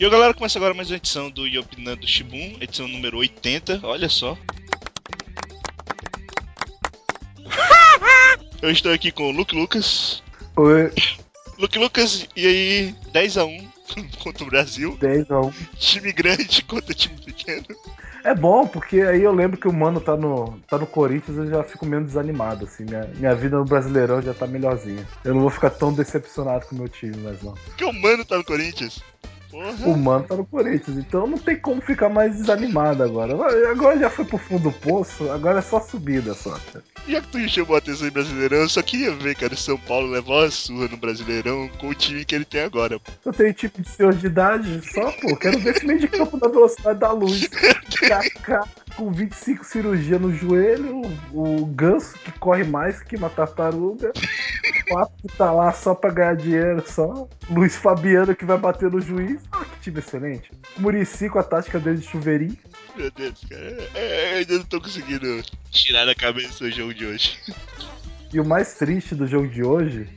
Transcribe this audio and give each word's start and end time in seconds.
E 0.00 0.06
a 0.06 0.08
galera 0.08 0.32
começa 0.32 0.58
agora 0.58 0.72
mais 0.72 0.88
uma 0.88 0.96
edição 0.96 1.30
do 1.30 1.46
Yopinando 1.46 2.08
Shibun, 2.08 2.56
edição 2.58 2.88
número 2.88 3.18
80, 3.18 3.80
olha 3.82 4.08
só. 4.08 4.34
Eu 8.62 8.70
estou 8.70 8.94
aqui 8.94 9.12
com 9.12 9.24
o 9.24 9.30
Luke 9.30 9.54
Lucas. 9.54 10.22
Oi. 10.56 10.90
Luke 11.58 11.78
Lucas, 11.78 12.26
e 12.34 12.46
aí, 12.46 12.94
10x1 13.12 13.68
contra 14.24 14.42
o 14.42 14.46
Brasil. 14.46 14.96
10x1. 14.96 15.52
Time 15.78 16.12
grande 16.12 16.64
contra 16.64 16.94
time 16.94 17.20
pequeno. 17.22 17.66
É 18.24 18.34
bom, 18.34 18.66
porque 18.66 19.02
aí 19.02 19.22
eu 19.22 19.34
lembro 19.34 19.60
que 19.60 19.68
o 19.68 19.72
Mano 19.72 20.00
tá 20.00 20.16
no, 20.16 20.58
tá 20.66 20.78
no 20.78 20.86
Corinthians 20.86 21.36
eu 21.36 21.50
já 21.50 21.62
fico 21.62 21.84
menos 21.84 22.06
desanimado, 22.06 22.64
assim. 22.64 22.86
Minha, 22.86 23.04
minha 23.16 23.34
vida 23.34 23.58
no 23.58 23.66
Brasileirão 23.66 24.22
já 24.22 24.32
tá 24.32 24.46
melhorzinha. 24.46 25.06
Eu 25.22 25.34
não 25.34 25.42
vou 25.42 25.50
ficar 25.50 25.68
tão 25.68 25.92
decepcionado 25.92 26.64
com 26.64 26.74
o 26.74 26.78
meu 26.78 26.88
time 26.88 27.18
mais 27.18 27.42
não. 27.42 27.52
Porque 27.52 27.84
o 27.84 27.92
Mano 27.92 28.24
tá 28.24 28.38
no 28.38 28.44
Corinthians. 28.44 29.02
Porra. 29.50 29.86
O 29.86 29.96
Mano 29.96 30.24
tá 30.24 30.36
no 30.36 30.46
Corinthians, 30.46 30.96
então 30.96 31.26
não 31.26 31.38
tem 31.38 31.58
como 31.58 31.80
ficar 31.80 32.08
mais 32.08 32.36
desanimado 32.36 33.02
agora. 33.02 33.34
Agora 33.70 33.98
já 33.98 34.08
foi 34.08 34.24
pro 34.24 34.38
fundo 34.38 34.70
do 34.70 34.72
poço, 34.72 35.30
agora 35.30 35.58
é 35.58 35.62
só 35.62 35.80
subida 35.80 36.34
só. 36.34 36.58
Já 37.08 37.20
que 37.20 37.28
tu 37.28 37.48
chamou 37.48 37.74
a 37.74 37.78
atenção 37.78 38.06
em 38.06 38.12
Brasileirão, 38.12 38.58
eu 38.58 38.68
só 38.68 38.82
queria 38.82 39.12
ver, 39.14 39.34
cara, 39.34 39.54
o 39.54 39.56
São 39.56 39.76
Paulo 39.78 40.08
levar 40.08 40.34
uma 40.34 40.50
surra 40.50 40.88
no 40.88 40.96
Brasileirão 40.96 41.68
com 41.78 41.88
o 41.88 41.94
time 41.94 42.24
que 42.24 42.34
ele 42.34 42.44
tem 42.44 42.62
agora. 42.62 43.00
Pô. 43.00 43.10
Eu 43.24 43.32
tenho 43.32 43.52
tipo 43.52 43.82
de 43.82 43.88
senhor 43.88 44.14
de 44.14 44.26
idade 44.26 44.80
só, 44.92 45.10
pô. 45.12 45.36
Quero 45.36 45.58
ver 45.58 45.76
esse 45.76 45.86
meio 45.86 45.98
de 45.98 46.08
campo 46.08 46.38
da 46.38 46.48
velocidade 46.48 46.98
da 46.98 47.12
luz. 47.12 47.48
Kaká 48.08 48.64
com 48.90 49.10
25 49.10 49.64
cirurgias 49.64 50.20
no 50.20 50.34
joelho, 50.34 51.02
o, 51.32 51.62
o 51.62 51.66
ganso 51.66 52.14
que 52.18 52.32
corre 52.32 52.64
mais 52.64 53.02
que 53.02 53.16
uma 53.16 53.30
tartaruga. 53.30 54.12
O 54.12 54.94
Pato 54.94 55.12
que 55.22 55.36
tá 55.36 55.52
lá 55.52 55.72
só 55.72 55.94
pra 55.94 56.10
ganhar 56.10 56.36
dinheiro, 56.36 56.84
só. 56.86 57.28
Luiz 57.48 57.76
Fabiano 57.76 58.34
que 58.34 58.44
vai 58.44 58.58
bater 58.58 58.90
no 58.90 59.00
juiz. 59.00 59.40
Ah, 59.52 59.64
que 59.64 59.80
time 59.80 59.98
excelente. 59.98 60.50
Murici 60.78 61.28
com 61.28 61.38
a 61.38 61.42
tática 61.42 61.78
dele 61.78 61.98
de 61.98 62.06
chuveirinho. 62.06 62.56
Meu 62.96 63.10
Deus, 63.10 63.44
cara. 63.48 63.88
É, 63.94 64.34
eu 64.34 64.38
ainda 64.38 64.58
não 64.58 64.64
tô 64.64 64.80
conseguindo 64.80 65.42
tirar 65.70 66.04
da 66.04 66.14
cabeça 66.14 66.64
o 66.64 66.70
jogo 66.70 66.92
de 66.92 67.06
hoje. 67.06 67.38
E 68.32 68.40
o 68.40 68.44
mais 68.44 68.74
triste 68.74 69.14
do 69.14 69.26
jogo 69.26 69.48
de 69.48 69.62
hoje 69.62 70.08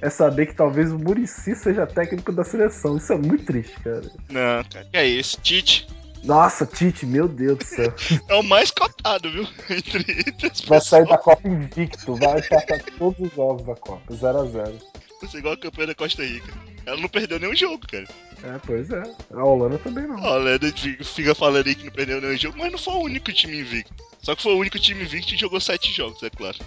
é 0.00 0.10
saber 0.10 0.46
que 0.46 0.54
talvez 0.54 0.92
o 0.92 0.98
Murici 0.98 1.54
seja 1.54 1.86
técnico 1.86 2.30
da 2.30 2.44
seleção. 2.44 2.96
Isso 2.96 3.12
é 3.12 3.16
muito 3.16 3.44
triste, 3.44 3.74
cara. 3.80 4.02
Não, 4.28 4.64
cara. 4.64 4.86
Que 4.90 4.96
é 4.96 5.06
isso? 5.06 5.40
Tite. 5.40 5.86
Nossa, 6.24 6.64
Tite, 6.64 7.04
meu 7.04 7.28
Deus 7.28 7.58
do 7.58 7.64
céu. 7.64 7.94
É 8.28 8.34
o 8.34 8.42
mais 8.42 8.70
cotado, 8.70 9.30
viu? 9.30 9.46
Entre, 9.70 10.04
entre 10.26 10.66
Vai 10.66 10.80
sair 10.80 11.06
da 11.06 11.18
Copa 11.18 11.46
invicto, 11.46 12.14
vai 12.16 12.42
passar 12.42 12.82
todos 12.98 13.20
os 13.20 13.34
jogos 13.34 13.66
da 13.66 13.74
Copa, 13.74 14.12
0x0. 14.12 14.82
Vai 15.20 15.30
ser 15.30 15.38
igual 15.38 15.54
a 15.54 15.58
campanha 15.58 15.88
da 15.88 15.94
Costa 15.94 16.24
Rica. 16.24 16.52
Ela 16.86 16.98
não 16.98 17.08
perdeu 17.08 17.38
nenhum 17.38 17.54
jogo, 17.54 17.86
cara. 17.86 18.06
É, 18.42 18.58
pois 18.66 18.90
é. 18.90 19.02
A 19.32 19.44
Holanda 19.44 19.78
também 19.78 20.06
não. 20.06 20.18
A 20.18 20.34
Holanda 20.34 20.66
fica 21.02 21.34
falando 21.34 21.66
aí 21.66 21.74
que 21.74 21.84
não 21.84 21.92
perdeu 21.92 22.20
nenhum 22.20 22.36
jogo, 22.36 22.58
mas 22.58 22.72
não 22.72 22.78
foi 22.78 22.94
o 22.94 23.04
único 23.04 23.32
time 23.32 23.60
invicto. 23.60 23.92
Só 24.22 24.34
que 24.34 24.42
foi 24.42 24.54
o 24.54 24.58
único 24.58 24.78
time 24.78 25.02
invicto 25.02 25.34
e 25.34 25.38
jogou 25.38 25.60
sete 25.60 25.92
jogos, 25.92 26.22
é 26.22 26.30
claro. 26.30 26.58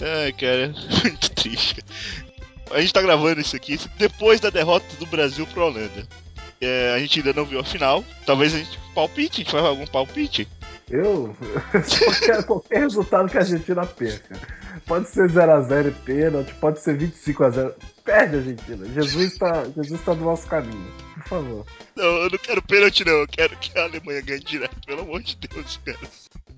Ai, 0.00 0.32
cara, 0.32 0.74
muito 1.02 1.30
triste. 1.32 1.84
A 2.70 2.80
gente 2.80 2.92
tá 2.92 3.02
gravando 3.02 3.40
isso 3.40 3.54
aqui 3.54 3.78
depois 3.98 4.40
da 4.40 4.50
derrota 4.50 4.86
do 4.96 5.06
Brasil 5.06 5.46
pro 5.48 5.66
Holanda. 5.66 6.08
É, 6.60 6.92
a 6.94 6.98
gente 6.98 7.20
ainda 7.20 7.32
não 7.32 7.44
viu 7.44 7.60
a 7.60 7.64
final. 7.64 8.04
Talvez 8.26 8.54
a 8.54 8.58
gente 8.58 8.78
palpite, 8.94 9.40
a 9.40 9.44
gente 9.44 9.50
faz 9.50 9.64
algum 9.64 9.86
palpite. 9.86 10.46
Eu, 10.90 11.36
quero 12.26 12.44
qualquer 12.46 12.80
resultado 12.80 13.30
que 13.30 13.38
a 13.38 13.40
Argentina 13.40 13.86
perca. 13.86 14.36
Pode 14.86 15.08
ser 15.08 15.30
0x0 15.30 15.88
e 15.88 15.90
pênalti, 16.04 16.52
pode 16.54 16.80
ser 16.80 16.98
25x0. 16.98 17.74
Perde 18.04 18.36
a 18.36 18.38
Argentina. 18.40 18.86
Jesus 18.92 19.38
tá, 19.38 19.64
Jesus 19.76 20.00
tá 20.02 20.14
no 20.14 20.24
nosso 20.24 20.48
caminho. 20.48 20.92
Por 21.14 21.28
favor. 21.28 21.66
Não, 21.94 22.04
eu 22.04 22.30
não 22.30 22.38
quero 22.38 22.60
pênalti, 22.62 23.04
não. 23.04 23.12
Eu 23.12 23.28
quero 23.28 23.56
que 23.56 23.78
a 23.78 23.84
Alemanha 23.84 24.20
ganhe 24.20 24.40
direto, 24.40 24.76
pelo 24.84 25.02
amor 25.02 25.22
de 25.22 25.36
Deus, 25.36 25.80
cara. 25.84 25.98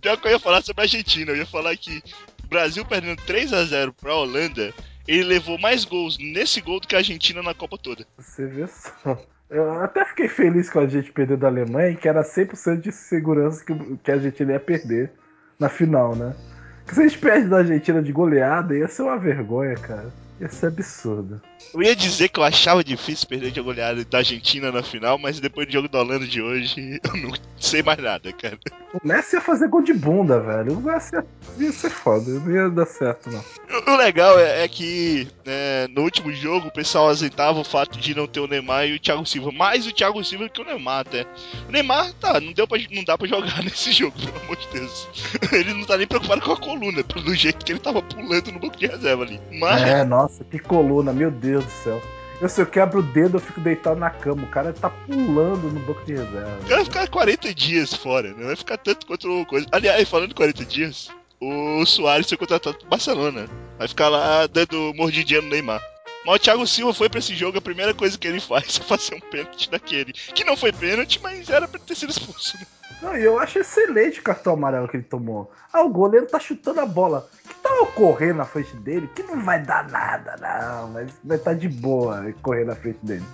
Pior 0.00 0.16
que 0.16 0.26
eu 0.26 0.32
ia 0.32 0.38
falar 0.38 0.62
sobre 0.62 0.80
a 0.80 0.84
Argentina, 0.84 1.30
eu 1.30 1.36
ia 1.36 1.46
falar 1.46 1.76
que 1.76 2.02
o 2.42 2.46
Brasil 2.46 2.84
perdendo 2.86 3.20
3x0 3.22 3.92
pra 4.00 4.14
Holanda, 4.14 4.72
ele 5.06 5.24
levou 5.24 5.58
mais 5.58 5.84
gols 5.84 6.16
nesse 6.18 6.60
gol 6.60 6.80
do 6.80 6.88
que 6.88 6.94
a 6.94 6.98
Argentina 6.98 7.42
na 7.42 7.52
Copa 7.52 7.76
toda. 7.76 8.06
Você 8.16 8.46
vê 8.46 8.66
só. 8.66 9.18
Eu 9.52 9.82
até 9.82 10.02
fiquei 10.06 10.28
feliz 10.28 10.70
com 10.70 10.78
a 10.78 10.86
gente 10.86 11.12
perder 11.12 11.36
da 11.36 11.46
Alemanha, 11.46 11.94
que 11.94 12.08
era 12.08 12.22
100% 12.22 12.80
de 12.80 12.90
segurança 12.90 13.62
que, 13.62 13.74
que 13.98 14.10
a 14.10 14.14
Argentina 14.14 14.52
ia 14.54 14.60
perder 14.60 15.12
na 15.58 15.68
final, 15.68 16.16
né? 16.16 16.34
Porque 16.78 16.94
se 16.94 17.00
a 17.02 17.06
gente 17.06 17.18
perde 17.18 17.48
da 17.48 17.58
Argentina 17.58 18.02
de 18.02 18.12
goleada, 18.12 18.74
ia 18.74 18.88
ser 18.88 19.02
uma 19.02 19.18
vergonha, 19.18 19.74
cara. 19.74 20.10
Ia 20.40 20.48
ser 20.48 20.68
absurdo. 20.68 21.38
Eu 21.74 21.82
ia 21.82 21.96
dizer 21.96 22.28
que 22.28 22.38
eu 22.38 22.44
achava 22.44 22.84
difícil 22.84 23.26
perder 23.26 23.50
de 23.50 23.60
goleada 23.60 24.04
da 24.04 24.18
Argentina 24.18 24.70
na 24.70 24.82
final, 24.82 25.16
mas 25.18 25.40
depois 25.40 25.66
do 25.66 25.72
jogo 25.72 25.88
da 25.88 26.00
Holanda 26.00 26.26
de 26.26 26.42
hoje, 26.42 27.00
eu 27.02 27.16
não 27.16 27.32
sei 27.58 27.82
mais 27.82 27.98
nada, 27.98 28.32
cara. 28.32 28.58
O 28.92 29.06
Messi 29.06 29.36
ia 29.36 29.40
fazer 29.40 29.68
gol 29.68 29.82
de 29.82 29.94
bunda, 29.94 30.38
velho. 30.38 30.74
O 30.74 30.82
Messi 30.82 31.14
ia, 31.14 31.24
ia 31.58 31.72
ser 31.72 31.90
foda, 31.90 32.30
não 32.30 32.50
ia 32.50 32.68
dar 32.68 32.86
certo, 32.86 33.30
não. 33.30 33.42
O 33.86 33.96
legal 33.96 34.38
é, 34.38 34.64
é 34.64 34.68
que 34.68 35.26
né, 35.46 35.86
no 35.88 36.02
último 36.02 36.30
jogo 36.32 36.68
o 36.68 36.72
pessoal 36.72 37.08
azeitava 37.08 37.58
o 37.58 37.64
fato 37.64 37.98
de 37.98 38.14
não 38.14 38.26
ter 38.26 38.40
o 38.40 38.46
Neymar 38.46 38.86
e 38.86 38.96
o 38.96 39.00
Thiago 39.00 39.24
Silva. 39.24 39.50
Mais 39.50 39.86
o 39.86 39.92
Thiago 39.92 40.22
Silva 40.22 40.48
que 40.50 40.60
o 40.60 40.64
Neymar, 40.64 41.00
até. 41.00 41.26
O 41.66 41.72
Neymar, 41.72 42.12
tá, 42.14 42.38
não, 42.38 42.52
deu 42.52 42.68
pra, 42.68 42.78
não 42.90 43.02
dá 43.02 43.16
pra 43.16 43.26
jogar 43.26 43.62
nesse 43.64 43.92
jogo, 43.92 44.14
pelo 44.18 44.44
amor 44.44 44.56
de 44.56 44.68
Deus. 44.68 45.08
Ele 45.52 45.72
não 45.72 45.84
tá 45.84 45.96
nem 45.96 46.06
preocupado 46.06 46.42
com 46.42 46.52
a 46.52 46.56
coluna, 46.56 47.02
pelo 47.02 47.34
jeito 47.34 47.64
que 47.64 47.72
ele 47.72 47.78
tava 47.78 48.02
pulando 48.02 48.52
no 48.52 48.60
banco 48.60 48.76
de 48.76 48.86
reserva 48.86 49.22
ali. 49.22 49.40
Mas... 49.52 49.82
É, 49.82 50.04
nossa, 50.04 50.44
que 50.44 50.58
coluna, 50.58 51.14
meu 51.14 51.30
Deus 51.30 51.51
do 51.60 51.70
céu. 51.70 52.02
Eu, 52.40 52.48
se 52.48 52.60
eu 52.60 52.66
quebro 52.66 52.98
o 52.98 53.02
dedo, 53.02 53.36
eu 53.36 53.40
fico 53.40 53.60
deitado 53.60 54.00
na 54.00 54.10
cama. 54.10 54.42
O 54.42 54.48
cara 54.48 54.72
tá 54.72 54.90
pulando 54.90 55.70
no 55.70 55.78
banco 55.80 56.04
de 56.04 56.14
reserva. 56.14 56.58
O 56.60 56.64
cara 56.64 56.76
vai 56.76 56.84
ficar 56.84 57.08
40 57.08 57.54
dias 57.54 57.94
fora, 57.94 58.34
não 58.36 58.46
vai 58.46 58.56
ficar 58.56 58.78
tanto 58.78 59.06
quanto 59.06 59.46
coisa. 59.46 59.66
Aliás, 59.70 60.08
falando 60.08 60.32
em 60.32 60.34
40 60.34 60.64
dias, 60.64 61.08
o 61.40 61.84
Soares 61.86 62.28
foi 62.28 62.36
contratado 62.36 62.76
pro 62.78 62.88
Barcelona. 62.88 63.46
Vai 63.78 63.86
ficar 63.86 64.08
lá 64.08 64.46
dando 64.46 64.92
mordidinha 64.94 65.40
no 65.40 65.48
Neymar. 65.48 65.80
Mas 66.24 66.36
o 66.36 66.38
Thiago 66.38 66.66
Silva 66.66 66.94
foi 66.94 67.08
pra 67.08 67.18
esse 67.18 67.34
jogo, 67.34 67.58
a 67.58 67.62
primeira 67.62 67.92
coisa 67.92 68.16
que 68.16 68.28
ele 68.28 68.40
faz 68.40 68.78
é 68.80 68.84
fazer 68.84 69.14
um 69.14 69.20
pênalti 69.20 69.70
daquele. 69.70 70.12
Que 70.12 70.44
não 70.44 70.56
foi 70.56 70.72
pênalti, 70.72 71.20
mas 71.22 71.48
era 71.50 71.66
pra 71.66 71.80
ter 71.80 71.94
sido 71.94 72.10
expulso. 72.10 72.56
Né? 72.58 72.66
Não, 73.02 73.16
eu 73.16 73.38
acho 73.38 73.58
excelente 73.58 74.20
o 74.20 74.22
cartão 74.22 74.52
amarelo 74.52 74.86
que 74.86 74.96
ele 74.96 75.04
tomou. 75.04 75.50
Ah, 75.72 75.82
o 75.82 75.88
goleiro 75.88 76.26
tá 76.26 76.38
chutando 76.38 76.80
a 76.80 76.86
bola. 76.86 77.28
Que 77.48 77.54
tal 77.56 77.86
correr 77.86 78.32
na 78.32 78.44
frente 78.44 78.76
dele? 78.76 79.10
Que 79.12 79.24
não 79.24 79.44
vai 79.44 79.60
dar 79.60 79.88
nada, 79.88 80.36
não. 80.40 80.90
Mas 80.90 81.10
vai 81.24 81.36
estar 81.36 81.50
tá 81.50 81.56
de 81.56 81.68
boa 81.68 82.32
correr 82.40 82.64
na 82.64 82.76
frente 82.76 82.98
dele. 83.02 83.24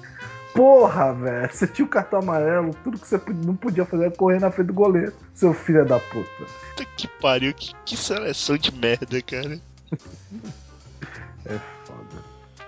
Porra, 0.54 1.12
velho. 1.12 1.52
Você 1.52 1.66
tinha 1.66 1.84
o 1.84 1.88
cartão 1.88 2.20
amarelo, 2.20 2.74
tudo 2.82 2.98
que 2.98 3.06
você 3.06 3.20
não 3.44 3.54
podia 3.54 3.84
fazer 3.84 4.06
era 4.06 4.16
correr 4.16 4.40
na 4.40 4.50
frente 4.50 4.68
do 4.68 4.72
goleiro. 4.72 5.12
Seu 5.34 5.52
filho 5.52 5.84
da 5.84 6.00
puta. 6.00 6.30
Puta 6.70 6.84
que 6.96 7.06
pariu, 7.20 7.52
que, 7.52 7.74
que 7.84 7.96
seleção 7.96 8.56
de 8.56 8.74
merda, 8.74 9.20
cara. 9.20 9.60
é. 11.44 11.77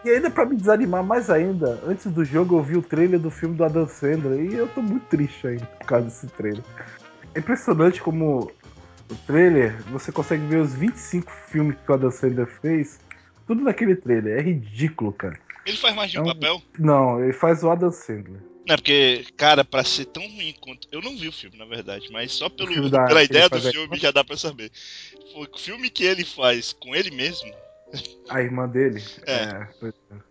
E 0.04 0.08
ainda 0.10 0.30
para 0.30 0.46
me 0.46 0.56
desanimar 0.56 1.04
mais 1.04 1.28
ainda, 1.28 1.78
antes 1.86 2.06
do 2.10 2.24
jogo 2.24 2.56
eu 2.58 2.62
vi 2.62 2.76
o 2.76 2.82
trailer 2.82 3.20
do 3.20 3.30
filme 3.30 3.54
do 3.56 3.64
Adam 3.64 3.86
Sandler 3.86 4.40
e 4.50 4.54
eu 4.54 4.66
tô 4.68 4.80
muito 4.80 5.04
triste 5.06 5.46
ainda 5.46 5.66
por 5.66 5.86
causa 5.86 6.06
desse 6.06 6.26
trailer. 6.28 6.62
É 7.34 7.38
impressionante 7.38 8.00
como 8.00 8.50
o 9.10 9.14
trailer, 9.26 9.76
você 9.90 10.10
consegue 10.10 10.44
ver 10.46 10.60
os 10.60 10.72
25 10.74 11.30
filmes 11.48 11.76
que 11.84 11.90
o 11.90 11.94
Adam 11.94 12.10
Sandler 12.10 12.46
fez, 12.46 12.98
tudo 13.46 13.62
naquele 13.62 13.94
trailer. 13.94 14.38
É 14.38 14.42
ridículo, 14.42 15.12
cara. 15.12 15.38
Ele 15.66 15.76
faz 15.76 15.94
mais 15.94 16.10
de 16.10 16.18
um, 16.18 16.22
É 16.22 16.24
um- 16.24 16.26
papel? 16.34 16.62
Não, 16.78 17.22
ele 17.22 17.34
faz 17.34 17.62
o 17.62 17.70
Adam 17.70 17.92
Sandler. 17.92 18.40
Não, 18.66 18.74
é 18.74 18.76
porque, 18.76 19.26
cara, 19.36 19.64
pra 19.64 19.84
ser 19.84 20.06
tão 20.06 20.22
ruim 20.22 20.54
quanto. 20.60 20.88
Eu 20.90 21.02
não 21.02 21.16
vi 21.16 21.28
o 21.28 21.32
filme, 21.32 21.58
na 21.58 21.64
verdade, 21.66 22.08
mas 22.10 22.32
só 22.32 22.48
pelo, 22.48 22.90
pela 22.90 23.22
ideia 23.22 23.48
do 23.48 23.60
filme 23.60 23.86
aqui? 23.88 23.98
já 24.02 24.10
dá 24.10 24.24
pra 24.24 24.36
saber. 24.36 24.70
O 25.34 25.58
filme 25.58 25.90
que 25.90 26.04
ele 26.04 26.24
faz 26.24 26.72
com 26.72 26.94
ele 26.94 27.10
mesmo. 27.10 27.52
A 28.28 28.40
irmã 28.42 28.68
dele. 28.68 29.02
É. 29.26 29.66
pois 29.78 29.94
é. 30.10 30.30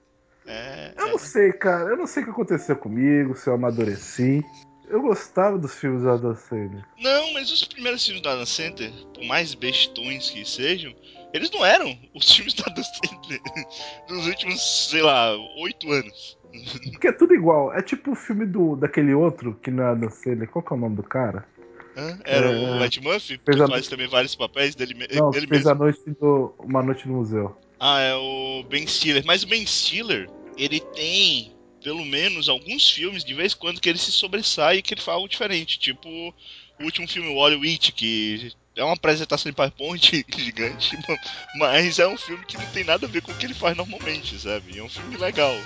É. 0.50 0.94
Eu 0.98 1.10
não 1.10 1.20
sei, 1.20 1.54
cara. 1.54 1.90
Eu 1.90 1.98
não 1.98 2.08
sei 2.08 2.24
o 2.24 2.26
que 2.26 2.32
aconteceu 2.32 2.76
comigo, 2.76 3.36
se 3.36 3.48
eu 3.48 3.54
amadureci. 3.54 4.44
Eu 4.90 5.02
gostava 5.04 5.60
dos 5.60 5.76
filmes 5.76 6.02
do 6.02 6.10
Adam 6.10 6.36
Sandler. 6.36 6.84
Não, 7.00 7.34
mas 7.34 7.52
os 7.52 7.64
primeiros 7.66 8.04
filmes 8.04 8.24
da 8.24 8.32
Adam 8.32 8.46
Center, 8.48 8.92
por 9.14 9.24
mais 9.26 9.54
bestões 9.54 10.32
que 10.32 10.44
sejam, 10.44 10.96
eles 11.32 11.52
não 11.52 11.64
eram 11.64 11.96
os 12.16 12.26
filmes 12.34 12.56
da 12.56 12.64
Adam 12.66 12.84
Center 12.84 13.40
dos 14.08 14.26
últimos, 14.26 14.90
sei 14.90 15.04
lá, 15.04 15.32
oito 15.62 15.92
anos. 15.92 16.40
Porque 16.92 17.08
é 17.08 17.12
tudo 17.12 17.36
igual. 17.36 17.72
É 17.72 17.84
tipo 17.84 18.12
o 18.12 18.16
filme 18.16 18.48
do, 18.48 18.76
daquele 18.76 19.14
outro 19.14 19.54
que 19.62 19.70
não 19.70 19.84
é 19.84 19.92
Adam 19.92 20.10
Sandler. 20.10 20.50
Qual 20.50 20.64
que 20.64 20.74
é 20.74 20.76
o 20.76 20.80
nome 20.80 20.96
do 20.96 21.04
cara? 21.04 21.46
Hã? 22.00 22.20
Era 22.24 22.48
É, 22.48 22.80
o 22.80 22.84
Ed 22.84 23.02
Murphy, 23.02 23.38
que 23.38 23.68
faz 23.68 23.88
também 23.88 24.08
vários 24.08 24.36
papéis 24.36 24.74
dele, 24.76 24.94
Não, 25.14 25.32
dele 25.32 25.48
fez 25.48 25.66
mesmo. 25.66 25.72
a 25.72 25.76
noite 25.76 26.00
do, 26.20 26.54
Uma 26.60 26.82
Noite 26.82 27.08
no 27.08 27.16
Museu. 27.16 27.56
Ah, 27.80 28.00
é 28.00 28.16
o 28.16 28.64
Ben 28.70 28.86
Stiller. 28.88 29.24
Mas 29.26 29.44
o 29.44 29.48
Ben 29.48 29.66
Stiller, 29.66 30.30
ele 30.58 30.80
tem 30.80 31.54
pelo 31.84 32.06
menos 32.06 32.50
alguns 32.50 32.90
filmes 32.90 33.24
de 33.24 33.34
vez 33.34 33.54
em 33.54 33.58
quando 33.58 33.80
que 33.80 33.88
ele 33.90 33.98
se 33.98 34.12
sobressai 34.12 34.78
e 34.78 34.82
que 34.82 34.94
ele 34.94 35.02
faz 35.02 35.16
algo 35.16 35.30
diferente. 35.30 35.80
Tipo 35.80 36.10
o 36.80 36.84
último 36.84 37.08
filme 37.08 37.30
Wall 37.30 37.60
Witch, 37.60 37.92
que 37.92 38.52
é 38.76 38.84
uma 38.84 38.94
apresentação 38.94 39.50
em 39.50 39.54
PowerPoint 39.54 40.26
gigante, 40.30 40.98
mas 41.54 42.00
é 42.00 42.08
um 42.08 42.18
filme 42.18 42.46
que 42.46 42.58
não 42.58 42.68
tem 42.68 42.84
nada 42.84 43.06
a 43.06 43.10
ver 43.10 43.22
com 43.22 43.32
o 43.32 43.36
que 43.36 43.46
ele 43.46 43.54
faz 43.54 43.76
normalmente, 43.76 44.40
sabe? 44.40 44.78
É 44.78 44.84
um 44.84 44.90
filme 44.90 45.18
legal. 45.18 45.58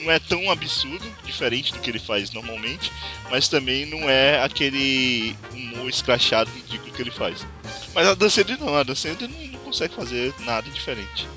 Não 0.00 0.10
é 0.10 0.18
tão 0.18 0.50
absurdo, 0.50 1.04
diferente 1.24 1.72
do 1.72 1.78
que 1.80 1.90
ele 1.90 1.98
faz 1.98 2.32
normalmente, 2.32 2.92
mas 3.30 3.48
também 3.48 3.86
não 3.86 4.08
é 4.08 4.42
aquele 4.42 5.36
humor 5.52 5.88
escrachado 5.88 6.50
ridículo 6.50 6.92
que 6.92 7.02
ele 7.02 7.10
faz. 7.10 7.46
Mas 7.94 8.06
a 8.06 8.14
dança 8.14 8.44
dele 8.44 8.58
não, 8.60 8.74
a 8.74 8.82
dança 8.82 9.12
dele 9.14 9.32
não, 9.32 9.46
não 9.52 9.58
consegue 9.60 9.94
fazer 9.94 10.34
nada 10.40 10.68
diferente. 10.70 11.28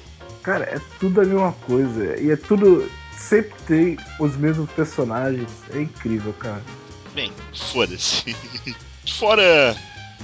Cara, 0.44 0.66
é 0.66 0.80
tudo 1.00 1.22
a 1.22 1.26
mesma 1.26 1.54
coisa. 1.54 2.20
E 2.20 2.32
é 2.32 2.36
tudo. 2.36 2.90
Sempre 3.18 3.56
tem 3.68 3.98
os 4.20 4.36
mesmos 4.38 4.70
personagens. 4.72 5.50
É 5.72 5.82
incrível, 5.82 6.34
cara. 6.34 6.64
Bem, 7.14 7.32
foda-se. 7.54 8.36
Fora 9.20 9.76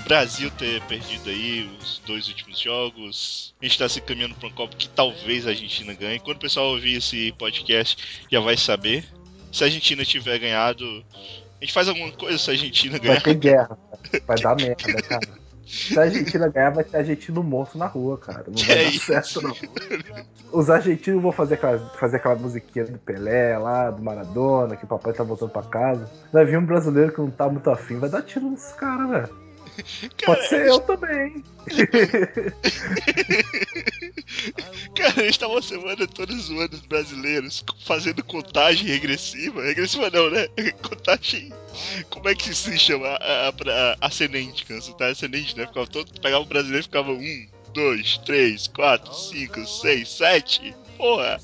Brasil 0.03 0.51
ter 0.51 0.81
perdido 0.83 1.29
aí 1.29 1.69
os 1.81 2.01
dois 2.05 2.27
últimos 2.27 2.59
jogos, 2.59 3.55
a 3.61 3.65
gente 3.65 3.79
tá 3.79 3.89
se 3.89 4.01
caminhando 4.01 4.35
pra 4.35 4.47
um 4.47 4.51
copo 4.51 4.75
que 4.75 4.89
talvez 4.89 5.47
a 5.47 5.49
Argentina 5.49 5.93
ganhe. 5.93 6.19
Quando 6.19 6.37
o 6.37 6.39
pessoal 6.39 6.67
ouvir 6.67 6.97
esse 6.97 7.31
podcast, 7.33 8.25
já 8.31 8.39
vai 8.39 8.57
saber. 8.57 9.03
Se 9.51 9.63
a 9.63 9.67
Argentina 9.67 10.03
tiver 10.05 10.37
ganhado, 10.37 10.83
a 11.59 11.63
gente 11.65 11.73
faz 11.73 11.87
alguma 11.87 12.11
coisa 12.11 12.37
se 12.37 12.49
a 12.49 12.53
Argentina 12.53 12.99
ganhar. 12.99 13.13
Vai 13.15 13.23
ter 13.23 13.33
guerra, 13.35 13.77
cara. 13.89 14.23
vai 14.27 14.37
dar 14.37 14.55
merda, 14.55 15.01
cara. 15.01 15.45
Se 15.65 15.97
a 15.97 16.03
Argentina 16.03 16.47
ganhar, 16.49 16.69
vai 16.69 16.83
ter 16.83 16.97
argentino 16.97 17.41
morto 17.41 17.75
na 17.77 17.87
rua, 17.87 18.17
cara. 18.19 18.43
Não 18.47 18.53
vai 18.63 18.77
É 18.77 18.83
dar 18.83 18.89
isso. 18.91 19.05
certo, 19.05 19.41
não. 19.41 19.55
Os 20.51 20.69
argentinos 20.69 21.21
vão 21.23 21.31
fazer 21.31 21.55
aquela, 21.55 21.79
fazer 21.99 22.17
aquela 22.17 22.35
musiquinha 22.35 22.85
do 22.85 22.99
Pelé 22.99 23.57
lá, 23.57 23.89
do 23.89 24.03
Maradona, 24.03 24.75
que 24.75 24.83
o 24.85 24.87
papai 24.87 25.13
tá 25.13 25.23
voltando 25.23 25.49
pra 25.49 25.63
casa. 25.63 26.07
Vai 26.31 26.45
vir 26.45 26.59
um 26.59 26.65
brasileiro 26.65 27.11
que 27.11 27.19
não 27.19 27.31
tá 27.31 27.49
muito 27.49 27.69
afim, 27.71 27.97
vai 27.97 28.09
dar 28.09 28.21
tiro 28.21 28.49
nesses 28.51 28.73
caras, 28.73 29.09
velho. 29.09 29.44
Cara, 30.17 30.37
Pode 30.37 30.47
ser 30.47 30.67
eu 30.67 30.79
também. 30.81 31.43
Cara, 34.95 35.21
a 35.21 35.25
gente 35.25 35.39
tá 35.39 35.47
uma 35.47 35.61
semana 35.61 36.07
toda 36.07 36.33
zoando 36.37 36.75
os 36.75 36.81
brasileiros, 36.81 37.63
fazendo 37.85 38.23
contagem 38.23 38.87
regressiva. 38.87 39.63
Regressiva 39.63 40.09
não, 40.09 40.29
né? 40.29 40.47
Contagem. 40.81 41.51
Como 42.09 42.29
é 42.29 42.35
que 42.35 42.53
se 42.53 42.77
chama? 42.77 43.07
A, 43.07 43.47
a, 43.47 43.49
a- 43.49 43.97
ascendente, 44.01 44.65
você 44.69 44.93
tá 44.93 45.07
ascendente, 45.07 45.57
né? 45.57 45.67
Ficava 45.67 45.87
todo. 45.87 46.11
Pegava 46.21 46.43
o 46.43 46.47
brasileiro 46.47 46.81
e 46.81 46.83
ficava 46.83 47.11
um, 47.11 47.47
dois, 47.73 48.17
três, 48.19 48.67
quatro, 48.67 49.13
cinco, 49.13 49.65
seis, 49.67 50.09
sete. 50.09 50.75
Porra! 50.97 51.39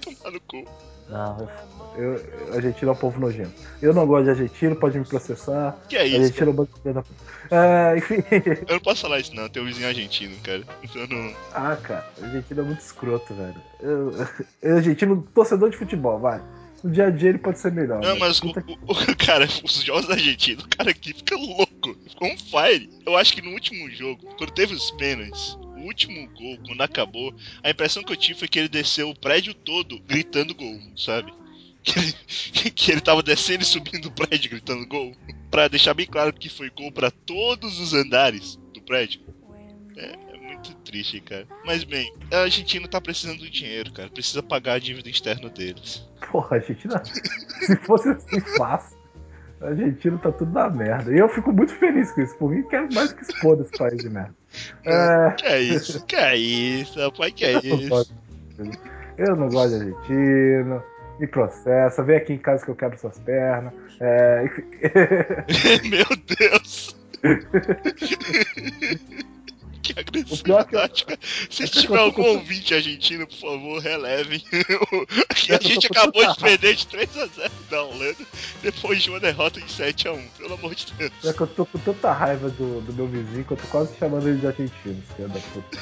Tomar 0.00 0.30
no 0.32 0.40
cu. 0.40 0.66
Não, 1.08 1.48
eu, 1.96 2.14
eu, 2.14 2.54
argentino 2.54 2.90
é 2.90 2.94
um 2.94 2.96
povo 2.96 3.20
nojento. 3.20 3.52
Eu 3.80 3.94
não 3.94 4.06
gosto 4.06 4.24
de 4.24 4.30
argentino, 4.30 4.74
pode 4.76 4.98
me 4.98 5.04
processar. 5.04 5.76
Que 5.88 5.96
é 5.96 6.06
isso? 6.06 6.16
Argentino 6.16 6.66
é 6.84 6.90
um. 6.98 7.02
É, 7.56 7.98
enfim. 7.98 8.16
Eu 8.68 8.74
não 8.74 8.80
posso 8.80 9.02
falar 9.02 9.20
isso, 9.20 9.34
não. 9.34 9.48
Tem 9.48 9.62
um 9.62 9.66
vizinho 9.66 9.86
argentino, 9.86 10.36
cara. 10.42 10.62
Não. 11.08 11.34
Ah, 11.54 11.76
cara, 11.80 12.04
argentino 12.22 12.60
é 12.60 12.64
muito 12.64 12.80
escroto, 12.80 13.32
velho. 13.34 13.54
Eu, 13.80 14.12
eu, 14.62 14.76
argentino, 14.76 15.26
torcedor 15.34 15.70
de 15.70 15.76
futebol, 15.76 16.18
vai. 16.18 16.42
No 16.84 16.90
dia 16.90 17.06
a 17.06 17.10
dia 17.10 17.30
ele 17.30 17.38
pode 17.38 17.58
ser 17.58 17.72
melhor. 17.72 18.00
Não, 18.02 18.18
mas 18.18 18.40
o- 18.40 18.48
o- 18.48 19.16
cara, 19.16 19.46
os 19.64 19.82
jogos 19.82 20.10
argentinos, 20.10 20.64
o 20.64 20.68
cara 20.68 20.90
aqui 20.90 21.14
fica 21.14 21.34
louco, 21.36 21.96
ficou 22.08 22.28
um 22.28 22.36
fire. 22.36 22.90
Eu 23.06 23.16
acho 23.16 23.32
que 23.32 23.42
no 23.42 23.50
último 23.52 23.88
jogo, 23.90 24.20
quando 24.36 24.50
teve 24.52 24.74
os 24.74 24.90
pênaltis, 24.92 25.56
o 25.76 25.80
último 25.80 26.28
gol, 26.30 26.58
quando 26.66 26.80
acabou, 26.80 27.34
a 27.62 27.70
impressão 27.70 28.02
que 28.02 28.12
eu 28.12 28.16
tive 28.16 28.38
foi 28.38 28.48
que 28.48 28.58
ele 28.58 28.68
desceu 28.68 29.10
o 29.10 29.18
prédio 29.18 29.54
todo 29.54 30.00
gritando 30.00 30.54
gol, 30.54 30.80
sabe? 30.96 31.32
Que 31.82 31.98
ele, 31.98 32.12
que 32.74 32.92
ele 32.92 33.00
tava 33.00 33.22
descendo 33.22 33.62
e 33.62 33.66
subindo 33.66 34.06
o 34.06 34.12
prédio 34.12 34.50
gritando 34.50 34.86
gol. 34.86 35.14
Pra 35.50 35.68
deixar 35.68 35.94
bem 35.94 36.06
claro 36.06 36.32
que 36.32 36.48
foi 36.48 36.70
gol 36.70 36.90
pra 36.90 37.10
todos 37.10 37.78
os 37.78 37.92
andares 37.94 38.56
do 38.72 38.80
prédio. 38.80 39.20
É, 39.96 40.14
é 40.34 40.38
muito 40.38 40.74
triste, 40.76 41.20
cara. 41.20 41.46
Mas 41.64 41.84
bem, 41.84 42.12
a 42.32 42.40
Argentina 42.40 42.88
tá 42.88 43.00
precisando 43.00 43.38
do 43.38 43.50
dinheiro, 43.50 43.92
cara. 43.92 44.08
Precisa 44.08 44.42
pagar 44.42 44.74
a 44.74 44.78
dívida 44.78 45.08
externa 45.08 45.48
deles. 45.48 46.06
Porra, 46.30 46.56
a 46.56 46.60
Argentina. 46.60 47.02
se 47.60 47.76
fosse 47.76 48.08
assim 48.10 48.40
fácil, 48.56 48.96
a 49.60 49.68
Argentina 49.68 50.18
tá 50.18 50.32
tudo 50.32 50.52
na 50.52 50.68
merda. 50.68 51.14
E 51.14 51.18
eu 51.18 51.28
fico 51.28 51.52
muito 51.52 51.74
feliz 51.74 52.12
com 52.12 52.20
isso. 52.20 52.36
Por 52.36 52.50
mim, 52.50 52.62
quero 52.68 52.92
mais 52.92 53.12
que 53.12 53.22
expor 53.22 53.60
esse 53.60 53.76
país 53.76 54.02
de 54.02 54.10
merda. 54.10 54.35
É, 54.84 55.30
Que 55.36 55.46
é 55.46 55.60
isso? 55.60 56.04
Que 56.06 56.16
é 56.16 56.36
isso, 56.36 57.00
rapaz? 57.00 57.32
Que 57.34 57.44
é 57.44 57.56
eu, 57.56 57.62
não 57.62 57.78
isso? 57.78 57.88
gosto, 57.88 58.14
eu 59.18 59.36
não 59.36 59.48
gosto 59.48 59.70
de 59.70 59.74
argentino. 59.76 60.82
Me 61.18 61.26
processa, 61.26 62.02
vem 62.02 62.16
aqui 62.18 62.34
em 62.34 62.38
casa 62.38 62.62
que 62.64 62.70
eu 62.70 62.76
quebro 62.76 62.98
suas 62.98 63.18
pernas. 63.20 63.72
É. 64.00 64.44
Meu 65.88 66.04
Deus! 66.38 66.94
que 69.94 70.42
pior 70.42 70.60
é 70.60 70.64
que 70.64 70.74
eu- 70.76 70.80
agressividade. 70.80 71.18
Se 71.50 71.68
tiver 71.68 71.98
algum 71.98 72.22
ouvinte 72.22 72.74
argentino, 72.74 73.26
por 73.26 73.36
favor, 73.38 73.80
relevem. 73.82 74.42
A 75.50 75.62
gente 75.62 75.86
acabou 75.86 76.26
de 76.32 76.38
perder 76.40 76.74
de 76.74 76.86
3x0 76.86 77.50
da 77.70 77.82
Holanda 77.82 78.16
depois 78.62 79.02
de 79.02 79.10
uma 79.10 79.20
derrota 79.20 79.60
de 79.60 79.66
7x1, 79.66 80.20
pelo 80.38 80.54
amor 80.54 80.74
de 80.74 80.86
Deus. 80.94 81.12
É 81.24 81.32
que 81.32 81.40
eu 81.40 81.46
tô 81.46 81.64
com 81.66 81.78
tanta 81.78 82.12
raiva 82.12 82.48
do, 82.50 82.80
do 82.80 82.92
meu 82.92 83.06
vizinho 83.06 83.44
que 83.44 83.52
eu 83.52 83.56
tô 83.56 83.66
quase 83.68 83.96
chamando 83.98 84.28
ele 84.28 84.38
de 84.38 84.46
argentino, 84.46 85.02
filho 85.16 85.28
da 85.28 85.40
puta. 85.40 85.78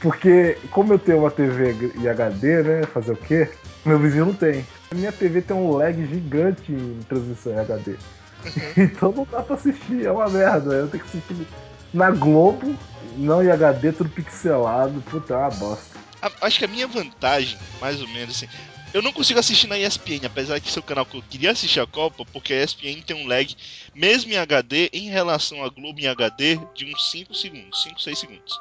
Porque, 0.00 0.58
como 0.70 0.92
eu 0.92 0.98
tenho 0.98 1.18
uma 1.20 1.30
TV 1.30 1.92
em 1.96 2.08
HD, 2.08 2.62
né? 2.62 2.82
Fazer 2.92 3.12
o 3.12 3.16
quê? 3.16 3.48
Meu 3.84 3.98
vizinho 3.98 4.26
não 4.26 4.34
tem. 4.34 4.66
A 4.90 4.94
minha 4.94 5.12
TV 5.12 5.40
tem 5.42 5.56
um 5.56 5.76
lag 5.76 5.94
gigante 6.06 6.72
em 6.72 7.00
transmissão 7.08 7.52
em 7.52 7.58
HD. 7.60 7.94
Então 8.76 9.12
não 9.12 9.24
dá 9.30 9.40
pra 9.40 9.54
assistir, 9.54 10.04
é 10.04 10.10
uma 10.10 10.28
merda. 10.28 10.74
Eu 10.74 10.88
tenho 10.88 11.04
que 11.04 11.08
assistir 11.16 11.46
na 11.92 12.10
Globo, 12.10 12.76
não 13.16 13.42
em 13.42 13.50
HD, 13.50 13.92
tudo 13.92 14.10
pixelado. 14.10 15.02
Puta, 15.02 15.34
é 15.34 15.36
uma 15.36 15.50
bosta. 15.50 15.98
Acho 16.40 16.58
que 16.58 16.64
a 16.64 16.68
minha 16.68 16.86
vantagem, 16.86 17.58
mais 17.80 18.00
ou 18.00 18.08
menos 18.08 18.36
assim. 18.36 18.48
Eu 18.94 19.00
não 19.00 19.12
consigo 19.12 19.40
assistir 19.40 19.66
na 19.66 19.78
ESPN, 19.78 20.26
apesar 20.26 20.58
de 20.58 20.70
ser 20.70 20.78
o 20.78 20.82
canal 20.82 21.06
que 21.06 21.16
eu 21.16 21.22
queria 21.22 21.50
assistir 21.50 21.80
a 21.80 21.86
Copa, 21.86 22.26
porque 22.30 22.52
a 22.52 22.62
ESPN 22.62 23.00
tem 23.00 23.16
um 23.16 23.26
lag, 23.26 23.56
mesmo 23.94 24.32
em 24.32 24.36
HD, 24.36 24.90
em 24.92 25.08
relação 25.08 25.64
à 25.64 25.68
Globo 25.70 25.98
em 25.98 26.06
HD, 26.06 26.60
de 26.74 26.84
uns 26.84 27.10
5 27.10 27.34
segundos, 27.34 27.82
5, 27.82 28.00
6 28.00 28.18
segundos. 28.18 28.60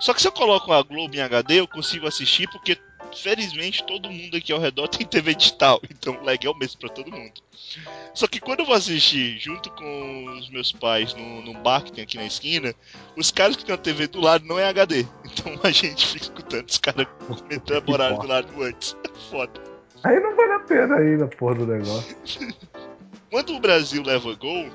Só 0.00 0.14
que 0.14 0.22
se 0.22 0.26
eu 0.26 0.32
coloco 0.32 0.72
a 0.72 0.82
Globo 0.82 1.14
em 1.14 1.20
HD, 1.20 1.60
eu 1.60 1.68
consigo 1.68 2.08
assistir, 2.08 2.48
porque 2.48 2.78
felizmente 3.16 3.84
todo 3.84 4.10
mundo 4.10 4.36
aqui 4.36 4.52
ao 4.52 4.58
redor 4.60 4.88
tem 4.88 5.06
TV 5.06 5.34
digital, 5.34 5.80
então 5.90 6.14
o 6.20 6.24
lag 6.24 6.44
é 6.46 6.50
o 6.50 6.54
mesmo 6.56 6.80
pra 6.80 6.88
todo 6.88 7.10
mundo. 7.10 7.40
Só 8.14 8.26
que 8.26 8.38
quando 8.40 8.60
eu 8.60 8.66
vou 8.66 8.74
assistir 8.74 9.38
junto 9.38 9.70
com 9.70 10.24
os 10.38 10.50
meus 10.50 10.72
pais 10.72 11.14
no, 11.14 11.42
no 11.42 11.54
bar 11.54 11.82
que 11.82 11.92
tem 11.92 12.04
aqui 12.04 12.16
na 12.18 12.26
esquina, 12.26 12.74
os 13.16 13.30
caras 13.30 13.56
que 13.56 13.64
tem 13.64 13.74
a 13.74 13.78
TV 13.78 14.06
do 14.06 14.20
lado 14.20 14.44
não 14.46 14.58
é 14.58 14.66
HD. 14.68 15.06
Então 15.24 15.58
a 15.62 15.70
gente 15.70 16.06
fica 16.06 16.24
escutando 16.24 16.68
os 16.68 16.78
caras 16.78 17.06
comentando 17.26 17.84
Que 17.84 17.92
horário 17.92 18.18
do 18.18 18.26
lado 18.26 18.62
antes. 18.62 18.94
Foda. 19.30 19.60
Aí 20.04 20.20
não 20.20 20.36
vale 20.36 20.52
a 20.52 20.60
pena 20.60 20.96
aí 20.96 21.16
na 21.16 21.26
porra 21.28 21.54
do 21.54 21.66
negócio. 21.66 22.16
Quando 23.30 23.54
o 23.54 23.60
Brasil 23.60 24.02
leva 24.02 24.34
gol, 24.34 24.68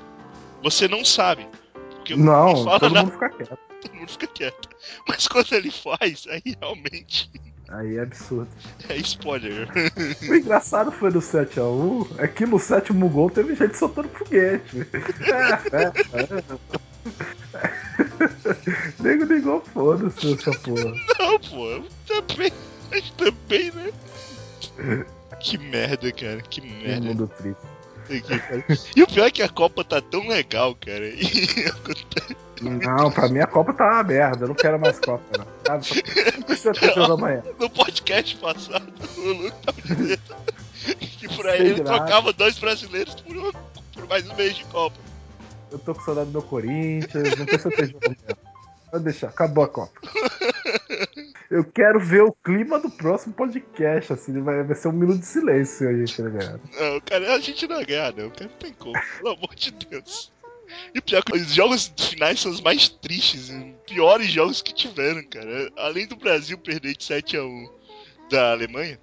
você 0.62 0.88
não 0.88 1.04
sabe. 1.04 1.46
Porque 1.94 2.16
Não, 2.16 2.52
não 2.54 2.64
fala 2.64 2.80
todo 2.80 2.92
nada, 2.94 3.06
mundo 3.06 3.12
fica 3.12 3.28
quieto. 3.30 3.58
todo 3.80 3.94
mundo 3.94 4.10
fica 4.10 4.26
quieto. 4.26 4.68
Mas 5.06 5.28
quando 5.28 5.52
ele 5.52 5.70
faz, 5.70 6.26
aí 6.28 6.42
realmente 6.60 7.30
Aí 7.68 7.96
é 7.96 8.00
absurdo. 8.02 8.48
é 8.88 8.96
spoiler. 8.96 9.68
O 10.28 10.34
engraçado 10.34 10.90
foi 10.90 11.10
do 11.10 11.20
7x1 11.20 12.06
é 12.18 12.26
que 12.26 12.46
no 12.46 12.58
sétimo 12.58 13.08
gol 13.10 13.28
teve 13.30 13.54
gente 13.54 13.76
soltando 13.76 14.08
foguete. 14.08 14.86
É, 15.20 15.52
é, 15.76 15.92
é. 16.22 16.58
Nego 19.02 19.24
ligou, 19.24 19.60
foda-se 19.60 20.32
essa 20.32 20.50
porra. 20.60 20.92
Não, 21.18 21.38
pô, 21.40 21.82
também, 22.06 22.52
mas 22.90 23.10
também, 23.10 23.70
né? 23.72 23.92
Que 25.40 25.58
merda, 25.58 26.10
cara, 26.12 26.40
que 26.42 26.60
Que 26.60 26.66
merda. 26.66 27.06
mundo 27.06 27.30
triste. 27.38 27.60
E 28.96 29.02
o 29.02 29.06
pior 29.06 29.26
é 29.26 29.30
que 29.30 29.42
a 29.42 29.48
Copa 29.48 29.84
tá 29.84 30.00
tão 30.00 30.26
legal, 30.28 30.74
cara. 30.76 31.04
Não, 32.60 33.10
pra 33.10 33.28
mim 33.28 33.38
a 33.38 33.46
Copa 33.46 33.72
tá 33.72 33.84
uma 33.84 34.02
merda. 34.02 34.44
Eu 34.44 34.48
não 34.48 34.54
quero 34.56 34.80
mais 34.80 34.98
Copa, 34.98 35.22
não. 35.38 35.46
Sabe? 35.64 35.84
Só- 35.86 35.94
Não 36.36 36.42
precisa 36.42 36.72
ter 36.72 36.92
jogo 36.92 37.12
amanhã. 37.12 37.40
no 37.58 37.70
podcast 37.70 38.34
passado, 38.36 38.92
o 39.16 39.20
Luke 39.20 39.56
tava 39.64 39.80
dizendo 39.82 40.20
que 40.98 41.28
por 41.36 41.46
aí 41.46 41.60
ele 41.60 41.80
trocava 41.82 42.32
dois 42.32 42.58
brasileiros 42.58 43.14
por, 43.16 43.36
um- 43.36 43.52
por 43.94 44.08
mais 44.08 44.28
um 44.28 44.34
mês 44.34 44.56
de 44.56 44.64
Copa. 44.64 44.96
Eu 45.70 45.78
tô 45.78 45.94
com 45.94 46.00
saudade 46.00 46.30
do 46.30 46.32
meu 46.32 46.42
Corinthians. 46.42 47.36
Não 47.38 47.46
precisa 47.46 47.70
ter 47.70 47.86
jogo 47.86 48.00
amanhã. 48.06 48.38
Pode 48.90 49.04
deixar, 49.04 49.28
acabou 49.28 49.62
a 49.62 49.68
Copa. 49.68 50.00
Eu 51.50 51.64
quero 51.64 51.98
ver 51.98 52.22
o 52.22 52.32
clima 52.32 52.78
do 52.78 52.90
próximo 52.90 53.32
podcast, 53.32 54.12
assim, 54.12 54.42
vai, 54.42 54.62
vai 54.62 54.76
ser 54.76 54.88
um 54.88 54.92
minuto 54.92 55.20
de 55.20 55.26
silêncio 55.26 55.78
se 55.78 55.86
a 55.86 55.92
gente 55.92 56.22
não 56.22 56.30
ganhar. 56.30 56.60
Não, 56.78 57.00
cara, 57.00 57.34
a 57.34 57.40
gente 57.40 57.66
não 57.66 57.76
vai 57.76 57.86
ganhar, 57.86 58.14
não. 58.14 58.30
Cara, 58.30 58.50
não 58.50 58.58
tem 58.58 58.72
como, 58.74 59.00
pelo 59.16 59.34
amor 59.34 59.54
de 59.54 59.70
Deus. 59.70 60.30
E 60.94 61.00
pior 61.00 61.18
é 61.18 61.22
que 61.22 61.36
os 61.38 61.54
jogos 61.54 61.90
finais 61.96 62.40
são 62.40 62.52
os 62.52 62.60
mais 62.60 62.88
tristes, 62.90 63.48
e 63.48 63.74
piores 63.86 64.30
jogos 64.30 64.60
que 64.60 64.74
tiveram, 64.74 65.22
cara. 65.24 65.72
Além 65.76 66.06
do 66.06 66.16
Brasil 66.16 66.58
perder 66.58 66.94
de 66.94 67.04
7x1 67.04 67.70
da 68.30 68.52
Alemanha, 68.52 69.00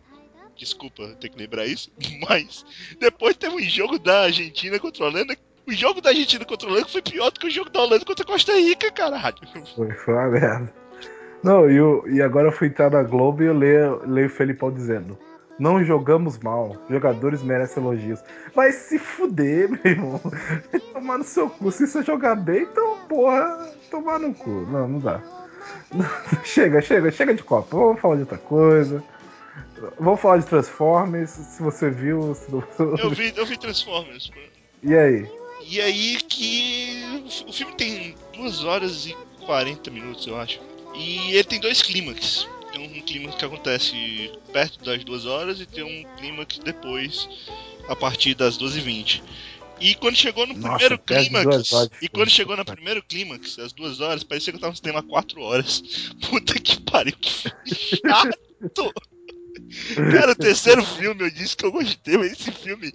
desculpa 0.55 1.07
ter 1.19 1.29
que 1.29 1.39
lembrar 1.39 1.65
isso, 1.65 1.91
mas 2.29 2.63
depois 2.99 3.35
teve 3.35 3.55
um 3.55 3.61
jogo 3.61 3.97
da 3.97 4.23
Argentina 4.23 4.79
contra 4.79 5.03
a 5.03 5.07
Holanda. 5.07 5.35
O 5.67 5.73
jogo 5.73 5.99
da 5.99 6.11
Argentina 6.11 6.45
contra 6.45 6.69
a 6.69 6.71
Holanda 6.71 6.87
foi 6.87 7.01
pior 7.01 7.31
do 7.31 7.39
que 7.39 7.47
o 7.47 7.51
jogo 7.51 7.71
da 7.71 7.81
Holanda 7.81 8.05
contra 8.05 8.23
a 8.23 8.27
Costa 8.27 8.53
Rica, 8.53 8.91
caralho. 8.91 9.35
Foi, 9.75 9.91
foi 9.91 10.13
uma 10.13 10.29
merda. 10.29 10.84
Não, 11.45 11.69
e, 11.69 11.75
eu, 11.75 12.03
e 12.07 12.23
agora 12.23 12.47
eu 12.47 12.51
fui 12.51 12.69
entrar 12.69 12.89
na 12.89 13.03
Globo 13.03 13.43
e 13.43 13.45
eu 13.45 13.53
leio, 13.53 14.01
leio 14.03 14.25
o 14.25 14.31
Felipão 14.31 14.71
dizendo: 14.71 15.15
Não 15.59 15.83
jogamos 15.83 16.39
mal. 16.39 16.75
Jogadores 16.89 17.43
merecem 17.43 17.83
elogios. 17.83 18.19
Vai 18.55 18.71
se 18.71 18.97
fuder, 18.97 19.69
meu 19.69 19.79
irmão. 19.85 20.19
Vai 20.71 20.81
tomar 20.81 21.19
no 21.19 21.23
seu 21.23 21.47
cu. 21.47 21.71
Se 21.71 21.85
você 21.85 22.01
jogar 22.01 22.33
bem, 22.33 22.63
então, 22.63 22.97
porra, 23.07 23.71
tomar 23.91 24.17
no 24.17 24.33
cu. 24.33 24.49
Não, 24.49 24.87
não 24.87 24.99
dá. 24.99 25.21
chega, 26.43 26.81
chega, 26.81 27.11
chega 27.11 27.35
de 27.35 27.43
copa. 27.43 27.77
Vamos 27.77 28.01
falar 28.01 28.15
de 28.15 28.21
outra 28.21 28.39
coisa. 28.39 29.03
Vamos 29.99 30.19
falar 30.19 30.37
de 30.37 30.47
Transformers. 30.47 31.29
Se 31.29 31.61
você 31.61 31.91
viu. 31.91 32.33
Se 32.33 32.51
não... 32.51 32.63
Eu 32.97 33.11
vi, 33.11 33.31
eu 33.37 33.45
vi 33.45 33.55
Transformers. 33.55 34.31
E 34.81 34.95
aí? 34.95 35.29
E 35.63 35.79
aí 35.79 36.17
que. 36.27 37.23
O 37.47 37.53
filme 37.53 37.75
tem 37.75 38.15
2 38.35 38.63
horas 38.63 39.05
e 39.05 39.15
40 39.45 39.91
minutos, 39.91 40.25
eu 40.25 40.37
acho. 40.37 40.59
E 40.97 41.31
ele 41.31 41.43
tem 41.43 41.59
dois 41.59 41.81
clímax. 41.81 42.47
Tem 42.71 42.81
um 42.81 43.01
clímax 43.01 43.35
que 43.35 43.45
acontece 43.45 44.31
perto 44.51 44.83
das 44.83 45.03
duas 45.03 45.25
horas 45.25 45.59
e 45.59 45.65
tem 45.65 45.83
um 45.83 46.15
clímax 46.17 46.59
depois, 46.59 47.29
a 47.87 47.95
partir 47.95 48.35
das 48.35 48.57
12h20. 48.57 49.21
E 49.79 49.93
quando 49.95 50.15
chegou 50.15 50.47
no 50.47 50.53
Nossa, 50.53 50.77
primeiro 50.77 50.99
clímax, 50.99 51.73
horas, 51.73 51.89
e 52.01 52.07
quando 52.07 52.29
chegou 52.29 52.55
no 52.55 52.63
primeiro 52.63 53.03
clímax, 53.03 53.59
às 53.59 53.73
duas 53.73 53.99
horas, 53.99 54.23
parecia 54.23 54.53
que 54.53 54.57
eu 54.57 54.61
tava 54.61 54.71
no 54.71 54.77
cinema 54.77 55.03
quatro 55.03 55.41
horas. 55.41 55.83
Puta 56.29 56.53
que 56.59 56.81
pariu, 56.81 57.15
que 57.17 57.75
chato! 57.75 58.93
Cara, 60.11 60.31
o 60.31 60.35
terceiro 60.35 60.83
filme 60.83 61.23
eu 61.23 61.31
disse 61.31 61.57
que 61.57 61.65
eu 61.65 61.71
gostei, 61.71 62.17
mas 62.17 62.31
esse 62.31 62.51
filme. 62.51 62.91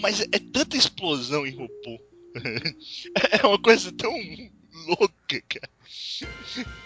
Mas 0.00 0.20
é 0.20 0.38
tanta 0.52 0.76
explosão 0.76 1.46
em 1.46 1.54
robô. 1.54 2.00
É 3.32 3.44
uma 3.44 3.60
coisa 3.60 3.90
tão 3.92 4.12
louca, 4.86 5.42
cara. 5.48 5.70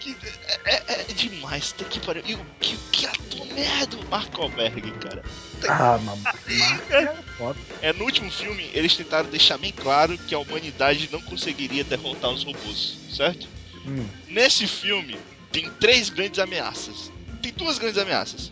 Que 0.01 0.17
é, 0.65 0.75
é- 0.75 1.01
é 1.11 1.13
demais, 1.15 1.73
tá 1.73 1.85
que 1.85 2.01
pariu. 2.01 2.23
E 2.27 2.35
o 2.35 2.47
que, 2.61 2.77
que 2.93 3.07
ator 3.07 3.47
merda 3.47 3.97
o 3.97 4.09
Mark 4.09 4.37
Wahlberg, 4.39 4.91
cara. 4.93 5.23
Ah, 5.69 5.99
mamãe. 5.99 6.33
é 6.91 7.23
foda. 7.37 7.59
É, 7.83 7.93
no 7.93 8.05
último 8.05 8.31
filme, 8.31 8.71
eles 8.73 8.97
tentaram 8.97 9.29
deixar 9.29 9.59
bem 9.59 9.73
claro 9.73 10.17
que 10.19 10.35
a 10.35 10.39
humanidade 10.39 11.09
não 11.13 11.21
conseguiria 11.23 11.85
derrotar 11.85 12.31
os 12.31 12.45
robôs, 12.45 12.97
certo? 13.11 13.49
Hum. 13.87 14.07
Nesse 14.29 14.67
filme, 14.67 15.19
tem 15.53 15.71
três 15.73 16.09
grandes 16.11 16.39
ameaças. 16.39 17.11
Tem 17.43 17.53
duas 17.53 17.79
grandes 17.79 17.99
ameaças. 17.99 18.51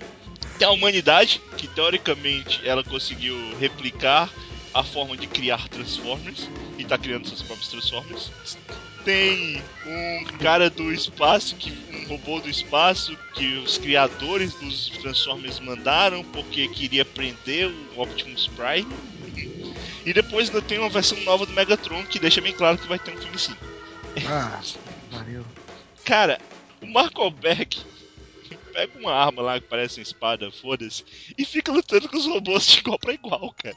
Tem 0.59 0.67
a 0.69 0.71
humanidade, 0.71 1.41
que 1.57 1.67
teoricamente 1.67 2.61
ela 2.67 2.85
conseguiu 2.85 3.37
replicar 3.59 4.31
a 4.75 4.83
forma 4.85 5.17
de 5.17 5.27
criar 5.27 5.69
Transformers 5.69 6.49
e 6.79 6.85
tá 6.85 6.97
criando 6.97 7.29
seus 7.29 7.43
próprios 7.43 7.69
Transformers. 7.69 8.31
Tem 9.05 9.65
um 9.87 10.39
cara 10.39 10.71
do 10.71 10.93
espaço, 10.93 11.57
que, 11.57 11.73
um 11.91 12.09
robô 12.09 12.41
do 12.41 12.49
espaço, 12.49 13.17
que 13.35 13.57
os 13.57 13.79
criadores 13.79 14.55
dos 14.55 14.89
Transformers 15.01 15.59
mandaram 15.61 16.23
porque 16.33 16.69
queria 16.69 17.05
prender 17.05 17.69
o 17.69 18.01
Optimus 18.01 18.49
Prime. 18.49 18.87
E 20.05 20.13
depois 20.13 20.49
ainda 20.49 20.63
tem 20.63 20.79
uma 20.79 20.89
versão 20.89 21.19
nova 21.21 21.47
do 21.47 21.53
Megatron 21.53 22.05
que 22.07 22.19
deixa 22.19 22.41
bem 22.41 22.53
claro 22.53 22.79
que 22.79 22.89
vai 22.89 22.99
ter 22.99 23.13
um 23.13 23.21
filme 23.21 23.39
sim. 23.39 23.57
Ah, 24.27 24.61
valeu. 25.11 25.45
Cara, 26.05 26.39
o 26.81 26.87
Mark 26.87 27.17
Wahlberg 27.17 27.92
pega 28.73 28.99
uma 28.99 29.13
arma 29.15 29.43
lá 29.43 29.61
que 29.61 29.67
parece 29.67 29.99
uma 29.99 30.03
espada, 30.03 30.51
foda-se, 30.51 31.05
e 31.37 31.45
fica 31.45 31.71
lutando 31.73 32.09
com 32.09 32.17
os 32.17 32.27
robôs 32.27 32.67
de 32.67 32.79
igual 32.81 32.99
pra 32.99 33.13
igual, 33.13 33.55
cara. 33.63 33.77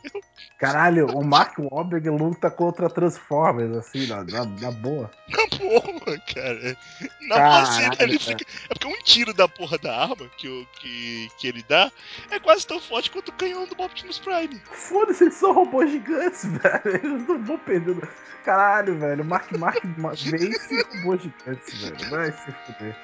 Caralho, 0.59 1.07
o 1.07 1.23
Mark 1.23 1.57
Wahlberg 1.59 2.09
luta 2.09 2.49
contra 2.49 2.89
Transformers, 2.89 3.75
assim, 3.77 4.07
na, 4.07 4.23
na, 4.23 4.45
na 4.45 4.71
boa. 4.71 5.11
Na 5.29 5.57
boa, 5.57 6.19
cara. 6.33 6.77
Na 7.27 7.35
Caralho, 7.35 7.65
vacina 7.65 7.95
ele 7.99 8.19
cara. 8.19 8.37
fica. 8.37 8.51
É 8.69 8.73
porque 8.73 8.87
um 8.87 9.01
tiro 9.03 9.33
da 9.33 9.47
porra 9.47 9.77
da 9.77 9.95
arma 10.01 10.27
que, 10.37 10.47
o- 10.47 10.67
que, 10.79 11.29
que 11.39 11.47
ele 11.47 11.63
dá 11.67 11.91
é 12.31 12.39
quase 12.39 12.65
tão 12.65 12.79
forte 12.79 13.11
quanto 13.11 13.29
o 13.29 13.33
canhão 13.33 13.65
do 13.67 13.81
Optimus 13.83 14.19
Prime. 14.19 14.59
Foda-se, 14.71 15.25
eles 15.25 15.35
são 15.35 15.51
robôs 15.53 15.91
gigantes, 15.91 16.45
velho. 16.47 16.81
Eles 17.03 17.27
não 17.27 17.43
vão 17.43 17.57
perder. 17.59 17.95
Caralho, 18.43 18.97
velho. 18.99 19.23
O 19.23 19.25
Mark 19.25 19.51
Mark 19.57 19.83
ma- 19.97 20.11
vence 20.13 20.83
robôs 20.95 21.21
gigantes, 21.21 21.81
velho. 21.81 22.09
Vai 22.09 22.31
se 22.31 22.51
fuder. 22.65 22.95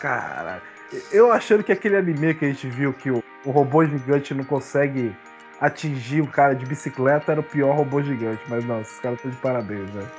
Caralho. 0.00 0.62
Eu 1.10 1.32
achando 1.32 1.64
que 1.64 1.72
aquele 1.72 1.96
anime 1.96 2.34
que 2.34 2.44
a 2.44 2.48
gente 2.48 2.68
viu 2.68 2.92
que 2.92 3.10
o, 3.10 3.22
o 3.44 3.50
robô 3.50 3.84
gigante 3.84 4.34
não 4.34 4.44
consegue 4.44 5.14
atingir 5.60 6.20
o 6.20 6.26
cara 6.26 6.54
de 6.54 6.66
bicicleta 6.66 7.32
era 7.32 7.40
o 7.40 7.44
pior 7.44 7.74
robô 7.74 8.02
gigante. 8.02 8.42
Mas 8.48 8.64
não, 8.64 8.80
esses 8.80 8.98
caras 9.00 9.18
estão 9.18 9.30
de 9.30 9.36
parabéns, 9.38 9.90
velho. 9.90 10.10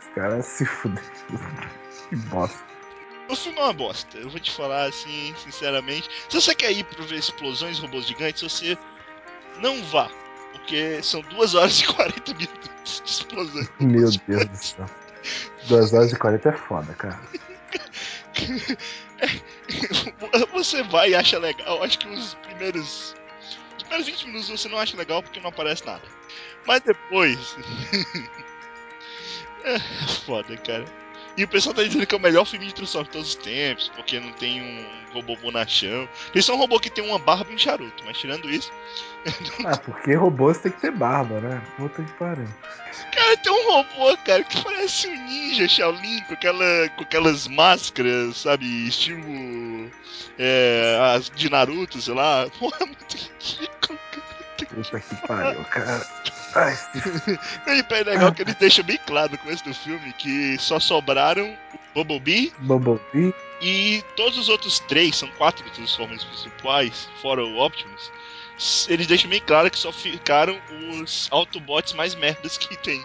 Os 0.00 0.14
caras 0.14 0.46
se 0.46 0.64
fuderam. 0.64 1.06
Que 2.08 2.16
bosta. 2.16 2.58
O 3.28 3.36
filme 3.36 3.58
é 3.60 3.62
uma 3.62 3.72
bosta. 3.72 4.18
Eu 4.18 4.28
vou 4.28 4.40
te 4.40 4.50
falar 4.50 4.88
assim, 4.88 5.32
sinceramente. 5.36 6.08
Se 6.28 6.40
você 6.40 6.52
quer 6.52 6.72
ir 6.72 6.82
pra 6.82 7.04
ver 7.04 7.16
explosões 7.16 7.78
e 7.78 7.80
robôs 7.80 8.04
gigantes, 8.04 8.42
você 8.42 8.76
não 9.62 9.80
vá. 9.84 10.10
Porque 10.50 11.00
são 11.00 11.20
2 11.20 11.54
horas 11.54 11.78
e 11.78 11.86
40 11.86 12.34
minutos 12.34 13.02
de 13.04 13.08
explosões. 13.08 13.70
Meu 13.78 14.10
Deus 14.26 14.46
do 14.46 14.56
céu. 14.56 14.86
2 15.68 15.92
horas 15.92 16.12
e 16.12 16.16
40 16.16 16.48
é 16.48 16.52
foda, 16.52 16.92
cara. 16.94 17.20
Você 20.52 20.82
vai 20.84 21.10
e 21.10 21.14
acha 21.14 21.38
legal. 21.38 21.82
Acho 21.82 21.98
que 21.98 22.08
os 22.08 22.34
primeiros. 22.34 23.14
Os 23.76 23.82
primeiros 23.82 24.06
20 24.06 24.26
minutos 24.26 24.48
você 24.48 24.68
não 24.68 24.78
acha 24.78 24.96
legal 24.96 25.22
porque 25.22 25.40
não 25.40 25.50
aparece 25.50 25.84
nada. 25.84 26.02
Mas 26.66 26.80
depois. 26.80 27.56
é 29.64 29.78
foda, 30.26 30.56
cara. 30.58 30.84
E 31.40 31.44
o 31.44 31.48
pessoal 31.48 31.74
tá 31.74 31.82
dizendo 31.82 32.06
que 32.06 32.14
é 32.14 32.18
o 32.18 32.20
melhor 32.20 32.44
filme 32.44 32.66
de 32.66 32.74
Transformers 32.74 33.08
de 33.08 33.12
todos 33.14 33.28
os 33.30 33.34
tempos, 33.34 33.90
porque 33.96 34.20
não 34.20 34.30
tem 34.32 34.60
um 34.60 35.14
robô 35.14 35.34
bonachão. 35.36 36.06
Tem 36.34 36.42
só 36.42 36.54
um 36.54 36.58
robô 36.58 36.78
que 36.78 36.90
tem 36.90 37.02
uma 37.02 37.18
barba 37.18 37.50
e 37.50 37.54
um 37.54 37.58
charuto, 37.58 38.04
mas 38.04 38.18
tirando 38.18 38.50
isso. 38.50 38.70
Ah, 39.64 39.76
porque 39.78 40.14
robôs 40.14 40.58
tem 40.58 40.70
que 40.70 40.80
ter 40.82 40.92
barba, 40.92 41.40
né? 41.40 41.62
Puta 41.78 42.02
que 42.02 42.12
pariu. 42.12 42.46
Cara, 43.14 43.36
tem 43.38 43.52
um 43.52 43.70
robô, 43.70 44.16
cara, 44.18 44.44
que 44.44 44.62
parece 44.62 45.08
um 45.08 45.26
ninja 45.26 45.66
Shaolin 45.66 46.20
com, 46.24 46.34
aquela, 46.34 46.88
com 46.90 47.02
aquelas 47.04 47.48
máscaras, 47.48 48.36
sabe? 48.36 48.66
Estilo. 48.86 49.90
É, 50.38 50.98
as 51.14 51.30
de 51.30 51.48
Naruto, 51.48 52.02
sei 52.02 52.14
lá. 52.14 52.50
Porra, 52.60 52.78
é 52.80 52.84
muito 52.84 53.16
ridículo. 53.16 53.98
Puta 54.74 55.00
que 55.00 55.26
pariu, 55.26 55.64
cara. 55.64 56.06
Ai, 56.54 56.74
se 56.76 56.88
E 57.66 57.94
é 57.94 58.02
legal 58.04 58.32
que 58.32 58.42
eles 58.42 58.54
deixam 58.54 58.84
bem 58.84 58.98
claro 59.06 59.32
no 59.32 59.38
começo 59.38 59.64
do 59.64 59.74
filme 59.74 60.12
que 60.14 60.56
só 60.58 60.78
sobraram 60.78 61.56
Bumblebee 61.94 62.52
Bumblebee. 62.58 63.34
e 63.60 64.02
todos 64.16 64.38
os 64.38 64.48
outros 64.48 64.78
três, 64.80 65.16
são 65.16 65.28
quatro 65.32 65.68
Transformers 65.70 66.24
principais, 66.24 67.08
fora 67.20 67.44
o 67.44 67.58
Optimus. 67.58 68.12
Eles 68.88 69.06
deixam 69.06 69.30
bem 69.30 69.40
claro 69.40 69.70
que 69.70 69.78
só 69.78 69.92
ficaram 69.92 70.56
os 71.00 71.28
Autobots 71.30 71.94
mais 71.94 72.14
merdas 72.14 72.56
que 72.58 72.76
tem. 72.78 73.04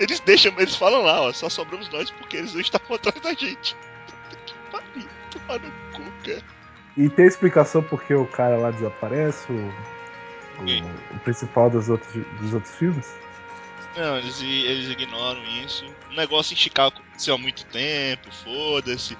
Eles 0.00 0.20
deixam, 0.20 0.52
eles 0.58 0.74
falam 0.74 1.02
lá, 1.02 1.20
ó, 1.20 1.32
só 1.32 1.48
sobramos 1.48 1.88
nós 1.90 2.10
porque 2.10 2.38
eles 2.38 2.54
não 2.54 2.60
estavam 2.60 2.96
atrás 2.96 3.20
da 3.20 3.34
gente. 3.34 3.76
Que 4.46 4.54
pariu, 4.70 5.08
tomar 5.30 5.60
no 5.60 5.70
cu, 5.92 6.02
cara. 6.24 6.42
E 6.96 7.08
tem 7.10 7.26
explicação 7.26 7.82
por 7.82 8.02
que 8.02 8.14
o 8.14 8.26
cara 8.26 8.56
lá 8.56 8.70
desaparece, 8.70 9.52
o, 9.52 9.56
Quem? 9.56 9.97
O, 10.58 11.16
o 11.16 11.20
principal 11.20 11.70
dos 11.70 11.88
outros, 11.88 12.12
dos 12.38 12.54
outros 12.54 12.76
filmes? 12.76 13.16
Não, 13.96 14.18
eles, 14.18 14.40
eles 14.40 14.90
ignoram 14.90 15.44
isso. 15.64 15.84
O 16.10 16.14
negócio 16.14 16.52
em 16.52 16.56
Chicago 16.56 16.96
aconteceu 16.96 17.34
há 17.34 17.38
muito 17.38 17.64
tempo, 17.66 18.30
foda-se. 18.32 19.16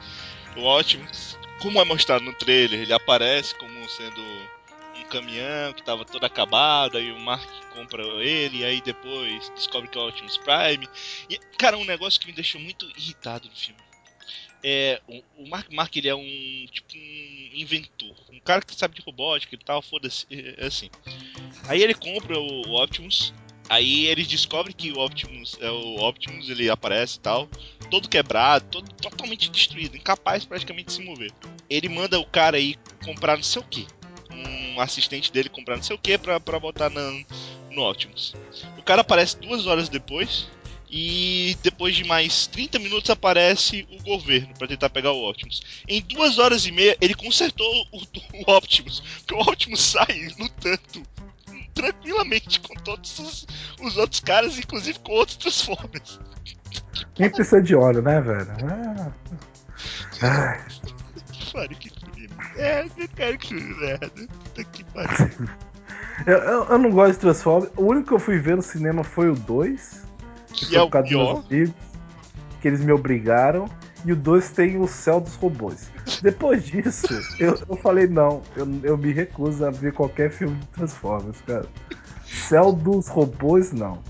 O 0.57 0.65
Optimus, 0.65 1.39
como 1.61 1.81
é 1.81 1.85
mostrado 1.85 2.25
no 2.25 2.33
trailer, 2.35 2.81
ele 2.81 2.93
aparece 2.93 3.55
como 3.57 3.89
sendo 3.89 4.21
um 4.21 5.05
caminhão 5.09 5.73
que 5.73 5.83
tava 5.83 6.05
todo 6.05 6.25
acabado, 6.25 6.97
aí 6.97 7.11
o 7.13 7.19
Mark 7.19 7.49
compra 7.75 8.03
ele, 8.23 8.59
e 8.59 8.65
aí 8.65 8.81
depois 8.81 9.51
descobre 9.51 9.89
que 9.89 9.99
é 9.99 10.01
o 10.01 10.09
Optimus 10.09 10.37
Prime. 10.39 10.89
E, 11.29 11.39
cara, 11.57 11.77
um 11.77 11.85
negócio 11.85 12.21
que 12.21 12.27
me 12.27 12.33
deixou 12.33 12.61
muito 12.61 12.87
irritado 12.97 13.49
no 13.49 13.57
filme. 13.57 13.88
É, 14.63 15.01
o, 15.37 15.49
Mark 15.49 15.73
Mark 15.73 15.95
ele 15.97 16.09
é 16.09 16.15
um 16.15 16.67
tipo 16.71 16.95
um 16.97 17.51
inventor, 17.55 18.15
um 18.33 18.41
cara 18.41 18.61
que 18.61 18.75
sabe 18.75 18.95
de 18.95 19.03
robótica 19.03 19.55
e 19.55 19.59
tal, 19.59 19.81
foda-se, 19.81 20.27
é, 20.31 20.65
é 20.65 20.67
assim. 20.67 20.91
Aí 21.69 21.83
ele 21.83 21.95
compra 21.95 22.39
o, 22.39 22.83
Optimus, 22.83 23.33
aí 23.69 24.07
eles 24.07 24.27
descobrem 24.27 24.75
que 24.75 24.93
o 24.93 24.99
Optimus 24.99 25.57
é 25.61 25.71
o 25.71 25.97
Optimus, 26.01 26.49
ele 26.49 26.69
aparece 26.69 27.19
e 27.19 27.21
tal, 27.21 27.49
todo 27.91 28.09
quebrado, 28.09 28.67
todo 28.71 28.93
totalmente 28.95 29.51
destruído, 29.51 29.97
incapaz 29.97 30.45
praticamente 30.45 30.87
de 30.87 30.93
se 30.95 31.03
mover. 31.03 31.33
Ele 31.71 31.89
manda 31.89 32.19
o 32.19 32.27
cara 32.27 32.57
aí 32.57 32.77
comprar 33.05 33.37
não 33.37 33.45
sei 33.45 33.63
o 33.63 33.65
que. 33.65 33.87
Um 34.31 34.81
assistente 34.81 35.33
dele 35.33 35.49
comprar 35.49 35.77
não 35.77 35.83
sei 35.83 35.97
o 35.97 35.99
que 35.99 36.17
pra 36.19 36.39
botar 36.39 36.91
na, 36.91 37.11
no 37.71 37.89
Optimus. 37.89 38.35
O 38.77 38.83
cara 38.83 39.03
aparece 39.03 39.39
duas 39.39 39.67
horas 39.67 39.89
depois. 39.89 40.49
E 40.91 41.57
depois 41.63 41.95
de 41.95 42.05
mais 42.05 42.47
30 42.47 42.79
minutos 42.79 43.11
aparece 43.11 43.87
o 43.91 44.03
governo 44.03 44.55
pra 44.59 44.67
tentar 44.67 44.89
pegar 44.89 45.13
o 45.13 45.29
Optimus. 45.29 45.63
Em 45.87 46.01
duas 46.01 46.39
horas 46.39 46.65
e 46.67 46.73
meia 46.73 46.97
ele 47.01 47.15
consertou 47.15 47.67
o, 47.93 47.99
o 47.99 48.57
Optimus. 48.57 49.01
Porque 49.19 49.35
o 49.35 49.41
Optimus 49.41 49.81
sai 49.81 50.29
lutando 50.39 51.03
tranquilamente 51.75 52.61
com 52.61 52.75
todos 52.83 53.19
os, 53.19 53.47
os 53.81 53.97
outros 53.97 54.21
caras, 54.21 54.59
inclusive 54.59 54.99
com 55.01 55.13
outros 55.13 55.37
Transformers. 55.37 56.19
Nem 57.19 57.31
precisa 57.31 57.63
de 57.63 57.75
óleo, 57.75 58.03
né, 58.03 58.21
velho? 58.21 58.49
Ah. 60.23 60.65
Ai, 61.55 61.69
Que 61.69 61.91
filme 61.91 62.29
É, 62.57 62.85
eu 62.85 63.09
quero 63.15 63.39
que 63.39 63.55
merda. 63.55 64.11
Puta 64.11 64.65
que 64.65 64.85
pariu. 64.85 65.49
Eu, 66.27 66.65
eu 66.65 66.79
não 66.79 66.91
gosto 66.91 67.13
de 67.13 67.19
Transformers. 67.21 67.73
O 67.77 67.85
único 67.85 68.09
que 68.09 68.13
eu 68.15 68.19
fui 68.19 68.41
ver 68.41 68.57
no 68.57 68.63
cinema 68.63 69.05
foi 69.05 69.31
o 69.31 69.37
2. 69.37 70.03
Que 70.59 70.67
foi 70.67 70.77
é 70.77 70.81
por 70.89 70.99
o 70.99 71.03
pior. 71.03 71.45
amigos, 71.49 71.75
que 72.61 72.69
eles 72.69 72.81
me 72.81 72.93
obrigaram. 72.93 73.69
E 74.05 74.13
o 74.13 74.17
2 74.17 74.51
tem 74.51 74.81
o 74.81 74.87
céu 74.87 75.21
dos 75.21 75.35
robôs. 75.35 75.91
Depois 76.23 76.65
disso, 76.65 77.07
eu, 77.39 77.59
eu 77.69 77.77
falei, 77.77 78.07
não, 78.07 78.43
eu, 78.57 78.67
eu 78.83 78.97
me 78.97 79.13
recuso 79.13 79.65
a 79.65 79.71
ver 79.71 79.93
qualquer 79.93 80.31
filme 80.31 80.57
de 80.57 80.67
Transformers, 80.69 81.41
cara. 81.47 81.67
Céu 82.25 82.73
dos 82.73 83.09
robôs, 83.09 83.73
não. 83.73 84.01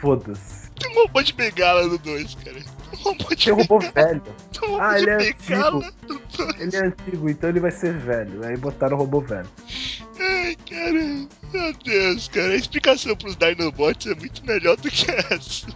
Foda-se. 0.00 0.70
Tem 0.78 0.90
um 0.92 1.06
robô 1.06 1.22
de 1.22 1.32
bengala 1.32 1.86
no 1.86 1.98
2, 1.98 2.34
cara. 2.36 2.58
Um 2.92 2.96
robô 3.02 3.28
de 3.34 3.44
Tem 3.44 3.52
um 3.52 3.56
robô 3.56 3.78
velho. 3.78 4.22
Um 4.62 4.80
Ah, 4.80 4.98
ele 4.98 5.10
é 5.10 5.16
2. 5.16 6.58
Ele 6.58 6.76
é 6.76 6.86
antigo, 6.86 7.30
então 7.30 7.48
ele 7.50 7.60
vai 7.60 7.70
ser 7.70 7.96
velho. 7.96 8.44
Aí 8.44 8.56
botaram 8.56 8.96
o 8.96 9.00
robô 9.00 9.20
velho. 9.20 9.48
Ai, 10.18 10.56
cara. 10.68 11.28
Meu 11.52 11.72
Deus, 11.84 12.28
cara. 12.28 12.48
A 12.52 12.56
explicação 12.56 13.16
pros 13.16 13.36
Dinobots 13.36 14.06
é 14.06 14.14
muito 14.14 14.44
melhor 14.44 14.76
do 14.76 14.90
que 14.90 15.10
essa. 15.10 15.66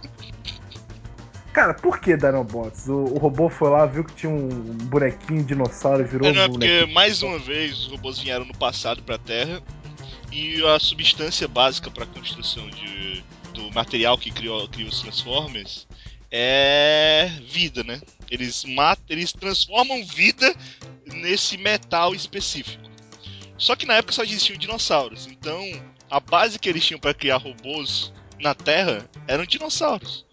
Cara, 1.51 1.73
por 1.73 1.99
que 1.99 2.15
Dinobots? 2.17 2.87
O, 2.87 2.93
o 3.05 3.17
robô 3.17 3.49
foi 3.49 3.69
lá, 3.69 3.85
viu 3.85 4.03
que 4.03 4.13
tinha 4.13 4.31
um 4.31 4.49
bonequinho 4.49 5.43
dinossauro 5.43 6.01
e 6.01 6.05
virou 6.05 6.27
É, 6.27 6.33
não, 6.33 6.41
é 6.41 6.45
um 6.45 6.49
porque 6.49 6.67
bonequinho. 6.67 6.93
mais 6.93 7.23
uma 7.23 7.39
vez 7.39 7.79
os 7.79 7.87
robôs 7.87 8.19
vieram 8.19 8.45
no 8.45 8.53
passado 8.57 9.01
pra 9.03 9.17
Terra 9.17 9.61
e 10.31 10.61
a 10.67 10.79
substância 10.79 11.47
básica 11.47 11.89
pra 11.89 12.05
construção 12.05 12.69
de, 12.69 13.23
do 13.53 13.71
material 13.73 14.17
que 14.17 14.31
criou, 14.31 14.67
criou 14.67 14.89
os 14.89 15.01
Transformers 15.01 15.87
é 16.37 17.29
vida, 17.47 17.81
né? 17.85 18.01
Eles 18.29 18.65
matam, 18.65 19.05
eles 19.07 19.31
transformam 19.31 20.03
vida 20.03 20.53
nesse 21.05 21.57
metal 21.57 22.13
específico. 22.13 22.83
Só 23.57 23.73
que 23.73 23.85
na 23.85 23.93
época 23.93 24.11
só 24.11 24.23
existiam 24.23 24.57
dinossauros, 24.57 25.27
então 25.27 25.63
a 26.11 26.19
base 26.19 26.59
que 26.59 26.67
eles 26.67 26.83
tinham 26.85 26.99
pra 26.99 27.13
criar 27.13 27.37
robôs 27.37 28.11
na 28.37 28.53
Terra 28.53 29.09
eram 29.29 29.45
dinossauros. 29.45 30.25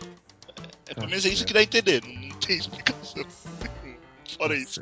É, 0.88 0.94
pelo 0.94 1.08
menos 1.08 1.24
é 1.24 1.28
isso 1.28 1.46
que 1.46 1.52
dá 1.52 1.60
a 1.60 1.62
entender, 1.62 2.02
não, 2.04 2.12
não 2.12 2.36
tem 2.40 2.56
explicação. 2.56 3.24
Fora 4.36 4.56
isso. 4.56 4.80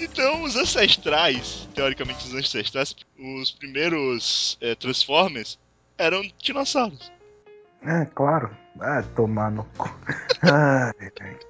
Então, 0.00 0.42
os 0.42 0.56
ancestrais, 0.56 1.68
teoricamente 1.74 2.24
os 2.24 2.34
ancestrais, 2.34 2.96
os 3.18 3.50
primeiros 3.50 4.56
é, 4.58 4.74
Transformers 4.74 5.58
eram 5.98 6.22
dinossauros. 6.38 7.12
É, 7.84 8.06
claro. 8.06 8.61
Ah, 8.80 9.02
tomar 9.14 9.50
no 9.50 9.64
cu. 9.76 9.94
Ai, 10.42 10.92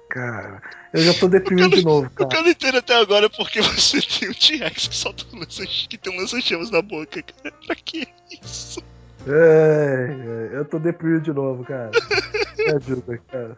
cara. 0.09 0.61
Eu 0.93 1.01
já 1.01 1.13
tô 1.19 1.27
deprimido 1.27 1.69
de 1.75 1.83
novo, 1.83 2.07
O 2.07 2.09
que 2.09 2.15
cara. 2.25 2.35
eu 2.37 2.43
não 2.43 2.49
entendo 2.51 2.77
até 2.77 2.95
agora 2.99 3.25
é 3.25 3.29
porque 3.29 3.61
você 3.61 3.99
tem 4.01 4.29
um 4.29 4.33
T-Rex 4.33 4.87
que 4.87 4.95
solta 4.95 5.23
um 5.33 5.39
lança 5.39 5.65
que 5.65 5.97
tem 5.97 6.13
um 6.13 6.17
lança-chamas 6.19 6.69
na 6.69 6.81
boca, 6.81 7.23
cara. 7.23 7.55
Pra 7.65 7.75
que 7.75 8.07
isso? 8.43 8.83
Ai, 9.25 10.49
eu 10.57 10.65
tô 10.65 10.77
deprimido 10.79 11.21
de 11.23 11.33
novo, 11.33 11.63
cara. 11.63 11.91
Me 12.57 12.71
ajuda, 12.73 13.17
cara. 13.31 13.57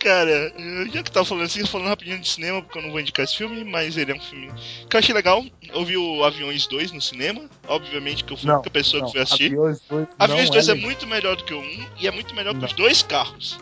Cara, 0.00 0.30
eu- 0.30 0.90
já 0.90 1.02
que 1.02 1.10
tava 1.10 1.24
falando 1.24 1.44
assim, 1.44 1.64
falando 1.66 1.88
rapidinho 1.88 2.18
de 2.18 2.28
cinema, 2.28 2.60
porque 2.62 2.78
eu 2.78 2.82
não 2.82 2.90
vou 2.90 3.00
indicar 3.00 3.24
esse 3.24 3.36
filme, 3.36 3.62
mas 3.64 3.96
ele 3.96 4.12
é 4.12 4.14
um 4.14 4.20
filme 4.20 4.52
que 4.88 4.96
eu 4.96 4.98
achei 4.98 5.14
legal. 5.14 5.44
Eu 5.72 5.84
vi 5.84 5.96
o 5.96 6.24
Aviões 6.24 6.66
2 6.66 6.90
no 6.92 7.00
cinema, 7.00 7.48
obviamente 7.68 8.24
que 8.24 8.32
eu 8.32 8.36
fui 8.36 8.46
a 8.48 8.52
Não, 8.52 8.58
única 8.60 8.70
pessoa 8.70 9.00
não, 9.00 9.06
que 9.06 9.12
foi 9.14 9.22
assistir. 9.22 9.46
Aviões 9.46 9.80
2 9.88 10.08
Aviões 10.18 10.44
não 10.48 10.54
2 10.54 10.68
é, 10.68 10.72
legal. 10.72 10.86
muito 10.88 11.06
melhor 11.06 11.36
do 11.36 11.44
que 11.44 11.54
o 11.54 11.60
1 11.60 11.86
e 12.00 12.06
é 12.06 12.10
muito 12.10 12.34
melhor 12.34 12.54
que 12.58 12.64
os 12.64 12.72
dois 12.72 13.02
carros. 13.02 13.58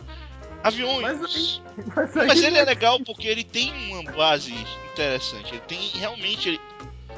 Aviões. 0.63 1.01
Mas 1.01 1.61
Mas, 1.97 2.17
aí 2.17 2.27
Mas 2.29 2.43
ele 2.43 2.59
é 2.59 2.65
legal 2.65 3.01
porque 3.01 3.27
ele 3.27 3.43
tem 3.45 3.73
uma 3.91 4.03
base 4.13 4.53
interessante. 4.93 5.53
Ele 5.53 5.63
tem 5.67 5.79
realmente. 5.95 6.49
ele- 6.51 6.61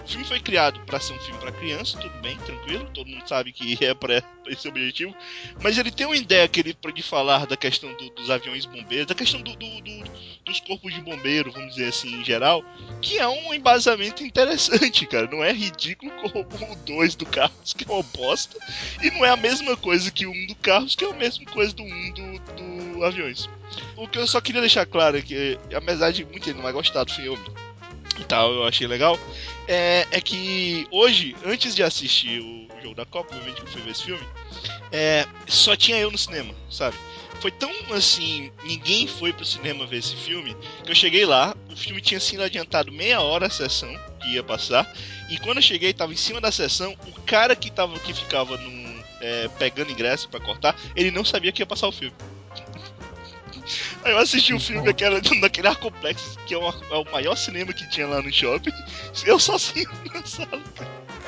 O 0.04 0.08
filme 0.08 0.24
foi 0.26 0.40
criado 0.40 0.80
pra 0.80 0.98
ser 1.00 1.12
um 1.12 1.18
filme 1.20 1.38
pra 1.40 1.52
criança, 1.52 1.96
tudo 1.98 2.12
bem, 2.20 2.36
tranquilo, 2.38 2.84
todo 2.92 3.06
mundo 3.08 3.26
sabe 3.28 3.52
que 3.52 3.78
é 3.84 3.94
pra 3.94 4.22
esse 4.48 4.66
objetivo. 4.68 5.14
Mas 5.62 5.78
ele 5.78 5.90
tem 5.90 6.06
uma 6.06 6.16
ideia 6.16 6.48
que 6.48 6.60
ele 6.60 6.76
de 6.94 7.02
falar 7.02 7.46
da 7.46 7.56
questão 7.56 7.92
do- 7.94 8.10
dos 8.10 8.28
aviões 8.28 8.66
bombeiros, 8.66 9.06
da 9.06 9.14
questão 9.14 9.40
do, 9.40 9.54
do- 9.56 9.80
do- 9.80 10.02
dos 10.44 10.60
corpos 10.60 10.92
de 10.92 11.00
bombeiro, 11.00 11.52
vamos 11.52 11.74
dizer 11.76 11.88
assim, 11.88 12.20
em 12.20 12.24
geral, 12.24 12.64
que 13.00 13.16
é 13.18 13.26
um 13.28 13.54
embasamento 13.54 14.24
interessante, 14.24 15.06
cara. 15.06 15.28
Não 15.30 15.42
é 15.42 15.52
ridículo 15.52 16.10
como 16.20 16.72
o 16.72 16.76
2 16.76 17.14
do 17.14 17.24
Carros, 17.24 17.72
que 17.72 17.84
é 17.88 17.92
uma 17.92 18.02
bosta, 18.02 18.58
e 19.00 19.10
não 19.12 19.24
é 19.24 19.30
a 19.30 19.36
mesma 19.36 19.76
coisa 19.76 20.10
que 20.10 20.26
o 20.26 20.32
1 20.32 20.46
do 20.48 20.54
Carros, 20.56 20.96
que 20.96 21.04
é 21.04 21.10
a 21.10 21.14
mesma 21.14 21.46
coisa 21.46 21.72
do 21.72 21.82
1 21.84 22.12
do, 22.12 22.38
do 22.96 23.04
Aviões. 23.04 23.48
O 23.96 24.06
que 24.08 24.18
eu 24.18 24.26
só 24.26 24.40
queria 24.40 24.60
deixar 24.60 24.84
claro 24.84 25.16
é 25.16 25.22
que, 25.22 25.58
apesar 25.74 26.10
de 26.10 26.24
muita 26.24 26.46
gente 26.46 26.56
não 26.56 26.62
vai 26.64 26.72
gostar 26.72 27.04
do 27.04 27.12
filme 27.12 27.42
e 28.20 28.24
tal, 28.24 28.52
eu 28.52 28.64
achei 28.64 28.86
legal, 28.86 29.18
é, 29.66 30.06
é 30.10 30.20
que 30.20 30.86
hoje, 30.90 31.34
antes 31.44 31.74
de 31.74 31.82
assistir 31.82 32.40
o 32.40 32.68
jogo 32.82 32.94
da 32.94 33.06
Copa, 33.06 33.34
obviamente 33.34 33.62
que 33.62 33.66
eu 33.68 33.72
fui 33.72 33.82
ver 33.82 33.92
esse 33.92 34.04
filme, 34.04 34.26
é, 34.90 35.26
só 35.46 35.74
tinha 35.76 35.98
eu 35.98 36.10
no 36.10 36.18
cinema, 36.18 36.54
sabe? 36.70 36.96
Foi 37.40 37.50
tão 37.50 37.70
assim, 37.92 38.52
ninguém 38.64 39.06
foi 39.06 39.32
pro 39.32 39.44
cinema 39.44 39.86
ver 39.86 39.98
esse 39.98 40.14
filme, 40.14 40.56
que 40.84 40.90
eu 40.90 40.94
cheguei 40.94 41.24
lá, 41.24 41.56
o 41.70 41.76
filme 41.76 42.00
tinha 42.00 42.20
sido 42.20 42.42
adiantado 42.42 42.92
meia 42.92 43.20
hora 43.20 43.46
a 43.46 43.50
sessão 43.50 43.92
que 44.20 44.34
ia 44.34 44.42
passar, 44.42 44.92
e 45.28 45.38
quando 45.38 45.56
eu 45.56 45.62
cheguei, 45.62 45.92
tava 45.92 46.12
em 46.12 46.16
cima 46.16 46.40
da 46.40 46.52
sessão, 46.52 46.96
o 47.06 47.20
cara 47.22 47.56
que, 47.56 47.70
tava, 47.70 47.98
que 47.98 48.12
ficava 48.12 48.56
num, 48.58 49.02
é, 49.20 49.48
pegando 49.58 49.90
ingresso 49.90 50.28
pra 50.28 50.40
cortar, 50.40 50.76
ele 50.94 51.10
não 51.10 51.24
sabia 51.24 51.50
que 51.50 51.62
ia 51.62 51.66
passar 51.66 51.88
o 51.88 51.92
filme. 51.92 52.14
Aí 54.04 54.12
eu 54.12 54.18
assisti 54.18 54.52
o 54.52 54.60
filme 54.60 54.84
naquela, 54.86 55.20
naquele 55.40 55.66
Arcoplex, 55.68 56.36
que 56.46 56.54
é, 56.54 56.58
o- 56.58 56.68
é 56.68 56.96
o 56.96 57.04
maior 57.12 57.36
cinema 57.36 57.72
que 57.72 57.88
tinha 57.90 58.06
lá 58.06 58.20
no 58.22 58.32
shopping. 58.32 58.72
Eu 59.24 59.38
sozinho 59.38 59.88
na 60.14 60.24
sala. 60.24 60.62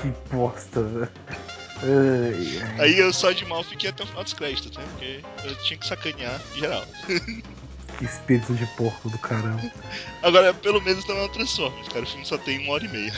Que 0.00 0.12
bosta, 0.34 0.82
velho. 0.82 1.10
Aí 2.78 2.98
eu 2.98 3.12
só 3.12 3.32
de 3.32 3.44
mal 3.44 3.62
fiquei 3.62 3.90
até 3.90 4.02
o 4.04 4.06
final 4.06 4.24
dos 4.24 4.32
créditos, 4.32 4.76
né? 4.76 4.84
Porque 4.90 5.20
eu 5.44 5.54
tinha 5.64 5.78
que 5.78 5.86
sacanear 5.86 6.40
geral. 6.56 6.84
Que 7.98 8.04
espírito 8.04 8.54
de 8.54 8.64
porco 8.76 9.10
do 9.10 9.18
caramba. 9.18 9.70
Agora, 10.22 10.54
pelo 10.54 10.80
menos 10.80 11.06
não 11.06 11.16
é 11.18 11.24
um 11.24 11.28
Transformers, 11.28 11.88
cara. 11.88 12.04
O 12.04 12.06
filme 12.08 12.24
só 12.24 12.38
tem 12.38 12.58
uma 12.60 12.72
hora 12.72 12.84
e 12.84 12.88
meia. 12.88 13.12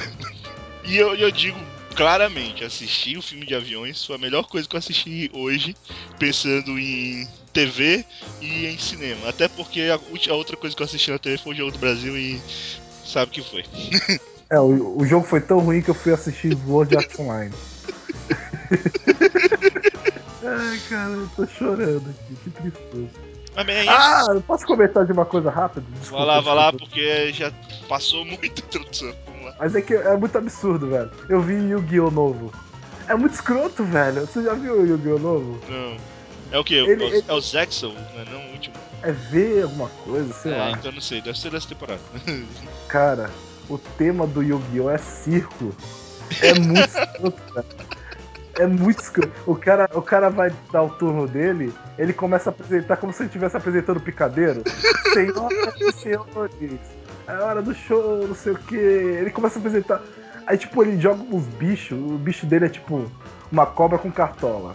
E 0.84 0.96
eu, 0.96 1.14
eu 1.14 1.30
digo 1.30 1.58
claramente, 1.94 2.64
assistir 2.64 3.16
o 3.16 3.22
filme 3.22 3.46
de 3.46 3.54
aviões 3.54 4.04
foi 4.04 4.16
a 4.16 4.18
melhor 4.18 4.44
coisa 4.48 4.68
que 4.68 4.74
eu 4.74 4.78
assisti 4.78 5.30
hoje, 5.32 5.76
pensando 6.18 6.78
em 6.78 7.26
TV 7.56 8.04
e 8.42 8.66
em 8.66 8.76
cinema. 8.76 9.30
Até 9.30 9.48
porque 9.48 9.80
a, 9.82 9.98
a 10.30 10.34
outra 10.34 10.58
coisa 10.58 10.76
que 10.76 10.82
eu 10.82 10.84
assisti 10.84 11.10
na 11.10 11.18
TV 11.18 11.38
foi 11.38 11.54
o 11.54 11.56
Jogo 11.56 11.72
do 11.72 11.78
Brasil 11.78 12.14
e 12.16 12.38
sabe 13.04 13.30
o 13.30 13.34
que 13.34 13.42
foi. 13.42 13.64
É, 14.48 14.60
o, 14.60 14.98
o 14.98 15.04
jogo 15.04 15.26
foi 15.26 15.40
tão 15.40 15.58
ruim 15.58 15.82
que 15.82 15.88
eu 15.88 15.94
fui 15.94 16.12
assistir 16.12 16.56
Sword 16.56 16.96
Art 16.96 17.18
Online. 17.18 17.50
Ai, 20.46 20.80
cara, 20.88 21.10
eu 21.10 21.28
tô 21.34 21.44
chorando 21.48 22.08
aqui, 22.08 22.36
que 22.44 22.50
tristeza. 22.50 23.10
Mas 23.56 23.66
bem, 23.66 23.78
é 23.78 23.82
isso. 23.82 23.92
Ah, 23.92 24.26
eu 24.28 24.40
posso 24.42 24.64
comentar 24.64 25.04
de 25.04 25.10
uma 25.10 25.24
coisa 25.24 25.50
rápida? 25.50 25.84
Desculpa, 25.98 26.24
vai 26.24 26.36
lá, 26.36 26.40
vai 26.40 26.54
lá, 26.54 26.72
porque 26.72 27.32
já 27.32 27.52
passou 27.88 28.24
muita 28.24 28.46
introdução. 28.62 29.12
Mas 29.58 29.74
é 29.74 29.82
que 29.82 29.94
é 29.94 30.16
muito 30.16 30.38
absurdo, 30.38 30.90
velho. 30.90 31.10
Eu 31.28 31.40
vi 31.40 31.54
Yu-Gi-Oh! 31.54 32.12
novo. 32.12 32.52
É 33.08 33.16
muito 33.16 33.34
escroto, 33.34 33.82
velho. 33.82 34.28
Você 34.28 34.44
já 34.44 34.54
viu 34.54 34.80
o 34.80 34.86
Yu-Gi-Oh! 34.86 35.18
novo? 35.18 35.60
Não. 35.68 36.15
É 36.52 36.58
o 36.58 36.64
que? 36.64 36.74
Ele- 36.74 37.02
é, 37.02 37.06
o- 37.06 37.08
ele- 37.14 37.24
é 37.28 37.32
o 37.32 37.40
Zexel, 37.40 37.92
né? 37.92 38.24
Não 38.30 38.40
o 38.40 38.52
último. 38.52 38.74
É 39.02 39.12
ver 39.12 39.62
alguma 39.64 39.88
coisa, 40.04 40.32
sei 40.32 40.52
é, 40.52 40.56
lá. 40.56 40.70
então 40.72 40.90
não 40.92 41.00
sei, 41.00 41.20
deve 41.20 41.38
ser 41.38 41.50
dessa 41.50 41.68
temporada. 41.68 42.00
Cara, 42.88 43.30
o 43.68 43.76
tema 43.78 44.26
do 44.26 44.42
Yu-Gi-Oh! 44.42 44.90
é 44.90 44.98
circo. 44.98 45.74
É 46.42 46.54
muito 46.54 46.80
escroto, 46.88 47.54
velho. 47.54 47.66
É 48.58 48.66
muito 48.66 49.02
escroto. 49.02 49.32
O 49.46 49.54
cara, 49.54 49.88
o 49.92 50.00
cara 50.00 50.30
vai 50.30 50.50
dar 50.72 50.82
o 50.82 50.88
turno 50.90 51.28
dele, 51.28 51.74
ele 51.98 52.12
começa 52.14 52.48
a 52.48 52.52
apresentar 52.52 52.96
como 52.96 53.12
se 53.12 53.20
ele 53.22 53.26
estivesse 53.28 53.54
apresentando 53.56 53.98
o 53.98 54.00
picadeiro. 54.00 54.62
Senhoras 55.12 55.74
e 55.80 55.92
senhores, 55.92 56.80
é 57.28 57.32
hora 57.34 57.60
do 57.60 57.74
show, 57.74 58.26
não 58.26 58.34
sei 58.34 58.52
o 58.52 58.58
que. 58.58 58.76
Ele 58.76 59.30
começa 59.30 59.58
a 59.58 59.60
apresentar. 59.60 60.00
Aí, 60.46 60.56
tipo, 60.56 60.82
ele 60.82 60.98
joga 60.98 61.22
uns 61.22 61.44
bichos. 61.44 61.98
O 61.98 62.16
bicho 62.16 62.46
dele 62.46 62.64
é 62.66 62.68
tipo 62.70 63.10
uma 63.52 63.66
cobra 63.66 63.98
com 63.98 64.10
cartola. 64.10 64.74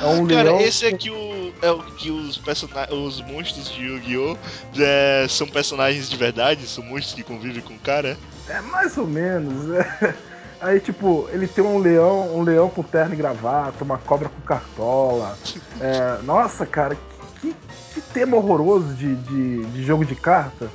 É 0.00 0.06
um 0.06 0.26
Cara, 0.26 0.42
leão. 0.42 0.60
esse 0.60 0.86
é 0.86 0.92
que, 0.92 1.10
o, 1.10 1.52
é 1.62 1.70
o 1.70 1.78
que 1.82 2.10
os, 2.10 2.36
persona- 2.38 2.86
os 2.92 3.20
monstros 3.22 3.70
de 3.70 3.82
Yu-Gi-Oh! 3.84 4.36
é, 4.78 5.26
são 5.28 5.46
personagens 5.46 6.08
de 6.08 6.16
verdade, 6.16 6.66
são 6.66 6.84
monstros 6.84 7.14
que 7.14 7.22
convivem 7.22 7.62
com 7.62 7.74
o 7.74 7.78
cara. 7.78 8.16
É 8.48 8.60
mais 8.60 8.96
ou 8.96 9.06
menos. 9.06 9.70
é. 9.74 10.14
Aí, 10.60 10.80
tipo, 10.80 11.28
ele 11.32 11.46
tem 11.46 11.62
um 11.62 11.78
leão, 11.78 12.34
um 12.34 12.42
leão 12.42 12.68
com 12.70 12.82
terno 12.82 13.12
e 13.12 13.16
gravata, 13.16 13.84
uma 13.84 13.98
cobra 13.98 14.28
com 14.28 14.40
cartola. 14.40 15.36
É, 15.80 16.22
nossa, 16.22 16.64
cara, 16.64 16.96
que, 17.40 17.54
que 17.92 18.00
tema 18.00 18.36
horroroso 18.38 18.94
de, 18.94 19.14
de, 19.16 19.64
de 19.66 19.84
jogo 19.84 20.04
de 20.04 20.14
carta. 20.14 20.68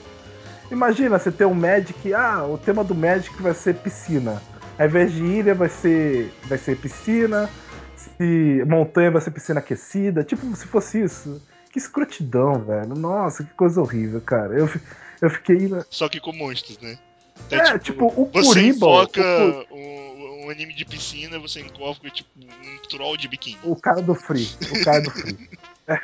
Imagina, 0.71 1.17
você 1.19 1.31
ter 1.31 1.45
um 1.45 1.53
Magic, 1.53 2.13
ah, 2.13 2.43
o 2.45 2.57
tema 2.57 2.83
do 2.83 2.93
Magic 2.95 3.41
vai 3.41 3.53
ser 3.53 3.75
piscina. 3.75 4.41
Ao 4.79 4.85
invés 4.85 5.11
de 5.11 5.23
ilha 5.23 5.53
vai 5.53 5.67
ser, 5.69 6.31
vai 6.45 6.57
ser 6.57 6.77
piscina, 6.77 7.49
se 8.21 8.63
montanha 8.65 9.09
vai 9.09 9.19
ser 9.21 9.31
piscina 9.31 9.59
aquecida, 9.59 10.23
tipo, 10.23 10.55
se 10.55 10.67
fosse 10.67 11.01
isso. 11.01 11.41
Que 11.71 11.79
escrotidão, 11.79 12.61
velho. 12.63 12.93
Nossa, 12.95 13.43
que 13.43 13.53
coisa 13.53 13.81
horrível, 13.81 14.21
cara. 14.21 14.53
Eu, 14.53 14.69
eu 15.21 15.29
fiquei. 15.29 15.69
Só 15.89 16.07
que 16.07 16.19
com 16.19 16.33
monstros, 16.33 16.77
né? 16.79 16.97
É, 17.49 17.79
tipo, 17.79 18.05
o 18.07 18.29
Você 18.31 18.71
o 18.71 18.77
Ku- 18.77 19.73
um, 19.73 20.45
um 20.45 20.49
anime 20.49 20.73
de 20.75 20.85
piscina, 20.85 21.39
você 21.39 21.61
enfoca 21.61 22.09
tipo 22.09 22.29
um 22.37 22.87
troll 22.89 23.17
de 23.17 23.27
biquíni. 23.27 23.57
O 23.63 23.75
cara 23.75 24.01
do 24.01 24.13
Free. 24.13 24.47
O 24.69 24.83
cara 24.83 25.01
do 25.01 25.09
Free. 25.09 25.49
É. 25.87 25.99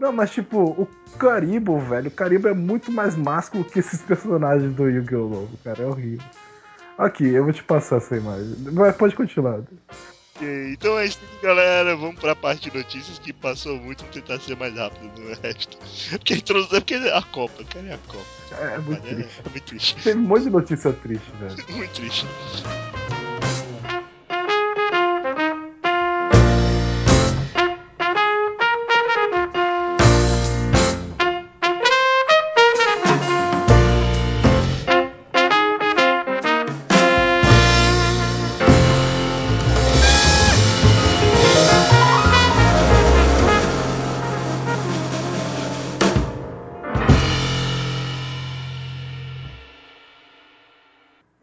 Não, 0.00 0.10
mas 0.12 0.30
tipo, 0.30 0.58
o 0.58 0.88
Caribo, 1.18 1.78
velho, 1.78 2.08
o 2.08 2.10
Caribo 2.10 2.48
é 2.48 2.54
muito 2.54 2.90
mais 2.90 3.14
másculo 3.14 3.64
que 3.64 3.78
esses 3.78 4.00
personagens 4.02 4.74
do 4.74 4.88
Yu-Gi-Oh! 4.88 5.26
Lobo, 5.26 5.58
cara, 5.62 5.82
é 5.82 5.86
horrível. 5.86 6.26
Aqui, 6.96 7.26
eu 7.28 7.44
vou 7.44 7.52
te 7.52 7.62
passar 7.62 7.96
essa 7.98 8.16
imagem. 8.16 8.56
Mas 8.72 8.96
pode 8.96 9.14
continuar. 9.14 9.60
Ok, 10.38 10.72
Então 10.72 10.98
é 10.98 11.06
isso, 11.06 11.18
galera. 11.42 11.96
Vamos 11.96 12.20
pra 12.20 12.34
parte 12.36 12.70
de 12.70 12.76
notícias 12.78 13.18
que 13.18 13.32
passou 13.32 13.76
muito. 13.80 14.00
Vamos 14.00 14.14
tentar 14.14 14.38
ser 14.40 14.56
mais 14.56 14.74
rápido 14.74 15.10
no 15.20 15.34
resto. 15.42 15.76
Porque, 16.10 16.34
introdu- 16.34 16.76
é 16.76 16.80
porque 16.80 16.94
é 16.94 17.16
a 17.16 17.22
Copa, 17.22 17.64
cara, 17.64 17.86
é 17.88 17.94
a 17.94 17.98
Copa. 17.98 18.24
É, 18.52 18.74
é 18.74 18.78
muito 18.78 19.06
É, 19.06 19.14
triste. 19.14 19.40
é 19.44 19.50
muito 19.50 19.64
triste. 19.64 19.94
Teve 20.02 20.18
um 20.18 20.22
monte 20.22 20.44
de 20.44 20.50
notícia 20.50 20.92
triste, 20.92 21.30
velho. 21.40 21.56
Muito 21.76 21.92
triste. 21.92 22.26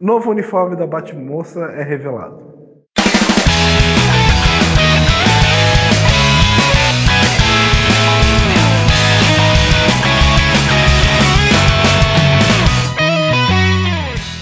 Novo 0.05 0.29
uniforme 0.29 0.75
da 0.75 0.85
Batmoça 0.85 1.61
é 1.61 1.83
revelado. 1.83 2.37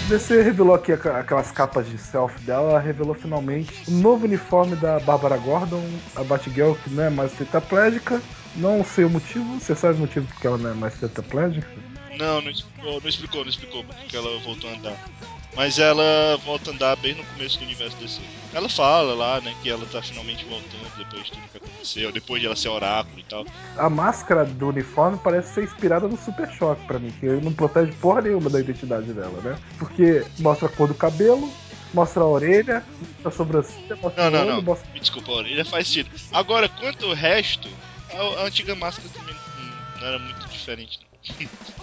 DC 0.10 0.42
revelou 0.42 0.76
aqui 0.76 0.92
aqu- 0.92 1.08
aquelas 1.08 1.50
capas 1.54 1.88
de 1.88 1.98
selfie 1.98 2.42
dela, 2.42 2.72
ela 2.72 2.80
revelou 2.82 3.14
finalmente 3.16 3.72
o 3.88 3.92
novo 3.92 4.26
uniforme 4.26 4.76
da 4.76 5.00
Bárbara 5.00 5.38
Gordon, 5.38 5.82
a 6.18 6.26
Batgirl 6.26 6.74
que 6.74 6.90
não 6.90 7.04
é 7.06 7.10
mais 7.10 7.32
tetraplégica. 7.32 8.22
Não 8.58 8.84
sei 8.84 9.06
o 9.06 9.10
motivo, 9.10 9.46
você 9.62 9.74
sabe 9.74 9.94
o 9.96 10.02
motivo 10.02 10.28
porque 10.28 10.46
ela 10.46 10.58
não 10.58 10.72
é 10.72 10.74
mais 10.74 11.00
tetraplégica? 11.00 11.70
Não, 12.20 12.42
não 12.42 12.52
explicou, 12.52 13.00
não 13.00 13.08
explicou, 13.08 13.42
não 13.44 13.50
explicou 13.50 13.84
porque 13.86 14.18
ela 14.18 14.38
voltou 14.40 14.70
a 14.70 14.74
andar. 14.74 14.98
Mas 15.56 15.78
ela 15.78 16.38
volta 16.44 16.72
a 16.72 16.74
andar 16.74 16.96
bem 16.96 17.14
no 17.14 17.24
começo 17.26 17.60
do 17.60 17.66
universo 17.66 17.96
DC. 17.98 18.20
Ela 18.54 18.68
fala 18.70 19.14
lá, 19.14 19.42
né, 19.42 19.56
que 19.62 19.70
ela 19.70 19.86
tá 19.86 20.02
finalmente 20.02 20.46
voltando 20.46 20.98
depois 20.98 21.26
de 21.26 21.32
tudo 21.32 21.50
que 21.52 21.58
aconteceu, 21.58 22.12
depois 22.12 22.42
de 22.42 22.48
ela 22.48 22.56
ser 22.56 22.70
oráculo 22.70 23.20
e 23.20 23.24
tal. 23.24 23.46
A 23.78 23.90
máscara 23.90 24.46
do 24.46 24.70
uniforme 24.70 25.20
parece 25.24 25.54
ser 25.54 25.64
inspirada 25.64 26.08
no 26.08 26.18
Super 26.18 26.52
Choque 26.52 26.86
pra 26.86 27.00
mim, 27.00 27.12
que 27.20 27.26
não 27.28 27.54
protege 27.54 27.92
porra 27.94 28.22
nenhuma 28.22 28.50
da 28.50 28.60
identidade 28.60 29.12
dela, 29.14 29.40
né? 29.42 29.58
Porque 29.78 30.26
mostra 30.40 30.68
a 30.68 30.72
cor 30.72 30.88
do 30.88 30.96
cabelo, 30.96 31.52
mostra 31.94 32.22
a 32.22 32.28
orelha, 32.28 32.84
mostra 33.00 33.30
a 33.30 33.32
sobrancelha, 33.32 33.96
mostra 33.96 34.24
Não, 34.24 34.32
não, 34.32 34.40
o 34.40 34.42
olho, 34.42 34.56
não. 34.56 34.62
mostra... 34.62 34.90
Me 34.92 35.00
desculpa, 35.00 35.32
a 35.32 35.36
orelha 35.36 35.66
faz 35.66 35.88
sentido. 35.88 36.10
Agora, 36.32 36.68
quanto 36.68 37.06
ao 37.06 37.14
resto, 37.14 37.70
a, 38.12 38.44
antiga 38.46 38.76
máscara 38.76 39.10
também 39.10 39.36
não, 39.36 40.00
não 40.02 40.08
era 40.08 40.20
muito 40.20 40.48
diferente, 40.48 41.00
não. 41.02 41.14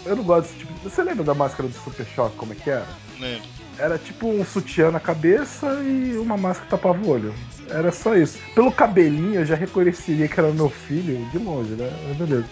Eu 0.05 0.17
não 0.17 0.23
gosto 0.23 0.49
desse 0.49 0.59
tipo. 0.59 0.73
Você 0.83 1.03
lembra 1.03 1.25
da 1.25 1.35
máscara 1.35 1.69
do 1.69 1.75
Super 1.75 2.07
Choque, 2.15 2.37
como 2.37 2.53
é 2.53 2.57
que 2.57 2.71
era? 2.71 2.87
Lembro. 3.19 3.60
Era 3.79 3.99
tipo 3.99 4.29
um 4.29 4.45
sutiã 4.45 4.91
na 4.91 5.01
cabeça 5.01 5.67
e 5.83 6.17
uma 6.19 6.37
máscara 6.37 6.65
que 6.67 6.71
tapava 6.71 7.03
o 7.03 7.09
olho. 7.09 7.35
Era 7.69 7.93
só 7.93 8.17
isso. 8.17 8.39
Pelo 8.55 8.73
cabelinho 8.73 9.41
eu 9.41 9.47
já 9.47 9.55
reconheceria 9.55 10.29
que 10.29 10.39
era 10.39 10.51
meu 10.53 10.69
filho 10.69 11.25
de 11.31 11.39
longe, 11.39 11.71
né? 11.71 11.91
Mas 12.07 12.17
beleza. 12.17 12.47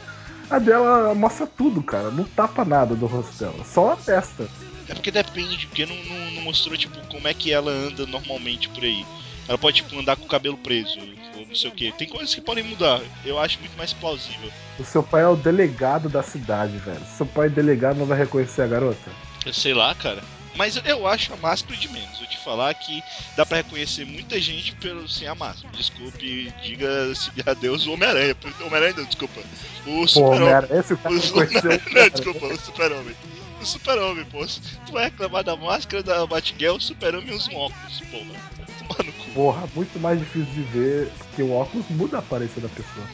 A 0.50 0.58
dela 0.58 1.14
mostra 1.14 1.46
tudo, 1.46 1.82
cara. 1.82 2.10
Não 2.10 2.24
tapa 2.24 2.64
nada 2.64 2.94
do 2.94 3.06
rosto 3.06 3.36
dela. 3.38 3.64
Só 3.64 3.92
a 3.92 3.96
testa. 3.96 4.48
É 4.88 4.94
porque 4.94 5.10
depende, 5.10 5.66
porque 5.66 5.84
não, 5.84 5.94
não, 5.94 6.30
não 6.32 6.42
mostrou, 6.42 6.76
tipo, 6.76 6.98
como 7.08 7.28
é 7.28 7.34
que 7.34 7.52
ela 7.52 7.70
anda 7.70 8.06
normalmente 8.06 8.68
por 8.70 8.82
aí. 8.82 9.04
Ela 9.46 9.58
pode, 9.58 9.82
tipo, 9.82 9.98
andar 9.98 10.16
com 10.16 10.24
o 10.24 10.28
cabelo 10.28 10.56
preso, 10.56 10.98
ou 11.36 11.46
não 11.46 11.54
sei 11.54 11.70
o 11.70 11.74
que. 11.74 11.92
Tem 11.92 12.08
coisas 12.08 12.34
que 12.34 12.40
podem 12.40 12.64
mudar. 12.64 13.00
Eu 13.24 13.38
acho 13.38 13.58
muito 13.60 13.76
mais 13.76 13.92
plausível. 13.92 14.50
O 14.78 14.84
seu 14.84 15.02
pai 15.02 15.22
é 15.22 15.28
o 15.28 15.36
delegado 15.36 16.08
da 16.08 16.22
cidade, 16.22 16.78
velho. 16.78 17.04
Seu 17.16 17.26
pai 17.26 17.46
é 17.46 17.50
delegado 17.50 17.98
não 17.98 18.06
vai 18.06 18.18
reconhecer 18.18 18.62
a 18.62 18.66
garota? 18.66 19.10
Eu 19.44 19.52
sei 19.52 19.74
lá, 19.74 19.94
cara. 19.94 20.22
Mas 20.58 20.76
eu 20.84 21.06
acho 21.06 21.32
a 21.32 21.36
máscara 21.36 21.76
de 21.76 21.88
menos. 21.88 22.18
Vou 22.18 22.26
te 22.26 22.36
falar 22.36 22.74
que 22.74 23.00
dá 23.36 23.46
pra 23.46 23.58
reconhecer 23.58 24.04
muita 24.04 24.40
gente 24.40 24.74
pelo 24.74 25.08
sem 25.08 25.28
a 25.28 25.34
máscara. 25.34 25.72
Desculpe, 25.74 26.52
diga-se 26.62 27.30
adeus 27.46 27.86
o 27.86 27.92
Homem-Aranha. 27.92 28.34
O 28.60 28.66
Homem-Aranha 28.66 28.94
não, 28.96 29.04
desculpa. 29.04 29.40
O 29.86 30.00
Pô, 30.00 30.08
Super-Homem. 30.08 30.48
O 30.70 31.08
o 31.08 31.94
Não, 31.94 32.08
desculpa, 32.10 32.46
o 32.46 32.58
Super-Homem. 32.60 33.14
O 33.62 33.64
Super-Homem, 33.66 34.24
pô. 34.24 34.44
Tu 34.86 34.92
vai 34.92 35.04
reclamar 35.04 35.44
da 35.44 35.54
máscara 35.56 36.02
da 36.02 36.26
Batgirl, 36.26 36.74
o 36.76 36.80
Super-Homem 36.80 37.28
e 37.30 37.34
os 37.34 37.46
óculos, 37.48 38.02
cu. 38.10 39.30
Porra, 39.34 39.68
muito 39.76 39.98
mais 40.00 40.18
difícil 40.18 40.52
de 40.54 40.62
ver, 40.62 41.08
porque 41.18 41.42
o 41.42 41.52
óculos 41.52 41.86
muda 41.90 42.16
a 42.16 42.20
aparência 42.20 42.60
da 42.60 42.68
pessoa. 42.68 43.06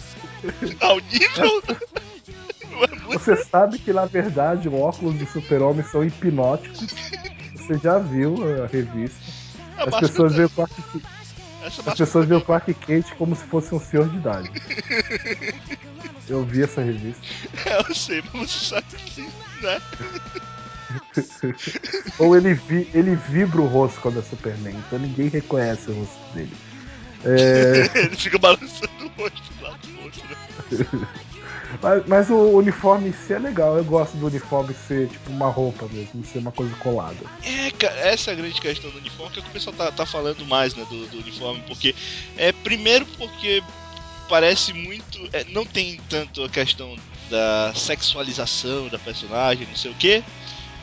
Ao 0.80 0.98
nível. 1.00 1.62
É 2.82 2.86
muito- 3.00 3.18
Você 3.20 3.36
sabe 3.44 3.78
que 3.78 3.92
na 3.92 4.04
verdade 4.06 4.68
os 4.68 4.74
óculos 4.74 5.14
do 5.16 5.26
super-homem 5.26 5.84
são 5.84 6.02
hipnóticos. 6.04 6.86
Você 7.66 7.78
já 7.78 7.98
viu 7.98 8.36
a 8.62 8.66
revista. 8.66 9.16
A 9.78 9.84
As 9.84 10.00
pessoas 10.00 10.34
veem 10.34 10.46
o 10.46 10.50
Clark, 10.50 10.74
as 11.64 11.96
pessoas 11.96 12.26
veem 12.26 12.40
o 12.40 12.44
Clark 12.44 12.74
Kent 12.74 13.06
como 13.16 13.34
se 13.34 13.44
fosse 13.44 13.74
um 13.74 13.80
senhor 13.80 14.08
de 14.08 14.16
idade. 14.16 14.50
Eu 16.28 16.42
vi 16.44 16.62
essa 16.62 16.82
revista. 16.82 17.22
É, 17.66 17.78
eu 17.78 17.94
sei, 17.94 18.22
mas 18.32 18.50
você 18.50 18.64
sabe 18.64 18.86
que. 18.96 19.20
Né? 19.60 19.80
Ou 22.18 22.34
ele, 22.34 22.54
vi, 22.54 22.88
ele 22.94 23.14
vibra 23.14 23.60
o 23.60 23.66
rosto 23.66 24.00
quando 24.00 24.20
é 24.20 24.22
Superman, 24.22 24.74
então 24.74 24.98
ninguém 24.98 25.28
reconhece 25.28 25.90
o 25.90 25.94
rosto 25.94 26.18
dele. 26.34 26.56
É, 27.24 27.90
Ele 28.06 28.16
fica 28.16 28.38
balançando 28.38 29.04
o 29.04 29.20
rosto 29.20 29.42
lado 29.62 29.86
do 29.86 30.02
outro, 30.02 30.22
né? 30.28 31.08
Mas, 31.80 32.06
mas 32.06 32.30
o 32.30 32.56
uniforme 32.56 33.08
em 33.08 33.12
si 33.12 33.32
é 33.32 33.38
legal. 33.38 33.76
Eu 33.76 33.84
gosto 33.84 34.16
do 34.16 34.26
uniforme 34.26 34.74
ser 34.74 35.08
tipo 35.08 35.30
uma 35.30 35.48
roupa 35.48 35.86
mesmo, 35.92 36.24
ser 36.24 36.38
uma 36.38 36.52
coisa 36.52 36.74
colada. 36.76 37.16
É, 37.42 37.70
cara, 37.72 37.94
essa 38.00 38.30
é 38.30 38.34
a 38.34 38.36
grande 38.36 38.60
questão 38.60 38.90
do 38.90 38.98
uniforme, 38.98 39.32
que 39.32 39.40
é 39.40 39.42
que 39.42 39.48
o 39.48 39.52
pessoal 39.52 39.76
tá, 39.76 39.92
tá 39.92 40.06
falando 40.06 40.44
mais, 40.46 40.74
né, 40.74 40.84
do, 40.88 41.06
do 41.06 41.18
uniforme, 41.18 41.62
porque 41.66 41.94
é 42.36 42.52
primeiro 42.52 43.06
porque 43.18 43.62
parece 44.28 44.72
muito, 44.72 45.28
é, 45.32 45.44
não 45.50 45.64
tem 45.64 46.00
tanto 46.08 46.44
a 46.44 46.48
questão 46.48 46.96
da 47.30 47.72
sexualização 47.74 48.88
da 48.88 48.98
personagem, 48.98 49.66
não 49.66 49.76
sei 49.76 49.90
o 49.90 49.94
que, 49.94 50.22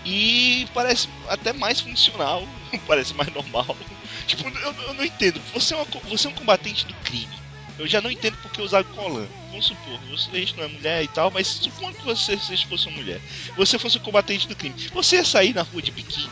e 0.05 0.67
parece 0.73 1.07
até 1.27 1.53
mais 1.53 1.79
funcional, 1.79 2.43
parece 2.87 3.13
mais 3.13 3.33
normal. 3.33 3.75
Tipo, 4.27 4.47
eu, 4.47 4.73
eu 4.87 4.93
não 4.93 5.03
entendo. 5.03 5.41
Você 5.53 5.73
é, 5.73 5.77
uma 5.77 5.85
você 6.07 6.27
é 6.27 6.29
um 6.29 6.33
combatente 6.33 6.85
do 6.85 6.93
crime. 6.95 7.40
Eu 7.79 7.87
já 7.87 8.01
não 8.01 8.11
entendo 8.11 8.37
por 8.41 8.51
que 8.51 8.61
usar 8.61 8.83
colã. 8.83 9.25
Vamos 9.49 9.65
supor, 9.67 9.99
você, 10.09 10.29
a 10.31 10.39
gente 10.39 10.55
não 10.57 10.63
é 10.63 10.67
mulher 10.67 11.03
e 11.03 11.07
tal, 11.07 11.31
mas 11.31 11.47
supondo 11.47 11.97
que 11.97 12.05
você, 12.05 12.37
você 12.37 12.55
fosse 12.57 12.87
uma 12.87 12.97
mulher, 12.97 13.19
você 13.57 13.77
fosse 13.77 13.97
um 13.97 14.01
combatente 14.01 14.47
do 14.47 14.55
crime, 14.55 14.75
você 14.93 15.17
ia 15.17 15.25
sair 15.25 15.53
na 15.53 15.63
rua 15.63 15.81
de 15.81 15.91
biquíni? 15.91 16.29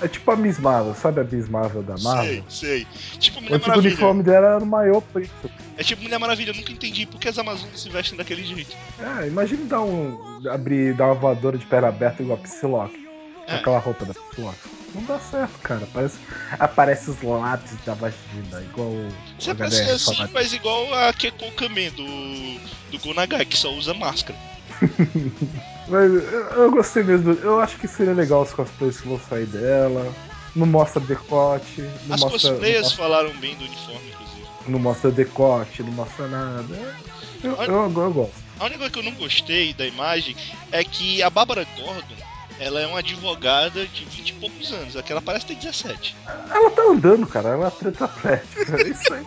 É 0.00 0.06
tipo 0.06 0.30
a 0.30 0.36
Miss 0.36 0.58
Marvel, 0.58 0.94
sabe 0.94 1.20
a 1.20 1.24
Miss 1.24 1.48
Marvel 1.48 1.82
da 1.82 1.96
Marvel? 1.98 2.44
Sei, 2.48 2.86
sei. 2.86 3.18
Tipo 3.18 3.40
O 3.40 3.42
Mulher 3.42 3.56
tipo 3.58 3.68
Maravilha. 3.68 3.88
uniforme 3.92 4.22
dela 4.22 4.46
era 4.46 4.60
no 4.60 4.66
maior 4.66 5.00
preto. 5.00 5.50
É 5.76 5.82
tipo 5.82 6.02
Mulher 6.02 6.18
Maravilha, 6.18 6.50
eu 6.50 6.54
nunca 6.54 6.70
entendi 6.72 7.04
por 7.06 7.18
que 7.20 7.28
as 7.28 7.36
Amazonas 7.38 7.80
se 7.80 7.88
vestem 7.88 8.16
daquele 8.16 8.44
jeito. 8.44 8.76
É, 9.00 9.26
imagina 9.26 9.64
dar 9.64 9.80
um. 9.82 10.40
abrir, 10.50 10.94
dar 10.94 11.06
uma 11.06 11.14
voadora 11.14 11.58
de 11.58 11.66
perna 11.66 11.88
aberta 11.88 12.22
igual 12.22 12.38
a 12.38 12.42
Psylocke. 12.42 13.08
É. 13.48 13.54
aquela 13.56 13.78
roupa 13.78 14.04
da 14.04 14.14
Psylocke. 14.14 14.77
Não 14.94 15.02
dá 15.04 15.18
certo, 15.18 15.58
cara. 15.60 15.86
Parece, 15.92 16.18
aparece 16.58 17.10
os 17.10 17.22
lábios 17.22 17.70
da 17.84 17.94
vagina, 17.94 18.62
igual 18.62 18.90
Você 19.38 19.54
parece 19.54 19.82
HDR 19.82 19.90
assim, 19.94 20.16
fala. 20.16 20.30
mas 20.32 20.52
igual 20.52 20.94
a 20.94 21.12
Keko 21.12 21.52
Kamen 21.52 21.90
do, 21.90 22.60
do 22.90 22.98
Gonagai, 23.02 23.44
que 23.44 23.56
só 23.56 23.70
usa 23.72 23.92
máscara. 23.94 24.38
Mas 25.88 26.12
eu, 26.12 26.20
eu 26.20 26.70
gostei 26.70 27.02
mesmo. 27.02 27.32
Eu 27.32 27.58
acho 27.60 27.78
que 27.78 27.88
seria 27.88 28.12
legal 28.12 28.42
os 28.42 28.52
cosplays 28.52 29.00
que 29.00 29.08
vão 29.08 29.18
sair 29.18 29.46
dela. 29.46 30.14
Não 30.54 30.66
mostra 30.66 31.00
decote. 31.00 31.80
Não 32.06 32.14
As 32.14 32.20
mostra, 32.20 32.50
cosplayers 32.50 32.82
mostra, 32.82 33.02
falaram 33.04 33.32
bem 33.38 33.56
do 33.56 33.64
uniforme, 33.64 34.08
inclusive. 34.10 34.46
não 34.66 34.78
mostra 34.78 35.10
decote, 35.10 35.82
não 35.82 35.92
mostra 35.92 36.28
nada. 36.28 36.96
Eu, 37.42 37.54
eu, 37.62 37.72
eu 37.90 38.12
gosto. 38.12 38.34
A 38.60 38.64
única 38.64 38.78
coisa 38.78 38.92
que 38.92 38.98
eu 38.98 39.02
não 39.04 39.12
gostei 39.12 39.72
da 39.72 39.86
imagem 39.86 40.36
é 40.70 40.84
que 40.84 41.22
a 41.22 41.30
Bárbara 41.30 41.66
Gordon, 41.76 42.16
ela 42.60 42.80
é 42.80 42.86
uma 42.86 42.98
advogada 42.98 43.86
de 43.86 44.04
20 44.04 44.28
e 44.28 44.32
poucos 44.34 44.72
anos. 44.72 44.96
Aquela 44.96 45.20
parece 45.20 45.46
ter 45.46 45.54
17. 45.54 46.16
Ela 46.50 46.70
tá 46.70 46.82
andando, 46.82 47.26
cara. 47.26 47.50
Ela 47.50 47.68
é 47.68 47.70
tetraplégica. 47.70 48.82
É 48.82 48.88
isso 48.88 49.14
aí. 49.14 49.24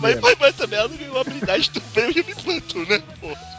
mas, 0.00 0.20
mas, 0.20 0.38
mas 0.38 0.56
também 0.56 0.78
ela 0.78 0.88
não 0.88 0.96
ganhou 0.96 1.20
habilidade 1.20 1.70
do 1.70 1.80
prêmio 1.80 2.14
de 2.14 2.22
me 2.22 2.34
plantou, 2.34 2.86
né, 2.86 3.02
porra? 3.20 3.52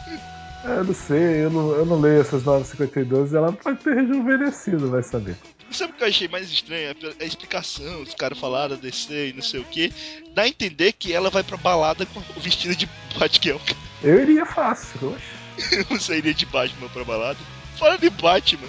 É, 0.64 0.78
eu 0.78 0.84
não 0.84 0.94
sei, 0.94 1.44
eu 1.44 1.50
não, 1.50 1.70
eu 1.72 1.84
não 1.84 2.00
leio 2.00 2.22
essas 2.22 2.42
952, 2.42 3.34
ela 3.34 3.52
pode 3.52 3.78
ter 3.80 3.94
rejuvenescido, 3.94 4.90
vai 4.90 5.02
saber. 5.02 5.36
Sabe 5.70 5.92
o 5.92 5.96
que 5.96 6.04
eu 6.04 6.08
achei 6.08 6.28
mais 6.28 6.50
estranho? 6.50 6.96
É 7.18 7.22
a 7.22 7.26
explicação, 7.26 8.02
os 8.02 8.14
caras 8.14 8.38
falaram 8.38 8.76
DC 8.76 9.28
e 9.28 9.32
não 9.34 9.42
sei 9.42 9.60
o 9.60 9.64
que. 9.64 9.92
Dá 10.34 10.42
a 10.42 10.48
entender 10.48 10.92
que 10.92 11.12
ela 11.12 11.28
vai 11.28 11.42
pra 11.42 11.58
balada 11.58 12.06
com 12.06 12.20
o 12.20 12.40
vestido 12.40 12.74
de 12.74 12.88
Batgirl. 13.18 13.58
Eu 14.02 14.22
iria 14.22 14.46
fácil, 14.46 15.12
oxe. 15.12 15.84
Você 15.90 16.18
iria 16.18 16.32
de 16.32 16.46
Batman 16.46 16.88
pra 16.88 17.04
balada? 17.04 17.38
Fala 17.76 17.98
de 17.98 18.08
Batman, 18.08 18.68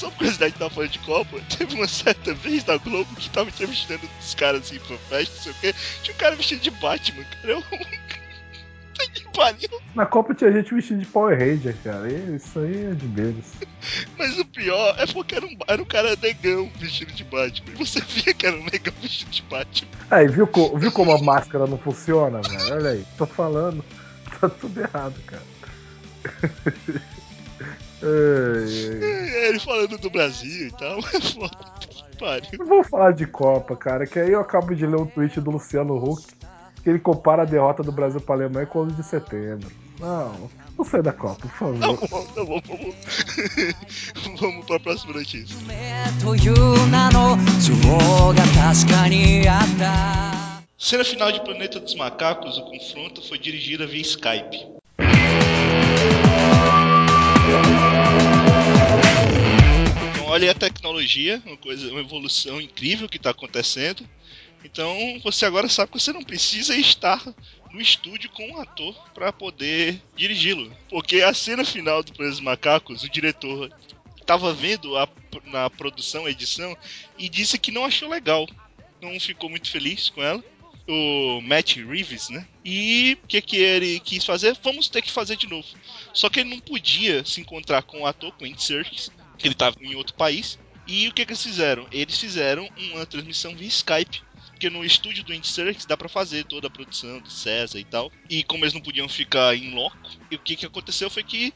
só 0.00 0.08
por 0.08 0.18
curiosidade, 0.18 0.54
tava 0.54 0.70
falando 0.70 0.90
de 0.90 0.98
Copa, 1.00 1.38
teve 1.56 1.74
uma 1.74 1.86
certa 1.86 2.32
vez 2.32 2.64
na 2.64 2.78
Globo 2.78 3.14
que 3.16 3.28
tava 3.30 3.50
entrevistando 3.50 4.08
os 4.18 4.34
caras 4.34 4.62
assim 4.62 4.78
pra 4.78 4.96
festa, 4.96 5.34
não 5.34 5.42
sei 5.42 5.52
o 5.52 5.54
quê. 5.56 5.74
Tinha 6.02 6.14
um 6.14 6.18
cara 6.18 6.36
vestido 6.36 6.62
de 6.62 6.70
Batman, 6.70 7.24
cara. 7.24 7.52
Eu... 7.52 7.62
que 9.12 9.28
pariu. 9.34 9.80
Na 9.94 10.04
Copa 10.04 10.34
tinha 10.34 10.52
gente 10.52 10.74
vestido 10.74 11.00
de 11.00 11.06
Power 11.06 11.38
Ranger, 11.38 11.74
cara. 11.82 12.06
Isso 12.34 12.58
aí 12.58 12.86
é 12.86 12.94
de 12.94 13.06
menos. 13.06 13.46
Mas 14.18 14.38
o 14.38 14.44
pior 14.44 14.94
é 14.98 15.06
porque 15.06 15.34
era 15.34 15.46
um, 15.46 15.56
era 15.66 15.82
um 15.82 15.86
cara 15.86 16.16
negão 16.16 16.70
vestido 16.78 17.12
de 17.12 17.24
Batman. 17.24 17.72
E 17.72 17.78
você 17.78 18.00
via 18.00 18.34
que 18.34 18.46
era 18.46 18.56
um 18.56 18.64
negão 18.64 18.92
vestido 19.00 19.30
de 19.30 19.42
Batman. 19.42 19.90
Aí, 20.10 20.28
viu, 20.28 20.48
viu 20.76 20.92
como 20.92 21.12
a 21.12 21.22
máscara 21.22 21.66
não 21.66 21.78
funciona, 21.78 22.42
velho? 22.42 22.74
Olha 22.74 22.90
aí, 22.90 23.04
tô 23.16 23.26
falando. 23.26 23.82
Tá 24.38 24.48
tudo 24.50 24.80
errado, 24.80 25.14
cara. 25.26 25.42
É, 28.02 29.48
ele 29.48 29.60
falando 29.60 29.98
do 29.98 30.10
Brasil 30.10 30.68
e 30.68 30.70
tal, 30.72 30.98
é 31.14 31.20
foda. 31.20 31.70
Pariu. 32.18 32.50
Não 32.58 32.66
vou 32.66 32.84
falar 32.84 33.12
de 33.12 33.26
Copa, 33.26 33.76
cara, 33.76 34.06
que 34.06 34.18
aí 34.18 34.32
eu 34.32 34.40
acabo 34.40 34.74
de 34.74 34.86
ler 34.86 34.96
um 34.96 35.06
tweet 35.06 35.40
do 35.40 35.50
Luciano 35.50 35.96
Huck 35.96 36.22
que 36.82 36.88
ele 36.88 36.98
compara 36.98 37.42
a 37.42 37.44
derrota 37.44 37.82
do 37.82 37.92
Brasil 37.92 38.20
para 38.20 38.34
a 38.34 38.38
Alemanha 38.38 38.66
com 38.66 38.80
o 38.80 38.82
11 38.84 38.94
de 38.94 39.02
setembro. 39.02 39.70
Não, 39.98 40.50
não 40.78 40.84
sai 40.84 41.02
da 41.02 41.12
Copa, 41.12 41.46
por 41.46 41.50
favor. 41.50 41.98
Tá 41.98 42.06
bom, 42.06 42.24
tá 42.26 42.44
bom, 42.44 42.60
vamos. 42.66 42.94
vamos 44.40 44.66
pra 44.66 44.80
próxima 44.80 45.12
notícia. 45.12 45.56
Cena 50.78 51.04
final 51.04 51.30
de 51.30 51.40
Planeta 51.42 51.78
dos 51.78 51.94
Macacos, 51.94 52.56
o 52.56 52.62
confronto 52.62 53.22
foi 53.28 53.38
dirigida 53.38 53.86
via 53.86 54.00
Skype. 54.00 54.80
Então, 60.12 60.26
olha 60.26 60.50
a 60.50 60.54
tecnologia, 60.54 61.42
uma 61.44 61.56
coisa, 61.56 61.90
uma 61.90 62.00
evolução 62.00 62.60
incrível 62.60 63.08
que 63.08 63.16
está 63.16 63.30
acontecendo. 63.30 64.06
Então, 64.64 65.20
você 65.24 65.46
agora 65.46 65.68
sabe 65.68 65.90
que 65.90 65.98
você 65.98 66.12
não 66.12 66.22
precisa 66.22 66.76
estar 66.76 67.24
no 67.72 67.80
estúdio 67.80 68.30
com 68.30 68.46
um 68.50 68.60
ator 68.60 68.94
para 69.14 69.32
poder 69.32 70.00
dirigi-lo, 70.16 70.70
porque 70.88 71.22
a 71.22 71.32
cena 71.32 71.64
final 71.64 72.02
do 72.02 72.12
dos 72.12 72.40
Macacos, 72.40 73.02
o 73.02 73.08
diretor 73.08 73.70
estava 74.20 74.52
vendo 74.52 74.96
a, 74.96 75.08
na 75.46 75.70
produção, 75.70 76.28
edição 76.28 76.76
e 77.18 77.28
disse 77.28 77.58
que 77.58 77.70
não 77.70 77.84
achou 77.84 78.08
legal, 78.08 78.46
não 79.00 79.18
ficou 79.18 79.48
muito 79.48 79.70
feliz 79.70 80.08
com 80.08 80.22
ela 80.22 80.44
o 80.90 81.40
Matt 81.42 81.76
Reeves, 81.76 82.28
né? 82.30 82.46
E 82.64 83.16
o 83.22 83.26
que, 83.28 83.40
que 83.40 83.56
ele 83.56 84.00
quis 84.00 84.24
fazer? 84.24 84.58
Vamos 84.62 84.88
ter 84.88 85.00
que 85.02 85.10
fazer 85.10 85.36
de 85.36 85.48
novo. 85.48 85.66
Só 86.12 86.28
que 86.28 86.40
ele 86.40 86.50
não 86.50 86.60
podia 86.60 87.24
se 87.24 87.40
encontrar 87.40 87.82
com 87.82 88.00
o 88.00 88.06
ator, 88.06 88.34
Andy 88.42 88.62
Serkis, 88.62 89.10
que 89.38 89.46
ele 89.46 89.54
estava 89.54 89.76
em 89.80 89.94
outro 89.94 90.14
país. 90.14 90.58
E 90.86 91.06
o 91.06 91.12
que, 91.12 91.24
que 91.24 91.30
eles 91.30 91.42
fizeram? 91.42 91.86
Eles 91.92 92.18
fizeram 92.18 92.68
uma 92.92 93.06
transmissão 93.06 93.54
via 93.54 93.68
Skype. 93.68 94.22
Porque 94.50 94.68
no 94.68 94.84
estúdio 94.84 95.24
do 95.24 95.46
Serkis 95.46 95.86
dá 95.86 95.96
para 95.96 96.08
fazer 96.08 96.44
toda 96.44 96.66
a 96.66 96.70
produção 96.70 97.20
do 97.20 97.30
César 97.30 97.78
e 97.78 97.84
tal. 97.84 98.10
E 98.28 98.42
como 98.42 98.64
eles 98.64 98.74
não 98.74 98.80
podiam 98.80 99.08
ficar 99.08 99.56
em 99.56 99.72
loco, 99.72 99.96
o 100.30 100.38
que, 100.38 100.56
que 100.56 100.66
aconteceu 100.66 101.08
foi 101.08 101.22
que 101.22 101.54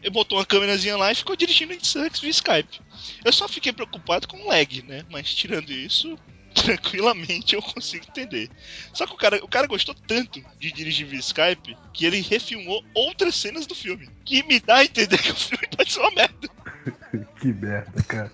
ele 0.00 0.10
botou 0.10 0.38
uma 0.38 0.46
câmerazinha 0.46 0.96
lá 0.96 1.12
e 1.12 1.16
ficou 1.16 1.36
dirigindo 1.36 1.74
o 1.74 1.84
Serkis 1.84 2.20
via 2.20 2.30
Skype. 2.30 2.80
Eu 3.24 3.32
só 3.32 3.48
fiquei 3.48 3.72
preocupado 3.72 4.28
com 4.28 4.36
o 4.36 4.48
lag, 4.48 4.82
né? 4.82 5.04
Mas 5.10 5.34
tirando 5.34 5.70
isso, 5.70 6.16
tranquilamente 6.62 7.54
eu 7.54 7.62
consigo 7.62 8.04
entender. 8.08 8.48
Só 8.92 9.06
que 9.06 9.14
o 9.14 9.16
cara, 9.16 9.36
o 9.44 9.48
cara 9.48 9.66
gostou 9.66 9.94
tanto 9.94 10.42
de 10.58 10.72
dirigir 10.72 11.06
via 11.06 11.18
Skype 11.18 11.76
que 11.92 12.06
ele 12.06 12.20
refilmou 12.20 12.82
outras 12.94 13.34
cenas 13.34 13.66
do 13.66 13.74
filme. 13.74 14.08
Que 14.24 14.42
me 14.44 14.60
dá 14.60 14.76
a 14.76 14.84
entender 14.84 15.18
que 15.18 15.32
o 15.32 15.36
filme 15.36 15.66
pode 15.76 15.92
ser 15.92 16.00
uma 16.00 16.10
merda. 16.12 16.48
que 17.40 17.52
merda, 17.52 18.02
cara. 18.06 18.30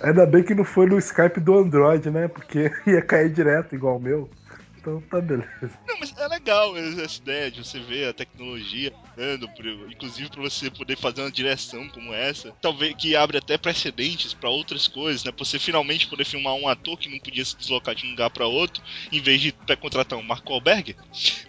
Ainda 0.00 0.26
bem 0.26 0.42
que 0.42 0.54
não 0.54 0.64
foi 0.64 0.86
no 0.86 0.98
Skype 0.98 1.40
do 1.40 1.58
Android, 1.58 2.10
né? 2.10 2.28
Porque 2.28 2.70
ia 2.86 3.02
cair 3.02 3.32
direto 3.32 3.74
igual 3.74 3.96
o 3.96 4.00
meu. 4.00 4.30
Então 4.78 5.00
tá 5.02 5.20
beleza. 5.20 5.48
Não, 5.86 5.98
mas 5.98 6.14
é 6.16 6.28
legal 6.28 6.76
essa 6.76 7.20
ideia 7.20 7.50
de 7.50 7.64
você 7.64 7.80
ver 7.80 8.08
a 8.08 8.12
tecnologia 8.12 8.92
dando, 9.16 9.50
inclusive 9.90 10.30
para 10.30 10.42
você 10.42 10.70
poder 10.70 10.96
fazer 10.96 11.22
uma 11.22 11.30
direção 11.30 11.88
como 11.88 12.14
essa, 12.14 12.54
talvez 12.60 12.94
que 12.94 13.16
abre 13.16 13.38
até 13.38 13.58
precedentes 13.58 14.32
para 14.32 14.48
outras 14.48 14.86
coisas, 14.86 15.24
né? 15.24 15.32
Pra 15.32 15.44
você 15.44 15.58
finalmente 15.58 16.06
poder 16.06 16.24
filmar 16.24 16.54
um 16.54 16.68
ator 16.68 16.96
que 16.96 17.08
não 17.08 17.18
podia 17.18 17.44
se 17.44 17.56
deslocar 17.56 17.94
de 17.94 18.06
um 18.06 18.10
lugar 18.10 18.30
para 18.30 18.46
outro, 18.46 18.82
em 19.10 19.20
vez 19.20 19.40
de 19.40 19.52
contratar 19.80 20.18
um 20.18 20.22
Marco 20.22 20.52
Alberg. 20.52 20.94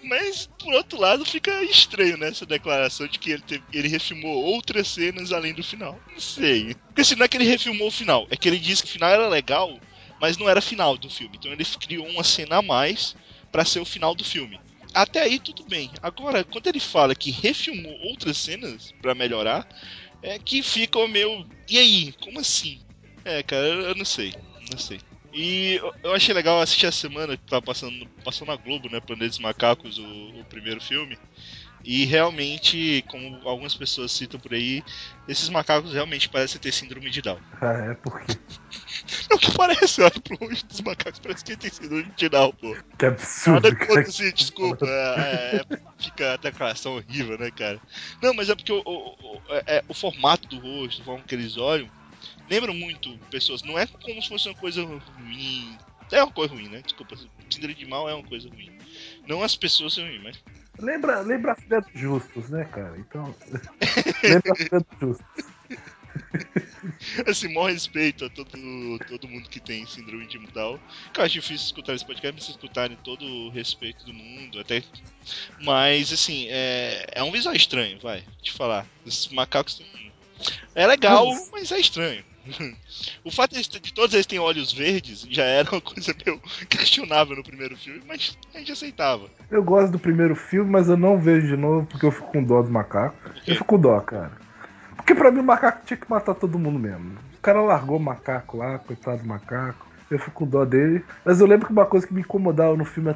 Mas 0.04 0.50
por 0.58 0.74
outro 0.74 1.00
lado 1.00 1.24
fica 1.24 1.64
estranho 1.64 2.18
né, 2.18 2.30
essa 2.30 2.46
declaração 2.46 3.08
de 3.08 3.20
que 3.20 3.32
ele, 3.32 3.44
teve, 3.44 3.64
ele 3.72 3.88
refilmou 3.88 4.44
outras 4.44 4.88
cenas 4.88 5.32
além 5.32 5.54
do 5.54 5.64
final. 5.64 6.00
Não 6.12 6.20
sei. 6.20 6.76
Porque 6.88 7.04
se 7.04 7.16
não 7.16 7.26
é 7.26 7.28
que 7.28 7.38
ele 7.38 7.46
refilmou 7.46 7.88
o 7.88 7.92
final, 7.92 8.28
é 8.32 8.36
que 8.36 8.48
ele 8.48 8.58
disse 8.58 8.84
que 8.84 8.90
o 8.90 8.92
final 8.92 9.10
era 9.10 9.30
legal, 9.30 9.80
mas 10.20 10.38
não 10.38 10.50
era 10.50 10.62
final 10.62 10.98
do 10.98 11.10
filme. 11.10 11.38
Então 11.38 11.52
ele 11.52 11.66
criou 11.66 12.08
uma 12.08 12.24
cena 12.24 12.58
a 12.58 12.62
mais 12.62 13.16
para 13.52 13.66
ser 13.66 13.80
o 13.80 13.86
final 13.86 14.14
do 14.14 14.24
filme. 14.24 14.60
Até 14.94 15.22
aí 15.22 15.40
tudo 15.40 15.64
bem. 15.64 15.92
Agora, 16.02 16.44
quando 16.44 16.68
ele 16.68 16.80
fala 16.80 17.16
que 17.16 17.32
refilmou 17.32 17.94
outras 18.10 18.38
cenas 18.38 18.92
para 19.02 19.14
melhorar, 19.14 19.68
é 20.22 20.40
que 20.40 20.64
fica 20.64 20.98
o 21.00 21.08
meu. 21.08 21.46
E 21.70 21.78
aí? 21.78 22.14
Como 22.22 22.40
assim? 22.40 22.82
É, 23.24 23.44
cara, 23.44 23.66
eu 23.66 23.96
não 23.96 24.06
sei. 24.06 24.34
Não 24.72 24.78
sei. 24.78 25.00
E 25.32 25.80
eu 26.04 26.14
achei 26.14 26.34
legal 26.34 26.60
assistir 26.60 26.88
a 26.88 26.92
semana 26.92 27.38
que 27.38 27.44
tava 27.44 27.62
passando, 27.62 28.08
passando 28.24 28.48
na 28.48 28.56
Globo, 28.56 28.90
né? 28.90 29.00
Planeta 29.00 29.30
dos 29.30 29.40
Macacos, 29.40 29.98
o, 30.00 30.40
o 30.40 30.46
primeiro 30.46 30.82
filme. 30.82 31.18
E 31.84 32.06
realmente, 32.06 33.04
como 33.08 33.40
algumas 33.48 33.74
pessoas 33.76 34.12
citam 34.12 34.40
por 34.40 34.54
aí, 34.54 34.84
esses 35.28 35.48
macacos 35.50 35.94
realmente 35.94 36.28
parecem 36.28 36.60
ter 36.60 36.74
síndrome 36.74 37.10
de 37.10 37.22
Down. 37.22 37.40
Ah, 37.62 37.92
é 37.92 37.94
porque. 37.94 38.38
É 39.30 39.34
o 39.36 39.40
que 39.40 39.52
parece, 39.56 40.02
olha 40.02 40.12
pro 40.12 40.38
longe 40.42 40.64
dos 40.66 40.82
macacos, 40.82 41.20
parece 41.20 41.46
que 41.46 41.56
tem 41.56 41.72
síndrome 41.72 42.12
de 42.16 42.30
Down, 42.30 42.52
pô. 42.52 42.76
Que 42.98 43.06
absurdo. 43.06 43.62
Nada 43.62 43.76
contra, 43.76 44.02
assim, 44.02 44.32
desculpa, 44.32 44.86
é, 44.86 45.66
é, 45.70 45.80
fica 45.98 46.34
a 46.34 46.38
declaração 46.38 46.98
horrível, 46.98 47.38
né, 47.38 47.50
cara? 47.52 47.80
Não, 48.22 48.34
mas 48.34 48.50
é 48.50 48.56
porque 48.56 48.74
o, 48.74 48.82
o, 48.86 49.36
o, 49.36 49.42
é, 49.66 49.84
o 49.88 49.94
formato 49.94 50.48
do 50.50 50.60
rosto, 50.60 51.02
a 51.02 51.06
forma 51.06 51.24
que 51.24 51.34
eles 51.34 51.58
olham, 51.58 51.90
lembra 52.50 52.74
muito 52.74 53.18
pessoas. 53.32 53.64
Não 53.64 53.80
é 53.80 53.88
como 53.88 54.22
se 54.22 54.28
fosse 54.28 54.50
uma 54.50 54.56
coisa 54.56 54.84
ruim. 54.84 55.78
É 56.12 56.24
uma 56.24 56.32
coisa 56.32 56.54
ruim, 56.54 56.68
né? 56.68 56.82
Desculpa, 56.82 57.16
síndrome 57.50 57.76
de 57.76 57.86
mal 57.86 58.10
é 58.10 58.14
uma 58.14 58.28
coisa 58.28 58.50
ruim. 58.50 58.72
Não 59.28 59.44
as 59.44 59.56
pessoas 59.56 59.94
são 59.94 60.04
ruins, 60.04 60.22
mas 60.24 60.44
Lembra, 60.80 61.20
lembra 61.22 61.52
a 61.54 61.56
filha 61.56 61.82
dos 61.82 61.92
justos, 61.94 62.50
né, 62.50 62.66
cara? 62.66 62.98
Então. 62.98 63.36
lembra 64.24 64.52
a 64.52 64.56
filha 64.56 64.80
dos 64.80 65.00
justos. 65.00 65.46
assim, 67.28 67.54
maior 67.54 67.72
respeito 67.72 68.26
a 68.26 68.30
todo, 68.30 68.50
todo 69.08 69.28
mundo 69.28 69.50
que 69.50 69.60
tem 69.60 69.86
síndrome 69.86 70.28
de 70.28 70.38
Down. 70.48 70.80
Que 71.14 71.20
eu 71.20 71.26
acho 71.26 71.34
difícil 71.34 71.66
escutar 71.66 71.94
esse 71.94 72.06
podcast, 72.06 72.34
mas 72.34 72.46
se 72.46 72.52
escutarem 72.52 72.98
todo 73.04 73.26
o 73.26 73.50
respeito 73.50 74.06
do 74.06 74.14
mundo, 74.14 74.60
até. 74.60 74.84
Mas, 75.62 76.12
assim, 76.12 76.48
é, 76.50 77.06
é 77.12 77.24
um 77.24 77.32
visual 77.32 77.56
estranho, 77.56 78.00
vai, 78.00 78.24
te 78.42 78.52
falar. 78.52 78.86
Os 79.06 79.28
macacos 79.30 79.82
É 80.76 80.88
legal, 80.88 81.28
mas 81.52 81.72
é 81.72 81.80
estranho. 81.80 82.24
o 83.24 83.32
fato 83.32 83.54
de, 83.54 83.62
de, 83.62 83.94
todos 83.94 84.14
eles 84.14 84.26
terem 84.26 84.44
olhos 84.44 84.72
verdes 84.72 85.26
já 85.30 85.44
era 85.44 85.70
uma 85.72 85.82
coisa 85.82 86.14
meio 86.26 86.40
questionável 86.70 87.36
no 87.36 87.44
primeiro 87.44 87.78
filme, 87.78 88.02
mas 88.08 88.38
a 88.54 88.60
gente 88.60 88.72
aceitava. 88.72 89.28
Eu 89.50 89.64
gosto 89.64 89.92
do 89.92 90.00
primeiro 90.00 90.36
filme, 90.36 90.70
mas 90.70 90.90
eu 90.90 90.98
não 90.98 91.20
vejo 91.20 91.48
de 91.48 91.58
novo 91.58 91.86
porque 91.86 92.06
eu 92.06 92.12
fico 92.12 92.32
com 92.32 92.44
dó 92.44 92.62
do 92.62 92.70
macaco. 92.70 93.16
Eu 93.48 93.56
fico 93.56 93.66
com 93.66 93.80
dó, 93.80 94.00
cara. 94.02 94.32
Porque 94.96 95.16
pra 95.16 95.32
mim 95.32 95.40
o 95.40 95.44
macaco 95.44 95.86
tinha 95.86 95.98
que 95.98 96.10
matar 96.10 96.36
todo 96.36 96.60
mundo 96.60 96.80
mesmo. 96.80 97.18
O 97.36 97.42
cara 97.42 97.62
largou 97.62 97.98
o 97.98 98.02
macaco 98.02 98.58
lá, 98.58 98.78
coitado 98.80 99.22
do 99.22 99.28
macaco. 99.28 99.88
Eu 100.12 100.20
fico 100.20 100.32
com 100.32 100.48
dó 100.48 100.66
dele. 100.66 101.04
Mas 101.24 101.40
eu 101.40 101.48
lembro 101.48 101.68
que 101.68 101.72
uma 101.72 101.86
coisa 101.86 102.06
que 102.06 102.14
me 102.14 102.22
incomodava 102.22 102.76
no 102.76 102.86
filme 102.86 103.16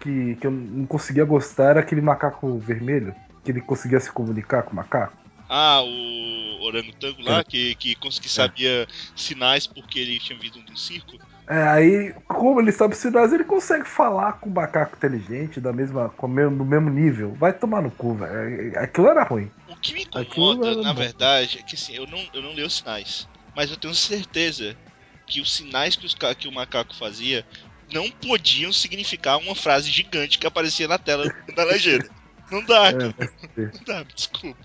que, 0.00 0.36
que 0.36 0.46
eu 0.46 0.50
não 0.50 0.86
conseguia 0.86 1.24
gostar 1.24 1.70
era 1.70 1.80
aquele 1.80 2.00
macaco 2.00 2.58
vermelho. 2.58 3.14
Que 3.42 3.50
ele 3.50 3.60
conseguia 3.60 4.00
se 4.00 4.10
comunicar 4.10 4.62
com 4.62 4.72
o 4.72 4.76
macaco. 4.76 5.16
Ah, 5.48 5.82
o 5.82 6.43
orangotango 6.66 7.22
lá, 7.22 7.40
é. 7.40 7.44
que, 7.44 7.74
que, 7.74 7.94
que 7.94 8.28
sabia 8.28 8.82
é. 8.82 8.86
sinais 9.14 9.66
porque 9.66 9.98
ele 9.98 10.18
tinha 10.18 10.38
vindo 10.38 10.60
do 10.60 10.76
circo. 10.78 11.18
É, 11.46 11.62
aí, 11.62 12.14
como 12.26 12.60
ele 12.60 12.72
sabe 12.72 12.96
sinais, 12.96 13.32
ele 13.32 13.44
consegue 13.44 13.86
falar 13.86 14.34
com 14.34 14.48
o 14.48 14.52
macaco 14.52 14.96
inteligente 14.96 15.60
da 15.60 15.72
mesma, 15.72 16.08
com 16.08 16.26
mesmo, 16.26 16.56
do 16.56 16.64
mesmo 16.64 16.88
nível. 16.88 17.34
Vai 17.34 17.52
tomar 17.52 17.82
no 17.82 17.90
cu, 17.90 18.14
velho. 18.14 18.78
Aquilo 18.78 19.08
era 19.08 19.24
ruim. 19.24 19.50
O 19.68 19.76
que 19.76 19.92
me 19.92 20.02
incomoda, 20.02 20.74
na 20.76 20.94
bom. 20.94 21.00
verdade, 21.00 21.58
é 21.58 21.62
que 21.62 21.74
assim, 21.74 21.94
eu 21.94 22.06
não, 22.06 22.24
eu 22.32 22.40
não 22.40 22.54
leio 22.54 22.66
os 22.66 22.78
sinais. 22.78 23.28
Mas 23.54 23.70
eu 23.70 23.76
tenho 23.76 23.94
certeza 23.94 24.74
que 25.26 25.40
os 25.40 25.52
sinais 25.52 25.96
que, 25.96 26.06
os, 26.06 26.14
que 26.14 26.48
o 26.48 26.52
macaco 26.52 26.94
fazia 26.94 27.44
não 27.92 28.10
podiam 28.10 28.72
significar 28.72 29.38
uma 29.38 29.54
frase 29.54 29.90
gigante 29.90 30.38
que 30.38 30.46
aparecia 30.46 30.88
na 30.88 30.98
tela 30.98 31.24
da 31.54 31.64
legenda. 31.64 32.08
Não 32.50 32.62
dá, 32.64 32.88
É. 32.90 32.94
Não 32.94 33.84
dá, 33.86 34.02
desculpa. 34.14 34.60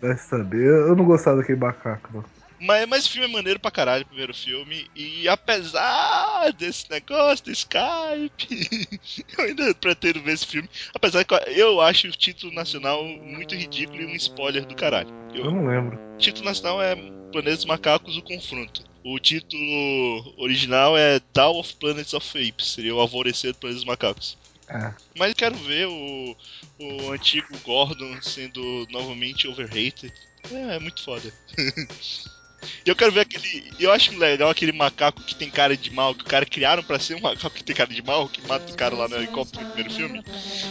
Vai 0.00 0.16
saber. 0.16 0.66
Eu 0.66 0.96
não 0.96 1.04
gostava 1.04 1.38
daquele 1.38 1.58
macaco, 1.58 2.08
não. 2.12 2.24
Mas, 2.64 2.86
mas 2.88 3.06
o 3.06 3.10
filme 3.10 3.26
é 3.28 3.32
maneiro 3.32 3.58
pra 3.58 3.72
caralho, 3.72 4.04
o 4.04 4.06
primeiro 4.06 4.32
filme. 4.32 4.88
E 4.94 5.28
apesar 5.28 6.52
desse 6.52 6.88
negócio 6.90 7.46
do 7.46 7.50
Skype, 7.50 9.00
eu 9.36 9.44
ainda 9.44 9.74
pretendo 9.74 10.20
ver 10.22 10.34
esse 10.34 10.46
filme. 10.46 10.68
Apesar 10.94 11.24
que 11.24 11.34
eu 11.56 11.80
acho 11.80 12.06
o 12.06 12.12
título 12.12 12.52
nacional 12.54 13.02
muito 13.04 13.54
ridículo 13.54 14.00
e 14.02 14.06
um 14.06 14.14
spoiler 14.14 14.64
do 14.64 14.74
caralho. 14.76 15.08
Eu 15.34 15.46
Eu- 15.46 15.50
não 15.50 15.66
lembro. 15.66 15.98
o 16.14 16.18
título 16.18 16.44
nacional 16.44 16.80
é 16.82 16.94
Planetas 17.32 17.64
Macacos, 17.64 18.16
o 18.16 18.22
Confronto. 18.22 18.84
O 19.04 19.18
título 19.18 20.34
original 20.38 20.96
é 20.96 21.20
Dawn 21.34 21.58
of 21.58 21.74
Planets 21.76 22.14
of 22.14 22.28
Apes, 22.48 22.74
seria 22.74 22.94
o 22.94 23.00
Alvorecer 23.00 23.52
do 23.52 23.58
Planeta 23.58 23.78
dos 23.80 23.84
Macacos. 23.88 24.38
É. 24.68 24.92
Mas 25.18 25.30
eu 25.30 25.36
quero 25.36 25.56
ver 25.56 25.86
o, 25.86 26.36
o 26.78 27.12
antigo 27.12 27.46
Gordon 27.64 28.20
sendo 28.22 28.86
novamente 28.90 29.48
overrated. 29.48 30.12
É, 30.50 30.76
é 30.76 30.78
muito 30.78 31.02
foda. 31.02 31.32
E 32.84 32.88
eu 32.88 32.96
quero 32.96 33.12
ver 33.12 33.20
aquele. 33.20 33.72
Eu 33.78 33.90
acho 33.90 34.16
legal 34.16 34.50
aquele 34.50 34.72
macaco 34.72 35.22
que 35.22 35.34
tem 35.34 35.50
cara 35.50 35.76
de 35.76 35.90
mal, 35.90 36.14
que 36.14 36.22
o 36.22 36.28
cara 36.28 36.46
criaram 36.46 36.82
pra 36.82 36.98
ser 36.98 37.14
um 37.14 37.20
macaco 37.20 37.54
que 37.54 37.64
tem 37.64 37.74
cara 37.74 37.92
de 37.92 38.02
mal, 38.02 38.28
que 38.28 38.46
mata 38.46 38.72
o 38.72 38.76
cara 38.76 38.94
lá 38.94 39.08
no 39.08 39.16
helicóptero 39.16 39.62
no 39.62 39.66
primeiro 39.66 39.92
filme. 39.92 40.22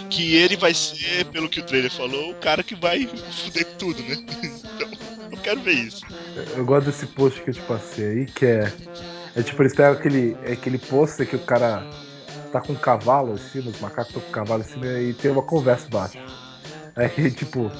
Que 0.09 0.35
ele 0.35 0.55
vai 0.55 0.73
ser, 0.73 1.25
pelo 1.25 1.49
que 1.49 1.59
o 1.59 1.63
trailer 1.63 1.91
falou, 1.91 2.31
o 2.31 2.35
cara 2.35 2.63
que 2.63 2.75
vai 2.75 3.07
fuder 3.07 3.65
tudo, 3.77 4.01
né? 4.03 4.17
Então, 4.73 4.87
eu 5.31 5.37
quero 5.37 5.61
ver 5.61 5.73
isso. 5.73 6.05
Eu 6.55 6.65
gosto 6.65 6.87
desse 6.87 7.05
post 7.07 7.41
que 7.41 7.49
eu 7.49 7.53
te 7.53 7.61
passei 7.61 8.05
aí, 8.05 8.25
que 8.25 8.45
é. 8.45 8.73
É 9.35 9.43
tipo, 9.43 9.61
eles 9.61 9.75
pegam 9.75 9.93
aquele, 9.93 10.35
é 10.41 10.53
aquele 10.53 10.77
pôster 10.77 11.27
que 11.27 11.35
o 11.35 11.39
cara 11.39 11.85
tá 12.51 12.61
com 12.61 12.73
um 12.73 12.79
cavalo 12.79 13.35
em 13.35 13.37
cima, 13.39 13.71
os 13.71 13.79
macacos 13.79 14.09
estão 14.09 14.21
com 14.21 14.29
um 14.29 14.31
cavalo 14.31 14.61
em 14.61 14.65
cima 14.65 14.87
e 14.87 15.13
tem 15.15 15.31
uma 15.31 15.43
conversa 15.45 15.87
embaixo. 15.87 16.17
Aí, 16.95 17.31
tipo, 17.31 17.77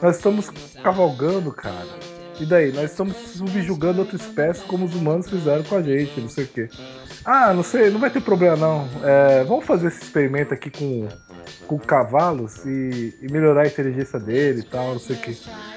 nós 0.00 0.16
estamos 0.16 0.50
cavalgando, 0.82 1.52
cara. 1.52 1.98
E 2.40 2.46
daí? 2.46 2.72
Nós 2.72 2.90
estamos 2.90 3.16
subjugando 3.16 4.00
outra 4.00 4.16
espécie 4.16 4.62
como 4.64 4.84
os 4.86 4.94
humanos 4.94 5.28
fizeram 5.28 5.62
com 5.62 5.76
a 5.76 5.82
gente, 5.82 6.20
não 6.20 6.28
sei 6.28 6.44
o 6.44 6.48
quê. 6.48 6.68
Ah, 7.24 7.54
não 7.54 7.62
sei, 7.62 7.90
não 7.90 8.00
vai 8.00 8.10
ter 8.10 8.20
problema 8.20 8.56
não. 8.56 8.88
É, 9.02 9.44
vamos 9.44 9.64
fazer 9.64 9.88
esse 9.88 10.02
experimento 10.02 10.52
aqui 10.52 10.70
com, 10.70 11.08
com 11.66 11.78
cavalos 11.78 12.64
e, 12.66 13.14
e 13.22 13.32
melhorar 13.32 13.62
a 13.62 13.66
inteligência 13.66 14.18
dele 14.18 14.60
e 14.60 14.64
tal, 14.64 14.92
não 14.92 14.98
sei 14.98 15.16
o 15.16 15.18
quê. 15.20 15.36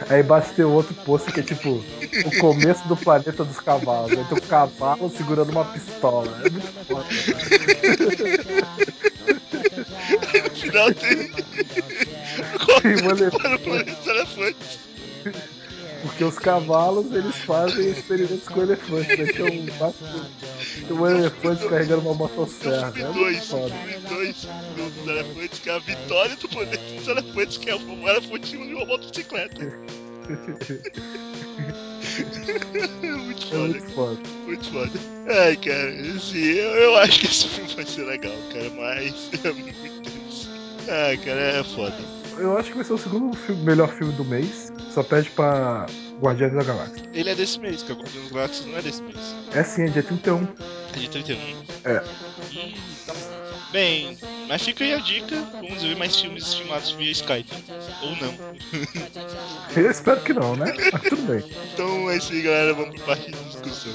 Aí 0.09 0.21
embaixo 0.21 0.53
tem 0.53 0.65
outro 0.65 0.93
post 1.05 1.31
que 1.31 1.39
é 1.39 1.43
tipo 1.43 1.69
o 1.69 2.39
começo 2.39 2.87
do 2.87 2.97
planeta 2.97 3.43
dos 3.43 3.59
cavalos. 3.59 4.11
Aí 4.11 4.25
tem 4.25 4.37
um 4.37 4.41
cavalo 4.41 5.09
segurando 5.09 5.51
uma 5.51 5.65
pistola. 5.65 6.41
É 6.43 6.49
muito 6.49 6.67
foda. 6.85 7.05
No 10.43 10.49
final 10.55 10.93
tem. 10.93 11.31
Para 13.31 13.57
Porque 16.07 16.23
os 16.23 16.37
cavalos 16.39 17.11
eles 17.13 17.35
fazem 17.37 17.89
experimentos 17.91 18.47
com 18.47 18.61
elefantes. 18.61 19.17
Né? 19.17 19.25
Então 19.33 19.47
embaixo 19.47 19.97
tem 20.87 20.97
um 20.97 21.07
elefante 21.07 21.67
carregando 21.67 22.01
uma 22.01 22.13
motosserra. 22.13 22.91
filme 22.91 23.09
É 23.09 23.13
2, 23.13 23.35
muito 23.35 23.45
foda. 23.47 23.75
2 24.09 24.47
dos 24.75 25.07
elefantes, 25.07 25.59
que 25.59 25.69
é 25.69 25.73
a 25.73 25.79
vitória 25.79 26.35
do 26.35 26.49
planeta 26.49 26.93
dos 26.95 27.07
elefantes, 27.07 27.57
que 27.57 27.69
é 27.69 27.75
o 27.75 28.07
elefante 28.09 28.49
de 28.51 28.57
uma 28.57 28.85
motocicleta. 28.85 29.61
muito 29.65 30.77
É 32.17 33.49
foda, 33.49 33.67
muito 33.67 33.91
foda. 33.93 34.19
muito 34.45 34.71
foda. 34.71 34.91
Ai, 35.27 35.55
cara, 35.57 35.89
assim, 36.15 36.37
eu, 36.43 36.69
eu 36.75 36.95
acho 36.97 37.19
que 37.19 37.25
esse 37.27 37.47
filme 37.47 37.73
vai 37.75 37.85
ser 37.85 38.03
legal, 38.05 38.33
cara, 38.51 38.69
mas 38.75 39.29
é 39.43 39.51
muito 39.51 40.01
triste. 40.01 40.49
Ai, 40.89 41.17
cara, 41.17 41.39
é 41.41 41.63
foda. 41.63 41.95
Eu 42.37 42.57
acho 42.57 42.69
que 42.69 42.75
vai 42.75 42.85
ser 42.85 42.93
o 42.93 42.97
segundo 42.97 43.35
filme- 43.35 43.63
melhor 43.63 43.89
filme 43.93 44.13
do 44.13 44.23
mês. 44.23 44.66
Só 44.97 45.03
pede 45.03 45.29
pra 45.29 45.85
Guardiões 46.19 46.53
da 46.53 46.63
Galáxia. 46.63 47.03
Ele 47.13 47.29
é 47.29 47.35
desse 47.35 47.59
mês, 47.59 47.83
que 47.83 47.91
a 47.91 47.95
Guardiões 47.95 48.23
das 48.23 48.31
Galáxias 48.31 48.65
não 48.65 48.77
é 48.79 48.81
desse 48.81 49.03
mês. 49.03 49.35
É 49.53 49.63
sim, 49.63 49.83
é 49.83 49.89
dia 49.89 50.01
31. 50.01 50.47
É 50.95 50.97
de 50.97 51.07
31. 51.07 51.37
É. 51.83 52.03
Hum, 52.55 52.73
tá 53.05 53.13
bom. 53.13 53.19
Bem, 53.71 54.17
mas 54.47 54.63
fica 54.63 54.83
aí 54.83 54.95
a 54.95 54.97
dica. 54.97 55.35
Vamos 55.53 55.83
ver 55.83 55.95
mais 55.97 56.19
filmes 56.19 56.51
filmados 56.51 56.89
via 56.93 57.11
Skype. 57.11 57.47
Ou 58.01 58.15
não. 58.15 58.33
Eu 59.77 59.91
espero 59.91 60.19
que 60.21 60.33
não, 60.33 60.55
né? 60.55 60.73
Mas 60.91 61.01
tudo 61.03 61.21
bem. 61.21 61.43
Então 61.71 62.09
é 62.09 62.17
isso 62.17 62.33
aí, 62.33 62.41
galera. 62.41 62.73
Vamos 62.73 62.95
pro 62.95 63.05
parte 63.05 63.31
de 63.31 63.37
discussão. 63.43 63.91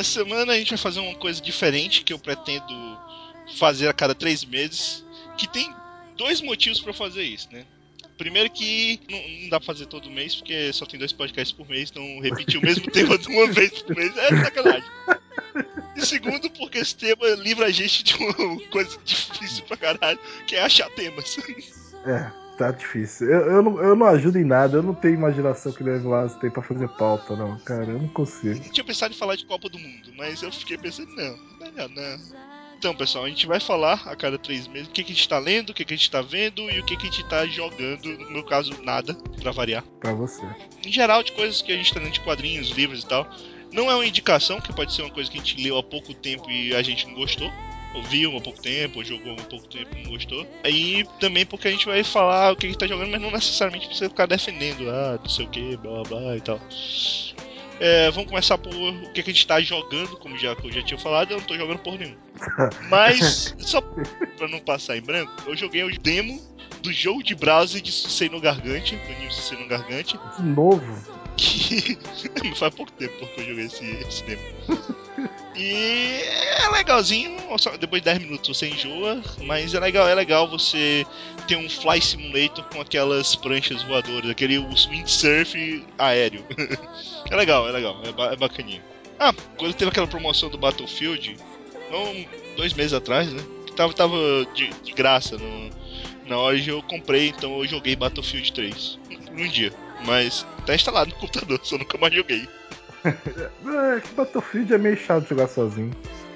Essa 0.00 0.10
semana 0.10 0.52
a 0.52 0.56
gente 0.56 0.70
vai 0.70 0.78
fazer 0.78 1.00
uma 1.00 1.14
coisa 1.14 1.40
diferente 1.40 2.02
que 2.02 2.12
eu 2.12 2.18
pretendo 2.18 2.98
fazer 3.58 3.88
a 3.88 3.92
cada 3.92 4.14
três 4.14 4.44
meses. 4.44 5.04
Que 5.36 5.46
tem 5.46 5.74
dois 6.16 6.40
motivos 6.40 6.80
pra 6.80 6.92
fazer 6.92 7.22
isso, 7.22 7.48
né? 7.52 7.64
Primeiro 8.18 8.50
que 8.50 9.00
não, 9.08 9.42
não 9.42 9.48
dá 9.48 9.58
pra 9.58 9.66
fazer 9.66 9.86
todo 9.86 10.10
mês, 10.10 10.36
porque 10.36 10.72
só 10.72 10.84
tem 10.84 10.98
dois 10.98 11.12
podcasts 11.12 11.56
por 11.56 11.66
mês, 11.66 11.90
então 11.90 12.20
repetir 12.20 12.60
o 12.60 12.62
mesmo 12.62 12.84
tema 12.92 13.16
de 13.16 13.28
uma 13.28 13.46
vez 13.50 13.80
por 13.82 13.96
mês 13.96 14.14
é 14.16 14.44
sacanagem. 14.44 14.90
E 15.96 16.04
segundo, 16.04 16.50
porque 16.50 16.78
esse 16.78 16.94
tema 16.94 17.26
livra 17.30 17.66
a 17.66 17.70
gente 17.70 18.04
de 18.04 18.14
uma 18.16 18.60
coisa 18.68 18.98
difícil 19.04 19.64
pra 19.64 19.76
caralho, 19.76 20.18
que 20.46 20.54
é 20.54 20.62
achar 20.62 20.90
temas. 20.90 21.38
É, 22.04 22.30
tá 22.60 22.70
difícil. 22.70 23.26
Eu, 23.30 23.40
eu, 23.52 23.62
não, 23.62 23.82
eu 23.82 23.96
não 23.96 24.06
ajudo 24.06 24.38
em 24.38 24.44
nada, 24.44 24.76
eu 24.76 24.82
não 24.82 24.94
tenho 24.94 25.14
imaginação 25.14 25.72
que 25.72 25.82
o 25.82 26.28
tem 26.40 26.50
pra 26.50 26.62
fazer 26.62 26.88
pauta, 26.90 27.34
não, 27.34 27.58
cara. 27.60 27.86
Eu 27.86 27.98
não 27.98 28.08
consigo. 28.08 28.62
Eu 28.62 28.70
tinha 28.70 28.84
pensado 28.84 29.14
em 29.14 29.16
falar 29.16 29.36
de 29.36 29.46
Copa 29.46 29.68
do 29.70 29.78
Mundo, 29.78 30.12
mas 30.16 30.42
eu 30.42 30.52
fiquei 30.52 30.76
pensando, 30.76 31.10
não, 31.16 31.38
melhor 31.58 31.88
não. 31.88 32.50
Então, 32.76 32.94
pessoal, 32.94 33.24
a 33.24 33.28
gente 33.28 33.46
vai 33.46 33.60
falar 33.60 34.02
a 34.06 34.16
cada 34.16 34.38
três 34.38 34.66
meses 34.66 34.88
o 34.88 34.90
que, 34.90 35.04
que 35.04 35.12
a 35.12 35.14
gente 35.14 35.28
tá 35.28 35.38
lendo, 35.38 35.70
o 35.70 35.74
que, 35.74 35.84
que 35.84 35.94
a 35.94 35.96
gente 35.96 36.10
tá 36.10 36.22
vendo 36.22 36.70
e 36.70 36.80
o 36.80 36.84
que, 36.84 36.96
que 36.96 37.08
a 37.08 37.10
gente 37.10 37.28
tá 37.28 37.46
jogando. 37.46 38.06
No 38.18 38.30
meu 38.30 38.44
caso, 38.44 38.72
nada, 38.82 39.14
pra 39.40 39.52
variar. 39.52 39.82
Pra 39.98 40.12
você. 40.12 40.42
Em 40.86 40.92
geral, 40.92 41.22
de 41.22 41.32
coisas 41.32 41.62
que 41.62 41.72
a 41.72 41.76
gente 41.76 41.92
tá 41.92 42.00
lendo 42.00 42.12
de 42.12 42.20
quadrinhos, 42.20 42.70
livros 42.70 43.02
e 43.02 43.06
tal. 43.06 43.28
Não 43.72 43.90
é 43.90 43.94
uma 43.94 44.06
indicação, 44.06 44.60
que 44.60 44.72
pode 44.74 44.94
ser 44.94 45.02
uma 45.02 45.10
coisa 45.10 45.30
que 45.30 45.38
a 45.38 45.42
gente 45.42 45.62
leu 45.62 45.78
há 45.78 45.82
pouco 45.82 46.12
tempo 46.12 46.50
e 46.50 46.74
a 46.74 46.82
gente 46.82 47.06
não 47.06 47.14
gostou. 47.14 47.50
Ou 47.94 48.02
viu 48.04 48.36
há 48.36 48.40
pouco 48.40 48.60
tempo, 48.60 48.98
ou 48.98 49.04
jogou 49.04 49.32
há 49.32 49.42
pouco 49.42 49.66
tempo 49.68 49.96
não 49.96 50.10
gostou. 50.10 50.46
E 50.64 51.04
também 51.18 51.44
porque 51.44 51.68
a 51.68 51.70
gente 51.70 51.86
vai 51.86 52.04
falar 52.04 52.52
o 52.52 52.56
que 52.56 52.66
a 52.66 52.68
gente 52.68 52.78
tá 52.78 52.86
jogando, 52.86 53.10
mas 53.10 53.20
não 53.20 53.30
necessariamente 53.30 53.88
você 53.88 54.08
ficar 54.08 54.26
defendendo, 54.26 54.88
ah, 54.88 55.18
não 55.20 55.28
sei 55.28 55.44
o 55.46 55.48
que, 55.48 55.76
blá 55.76 56.02
blá 56.02 56.20
blá 56.20 56.36
e 56.36 56.40
tal. 56.40 56.60
É, 57.80 58.10
vamos 58.10 58.28
começar 58.28 58.58
por 58.58 58.74
o 58.74 59.12
que, 59.12 59.22
a 59.22 59.24
gente 59.24 59.46
tá 59.46 59.58
jogando, 59.58 60.14
como 60.18 60.36
já, 60.36 60.54
eu 60.62 60.70
já 60.70 60.82
tinha 60.82 61.00
falado, 61.00 61.30
eu 61.30 61.38
não 61.38 61.46
tô 61.46 61.56
jogando 61.56 61.78
por 61.78 61.98
nenhum. 61.98 62.14
Mas, 62.90 63.54
só 63.58 63.80
pra 63.80 64.46
não 64.48 64.60
passar 64.60 64.98
em 64.98 65.00
branco, 65.00 65.32
eu 65.46 65.56
joguei 65.56 65.82
o 65.82 65.98
demo 65.98 66.38
do 66.82 66.92
jogo 66.92 67.22
de 67.22 67.34
browser 67.34 67.80
de 67.80 67.90
Susei 67.90 68.28
no 68.28 68.38
Gargante, 68.38 68.96
do 68.96 69.12
anime 69.12 69.32
Susei 69.32 69.58
no 69.58 69.66
Gargante, 69.66 70.18
De 70.36 70.42
novo. 70.42 70.84
que 71.38 71.98
faz 72.54 72.74
pouco 72.74 72.92
tempo 72.92 73.14
que 73.16 73.40
eu 73.40 73.46
joguei 73.46 73.64
esse, 73.64 73.84
esse 74.06 74.24
demo. 74.24 74.42
E 75.62 76.22
é 76.56 76.70
legalzinho, 76.70 77.36
depois 77.78 78.00
de 78.00 78.06
10 78.06 78.18
minutos 78.20 78.56
você 78.56 78.68
enjoa, 78.68 79.22
mas 79.42 79.74
é 79.74 79.78
legal, 79.78 80.08
é 80.08 80.14
legal 80.14 80.48
você 80.48 81.04
ter 81.46 81.56
um 81.56 81.68
Fly 81.68 82.00
Simulator 82.00 82.64
com 82.72 82.80
aquelas 82.80 83.36
pranchas 83.36 83.82
voadoras, 83.82 84.30
aquele 84.30 84.58
windsurf 84.58 85.84
aéreo. 85.98 86.42
é 87.30 87.36
legal, 87.36 87.68
é 87.68 87.72
legal, 87.72 88.00
é, 88.02 88.10
ba 88.10 88.32
é 88.32 88.36
bacaninha. 88.36 88.82
Ah, 89.18 89.34
quando 89.58 89.74
teve 89.74 89.90
aquela 89.90 90.06
promoção 90.06 90.48
do 90.48 90.56
Battlefield, 90.56 91.36
não, 91.90 92.24
dois 92.56 92.72
meses 92.72 92.94
atrás, 92.94 93.30
né? 93.30 93.42
Que 93.66 93.74
tava, 93.74 93.92
tava 93.92 94.16
de, 94.54 94.70
de 94.82 94.92
graça 94.92 95.36
no, 95.36 95.70
na 96.26 96.38
hora 96.38 96.56
eu 96.56 96.82
comprei, 96.84 97.28
então 97.28 97.58
eu 97.58 97.66
joguei 97.66 97.94
Battlefield 97.94 98.50
3 98.50 98.98
num 99.30 99.46
dia. 99.46 99.74
Mas 100.06 100.46
tá 100.64 100.74
instalado 100.74 101.10
no 101.10 101.16
computador, 101.16 101.60
só 101.64 101.76
nunca 101.76 101.98
mais 101.98 102.14
joguei. 102.14 102.48
É, 103.04 104.00
que 104.00 104.14
Battlefield 104.14 104.74
é 104.74 104.78
meio 104.78 104.96
chato 104.96 105.28
jogar 105.28 105.48
sozinho. 105.48 105.90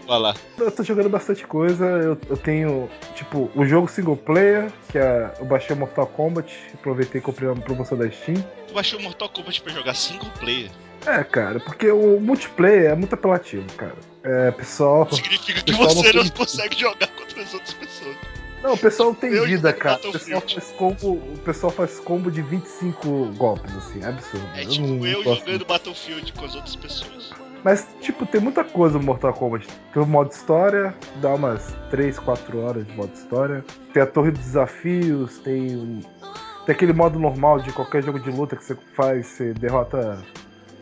Vai 0.07 0.19
lá. 0.19 0.35
Eu 0.59 0.71
tô 0.71 0.83
jogando 0.83 1.09
bastante 1.09 1.47
coisa. 1.47 1.85
Eu, 1.85 2.19
eu 2.29 2.37
tenho, 2.37 2.91
tipo, 3.15 3.51
o 3.55 3.65
jogo 3.65 3.89
single 3.89 4.17
player, 4.17 4.71
que 4.91 4.99
é. 4.99 5.35
Eu 5.39 5.47
baixei 5.47 5.75
o 5.75 5.79
Mortal 5.79 6.07
Kombat, 6.07 6.55
aproveitei 6.75 7.21
e 7.21 7.23
comprei 7.23 7.49
uma 7.49 7.61
promoção 7.61 7.97
da 7.97 8.11
Steam. 8.11 8.37
Tu 8.69 8.75
baixou 8.75 9.01
Mortal 9.01 9.29
Kombat 9.31 9.62
pra 9.62 9.73
jogar 9.73 9.95
single 9.95 10.31
player? 10.39 10.71
É, 11.07 11.23
cara, 11.23 11.61
porque 11.61 11.91
o 11.91 12.19
multiplayer 12.19 12.91
é 12.91 12.95
muito 12.95 13.15
apelativo, 13.15 13.67
cara. 13.77 13.97
É, 14.23 14.51
pessoal. 14.53 15.11
Significa 15.12 15.61
que 15.61 15.73
pessoal 15.73 15.91
você 15.91 16.12
não 16.12 16.25
não 16.25 16.31
consegue 16.31 16.79
jogar 16.79 17.09
contra 17.09 17.43
as 17.43 17.53
outras 17.53 17.75
pessoas. 17.75 18.17
Não, 18.65 18.73
o 18.73 18.79
pessoal 18.79 19.11
não 19.11 19.15
tem 19.15 19.31
Eu 19.31 19.45
vida, 19.45 19.75
cara. 19.75 20.01
O 20.09 20.12
pessoal, 20.12 20.41
faz 20.41 20.73
combo, 20.73 21.12
o 21.12 21.39
pessoal 21.45 21.71
faz 21.71 22.01
combo 22.01 22.31
de 22.31 22.41
25 22.41 23.35
golpes, 23.37 23.77
assim, 23.77 24.03
é 24.03 24.07
absurdo. 24.07 24.49
É 24.55 24.62
Eu 24.62 24.69
tipo 24.71 24.87
não 24.87 25.07
eu 25.07 25.23
gosto 25.23 25.41
jogando 25.41 25.67
Battlefield 25.67 26.33
com 26.33 26.45
as 26.47 26.55
outras 26.55 26.75
pessoas. 26.75 27.31
Mas, 27.62 27.87
tipo, 28.01 28.25
tem 28.25 28.41
muita 28.41 28.65
coisa 28.65 28.99
no 28.99 29.05
Mortal 29.05 29.35
Kombat. 29.35 29.67
Tem 29.93 30.03
o 30.03 30.07
modo 30.07 30.33
história, 30.33 30.95
dá 31.21 31.35
umas 31.35 31.75
3, 31.91 32.19
4 32.19 32.59
horas 32.59 32.87
de 32.87 32.93
modo 32.95 33.12
história. 33.12 33.62
Tem 33.93 34.03
a 34.03 34.07
torre 34.07 34.31
dos 34.31 34.41
desafios, 34.41 35.39
tem. 35.41 36.01
Tem 36.65 36.75
aquele 36.75 36.95
modo 36.95 37.19
normal 37.19 37.61
de 37.61 37.71
qualquer 37.71 38.03
jogo 38.03 38.19
de 38.19 38.31
luta 38.31 38.57
que 38.57 38.65
você 38.65 38.75
faz, 38.97 39.27
você 39.27 39.53
derrota 39.53 40.25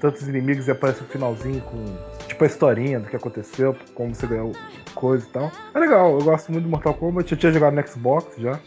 tantos 0.02 0.26
inimigos 0.28 0.66
e 0.66 0.70
aparece 0.72 1.00
no 1.00 1.06
finalzinho 1.06 1.62
com 1.62 1.96
tipo 2.26 2.42
a 2.42 2.46
historinha 2.46 2.98
do 2.98 3.08
que 3.08 3.14
aconteceu, 3.16 3.74
como 3.94 4.12
você 4.14 4.26
ganhou 4.26 4.52
coisa 4.94 5.24
e 5.24 5.28
tal. 5.28 5.50
É 5.72 5.78
legal, 5.78 6.18
eu 6.18 6.24
gosto 6.24 6.50
muito 6.50 6.64
do 6.64 6.70
Mortal 6.70 6.92
Kombat, 6.94 7.30
eu 7.30 7.38
tinha 7.38 7.52
jogado 7.52 7.74
no 7.74 7.86
Xbox 7.88 8.26
já. 8.36 8.58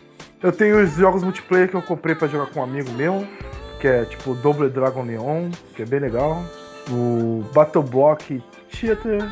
Eu 0.42 0.52
tenho 0.52 0.82
os 0.82 0.94
jogos 0.94 1.24
multiplayer 1.24 1.68
que 1.70 1.76
eu 1.76 1.82
comprei 1.82 2.16
pra 2.16 2.28
jogar 2.30 2.48
com 2.48 2.62
um 2.62 2.64
amigo 2.64 2.90
meu, 2.94 3.28
que 3.82 3.88
é 3.88 4.06
tipo 4.06 4.34
Double 4.36 4.70
Dragon 4.70 5.04
Neon, 5.04 5.50
que 5.76 5.82
é 5.82 5.86
bem 5.86 6.00
legal. 6.00 6.42
O 6.90 7.44
Battle 7.54 7.84
Block 7.84 8.42
Theater, 8.72 9.30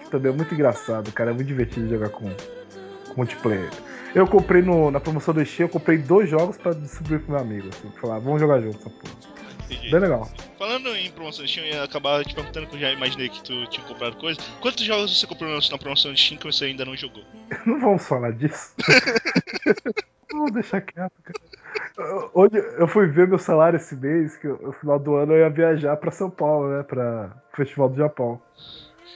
que 0.00 0.10
também 0.10 0.32
é 0.32 0.34
muito 0.34 0.52
engraçado, 0.54 1.12
cara, 1.12 1.30
é 1.30 1.34
muito 1.34 1.46
divertido 1.46 1.88
jogar 1.88 2.08
com, 2.08 2.24
com 2.28 3.14
multiplayer. 3.16 3.70
Eu 4.14 4.26
comprei 4.26 4.62
no- 4.62 4.90
na 4.90 4.98
promoção 5.00 5.32
do 5.34 5.44
Steam, 5.44 5.66
eu 5.66 5.72
comprei 5.72 5.98
dois 5.98 6.28
jogos 6.28 6.56
pra 6.56 6.72
distribuir 6.72 7.20
pro 7.20 7.32
meu 7.32 7.40
amigo, 7.40 7.68
assim, 7.68 7.90
falar, 8.00 8.18
vamos 8.18 8.40
jogar 8.40 8.60
junto 8.60 8.76
essa 8.78 8.90
porra. 8.90 9.33
Entendi. 9.70 9.90
Bem 9.90 10.00
legal. 10.00 10.28
Falando 10.58 10.94
em 10.96 11.10
promoção 11.10 11.44
de 11.44 11.50
Steam, 11.50 11.66
eu 11.66 11.74
ia 11.74 11.82
acabar 11.84 12.24
te 12.24 12.34
perguntando 12.34 12.66
que 12.66 12.76
eu 12.76 12.80
já 12.80 12.92
imaginei 12.92 13.28
que 13.28 13.42
tu 13.42 13.66
tinha 13.66 13.86
comprado 13.86 14.16
coisa. 14.16 14.40
Quantos 14.60 14.84
jogos 14.84 15.18
você 15.18 15.26
comprou 15.26 15.50
na 15.50 15.78
promoção 15.78 16.12
de 16.12 16.20
Steam 16.20 16.38
que 16.38 16.46
você 16.46 16.66
ainda 16.66 16.84
não 16.84 16.96
jogou? 16.96 17.24
Não 17.66 17.80
vamos 17.80 18.06
falar 18.06 18.32
disso. 18.32 18.74
Vamos 20.32 20.52
deixar 20.52 20.80
quieto, 20.80 21.12
cara. 21.22 22.30
Hoje 22.34 22.56
eu 22.78 22.88
fui 22.88 23.06
ver 23.06 23.28
meu 23.28 23.38
salário 23.38 23.76
esse 23.76 23.94
mês, 23.94 24.36
que 24.36 24.48
no 24.48 24.72
final 24.72 24.98
do 24.98 25.14
ano 25.14 25.32
eu 25.32 25.38
ia 25.38 25.50
viajar 25.50 25.96
pra 25.96 26.10
São 26.10 26.28
Paulo, 26.28 26.68
né? 26.68 26.82
Pra 26.82 27.30
Festival 27.54 27.88
do 27.88 27.96
Japão. 27.96 28.40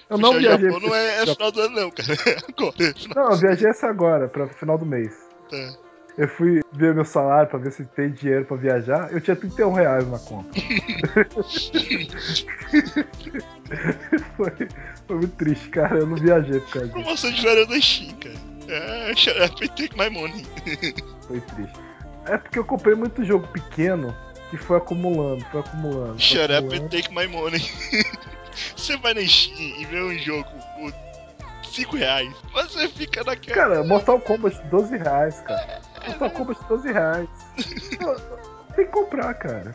Eu 0.09 0.17
não 0.17 0.39
viajei. 0.39 0.71
Japão 0.71 0.89
não 0.89 0.95
é, 0.95 1.23
é 1.23 1.27
final 1.27 1.53
do 1.53 1.61
ano, 1.61 1.75
não, 1.75 1.91
cara. 1.91 2.09
Agora. 2.49 2.95
Não, 3.17 3.33
eu 3.33 3.37
viajei 3.37 3.69
essa 3.69 3.89
agora, 3.89 4.29
pra 4.29 4.47
final 4.49 4.79
do 4.79 4.87
mês. 4.87 5.13
Tá. 5.51 5.88
Eu 6.19 6.27
fui 6.27 6.61
ver 6.73 6.93
meu 6.97 7.05
salário 7.05 7.49
pra 7.49 7.61
ver 7.61 7.71
se 7.71 7.85
tem 7.85 8.11
dinheiro 8.11 8.45
pra 8.45 8.57
viajar. 8.57 9.09
Eu 9.13 9.21
tinha 9.21 9.37
31 9.37 9.73
reais 9.73 10.05
na 10.09 10.19
conta. 10.19 10.51
foi, 14.37 14.69
foi 15.07 15.17
muito 15.17 15.37
triste, 15.37 15.69
cara. 15.69 15.99
Eu 15.99 16.07
não 16.09 16.17
viajei 16.17 16.59
por 16.59 16.71
causa 16.73 16.89
disso. 16.89 17.01
Promoção 17.01 17.31
de 17.31 17.41
verão 17.41 17.67
da 17.67 17.81
Steam, 17.81 18.17
cara. 18.17 18.35
É, 18.69 19.15
shut 19.15 19.41
up 19.41 19.65
and 19.65 19.69
take 19.69 19.97
my 19.97 20.11
money. 20.11 20.45
Foi 21.29 21.41
triste. 21.41 21.79
É 22.27 22.37
porque 22.37 22.59
eu 22.59 22.65
comprei 22.65 22.97
muito 22.97 23.25
jogo 23.25 23.47
pequeno 23.49 24.13
e 24.53 24.57
foi 24.57 24.77
acumulando, 24.79 25.45
foi 25.53 25.61
acumulando. 25.61 26.15
Foi 26.15 26.19
Shut 26.19 26.43
up 26.45 26.53
and 26.53 26.59
acumulando. 26.59 26.89
take 26.89 27.15
my 27.15 27.27
money. 27.29 27.61
Você 28.77 28.97
vai 28.97 29.15
na 29.15 29.25
Steam 29.25 29.81
e 29.81 29.85
vê 29.87 30.03
um 30.03 30.19
jogo 30.19 30.51
por 30.77 30.93
5 31.71 31.97
reais, 31.97 32.35
você 32.53 32.89
fica 32.89 33.23
naquela. 33.23 33.55
Cara, 33.55 33.85
Mortal 33.85 34.19
Kombat 34.21 34.61
12 34.69 34.97
reais, 34.97 35.41
cara. 35.43 35.81
Mortal 36.09 36.31
Kombat 36.31 36.61
12 36.69 36.93
reais. 36.93 37.29
Tem 38.77 38.87
que 38.87 38.93
comprar, 38.93 39.35
cara. 39.35 39.73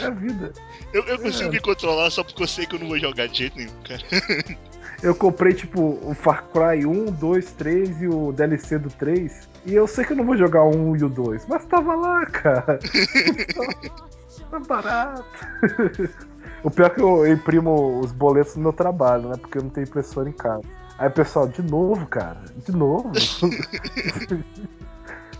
É 0.00 0.06
a 0.06 0.10
vida. 0.10 0.52
eu, 0.92 1.02
eu 1.04 1.18
consigo 1.18 1.48
é. 1.48 1.52
me 1.52 1.60
controlar 1.60 2.10
só 2.10 2.24
porque 2.24 2.42
eu 2.42 2.48
sei 2.48 2.66
que 2.66 2.74
eu 2.74 2.80
não 2.80 2.88
vou 2.88 2.98
jogar 2.98 3.28
de 3.28 3.38
jeito 3.38 3.56
nenhum, 3.56 3.82
cara. 3.82 4.02
Eu 5.02 5.14
comprei, 5.14 5.52
tipo, 5.52 5.98
o 6.02 6.14
Far 6.14 6.46
Cry 6.48 6.86
1, 6.86 7.12
2, 7.12 7.52
3 7.52 8.02
e 8.02 8.08
o 8.08 8.32
DLC 8.32 8.78
do 8.78 8.88
3. 8.88 9.48
E 9.66 9.74
eu 9.74 9.86
sei 9.86 10.04
que 10.04 10.12
eu 10.12 10.16
não 10.16 10.24
vou 10.24 10.36
jogar 10.36 10.62
o 10.62 10.74
1 10.74 10.96
e 10.96 11.04
o 11.04 11.08
2, 11.08 11.46
mas 11.46 11.66
tava 11.66 11.94
lá, 11.94 12.24
cara. 12.24 12.78
tá 14.50 14.58
barato. 14.60 15.24
O 16.62 16.70
pior 16.70 16.86
é 16.86 16.90
que 16.90 17.00
eu 17.00 17.30
imprimo 17.30 18.00
os 18.00 18.10
boletos 18.10 18.56
no 18.56 18.62
meu 18.62 18.72
trabalho, 18.72 19.28
né? 19.28 19.36
Porque 19.38 19.58
eu 19.58 19.62
não 19.62 19.70
tenho 19.70 19.86
impressora 19.86 20.28
em 20.28 20.32
casa. 20.32 20.62
Aí, 20.98 21.10
pessoal, 21.10 21.46
de 21.46 21.62
novo, 21.62 22.06
cara. 22.06 22.40
De 22.64 22.72
novo. 22.72 23.12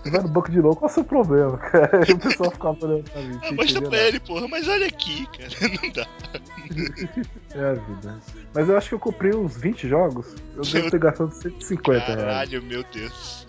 Você 0.07 0.11
vai 0.13 0.23
no 0.23 0.29
banco 0.29 0.51
de 0.51 0.59
novo, 0.63 0.77
qual 0.77 0.89
é 0.89 0.93
o 0.93 0.95
seu 0.95 1.05
problema, 1.05 1.59
cara? 1.59 1.91
Aí 2.07 2.13
o 2.15 2.19
pessoal 2.19 2.51
ficava 2.51 2.77
olhando 2.87 3.11
pra 3.11 3.21
mim. 3.23 3.41
Ah, 3.43 3.53
mostra 3.53 3.83
pra 3.83 3.99
ele, 3.99 4.21
porra, 4.21 4.47
mas 4.49 4.69
olha 4.69 4.87
aqui, 4.87 5.27
cara. 5.27 5.73
Não 5.83 5.91
dá. 5.93 6.07
É 7.55 7.65
a 7.71 7.73
vida. 7.75 8.19
Mas 8.55 8.69
eu 8.69 8.77
acho 8.77 8.89
que 8.91 8.95
eu 8.95 8.99
comprei 8.99 9.35
uns 9.35 9.57
20 9.57 9.89
jogos. 9.89 10.35
Eu 10.57 10.63
devo 10.63 10.91
ter 10.91 10.99
gastado 10.99 11.33
150 11.33 11.99
reais. 12.05 12.17
Caralho, 12.21 12.63
meu 12.65 12.85
Deus. 12.93 13.47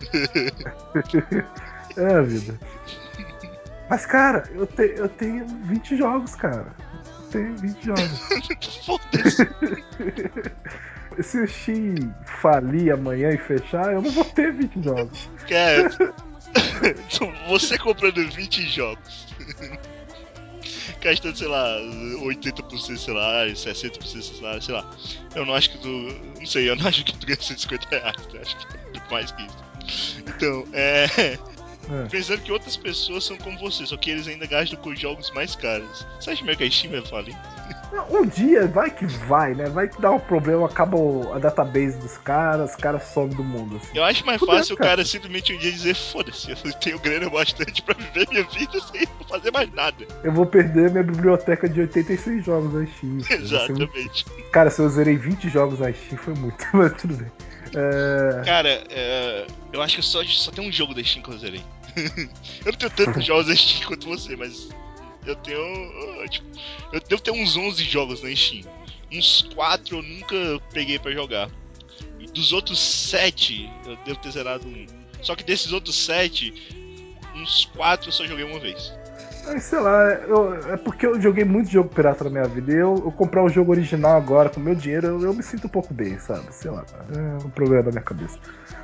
É 1.97 2.13
a 2.13 2.21
vida. 2.21 2.57
Mas, 3.89 4.05
cara, 4.05 4.43
eu, 4.53 4.65
te- 4.67 4.93
eu 4.95 5.09
tenho 5.09 5.45
20 5.47 5.97
jogos, 5.97 6.35
cara. 6.35 6.67
Eu 7.23 7.29
tenho 7.31 7.57
20 7.57 7.85
jogos. 7.85 8.85
Foda-se. 8.85 9.47
Se 11.23 11.39
o 11.41 11.47
Steam 11.47 12.13
falir 12.25 12.91
amanhã 12.93 13.31
e 13.31 13.37
fechar, 13.37 13.93
eu 13.93 14.01
não 14.01 14.11
vou 14.11 14.23
ter 14.25 14.53
20 14.53 14.83
jogos. 14.83 15.29
Cara, 15.49 15.89
você 17.47 17.77
comprando 17.77 18.29
20 18.29 18.67
jogos, 18.69 19.27
gastando, 21.01 21.37
sei 21.37 21.47
lá, 21.47 21.79
80% 22.21 22.97
salário, 22.97 23.53
60% 23.53 24.37
salário, 24.39 24.61
sei 24.61 24.73
lá. 24.73 24.89
Eu 25.35 25.45
não 25.45 25.53
acho 25.53 25.71
que 25.71 25.77
tu. 25.79 25.89
Não 26.39 26.45
sei, 26.45 26.69
eu 26.69 26.75
não 26.75 26.87
acho 26.87 27.03
que 27.03 27.13
tu 27.17 27.25
ganha 27.25 27.41
150 27.41 27.89
reais, 27.89 28.15
eu 28.33 28.41
acho 28.41 28.57
que 28.57 28.77
é 28.77 28.83
muito 28.83 29.11
mais 29.11 29.31
que 29.31 29.43
isso. 29.43 30.23
Então, 30.27 30.67
é. 30.73 31.37
É. 31.89 32.05
Pensando 32.09 32.41
que 32.41 32.51
outras 32.51 32.75
pessoas 32.75 33.23
são 33.23 33.37
como 33.37 33.57
você, 33.59 33.85
só 33.85 33.95
que 33.95 34.11
eles 34.11 34.27
ainda 34.27 34.45
gastam 34.45 34.77
com 34.81 34.93
jogos 34.93 35.31
mais 35.31 35.55
caros. 35.55 36.05
Você 36.19 36.31
acha 36.31 36.43
mesmo 36.43 36.57
que 36.57 36.63
a 36.65 36.71
Steam 36.71 36.91
vai 36.91 37.05
falir? 37.05 37.37
Um 38.09 38.25
dia, 38.25 38.67
vai 38.67 38.89
que 38.89 39.05
vai, 39.05 39.53
né? 39.53 39.65
Vai 39.69 39.87
que 39.89 39.99
dá 40.01 40.11
um 40.11 40.19
problema, 40.19 40.65
acaba 40.65 40.97
o- 40.97 41.33
a 41.33 41.39
database 41.39 41.97
dos 41.97 42.17
caras, 42.17 42.69
os 42.71 42.75
caras 42.75 43.03
somem 43.03 43.35
do 43.35 43.43
mundo. 43.43 43.77
Assim. 43.77 43.97
Eu 43.97 44.03
acho 44.03 44.25
mais 44.25 44.39
Fudeu, 44.39 44.55
fácil 44.55 44.75
o 44.75 44.77
cara. 44.77 44.89
cara 44.91 45.05
simplesmente 45.05 45.53
um 45.53 45.57
dia 45.57 45.71
dizer: 45.71 45.93
foda-se, 45.95 46.51
eu 46.51 46.73
tenho 46.79 46.99
grana 46.99 47.29
bastante 47.29 47.81
pra 47.81 47.93
viver 47.95 48.27
minha 48.29 48.43
vida 48.43 48.79
sem 48.91 49.05
fazer 49.27 49.51
mais 49.51 49.71
nada. 49.73 50.05
Eu 50.23 50.31
vou 50.31 50.45
perder 50.45 50.91
minha 50.91 51.03
biblioteca 51.03 51.67
de 51.67 51.81
86 51.81 52.45
jogos 52.45 52.73
na 52.73 52.85
Steam. 52.87 53.11
Muito- 53.13 53.33
Exatamente. 53.33 54.25
Cara, 54.51 54.69
se 54.69 54.81
eu 54.81 54.89
zerei 54.89 55.17
20 55.17 55.49
jogos 55.49 55.79
na 55.79 55.91
Steam, 55.91 56.17
foi 56.17 56.33
muito, 56.35 56.65
mas 56.73 56.93
tudo 56.93 57.15
bem. 57.15 57.31
É... 57.75 58.41
Cara, 58.45 58.69
é, 58.89 59.47
eu 59.73 59.81
acho 59.81 59.97
que 59.97 60.01
só, 60.01 60.23
só 60.23 60.51
tem 60.51 60.67
um 60.67 60.71
jogo 60.71 60.93
da 60.93 61.03
Steam 61.03 61.21
que 61.23 61.31
eu 61.31 61.37
zerei. 61.37 61.61
eu 62.65 62.71
não 62.71 62.77
tenho 62.77 62.91
tantos 62.91 63.25
jogos 63.25 63.47
da 63.47 63.55
Steam 63.55 63.85
quanto 63.87 64.07
você, 64.07 64.35
mas 64.37 64.69
eu 65.29 65.35
tenho. 65.35 66.29
Tipo, 66.29 66.45
eu 66.93 66.99
devo 67.01 67.21
ter 67.21 67.31
uns 67.31 67.55
11 67.55 67.83
jogos 67.83 68.21
na 68.21 68.35
Steam. 68.35 68.63
Uns 69.11 69.43
4 69.53 69.97
eu 69.97 70.01
nunca 70.01 70.35
peguei 70.73 70.99
pra 70.99 71.11
jogar. 71.11 71.49
E 72.19 72.25
dos 72.27 72.51
outros 72.51 72.79
7, 72.79 73.69
eu 73.85 73.95
devo 73.97 74.19
ter 74.19 74.31
zerado 74.31 74.67
um. 74.67 74.85
Só 75.21 75.35
que 75.35 75.43
desses 75.43 75.71
outros 75.71 75.95
7, 75.95 76.53
uns 77.35 77.65
4 77.65 78.09
eu 78.09 78.11
só 78.11 78.25
joguei 78.25 78.45
uma 78.45 78.59
vez. 78.59 78.93
Sei 79.59 79.79
lá, 79.79 80.03
eu- 80.27 80.73
é 80.73 80.77
porque 80.77 81.05
eu 81.05 81.19
joguei 81.21 81.43
muito 81.45 81.69
jogo 81.69 81.89
pirata 81.89 82.23
na 82.25 82.29
minha 82.29 82.47
vida. 82.47 82.71
E 82.71 82.75
eu, 82.75 83.01
eu 83.05 83.11
comprar 83.11 83.43
o 83.43 83.49
jogo 83.49 83.71
original 83.71 84.17
agora 84.17 84.49
com 84.49 84.59
meu 84.59 84.75
dinheiro, 84.75 85.07
eu, 85.07 85.21
eu 85.23 85.33
me 85.33 85.41
sinto 85.43 85.67
um 85.67 85.69
pouco 85.69 85.93
bem, 85.93 86.17
sabe? 86.19 86.45
Sei 86.51 86.69
lá, 86.69 86.83
é 87.09 87.45
um 87.45 87.49
problema 87.49 87.83
da 87.83 87.91
minha 87.91 88.03
cabeça. 88.03 88.37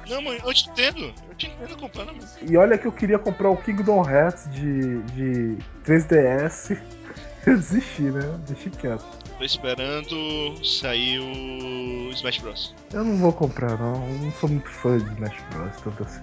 Não, 0.10 0.22
mãe, 0.22 0.40
eu 0.44 0.54
te 0.54 0.70
entendo. 0.70 1.14
Eu 1.30 1.36
te 1.36 1.48
entendo 1.48 1.78
comprando 1.78 2.14
mesmo. 2.14 2.30
E 2.42 2.58
olha 2.58 2.78
que 2.78 2.86
eu 2.88 2.92
queria 2.92 3.20
comprar 3.20 3.50
o 3.50 3.58
Kingdom 3.58 4.08
Hearts 4.10 4.50
de, 4.52 5.02
de 5.04 5.58
3DS. 5.86 6.78
Eu 7.46 7.58
desisti, 7.58 8.04
né? 8.04 8.40
Deixei 8.48 8.72
quieto. 8.72 9.04
Tô 9.38 9.44
esperando 9.44 10.66
sair 10.66 11.20
o 11.20 12.10
Smash 12.12 12.38
Bros. 12.38 12.76
Eu 12.94 13.04
não 13.04 13.18
vou 13.18 13.34
comprar, 13.34 13.78
não. 13.78 13.96
Eu 14.08 14.20
não 14.20 14.32
sou 14.34 14.48
muito 14.50 14.70
fã 14.70 14.98
de 14.98 15.06
Smash 15.14 15.36
Bros. 15.52 15.72
Tanto 15.84 16.04
assim, 16.04 16.22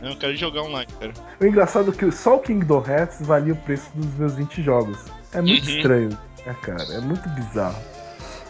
não. 0.00 0.10
Eu 0.10 0.16
quero 0.16 0.36
jogar 0.36 0.62
online, 0.62 0.86
cara. 0.98 1.12
O 1.40 1.44
engraçado 1.46 1.90
é 1.90 1.94
que 1.94 2.10
só 2.12 2.36
o 2.36 2.40
Kingdom 2.40 2.84
Hearts 2.86 3.18
valia 3.26 3.52
o 3.52 3.56
preço 3.56 3.90
dos 3.94 4.06
meus 4.14 4.34
20 4.36 4.62
jogos. 4.62 4.98
É 5.32 5.40
muito 5.42 5.68
Uhum. 5.68 5.76
estranho, 5.76 6.08
né, 6.46 6.56
cara? 6.62 6.82
É 6.94 7.00
muito 7.00 7.28
bizarro. 7.30 7.78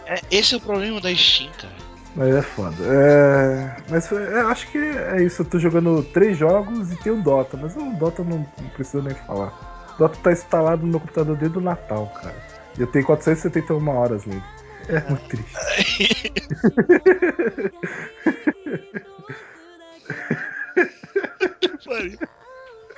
É, 0.05 0.21
esse 0.31 0.53
é 0.53 0.57
o 0.57 0.61
problema 0.61 1.01
da 1.01 1.13
Steam, 1.15 1.49
cara. 1.59 1.73
Mas 2.15 2.35
é 2.35 2.41
foda. 2.43 2.75
É... 2.85 3.75
Mas 3.89 4.11
é, 4.11 4.41
acho 4.41 4.67
que 4.71 4.77
é 4.77 5.23
isso. 5.23 5.41
Eu 5.41 5.45
tô 5.45 5.57
jogando 5.57 6.03
três 6.13 6.37
jogos 6.37 6.91
e 6.91 6.95
tem 6.97 7.11
o 7.11 7.21
Dota, 7.23 7.57
mas 7.57 7.75
o 7.75 7.81
Dota 7.97 8.23
não, 8.23 8.37
não 8.61 8.69
precisa 8.69 9.01
nem 9.01 9.15
falar. 9.15 9.51
O 9.95 9.97
Dota 9.97 10.17
tá 10.21 10.31
instalado 10.31 10.83
no 10.83 10.89
meu 10.91 10.99
computador 10.99 11.35
desde 11.35 11.57
o 11.57 11.61
Natal, 11.61 12.05
cara. 12.21 12.52
Eu 12.77 12.87
tenho 12.87 13.05
471 13.05 13.87
horas 13.89 14.25
nele. 14.25 14.43
É 14.89 14.99
muito 15.09 15.23
triste. 15.27 15.53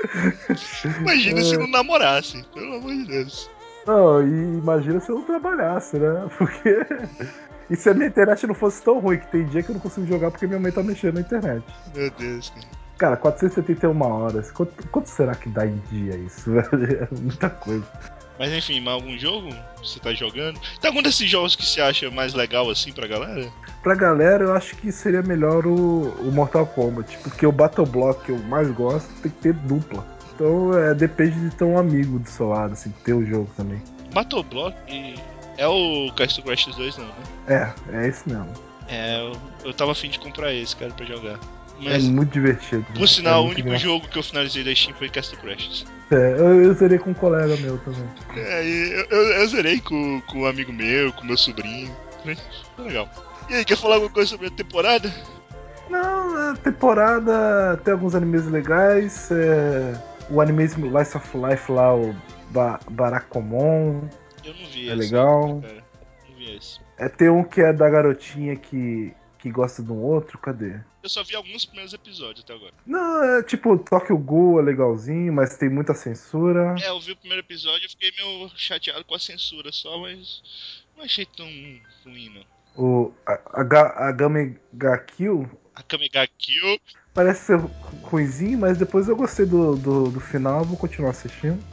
Imagina 1.01 1.41
se 1.41 1.57
não 1.57 1.67
namorasse, 1.67 2.43
pelo 2.53 2.76
amor 2.76 2.91
de 2.91 3.05
Deus. 3.05 3.49
Não, 3.86 4.21
e 4.21 4.57
imagina 4.57 4.99
se 4.99 5.09
eu 5.09 5.15
não 5.15 5.23
trabalhasse, 5.23 5.97
né? 5.97 6.28
Porque. 6.38 6.86
E 7.69 7.76
se 7.76 7.89
a 7.89 7.93
minha 7.93 8.07
internet 8.07 8.45
não 8.45 8.55
fosse 8.55 8.82
tão 8.84 8.99
ruim, 8.99 9.17
que 9.17 9.32
tem 9.32 9.45
dia 9.45 9.63
que 9.63 9.69
eu 9.69 9.73
não 9.73 9.82
consigo 9.82 10.05
jogar 10.05 10.30
porque 10.30 10.45
minha 10.45 10.59
mãe 10.59 10.71
tá 10.71 10.84
mexendo 10.84 11.15
na 11.15 11.21
internet. 11.21 11.63
Meu 11.95 12.11
Deus, 12.11 12.51
cara. 12.51 12.67
Cara, 12.97 13.17
471 13.17 14.01
horas. 14.01 14.51
Quanto, 14.51 14.88
quanto 14.89 15.09
será 15.09 15.34
que 15.34 15.49
dá 15.49 15.65
em 15.65 15.78
dia 15.89 16.15
isso, 16.15 16.51
velho? 16.51 17.07
É 17.11 17.19
muita 17.19 17.49
coisa. 17.49 17.86
Mas 18.38 18.51
enfim, 18.51 18.81
mais 18.81 18.95
algum 18.95 19.17
jogo 19.17 19.49
que 19.81 19.88
você 19.88 19.99
tá 19.99 20.13
jogando? 20.13 20.59
Tem 20.81 20.89
algum 20.89 21.01
desses 21.01 21.29
jogos 21.29 21.55
que 21.55 21.65
você 21.65 21.81
acha 21.81 22.11
mais 22.11 22.33
legal 22.33 22.69
assim 22.69 22.91
pra 22.91 23.07
galera? 23.07 23.49
Pra 23.81 23.95
galera, 23.95 24.43
eu 24.43 24.53
acho 24.53 24.75
que 24.75 24.91
seria 24.91 25.21
melhor 25.21 25.65
o, 25.65 26.09
o 26.19 26.31
Mortal 26.31 26.65
Kombat, 26.67 27.17
porque 27.19 27.45
o 27.45 27.51
Battle 27.51 27.86
Block 27.86 28.25
que 28.25 28.31
eu 28.31 28.39
mais 28.39 28.69
gosto 28.71 29.07
tem 29.21 29.31
que 29.31 29.38
ter 29.38 29.53
dupla. 29.53 30.05
Então 30.33 30.77
é, 30.77 30.93
depende 30.93 31.39
de 31.39 31.55
ter 31.55 31.63
um 31.63 31.77
amigo 31.77 32.19
do 32.19 32.29
seu 32.29 32.49
lado, 32.49 32.73
assim, 32.73 32.91
ter 33.03 33.13
o 33.13 33.25
jogo 33.25 33.49
também. 33.55 33.81
Battle 34.13 34.43
Block 34.43 34.75
é 35.57 35.67
o 35.67 36.11
Castle 36.15 36.43
Crash 36.43 36.65
2 36.75 36.97
não, 36.97 37.05
né? 37.05 37.13
É, 37.47 37.97
é 37.97 38.07
esse 38.07 38.27
mesmo. 38.27 38.51
É, 38.88 39.19
eu, 39.19 39.33
eu 39.63 39.73
tava 39.73 39.93
afim 39.93 40.09
de 40.09 40.19
comprar 40.19 40.53
esse, 40.53 40.75
cara, 40.75 40.91
pra 40.91 41.05
jogar. 41.05 41.39
É 41.82 41.89
Mas, 41.89 42.05
muito 42.05 42.32
divertido. 42.32 42.86
por 42.95 43.07
sinal, 43.07 43.41
é 43.41 43.43
o 43.43 43.45
único 43.47 43.59
engraçado. 43.61 43.82
jogo 43.84 44.07
que 44.07 44.17
eu 44.17 44.23
finalizei 44.23 44.63
da 44.63 44.73
Steam 44.73 44.95
foi 44.97 45.09
Castle 45.09 45.38
Crash. 45.39 45.86
É, 46.11 46.15
eu, 46.38 46.63
eu 46.63 46.73
zerei 46.73 46.97
com 46.97 47.09
um 47.09 47.13
colega 47.13 47.57
meu 47.57 47.78
também. 47.80 48.07
É, 48.38 48.63
eu, 48.65 49.05
eu, 49.09 49.23
eu 49.41 49.47
zerei 49.47 49.80
com, 49.82 50.21
com 50.21 50.39
um 50.41 50.45
amigo 50.45 50.71
meu, 50.71 51.11
com 51.13 51.26
meu 51.26 51.36
sobrinho. 51.38 51.93
Foi 52.23 52.86
legal. 52.86 53.09
E 53.49 53.55
aí, 53.55 53.65
quer 53.65 53.78
falar 53.78 53.95
alguma 53.95 54.11
coisa 54.11 54.30
sobre 54.30 54.47
a 54.47 54.51
temporada? 54.51 55.13
Não, 55.89 56.51
a 56.51 56.55
temporada 56.55 57.78
tem 57.84 57.93
alguns 57.93 58.15
animes 58.15 58.45
legais. 58.47 59.30
é, 59.32 59.93
o 60.30 60.41
anime 60.41 60.65
Life 60.67 61.15
of 61.17 61.30
Life 61.38 61.71
lá, 61.71 61.93
o 61.95 62.15
ba 62.51 62.80
Barakomon. 62.89 64.01
Eu 64.43 64.53
não 64.53 64.65
vi 64.71 64.89
É 64.89 64.93
esse. 64.93 64.95
legal. 64.95 65.61
Cara. 65.61 65.84
Não 66.30 66.36
vi 66.38 66.55
esse. 66.55 66.80
É, 66.97 67.09
tem 67.09 67.30
um 67.30 67.43
que 67.43 67.61
é 67.61 67.73
da 67.73 67.89
garotinha 67.89 68.55
que, 68.55 69.13
que 69.45 69.51
gosta 69.51 69.83
de 69.83 69.91
um 69.91 70.01
outro, 70.01 70.39
cadê? 70.39 70.79
Eu 71.03 71.09
só 71.09 71.23
vi 71.23 71.35
alguns 71.35 71.65
primeiros 71.65 71.93
episódios 71.93 72.43
até 72.43 72.55
agora. 72.55 72.73
Não, 72.83 73.23
é 73.23 73.43
tipo 73.43 73.77
Tokyo 73.77 74.17
Ghoul 74.17 74.59
é 74.59 74.63
legalzinho, 74.63 75.31
mas 75.31 75.55
tem 75.55 75.69
muita 75.69 75.93
censura. 75.93 76.73
É, 76.81 76.89
eu 76.89 76.99
vi 76.99 77.11
o 77.11 77.15
primeiro 77.15 77.43
episódio 77.45 77.85
e 77.85 77.89
fiquei 77.89 78.11
meio 78.17 78.49
chateado 78.55 79.05
com 79.05 79.13
a 79.13 79.19
censura 79.19 79.71
só, 79.71 79.99
mas 79.99 80.41
não 80.97 81.03
achei 81.03 81.27
tão 81.27 81.45
ruim, 82.03 82.29
não. 82.33 82.43
O 82.75 83.13
a, 83.25 83.61
a, 83.61 83.63
Ga- 83.63 83.93
a 83.95 84.11
Game 84.11 84.57
ga 84.73 84.97
Kill 84.97 85.47
parece 87.13 87.45
ser 87.45 87.57
ru- 87.59 87.69
ruinzinho, 88.01 88.57
mas 88.57 88.79
depois 88.79 89.07
eu 89.07 89.15
gostei 89.15 89.45
do, 89.45 89.75
do, 89.75 90.09
do 90.09 90.19
final, 90.19 90.65
vou 90.65 90.75
continuar 90.75 91.11
assistindo. 91.11 91.63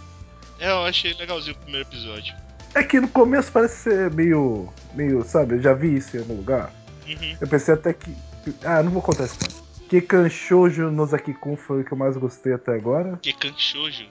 é, 0.61 0.69
eu 0.71 0.85
achei 0.85 1.15
legalzinho 1.15 1.57
o 1.57 1.59
primeiro 1.61 1.89
episódio. 1.89 2.35
É 2.75 2.83
que 2.83 3.01
no 3.01 3.09
começo 3.09 3.51
parece 3.51 3.77
ser 3.83 4.11
meio. 4.13 4.69
meio, 4.95 5.25
sabe, 5.25 5.55
eu 5.55 5.63
já 5.63 5.73
vi 5.73 5.97
isso 5.97 6.17
em 6.17 6.21
algum 6.21 6.37
lugar. 6.37 6.71
Uhum. 7.07 7.37
Eu 7.41 7.49
pensei 7.49 7.75
até 7.75 7.93
que. 7.93 8.15
Ah, 8.65 8.83
não 8.83 8.91
vou 8.91 9.03
contar 9.03 9.25
isso. 9.25 9.39
Kikan 9.89 10.29
Shoujo 10.29 10.91
Nozaki-kun 10.91 11.57
foi 11.57 11.83
o 11.83 11.85
que 11.85 11.93
eu 11.93 11.99
mais 11.99 12.17
gostei 12.17 12.55
até 12.55 12.75
agora. 12.75 13.19
Kekan 13.23 13.53
Shoujo? 13.59 14.07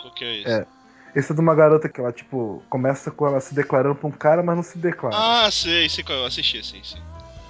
Qual 0.00 0.14
que 0.14 0.24
é 0.24 0.40
esse? 0.40 0.50
É. 0.50 0.66
Esse 1.14 1.32
é 1.32 1.34
de 1.34 1.40
uma 1.40 1.54
garota 1.54 1.88
que 1.88 2.00
ela, 2.00 2.12
tipo, 2.12 2.62
começa 2.68 3.10
com 3.10 3.26
ela 3.26 3.40
se 3.40 3.54
declarando 3.54 3.94
pra 3.94 4.08
um 4.08 4.12
cara, 4.12 4.42
mas 4.42 4.56
não 4.56 4.62
se 4.62 4.78
declara. 4.78 5.16
Ah, 5.16 5.50
sei, 5.50 5.88
sei 5.88 6.02
qual 6.02 6.18
eu 6.18 6.26
assisti, 6.26 6.64
sei, 6.64 6.80
sei. 6.82 7.00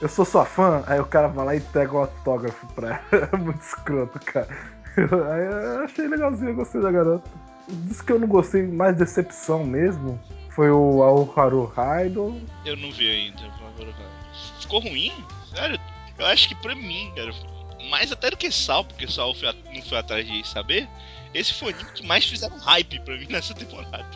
Eu 0.01 0.09
sou 0.09 0.25
sua 0.25 0.45
fã, 0.45 0.83
aí 0.87 1.01
o 1.01 1.07
cara 1.07 1.29
vai 1.29 1.47
lá 1.47 1.55
e 1.55 1.59
entrega 1.59 1.95
um 1.95 1.99
autógrafo 1.99 2.67
pra 2.75 3.03
ela. 3.11 3.29
É 3.33 3.37
muito 3.41 3.63
escroto, 3.63 4.19
cara. 4.21 4.49
Aí 4.97 5.75
eu 5.77 5.85
achei 5.85 6.07
legalzinho, 6.07 6.51
eu 6.51 6.55
gostei 6.55 6.81
da 6.81 6.93
garota. 6.93 7.29
Dos 7.67 8.01
que 8.01 8.13
eu 8.13 8.19
não 8.19 8.29
gostei, 8.29 8.63
mais 8.63 8.97
decepção 8.97 9.65
mesmo, 9.65 10.21
foi 10.51 10.71
o 10.71 11.03
Aoharu 11.03 11.65
Raido. 11.65 12.41
Eu 12.65 12.77
não 12.77 12.93
vi 12.93 13.11
ainda. 13.11 13.43
agora 13.43 13.91
vai. 13.91 14.14
Ficou 14.65 14.81
ruim? 14.81 15.13
Sério? 15.55 15.79
Eu 16.19 16.27
acho 16.27 16.49
que 16.49 16.55
pra 16.55 16.75
mim, 16.75 17.13
cara, 17.15 17.33
mais 17.91 18.11
até 18.11 18.31
do 18.31 18.37
que 18.37 18.51
Sal, 18.51 18.85
porque 18.85 19.07
Sal 19.07 19.35
foi 19.35 19.53
não 19.75 19.83
foi 19.83 19.99
atrás 19.99 20.27
de 20.27 20.47
saber, 20.49 20.89
esse 21.35 21.53
foi 21.53 21.73
o 21.73 21.75
anime 21.75 21.91
que 21.93 22.07
mais 22.07 22.25
fizeram 22.25 22.57
hype 22.59 23.01
pra 23.01 23.17
mim 23.17 23.27
nessa 23.31 23.53
temporada. 23.53 24.07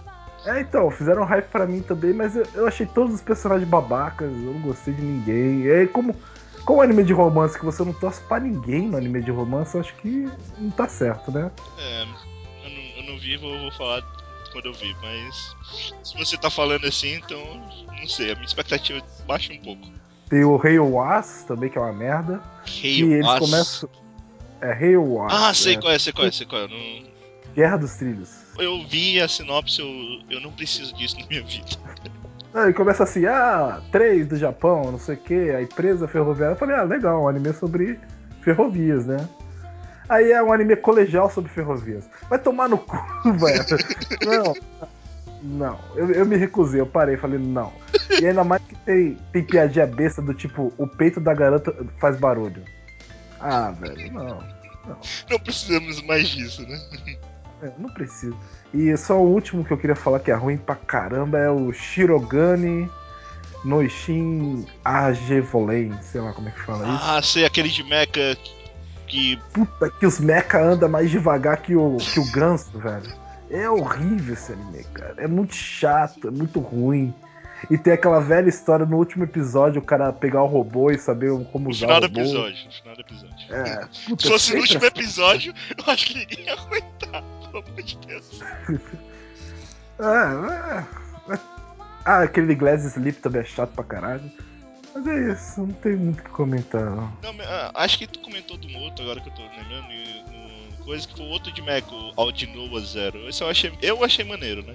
É, 0.47 0.61
então, 0.61 0.91
fizeram 0.91 1.25
hype 1.25 1.49
pra 1.49 1.67
mim 1.67 1.83
também, 1.83 2.15
mas 2.15 2.35
eu, 2.35 2.47
eu 2.55 2.67
achei 2.67 2.87
todos 2.87 3.15
os 3.15 3.21
personagens 3.21 3.69
babacas, 3.69 4.31
eu 4.31 4.55
não 4.55 4.61
gostei 4.61 4.95
de 4.95 5.03
ninguém. 5.03 5.71
Aí, 5.71 5.87
como, 5.89 6.17
como 6.65 6.81
anime 6.81 7.05
de 7.05 7.13
romance 7.13 7.59
que 7.59 7.65
você 7.65 7.85
não 7.85 7.93
torce 7.93 8.23
pra 8.23 8.41
ninguém 8.41 8.83
no 8.89 8.97
anime 8.97 9.21
de 9.21 9.31
romance, 9.31 9.75
eu 9.75 9.81
acho 9.83 9.95
que 9.97 10.31
não 10.57 10.71
tá 10.71 10.89
certo, 10.89 11.31
né? 11.31 11.51
É, 11.77 12.03
eu 12.03 12.71
não, 12.71 12.83
eu 12.97 13.03
não 13.03 13.19
vi, 13.19 13.37
vou, 13.37 13.59
vou 13.59 13.73
falar 13.73 14.03
quando 14.53 14.67
eu 14.67 14.73
vi, 14.73 14.97
mas 15.03 15.55
se 16.03 16.17
você 16.17 16.39
tá 16.39 16.49
falando 16.49 16.87
assim, 16.87 17.15
então 17.15 17.45
não 17.99 18.07
sei, 18.07 18.31
a 18.31 18.35
minha 18.35 18.47
expectativa 18.47 19.05
baixa 19.27 19.53
um 19.53 19.59
pouco. 19.59 19.98
Tem 20.29 20.45
o 20.45 20.57
Rei 20.57 20.79
Was 20.79 21.45
também, 21.47 21.71
que 21.71 21.79
é 21.79 21.81
uma 21.81 21.93
merda. 21.93 22.41
Rei 22.65 23.01
e 23.03 23.13
eles 23.15 23.39
começam. 23.39 23.89
É, 24.61 24.73
Rei 24.73 24.97
Was. 24.97 25.33
Ah, 25.33 25.55
sei 25.55 25.75
é, 25.75 25.81
qual 25.81 25.93
é, 25.93 25.99
sei 25.99 26.13
qual 26.13 26.27
é, 26.27 26.33
sei 26.33 26.47
qual 26.47 26.63
é. 26.63 26.69
Não- 26.69 27.19
Guerra 27.55 27.77
dos 27.77 27.95
Trilhos. 27.95 28.31
eu 28.59 28.87
vi 28.87 29.21
a 29.21 29.27
sinopse, 29.27 29.81
eu, 29.81 29.89
eu 30.31 30.41
não 30.41 30.53
preciso 30.53 30.95
disso 30.95 31.19
na 31.19 31.27
minha 31.27 31.43
vida. 31.43 31.67
Aí 32.55 32.73
começa 32.73 33.03
assim, 33.05 33.27
ah, 33.27 33.81
três 33.91 34.27
do 34.27 34.37
Japão, 34.37 34.93
não 34.93 34.99
sei 34.99 35.17
o 35.17 35.19
que, 35.19 35.51
a 35.51 35.63
empresa 35.63 36.07
ferroviária. 36.07 36.53
Eu 36.55 36.59
falei, 36.59 36.77
ah, 36.77 36.83
legal, 36.83 37.23
um 37.25 37.29
anime 37.29 37.53
sobre 37.53 37.99
ferrovias, 38.43 39.07
né? 39.07 39.29
Aí 40.09 40.33
é 40.33 40.43
um 40.43 40.53
anime 40.53 40.77
colegial 40.77 41.31
sobre 41.31 41.51
ferrovias. 41.51 42.09
Vai 42.31 42.39
tomar 42.39 42.69
no 42.69 42.79
cu, 42.79 42.97
velho. 43.37 43.65
Não. 44.25 44.55
Não, 45.51 45.79
eu, 45.97 46.11
eu 46.11 46.27
me 46.27 46.37
recusei, 46.37 46.81
eu 46.81 46.87
parei, 46.87 47.17
falei, 47.17 47.39
não. 47.39 47.73
E 48.21 48.27
ainda 48.27 48.45
mais 48.45 48.63
que 48.63 48.75
tem, 48.77 49.17
tem 49.33 49.43
piadinha 49.43 49.87
besta 49.87 50.21
do 50.21 50.35
tipo, 50.35 50.73
o 50.77 50.87
peito 50.87 51.21
da 51.21 51.33
garota 51.33 51.75
faz 51.99 52.19
barulho. 52.19 52.63
Ah, 53.41 53.71
velho, 53.71 54.13
não. 54.13 54.45
Não 55.31 55.39
precisamos 55.41 56.03
mais 56.03 56.29
disso, 56.29 56.63
né? 56.63 56.79
É, 57.63 57.73
não 57.79 57.89
preciso. 57.91 58.37
E 58.73 58.95
só 58.97 59.19
o 59.19 59.27
último 59.27 59.65
que 59.65 59.73
eu 59.73 59.79
queria 59.79 59.97
falar 59.97 60.21
que 60.21 60.31
é 60.31 60.35
ruim 60.35 60.57
pra 60.57 60.77
caramba 60.77 61.39
é 61.39 61.51
o 61.51 61.73
Shirogane 61.73 62.89
Noishin 63.65 64.67
Ajevolen, 64.85 65.93
sei 66.03 66.21
lá 66.21 66.33
como 66.33 66.49
é 66.49 66.53
que 66.53 66.61
fala 66.61 66.87
isso. 66.87 67.05
Ah, 67.05 67.23
sei, 67.23 67.45
aquele 67.45 67.69
de 67.69 67.83
mecha 67.83 68.37
que. 69.07 69.37
Puta 69.53 69.91
que 69.91 70.07
os 70.07 70.21
mecha 70.21 70.61
anda 70.63 70.87
mais 70.87 71.11
devagar 71.11 71.63
que 71.63 71.75
o, 71.75 71.97
que 71.97 72.21
o 72.21 72.31
ganso, 72.31 72.79
velho. 72.79 73.28
É 73.51 73.69
horrível 73.71 74.35
esse 74.35 74.53
anime, 74.53 74.85
cara. 74.93 75.15
É 75.19 75.27
muito 75.27 75.55
chato, 75.55 76.29
é 76.29 76.31
muito 76.31 76.61
ruim. 76.61 77.15
E 77.71 77.77
tem 77.77 77.93
aquela 77.93 78.21
velha 78.21 78.49
história 78.49 78.87
no 78.87 78.97
último 78.97 79.25
episódio, 79.25 79.81
o 79.81 79.85
cara 79.85 80.13
pegar 80.13 80.43
o 80.43 80.47
robô 80.47 80.91
e 80.91 80.99
saber 80.99 81.31
como 81.47 81.65
No 81.65 81.71
usar 81.71 81.97
o 81.97 82.01
do 82.01 82.07
robô. 82.07 82.21
episódio. 82.21 82.65
No 82.67 82.73
final 82.73 82.95
do 82.95 83.01
episódio. 83.01 83.55
É, 83.55 83.89
puta, 84.07 84.23
Se 84.23 84.29
fosse 84.29 84.55
no 84.55 84.61
último 84.61 84.85
episódio, 84.85 85.55
eu 85.77 85.93
acho 85.93 86.07
que 86.07 86.15
ninguém 86.19 86.45
ia 86.45 86.53
aguentar, 86.53 87.23
pelo 87.51 87.65
amor 87.65 87.83
de 87.83 87.99
Deus. 88.07 88.41
Ah, 89.99 90.85
é, 91.29 91.35
é. 91.35 91.39
Ah, 92.05 92.23
aquele 92.23 92.55
Glass 92.55 92.85
Sleep 92.85 93.19
também 93.21 93.43
é 93.43 93.45
chato 93.45 93.71
pra 93.71 93.85
caralho. 93.85 94.31
Mas 94.95 95.07
é 95.07 95.33
isso, 95.33 95.61
não 95.61 95.73
tem 95.75 95.97
muito 95.97 96.21
o 96.21 96.23
que 96.23 96.31
comentar. 96.31 96.85
Não. 96.85 97.13
Não, 97.23 97.35
ah, 97.45 97.73
acho 97.75 97.99
que 97.99 98.07
tu 98.07 98.21
comentou 98.21 98.57
um 98.57 98.77
outro 98.85 99.05
agora 99.05 99.21
que 99.21 99.29
eu 99.29 99.35
tô 99.35 99.43
lembrando. 99.43 99.89
Coisa 100.89 101.07
que 101.07 101.17
foi 101.19 101.27
o 101.27 101.29
outro 101.29 101.53
de 101.53 101.61
mecha, 101.61 101.87
o 101.95 102.13
Aldinoa 102.17 102.81
Zero. 102.81 103.29
Esse 103.29 103.43
eu 103.43 103.49
achei, 103.51 103.79
eu 103.83 104.03
achei 104.03 104.25
maneiro, 104.25 104.63
né? 104.63 104.75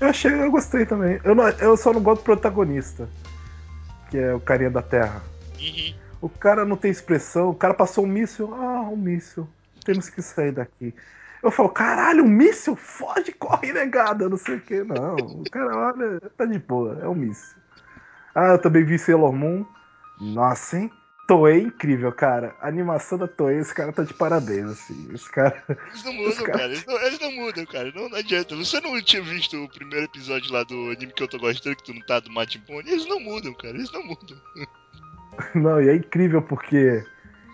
Eu 0.00 0.08
achei, 0.08 0.32
eu 0.32 0.50
gostei 0.50 0.84
também. 0.84 1.20
Eu, 1.22 1.32
não- 1.32 1.48
eu 1.48 1.76
só 1.76 1.92
não 1.92 2.02
gosto 2.02 2.22
do 2.22 2.24
protagonista, 2.24 3.08
que 4.10 4.18
é 4.18 4.34
o 4.34 4.40
carinha 4.40 4.70
da 4.70 4.82
Terra. 4.82 5.22
Uhum. 5.60 5.94
O 6.20 6.28
cara 6.28 6.64
não 6.64 6.76
tem 6.76 6.90
expressão, 6.90 7.50
o 7.50 7.54
cara 7.54 7.72
passou 7.72 8.04
um 8.04 8.08
míssil. 8.08 8.52
Ah, 8.52 8.80
um 8.90 8.96
míssil. 8.96 9.48
Temos 9.84 10.10
que 10.10 10.20
sair 10.22 10.50
daqui. 10.50 10.92
Eu 11.40 11.52
falo, 11.52 11.68
caralho, 11.68 12.24
um 12.24 12.28
míssil? 12.28 12.74
Foge, 12.74 13.30
corre, 13.30 13.72
negada, 13.72 14.28
não 14.28 14.36
sei 14.36 14.56
o 14.56 14.60
que. 14.60 14.82
Não, 14.82 15.14
o 15.42 15.44
cara, 15.48 15.94
olha, 15.94 16.20
tá 16.36 16.44
de 16.46 16.58
boa, 16.58 16.98
é 17.00 17.08
um 17.08 17.14
míssil. 17.14 17.56
Ah, 18.34 18.48
eu 18.48 18.58
também 18.58 18.84
vi 18.84 18.98
Sailor 18.98 19.32
Moon. 19.32 19.64
Nossa, 20.20 20.78
hein? 20.78 20.90
Toei 21.28 21.60
incrível, 21.60 22.10
cara. 22.10 22.56
A 22.58 22.68
animação 22.68 23.18
da 23.18 23.28
Toei, 23.28 23.58
esse 23.58 23.74
cara 23.74 23.92
tá 23.92 24.02
de 24.02 24.14
parabéns, 24.14 24.70
assim. 24.70 25.10
Esse 25.12 25.30
cara. 25.30 25.62
Eles 25.68 26.02
não 26.02 26.14
mudam, 26.14 26.30
Os 26.30 26.38
caras- 26.38 26.56
cara. 26.56 26.72
Eles 26.72 26.86
não, 26.86 27.02
eles 27.02 27.20
não 27.20 27.32
mudam, 27.32 27.66
cara. 27.66 27.92
Não, 27.94 28.08
não 28.08 28.16
adianta. 28.16 28.56
Você 28.56 28.80
não 28.80 28.98
tinha 29.02 29.22
visto 29.22 29.62
o 29.62 29.68
primeiro 29.68 30.06
episódio 30.06 30.50
lá 30.50 30.64
do 30.64 30.90
anime 30.90 31.12
que 31.12 31.22
eu 31.22 31.28
tô 31.28 31.38
gostando, 31.38 31.76
que 31.76 31.84
tu 31.84 31.92
não 31.92 32.00
tá 32.06 32.18
do 32.18 32.30
Buu? 32.30 32.80
Eles 32.80 33.06
não 33.06 33.20
mudam, 33.20 33.52
cara. 33.52 33.74
Eles 33.74 33.92
não 33.92 34.02
mudam. 34.04 34.38
Não, 35.54 35.80
e 35.80 35.88
é 35.88 35.94
incrível 35.94 36.42
porque. 36.42 37.04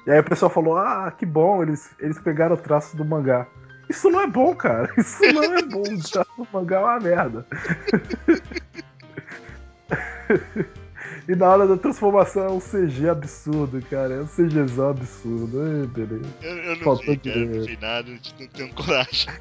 E 0.06 0.10
aí 0.10 0.18
o 0.18 0.24
pessoal 0.24 0.50
falou: 0.50 0.78
ah, 0.78 1.10
que 1.10 1.26
bom, 1.26 1.62
eles, 1.62 1.90
eles 1.98 2.18
pegaram 2.18 2.54
o 2.54 2.58
traço 2.58 2.96
do 2.96 3.04
mangá. 3.04 3.46
Isso 3.90 4.08
não 4.08 4.22
é 4.22 4.26
bom, 4.26 4.54
cara. 4.54 4.90
Isso 4.96 5.20
não 5.34 5.42
é 5.42 5.60
bom. 5.60 5.82
O 5.82 6.10
traço 6.10 6.30
do 6.38 6.48
mangá 6.50 6.76
é 6.76 6.80
uma 6.80 7.00
merda. 7.00 7.46
e 11.28 11.34
na 11.34 11.48
hora 11.48 11.66
da 11.66 11.76
transformação 11.76 12.44
é 12.44 12.50
um 12.50 12.60
CG 12.60 13.08
absurdo, 13.08 13.80
cara. 13.88 14.14
É 14.14 14.20
um 14.20 14.26
CGzão 14.26 14.90
absurdo. 14.90 15.60
Ai, 15.60 15.86
beleza. 15.86 16.24
Eu, 16.42 16.56
eu 16.56 16.76
não 16.76 16.84
Faltou 16.84 17.14
vi, 17.14 17.16
cara. 17.18 17.38
Eu 17.38 17.46
não 17.46 17.64
vi 17.64 17.78
nada. 17.80 18.10
Não 18.10 18.46
tenho 18.48 18.74
coragem. 18.74 19.32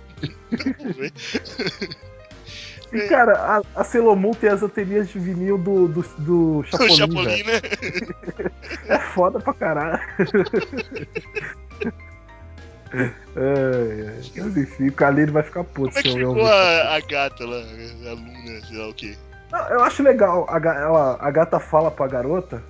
E, 2.93 3.01
cara, 3.07 3.33
a, 3.33 3.81
a 3.81 3.83
Sailor 3.83 4.15
Moon 4.15 4.33
tem 4.35 4.51
as 4.51 4.61
anteninhas 4.61 5.09
de 5.09 5.17
vinil 5.17 5.57
do, 5.57 5.87
do, 5.87 6.05
do 6.19 6.57
o 6.59 6.63
Chapolin, 6.63 6.95
Chapolin, 6.95 7.43
né? 7.43 7.61
É 8.87 8.99
foda 8.99 9.39
pra 9.39 9.53
caralho. 9.53 9.99
É. 13.35 14.21
Mas 14.37 14.55
enfim, 14.55 14.89
o 14.89 14.93
Kalil 14.93 15.31
vai 15.31 15.41
ficar 15.41 15.63
puto 15.63 15.89
Como 15.89 15.97
é 15.97 16.03
que 16.03 16.13
ficou 16.13 16.45
a, 16.45 16.95
a 16.95 16.99
gata 16.99 17.43
lá, 17.43 17.57
a 17.57 18.13
Luna, 18.13 18.61
sei 18.67 18.77
lá 18.77 18.87
o 18.87 18.93
quê? 18.93 19.17
Eu 19.69 19.83
acho 19.83 20.01
legal, 20.01 20.47
a, 20.49 20.57
ela, 20.57 21.17
a 21.19 21.31
gata 21.31 21.59
fala 21.59 21.91
pra 21.91 22.07
garota, 22.07 22.63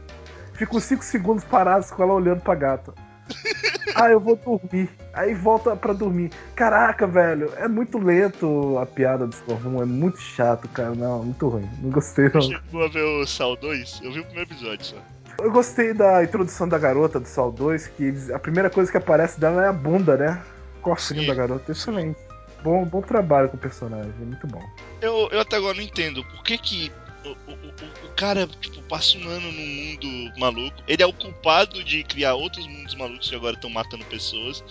fica 0.54 0.76
uns 0.76 0.84
5 0.84 1.04
segundos 1.04 1.44
parados 1.44 1.90
com 1.92 2.04
ela 2.04 2.14
olhando 2.14 2.42
pra 2.42 2.56
gata. 2.56 2.94
Ah, 3.96 4.10
eu 4.10 4.20
vou 4.20 4.36
dormir. 4.36 4.90
Aí 5.14 5.36
volta 5.36 5.76
pra 5.76 5.94
dormir. 5.94 6.32
Caraca, 6.56 7.06
velho, 7.06 7.52
é 7.58 7.68
muito 7.68 8.00
lento 8.00 8.78
a 8.80 8.86
piada 8.88 9.28
do 9.28 9.34
Storm, 9.34 9.82
é 9.82 9.86
muito 9.86 10.20
chato, 10.20 10.68
cara. 10.70 10.96
Não, 10.96 11.24
muito 11.24 11.48
ruim. 11.48 11.70
Não 11.80 11.92
gostei, 11.92 12.30
não. 12.34 12.42
Chegou 12.42 12.84
a 12.84 12.88
ver 12.88 13.04
o 13.04 13.28
Sal 13.28 13.56
2? 13.56 14.02
Eu 14.04 14.12
vi 14.12 14.20
o 14.22 14.26
primeiro 14.26 14.50
episódio 14.50 14.86
só. 14.86 14.96
Eu 15.40 15.52
gostei 15.52 15.94
da 15.94 16.24
introdução 16.24 16.68
da 16.68 16.80
garota 16.80 17.20
do 17.20 17.28
Sol 17.28 17.52
2, 17.52 17.88
que 17.88 18.14
a 18.34 18.40
primeira 18.40 18.70
coisa 18.70 18.92
que 18.92 18.98
aparece 18.98 19.40
dela 19.40 19.64
é 19.64 19.68
a 19.68 19.74
bunda, 19.74 20.18
né? 20.18 20.42
Cofrinho 20.82 21.22
Sim. 21.22 21.28
da 21.28 21.36
garota. 21.36 21.72
Excelente. 21.72 22.18
Bom, 22.64 22.86
bom 22.86 23.02
trabalho 23.02 23.50
com 23.50 23.58
o 23.58 23.60
personagem, 23.60 24.12
muito 24.20 24.48
bom. 24.48 24.62
Eu, 25.02 25.28
eu 25.32 25.40
até 25.42 25.58
agora 25.58 25.74
não 25.76 25.84
entendo 25.84 26.24
por 26.26 26.44
que 26.44 26.58
que 26.58 26.92
o, 27.26 27.30
o, 27.30 28.08
o, 28.08 28.14
cara, 28.16 28.48
tipo, 28.48 28.82
passa 28.84 29.18
um 29.18 29.28
ano 29.28 29.52
num 29.52 29.66
mundo 29.66 30.40
maluco. 30.40 30.78
Ele 30.88 31.04
é 31.04 31.06
o 31.06 31.14
culpado 31.14 31.84
de 31.84 32.04
criar 32.04 32.36
outros 32.36 32.66
mundos 32.68 32.96
malucos 32.96 33.30
que 33.30 33.36
agora 33.36 33.56
estão 33.56 33.70
matando 33.70 34.04
pessoas. 34.06 34.64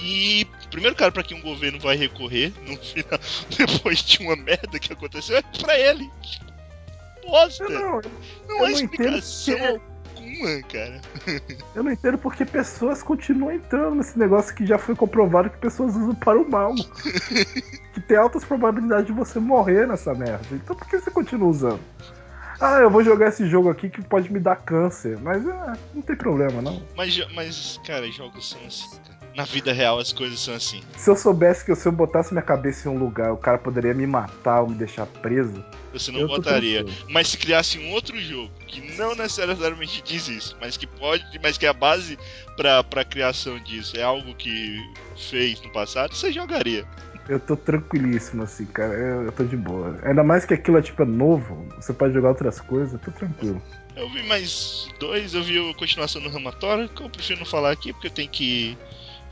E 0.00 0.46
primeiro 0.70 0.96
cara 0.96 1.12
pra 1.12 1.22
quem 1.22 1.36
um 1.36 1.42
governo 1.42 1.78
vai 1.80 1.96
recorrer 1.96 2.52
no 2.66 2.76
final, 2.82 3.18
depois 3.56 4.02
de 4.04 4.18
uma 4.22 4.36
merda 4.36 4.78
que 4.78 4.92
aconteceu, 4.92 5.36
é 5.36 5.42
pra 5.42 5.78
ele. 5.78 6.08
Bosta! 7.24 7.64
Eu 7.64 7.70
não, 7.70 8.00
Não 8.48 8.58
não 8.58 8.70
entendo 8.70 9.16
explicação 9.16 9.56
porque- 9.56 9.91
cara. 10.68 11.00
eu 11.74 11.82
não 11.82 11.92
entendo 11.92 12.18
porque 12.18 12.44
pessoas 12.44 13.02
continuam 13.02 13.52
entrando 13.52 13.96
nesse 13.96 14.18
negócio 14.18 14.54
que 14.54 14.66
já 14.66 14.78
foi 14.78 14.94
comprovado 14.94 15.50
que 15.50 15.58
pessoas 15.58 15.96
usam 15.96 16.14
para 16.14 16.38
o 16.38 16.50
mal. 16.50 16.74
que 17.94 18.00
tem 18.00 18.16
altas 18.16 18.44
probabilidades 18.44 19.06
de 19.06 19.12
você 19.12 19.38
morrer 19.38 19.86
nessa 19.86 20.14
merda. 20.14 20.46
Então 20.52 20.74
por 20.74 20.86
que 20.88 20.98
você 20.98 21.10
continua 21.10 21.48
usando? 21.48 21.80
Ah, 22.60 22.78
eu 22.78 22.90
vou 22.90 23.02
jogar 23.02 23.28
esse 23.28 23.48
jogo 23.48 23.68
aqui 23.68 23.90
que 23.90 24.00
pode 24.02 24.32
me 24.32 24.38
dar 24.38 24.56
câncer. 24.56 25.18
Mas 25.20 25.46
é, 25.46 25.72
não 25.94 26.02
tem 26.02 26.14
problema, 26.14 26.62
não. 26.62 26.80
Mas, 26.96 27.18
mas, 27.34 27.80
cara, 27.84 28.08
jogos 28.10 28.50
são 28.50 28.60
assim, 28.66 28.96
cara. 28.98 29.21
Na 29.34 29.44
vida 29.44 29.72
real 29.72 29.98
as 29.98 30.12
coisas 30.12 30.38
são 30.40 30.54
assim. 30.54 30.82
Se 30.96 31.08
eu 31.08 31.16
soubesse 31.16 31.64
que 31.64 31.74
se 31.74 31.88
eu 31.88 31.92
botasse 31.92 32.32
minha 32.32 32.42
cabeça 32.42 32.88
em 32.88 32.92
um 32.92 32.98
lugar, 32.98 33.32
o 33.32 33.36
cara 33.36 33.58
poderia 33.58 33.94
me 33.94 34.06
matar 34.06 34.60
ou 34.60 34.68
me 34.68 34.74
deixar 34.74 35.06
preso. 35.06 35.64
Você 35.92 36.10
não 36.10 36.26
botaria. 36.26 36.84
Mas 37.08 37.28
se 37.28 37.38
criasse 37.38 37.78
um 37.78 37.92
outro 37.92 38.18
jogo 38.20 38.50
que 38.66 38.96
não 38.96 39.14
necessariamente 39.14 40.02
diz 40.02 40.28
isso, 40.28 40.56
mas 40.60 40.76
que 40.76 40.86
pode, 40.86 41.24
mas 41.42 41.56
que 41.56 41.66
a 41.66 41.72
base 41.72 42.18
pra, 42.56 42.84
pra 42.84 43.04
criação 43.04 43.58
disso 43.60 43.96
é 43.96 44.02
algo 44.02 44.34
que 44.34 44.78
fez 45.16 45.60
no 45.62 45.70
passado, 45.70 46.14
você 46.14 46.32
jogaria. 46.32 46.86
Eu 47.28 47.38
tô 47.38 47.56
tranquilíssimo, 47.56 48.42
assim, 48.42 48.66
cara. 48.66 48.94
Eu, 48.94 49.22
eu 49.22 49.32
tô 49.32 49.44
de 49.44 49.56
boa. 49.56 49.98
Ainda 50.02 50.24
mais 50.24 50.44
que 50.44 50.54
aquilo 50.54 50.78
é 50.78 50.82
tipo 50.82 51.02
é 51.02 51.06
novo, 51.06 51.66
você 51.76 51.92
pode 51.92 52.12
jogar 52.12 52.30
outras 52.30 52.60
coisas, 52.60 52.94
eu 52.94 52.98
tô 52.98 53.10
tranquilo. 53.12 53.62
Eu 53.94 54.08
vi 54.10 54.22
mais 54.24 54.88
dois, 54.98 55.34
eu 55.34 55.42
vi 55.42 55.70
a 55.70 55.74
continuação 55.74 56.20
do 56.20 56.30
Ramatório, 56.30 56.88
que 56.88 57.02
eu 57.02 57.10
prefiro 57.10 57.40
não 57.40 57.46
falar 57.46 57.70
aqui 57.70 57.92
porque 57.92 58.08
eu 58.08 58.12
tenho 58.12 58.28
que 58.28 58.76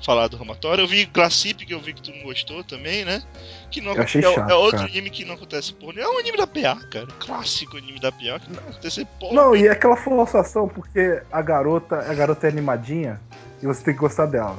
falar 0.02 0.28
do 0.28 0.36
Ramatório. 0.36 0.82
Eu 0.82 0.88
vi 0.88 1.04
Glassip, 1.06 1.64
que 1.64 1.74
eu 1.74 1.80
vi 1.80 1.92
que 1.92 2.02
tu 2.02 2.10
não 2.10 2.22
gostou 2.24 2.64
também, 2.64 3.04
né? 3.04 3.22
Que 3.70 3.80
não 3.80 3.92
achei 3.92 4.20
é, 4.20 4.34
chato, 4.34 4.50
é 4.50 4.54
outro 4.54 4.78
cara. 4.78 4.90
anime 4.90 5.10
que 5.10 5.24
não 5.24 5.34
acontece 5.34 5.72
porra. 5.74 6.00
É 6.00 6.08
um 6.08 6.18
anime 6.18 6.36
da 6.36 6.46
PA, 6.46 6.76
cara. 6.90 7.06
Clássico 7.18 7.76
anime 7.76 8.00
da 8.00 8.10
PA, 8.10 8.40
que 8.40 8.52
não 8.52 8.58
acontece 8.58 9.04
porra. 9.18 9.34
Não, 9.34 9.56
e 9.56 9.66
é 9.66 9.70
aquela 9.70 9.96
forçação, 9.96 10.68
porque 10.68 11.22
a 11.30 11.42
garota, 11.42 11.96
a 11.96 12.14
garota 12.14 12.46
é 12.46 12.50
animadinha 12.50 13.20
e 13.62 13.66
você 13.66 13.84
tem 13.84 13.94
que 13.94 14.00
gostar 14.00 14.26
dela. 14.26 14.58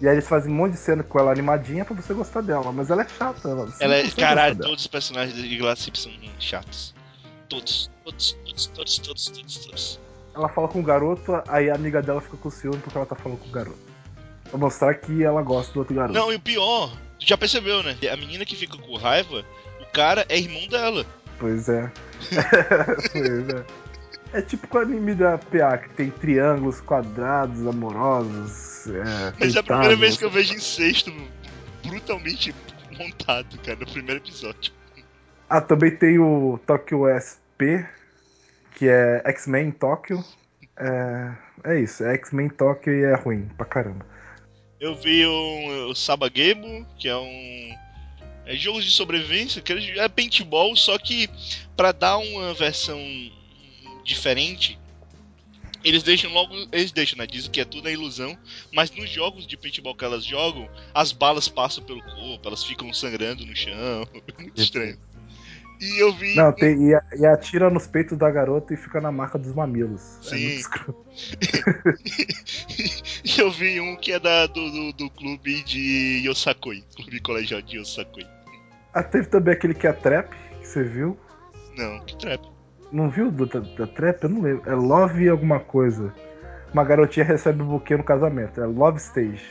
E 0.00 0.06
aí 0.06 0.14
eles 0.14 0.28
fazem 0.28 0.52
um 0.52 0.54
monte 0.54 0.72
de 0.72 0.78
cena 0.78 1.02
com 1.02 1.18
ela 1.18 1.32
animadinha 1.32 1.84
pra 1.84 1.94
você 1.94 2.12
gostar 2.12 2.42
dela, 2.42 2.70
mas 2.70 2.90
ela 2.90 3.02
é 3.02 3.08
chata. 3.08 3.48
Ela, 3.48 3.72
Ela 3.80 3.96
é. 3.96 4.10
Caralho, 4.10 4.56
todos 4.56 4.82
os 4.82 4.86
personagens 4.86 5.36
de 5.36 5.56
Glassip 5.56 5.98
são 5.98 6.12
chatos. 6.38 6.94
Todos, 7.48 7.90
todos, 8.04 8.32
todos, 8.44 8.66
todos, 8.66 8.98
todos, 8.98 9.26
todos, 9.28 9.56
todos. 9.58 10.00
Ela 10.34 10.48
fala 10.50 10.68
com 10.68 10.80
o 10.80 10.82
garoto, 10.82 11.42
aí 11.48 11.70
a 11.70 11.74
amiga 11.74 12.02
dela 12.02 12.20
fica 12.20 12.36
com 12.36 12.50
ciúme 12.50 12.78
porque 12.78 12.98
ela 12.98 13.06
tá 13.06 13.14
falando 13.14 13.38
com 13.38 13.48
o 13.48 13.52
garoto. 13.52 13.85
Pra 14.50 14.58
mostrar 14.58 14.94
que 14.94 15.22
ela 15.22 15.42
gosta 15.42 15.72
do 15.72 15.80
outro 15.80 15.94
garoto. 15.94 16.18
Não, 16.18 16.32
e 16.32 16.36
o 16.36 16.40
pior, 16.40 16.90
tu 17.18 17.26
já 17.26 17.36
percebeu, 17.36 17.82
né? 17.82 17.96
A 18.10 18.16
menina 18.16 18.44
que 18.44 18.56
fica 18.56 18.76
com 18.76 18.96
raiva, 18.96 19.44
o 19.80 19.92
cara 19.92 20.24
é 20.28 20.38
irmão 20.38 20.66
dela. 20.68 21.04
Pois 21.38 21.68
é. 21.68 21.90
pois 23.12 23.48
é. 23.48 23.86
É 24.32 24.42
tipo 24.42 24.66
com 24.66 24.78
o 24.78 24.80
anime 24.80 25.14
da 25.14 25.38
PA, 25.38 25.78
que 25.78 25.88
tem 25.90 26.10
triângulos, 26.10 26.80
quadrados, 26.80 27.66
amorosos. 27.66 28.86
É, 28.88 29.32
Mas 29.38 29.54
é 29.54 29.60
a 29.60 29.62
primeira 29.62 29.96
vez 29.96 30.16
que 30.16 30.24
eu 30.24 30.30
vejo 30.30 30.54
incesto 30.54 31.12
brutalmente 31.84 32.54
montado, 32.98 33.58
cara, 33.64 33.78
no 33.78 33.86
primeiro 33.86 34.20
episódio. 34.20 34.72
Ah, 35.48 35.60
também 35.60 35.90
tem 35.90 36.18
o 36.18 36.58
Tokyo 36.66 37.06
SP, 37.06 37.86
que 38.74 38.88
é 38.88 39.22
X-Men 39.26 39.70
Tóquio. 39.70 40.24
É, 40.76 41.32
é 41.64 41.80
isso, 41.80 42.04
é 42.04 42.14
X-Men 42.14 42.48
Tóquio 42.48 42.92
e 42.92 43.04
é 43.04 43.14
ruim 43.14 43.48
pra 43.56 43.64
caramba. 43.64 44.04
Eu 44.80 44.94
vi 44.94 45.26
um, 45.26 45.88
o 45.88 45.94
Sabagebo, 45.94 46.86
que 46.98 47.08
é 47.08 47.16
um. 47.16 47.74
É 48.44 48.54
jogos 48.54 48.84
de 48.84 48.90
sobrevivência, 48.92 49.60
que 49.60 49.72
é 49.72 50.08
paintball, 50.08 50.76
só 50.76 50.98
que 50.98 51.28
pra 51.76 51.90
dar 51.90 52.18
uma 52.18 52.54
versão 52.54 53.00
diferente, 54.04 54.78
eles 55.82 56.02
deixam 56.02 56.32
logo. 56.32 56.54
Eles 56.70 56.92
deixam, 56.92 57.18
né? 57.18 57.26
Dizem 57.26 57.50
que 57.50 57.60
é 57.60 57.64
tudo 57.64 57.88
a 57.88 57.90
ilusão, 57.90 58.38
mas 58.72 58.90
nos 58.90 59.10
jogos 59.10 59.46
de 59.46 59.56
paintball 59.56 59.94
que 59.94 60.04
elas 60.04 60.24
jogam, 60.24 60.68
as 60.94 61.10
balas 61.10 61.48
passam 61.48 61.82
pelo 61.82 62.02
corpo, 62.02 62.46
elas 62.46 62.62
ficam 62.64 62.92
sangrando 62.92 63.44
no 63.44 63.56
chão. 63.56 64.06
Muito 64.38 64.60
estranho. 64.60 64.98
E 65.80 66.02
eu 66.02 66.12
vi. 66.14 66.34
Não, 66.34 66.52
tem, 66.52 66.88
e, 66.88 66.94
a- 66.94 67.02
e 67.18 67.26
atira 67.26 67.68
nos 67.68 67.86
peitos 67.86 68.16
da 68.16 68.30
garota 68.30 68.72
e 68.72 68.76
fica 68.76 69.00
na 69.00 69.12
marca 69.12 69.38
dos 69.38 69.52
mamilos. 69.52 70.18
É 70.26 70.30
Sim. 70.30 70.46
escroto. 70.56 71.04
E 73.24 73.40
eu 73.40 73.50
vi 73.50 73.80
um 73.80 73.96
que 73.96 74.12
é 74.12 74.20
da, 74.20 74.46
do, 74.46 74.70
do, 74.70 74.92
do 74.92 75.10
clube 75.10 75.62
de 75.64 76.22
Yosakoi. 76.26 76.84
Clube 76.94 77.20
colegial 77.20 77.60
de 77.60 77.78
Yosakoi. 77.78 78.26
Ah, 78.94 79.02
teve 79.02 79.26
também 79.26 79.52
aquele 79.54 79.74
que 79.74 79.86
é 79.86 79.92
Trap, 79.92 80.30
que 80.60 80.66
você 80.66 80.82
viu. 80.82 81.18
Não, 81.76 82.00
que 82.06 82.16
trap. 82.16 82.40
Não 82.92 83.10
viu 83.10 83.30
do, 83.30 83.46
da, 83.46 83.60
da 83.60 83.86
Trap? 83.86 84.22
Eu 84.22 84.28
não 84.30 84.42
lembro. 84.42 84.70
É 84.70 84.74
Love 84.74 85.28
alguma 85.28 85.60
coisa. 85.60 86.14
Uma 86.72 86.84
garotinha 86.84 87.24
recebe 87.26 87.62
um 87.62 87.66
buquê 87.66 87.96
no 87.96 88.04
casamento. 88.04 88.60
É 88.60 88.66
Love 88.66 88.98
Stage. 88.98 89.44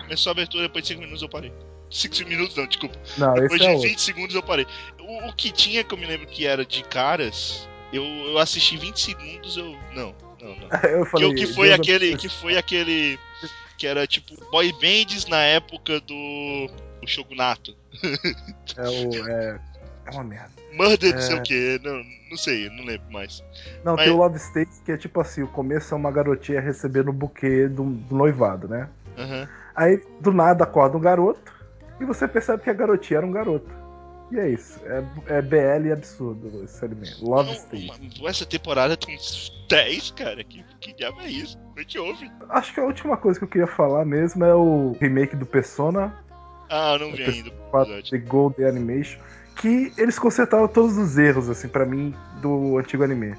Começou 0.00 0.30
a 0.30 0.32
abertura, 0.32 0.64
depois 0.64 0.84
de 0.84 0.88
5 0.88 1.00
minutos 1.00 1.22
eu 1.22 1.28
parei. 1.28 1.52
5 1.92 2.28
minutos 2.28 2.56
não, 2.56 2.66
desculpa. 2.66 2.96
Não, 3.18 3.34
Depois 3.34 3.52
esse 3.60 3.64
é 3.64 3.68
de 3.68 3.74
outro. 3.74 3.88
20 3.90 4.00
segundos 4.00 4.34
eu 4.34 4.42
parei. 4.42 4.66
O, 5.00 5.28
o 5.28 5.32
que 5.34 5.52
tinha, 5.52 5.84
que 5.84 5.92
eu 5.94 5.98
me 5.98 6.06
lembro 6.06 6.26
que 6.26 6.46
era 6.46 6.64
de 6.64 6.82
caras, 6.84 7.68
eu, 7.92 8.02
eu 8.04 8.38
assisti 8.38 8.76
20 8.76 8.98
segundos, 9.00 9.56
eu. 9.56 9.76
Não, 9.94 10.14
não, 10.40 10.56
não. 10.56 10.68
Eu 10.90 11.04
Que, 11.04 11.10
falei, 11.10 11.28
o 11.28 11.34
que 11.34 11.46
foi 11.46 11.68
Deus 11.68 11.80
aquele. 11.80 12.16
Que 12.16 12.28
foi 12.28 12.56
aquele. 12.56 13.18
Que 13.78 13.86
era 13.86 14.06
tipo 14.06 14.34
boy 14.50 14.72
bands 14.72 15.26
na 15.26 15.42
época 15.42 16.00
do. 16.00 16.14
O 17.02 17.06
Shogunato. 17.06 17.76
É 18.76 18.88
o. 18.88 19.28
É, 19.28 19.60
é 20.06 20.10
uma 20.10 20.24
merda. 20.24 20.50
Murder, 20.72 21.14
não 21.14 21.20
sei 21.20 21.36
É. 21.36 21.38
o 21.38 21.42
que. 21.42 21.80
Não, 21.84 22.02
não 22.30 22.36
sei, 22.38 22.70
não 22.70 22.84
lembro 22.84 23.12
mais. 23.12 23.44
Não, 23.84 23.94
Mas- 23.96 24.04
tem 24.06 24.12
o 24.14 24.16
Love 24.16 24.36
Stage 24.38 24.70
que 24.84 24.92
é 24.92 24.96
tipo 24.96 25.20
assim: 25.20 25.42
o 25.42 25.48
começo 25.48 25.92
é 25.92 25.96
uma 25.96 26.10
garotinha 26.10 26.60
recebendo 26.60 27.08
o 27.08 27.12
buquê 27.12 27.68
do, 27.68 27.84
do 27.84 28.16
noivado, 28.16 28.66
né? 28.68 28.88
Aham. 29.18 29.48
Aí 29.76 30.02
do 30.20 30.32
nada 30.32 30.64
acorda 30.64 30.96
um 30.96 31.00
garoto 31.00 31.52
e 32.00 32.04
você 32.04 32.26
percebe 32.28 32.62
que 32.62 32.70
a 32.70 32.74
garotinha 32.74 33.18
era 33.18 33.26
um 33.26 33.30
garoto. 33.32 33.70
E 34.30 34.38
é 34.38 34.48
isso. 34.48 34.80
É, 34.86 35.04
é 35.38 35.42
BL 35.42 35.92
absurdo 35.92 36.64
esse 36.64 36.82
anime. 36.84 37.06
Love 37.20 37.50
Não, 37.50 37.54
Stage. 37.54 37.92
uma- 38.20 38.30
essa 38.30 38.46
temporada 38.46 38.96
tem 38.96 39.14
uns 39.14 39.52
10, 39.68 40.10
cara. 40.12 40.42
Que, 40.42 40.64
que 40.80 40.94
diabo 40.94 41.20
é 41.20 41.28
isso? 41.28 41.58
Não 41.76 41.84
te 41.84 41.98
ouve. 41.98 42.30
Acho 42.48 42.72
que 42.72 42.80
a 42.80 42.84
última 42.84 43.16
coisa 43.18 43.38
que 43.38 43.44
eu 43.44 43.48
queria 43.48 43.66
falar 43.66 44.06
mesmo 44.06 44.42
é 44.42 44.54
o 44.54 44.96
remake 44.98 45.36
do 45.36 45.44
Persona 45.44 46.16
Ah, 46.70 46.96
não 46.98 47.12
vi 47.12 47.24
ainda. 47.24 47.50
o 47.50 47.52
4 47.70 47.92
episódio. 47.92 48.10
The 48.10 48.18
Golden 48.26 48.66
Animation. 48.66 49.20
Que 49.56 49.92
eles 49.98 50.18
consertaram 50.18 50.66
todos 50.66 50.96
os 50.96 51.18
erros, 51.18 51.50
assim, 51.50 51.68
pra 51.68 51.84
mim, 51.84 52.14
do 52.40 52.78
antigo 52.78 53.04
anime. 53.04 53.34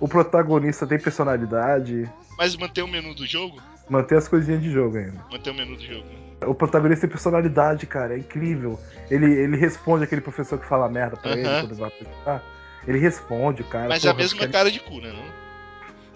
O 0.00 0.08
protagonista 0.08 0.86
tem 0.86 0.98
personalidade, 0.98 2.10
Mas 2.38 2.56
mantém 2.56 2.82
o 2.82 2.88
menu 2.88 3.14
do 3.14 3.26
jogo? 3.26 3.60
mantém 3.90 4.16
as 4.16 4.26
coisinhas 4.26 4.62
de 4.62 4.70
jogo 4.70 4.96
ainda. 4.96 5.22
Mantém 5.30 5.52
o 5.52 5.56
menu 5.56 5.76
do 5.76 5.82
jogo. 5.84 6.06
O 6.46 6.54
protagonista 6.54 7.02
tem 7.02 7.10
personalidade, 7.10 7.86
cara, 7.86 8.14
é 8.14 8.18
incrível. 8.18 8.78
Ele, 9.10 9.26
ele 9.32 9.56
responde 9.56 10.04
aquele 10.04 10.20
professor 10.20 10.58
que 10.58 10.66
fala 10.66 10.88
merda 10.88 11.16
pra 11.16 11.32
ele 11.32 11.46
Aham. 11.46 11.60
quando 11.66 11.74
vai 11.78 11.88
apresentar. 11.88 12.42
Ele 12.86 12.98
responde, 12.98 13.62
cara. 13.64 13.88
Mas 13.88 14.04
é 14.04 14.08
a 14.08 14.12
porra, 14.12 14.22
mesma 14.22 14.38
cara- 14.40 14.52
cara 14.52 14.70
de 14.70 14.80
cu, 14.80 15.00
né? 15.00 15.12
Não? 15.12 15.40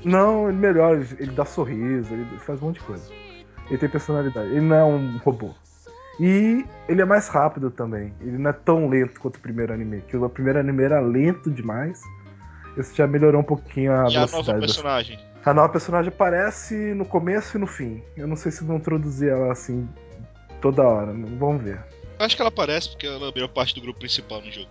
Não, 0.04 0.48
ele 0.48 0.58
melhora, 0.58 0.96
ele, 0.96 1.08
ele 1.18 1.30
dá 1.32 1.44
sorriso, 1.44 2.12
ele 2.12 2.26
faz 2.40 2.60
um 2.62 2.66
monte 2.66 2.78
de 2.78 2.84
coisa. 2.84 3.04
Ele 3.68 3.78
tem 3.78 3.88
personalidade, 3.88 4.48
ele 4.50 4.60
não 4.60 4.76
é 4.76 4.84
um 4.84 5.16
robô. 5.18 5.50
E 6.20 6.64
ele 6.88 7.02
é 7.02 7.04
mais 7.04 7.26
rápido 7.28 7.70
também. 7.70 8.14
Ele 8.20 8.38
não 8.38 8.50
é 8.50 8.52
tão 8.52 8.88
lento 8.88 9.18
quanto 9.20 9.36
o 9.36 9.40
primeiro 9.40 9.72
anime. 9.72 10.02
Que 10.06 10.16
o 10.16 10.28
primeiro 10.28 10.58
anime 10.60 10.82
era 10.84 11.00
lento 11.00 11.50
demais. 11.50 12.00
Esse 12.76 12.94
já 12.96 13.06
melhorou 13.06 13.40
um 13.40 13.44
pouquinho 13.44 13.92
a 13.92 14.08
e 14.10 14.16
a 14.16 14.20
nova 14.20 14.26
velocidade. 14.26 14.46
da- 14.60 14.66
personagem? 14.66 15.18
A 15.44 15.52
nova 15.52 15.68
personagem 15.70 16.08
aparece 16.12 16.74
no 16.94 17.04
começo 17.04 17.56
e 17.56 17.60
no 17.60 17.66
fim. 17.66 18.02
Eu 18.16 18.26
não 18.26 18.36
sei 18.36 18.52
se 18.52 18.64
vão 18.64 18.76
introduzir 18.76 19.28
ela 19.30 19.52
assim 19.52 19.88
toda 20.64 20.82
hora. 20.82 21.12
Vamos 21.12 21.62
ver. 21.62 21.84
Acho 22.18 22.34
que 22.34 22.40
ela 22.40 22.48
aparece 22.48 22.88
porque 22.88 23.06
ela 23.06 23.30
virou 23.30 23.48
parte 23.48 23.74
do 23.74 23.82
grupo 23.82 23.98
principal 24.00 24.40
no 24.40 24.50
jogo. 24.50 24.70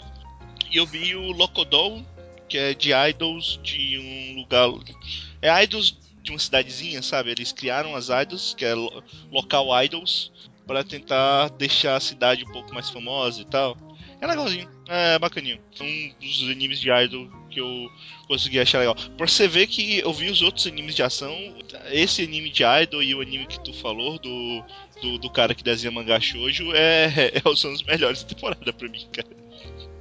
E 0.71 0.77
eu 0.77 0.87
vi 0.87 1.15
o 1.15 1.31
Locodol, 1.31 2.01
que 2.49 2.57
é 2.57 2.73
de 2.73 2.91
idols 2.91 3.59
de 3.61 3.99
um 3.99 4.39
lugar. 4.41 4.69
É 5.39 5.63
idols 5.63 5.95
de 6.23 6.31
uma 6.31 6.39
cidadezinha, 6.39 7.01
sabe? 7.03 7.29
Eles 7.29 7.51
criaram 7.51 7.95
as 7.95 8.09
idols, 8.09 8.55
que 8.57 8.65
é 8.65 8.73
lo- 8.73 9.03
local 9.31 9.67
idols, 9.83 10.31
para 10.65 10.83
tentar 10.83 11.49
deixar 11.49 11.95
a 11.97 11.99
cidade 11.99 12.43
um 12.43 12.51
pouco 12.51 12.73
mais 12.73 12.89
famosa 12.89 13.41
e 13.41 13.45
tal. 13.45 13.77
É 14.21 14.25
legalzinho, 14.25 14.69
é 14.87 15.19
bacaninho. 15.19 15.59
É 15.79 15.83
um 15.83 16.13
dos 16.19 16.49
animes 16.49 16.79
de 16.79 16.89
idol 16.89 17.27
que 17.51 17.59
eu 17.59 17.89
consegui 18.27 18.57
achar 18.59 18.79
legal. 18.79 18.95
Pra 19.17 19.27
você 19.27 19.47
ver 19.49 19.67
que 19.67 19.99
eu 19.99 20.13
vi 20.13 20.29
os 20.31 20.41
outros 20.41 20.65
animes 20.65 20.95
de 20.95 21.03
ação, 21.03 21.35
esse 21.91 22.23
anime 22.23 22.49
de 22.49 22.63
idol 22.63 23.03
e 23.03 23.13
o 23.13 23.21
anime 23.21 23.45
que 23.45 23.59
tu 23.59 23.73
falou 23.73 24.17
do, 24.17 24.63
do, 25.04 25.18
do 25.18 25.30
cara 25.30 25.54
que 25.54 25.64
desenha 25.64 25.91
mangá 25.91 26.20
shoujo 26.20 26.72
é, 26.74 27.34
é, 27.36 27.41
os 27.45 27.84
melhores 27.84 28.24
da 28.24 28.30
temporada 28.30 28.74
pra 28.74 28.88
mim, 28.88 29.06
cara. 29.12 29.28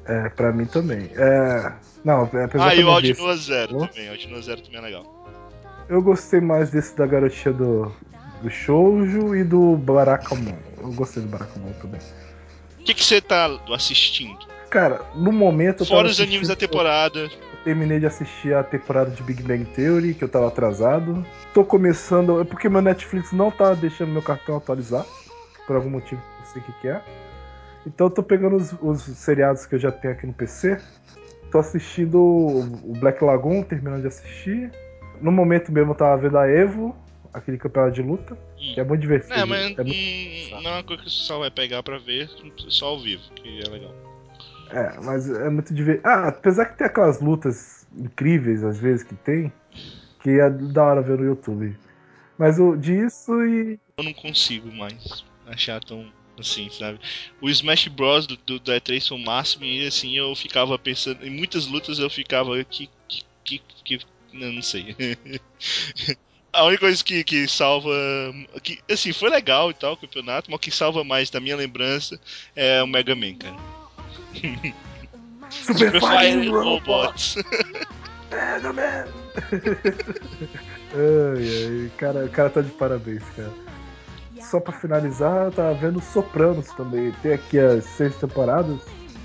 É, 0.07 0.29
pra 0.31 0.53
mim 0.53 0.65
também. 0.65 1.11
É... 1.15 1.73
Não, 2.05 2.25
apesar 2.25 2.69
Ah, 2.69 2.75
e 2.75 2.83
o 2.83 2.89
Aldinoa 2.89 3.37
Zero 3.37 3.73
Falou? 3.73 3.89
também, 3.89 4.09
o 4.09 4.13
Aldinoa 4.13 4.43
Zero 4.43 4.61
também 4.63 4.79
é 4.79 4.83
legal. 4.83 5.27
Eu 5.89 6.01
gostei 6.01 6.41
mais 6.41 6.71
desse 6.71 6.97
da 6.97 7.07
garotinha 7.07 7.53
do, 7.53 7.93
do 8.41 8.51
Shoujo 8.51 9.35
e 9.37 9.45
do 9.45 9.77
Barakamon. 9.77 10.57
Eu 10.79 10.93
gostei 10.93 11.23
do 11.23 11.29
Barakamon 11.29 11.73
também. 11.81 12.01
O 12.81 12.85
que 12.85 13.05
você 13.05 13.21
tá 13.21 13.47
assistindo? 13.73 14.39
Cara, 14.71 15.03
no 15.15 15.31
momento 15.31 15.85
Fora 15.85 16.09
os 16.09 16.21
animes 16.21 16.49
da 16.49 16.57
temporada. 16.57 17.31
Terminei 17.65 18.01
de 18.01 18.07
assistir 18.07 18.55
a 18.55 18.65
temporada 18.65 19.11
de 19.11 19.23
Big 19.23 19.41
Bang 19.43 19.65
Theory, 19.65 20.15
que 20.15 20.25
eu 20.25 20.29
tava 20.29 20.49
atrasado. 20.49 21.25
Tô 21.55 21.65
começando. 21.65 22.41
É 22.41 22.45
porque 22.45 22.69
meu 22.69 22.83
Netflix 22.83 23.31
não 23.33 23.51
tá 23.53 23.73
deixando 23.75 24.11
meu 24.11 24.23
cartão 24.23 24.57
atualizar. 24.57 25.07
Por 25.67 25.77
algum 25.77 25.91
motivo 25.91 26.21
eu 26.41 26.47
sei 26.47 26.61
o 26.61 26.65
que, 26.65 26.73
que 26.81 26.89
é. 26.89 27.01
Então 27.87 28.09
eu 28.09 28.11
tô 28.11 28.23
pegando 28.23 28.57
os, 28.57 28.73
os 28.81 29.03
seriados 29.17 29.65
que 29.65 29.77
eu 29.77 29.79
já 29.79 29.93
tenho 29.93 30.13
aqui 30.15 30.27
no 30.27 30.33
PC. 30.33 30.77
Tô 31.53 31.59
assistindo 31.59 32.19
o 32.21 32.95
Black 32.99 33.23
Lagoon, 33.23 33.63
terminando 33.63 34.01
de 34.01 34.09
assistir. 34.09 34.73
No 35.21 35.31
momento 35.31 35.71
mesmo 35.71 35.93
eu 35.93 35.95
tava 35.97 36.21
vendo 36.21 36.39
a 36.39 36.49
Evo, 36.49 36.97
aquele 37.33 37.59
campeonato 37.59 37.95
de 37.95 38.03
luta, 38.03 38.37
que 38.57 38.81
é 38.81 38.83
muito 38.85 39.01
divertido. 39.03 39.35
É, 39.35 39.45
mas 39.45 39.61
É 39.79 39.85
muito- 39.85 39.93
hum, 40.57 40.63
não 40.63 40.71
é 40.71 40.75
uma 40.79 40.83
coisa 40.85 41.03
que 41.05 41.11
você 41.11 41.17
só 41.25 41.39
vai 41.39 41.51
pegar 41.51 41.83
pra 41.85 41.99
ver, 41.99 42.29
só 42.69 42.87
ao 42.87 42.99
vivo, 43.01 43.23
que 43.37 43.61
é 43.65 43.69
legal. 43.71 43.95
É, 44.73 44.99
mas 45.03 45.29
é 45.29 45.51
muito 45.51 45.73
divertido. 45.75 46.09
Ah, 46.09 46.29
apesar 46.29 46.67
que 46.67 46.79
tem 46.79 46.87
aquelas 46.87 47.21
lutas 47.21 47.87
incríveis, 47.95 48.65
às 48.65 48.79
vezes, 48.79 49.05
que 49.05 49.15
tem, 49.15 49.53
que 50.21 50.31
é 50.31 50.49
da 50.49 50.85
hora 50.85 51.03
ver 51.03 51.19
no 51.19 51.27
YouTube. 51.27 51.77
Mas 52.39 52.59
o 52.59 52.77
disso 52.77 53.33
e. 53.45 53.79
Eu 53.97 54.05
não 54.05 54.15
consigo 54.15 54.73
mais 54.73 55.25
achar 55.47 55.79
tão 55.85 56.11
assim, 56.41 56.71
sabe? 56.71 56.99
O 57.41 57.51
Smash 57.51 57.89
Bros 57.89 58.27
do, 58.27 58.37
do, 58.39 58.59
do 58.59 58.73
E3 58.73 59.07
foi 59.07 59.19
o 59.19 59.21
máximo 59.21 59.65
e 59.65 59.87
assim 59.87 60.17
eu 60.17 60.35
ficava 60.35 60.79
pensando. 60.79 61.25
Em 61.25 61.31
muitas 61.31 61.67
lutas 61.67 61.99
eu 61.99 62.09
ficava 62.09 62.63
que. 62.65 62.89
que, 63.07 63.23
que, 63.45 63.63
que 63.85 64.01
não, 64.33 64.53
não 64.53 64.63
sei. 64.63 64.97
A 66.55 66.65
única 66.65 66.81
coisa 66.81 67.03
que, 67.03 67.25
que 67.25 67.49
salva. 67.49 67.91
Que, 68.63 68.79
assim, 68.91 69.13
foi 69.13 69.31
legal 69.31 69.71
e 69.71 69.75
tal 69.75 69.95
o 69.95 69.97
campeonato, 69.97 70.51
mas 70.51 70.57
o 70.57 70.61
que 70.61 70.71
salva 70.71 71.03
mais 71.03 71.31
da 71.31 71.41
minha 71.41 71.57
lembrança 71.57 72.21
é 72.55 72.83
o 72.83 72.87
Mega 72.87 73.15
Man, 73.15 73.35
cara. 73.37 73.82
Super 75.51 76.01
Fire 76.01 76.49
Robot! 76.49 76.83
Robots. 76.87 77.37
Mega 78.31 78.73
Man! 78.73 79.05
ai, 80.95 81.85
ai, 81.85 81.91
cara, 81.99 82.25
o 82.25 82.29
cara 82.31 82.51
tá 82.51 82.61
de 82.63 82.71
parabéns, 82.73 83.23
cara. 83.37 83.53
Só 84.41 84.61
pra 84.61 84.73
finalizar, 84.73 85.47
eu 85.47 85.53
tava 85.53 85.75
vendo 85.75 86.01
Sopranos 86.01 86.69
também. 86.73 87.13
Tem 87.23 87.33
aqui 87.35 87.59
as 87.59 87.85
seis 87.85 88.15
temporadas. 88.17 88.81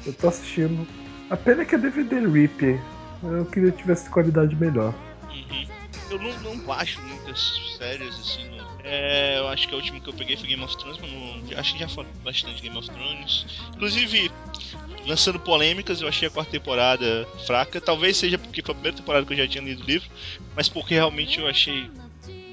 Eu 0.06 0.14
tô 0.14 0.30
assistindo. 0.30 0.88
A 1.30 1.36
pena 1.36 1.64
é 1.64 1.66
que 1.66 1.76
é 1.76 1.78
DVD 1.78 2.20
RIP. 2.20 2.80
Eu 3.24 3.46
queria 3.46 3.72
que 3.72 3.80
tivesse 3.80 4.10
qualidade 4.10 4.56
melhor. 4.56 4.94
Uhum. 5.30 5.68
Eu 6.10 6.20
não, 6.20 6.40
não 6.40 6.60
baixo 6.60 7.02
muitas 7.02 7.76
séries 7.78 8.16
assim. 8.20 8.57
É, 8.90 9.40
eu 9.40 9.48
acho 9.50 9.68
que 9.68 9.74
a 9.74 9.78
última 9.78 10.00
que 10.00 10.08
eu 10.08 10.14
peguei 10.14 10.38
foi 10.38 10.48
Game 10.48 10.64
of 10.64 10.78
Thrones, 10.78 10.98
mas 11.02 11.12
não, 11.12 11.60
acho 11.60 11.74
que 11.74 11.80
já 11.80 11.90
falei 11.90 12.10
bastante 12.24 12.56
de 12.56 12.62
Game 12.62 12.78
of 12.78 12.90
Thrones. 12.90 13.46
Inclusive, 13.76 14.32
lançando 15.06 15.40
polêmicas, 15.40 16.02
eu 16.02 16.08
achei 16.08 16.28
a 16.28 16.32
quarta 16.32 16.52
temporada 16.52 17.28
fraca. 17.46 17.82
Talvez 17.82 18.16
seja 18.18 18.38
porque 18.38 18.62
foi 18.62 18.72
a 18.72 18.76
primeira 18.76 18.98
temporada 18.98 19.26
que 19.26 19.34
eu 19.34 19.38
já 19.38 19.48
tinha 19.48 19.64
lido 19.64 19.84
o 19.84 19.86
livro, 19.86 20.10
mas 20.56 20.70
porque 20.70 20.94
realmente 20.94 21.40
eu 21.40 21.48
achei 21.48 21.90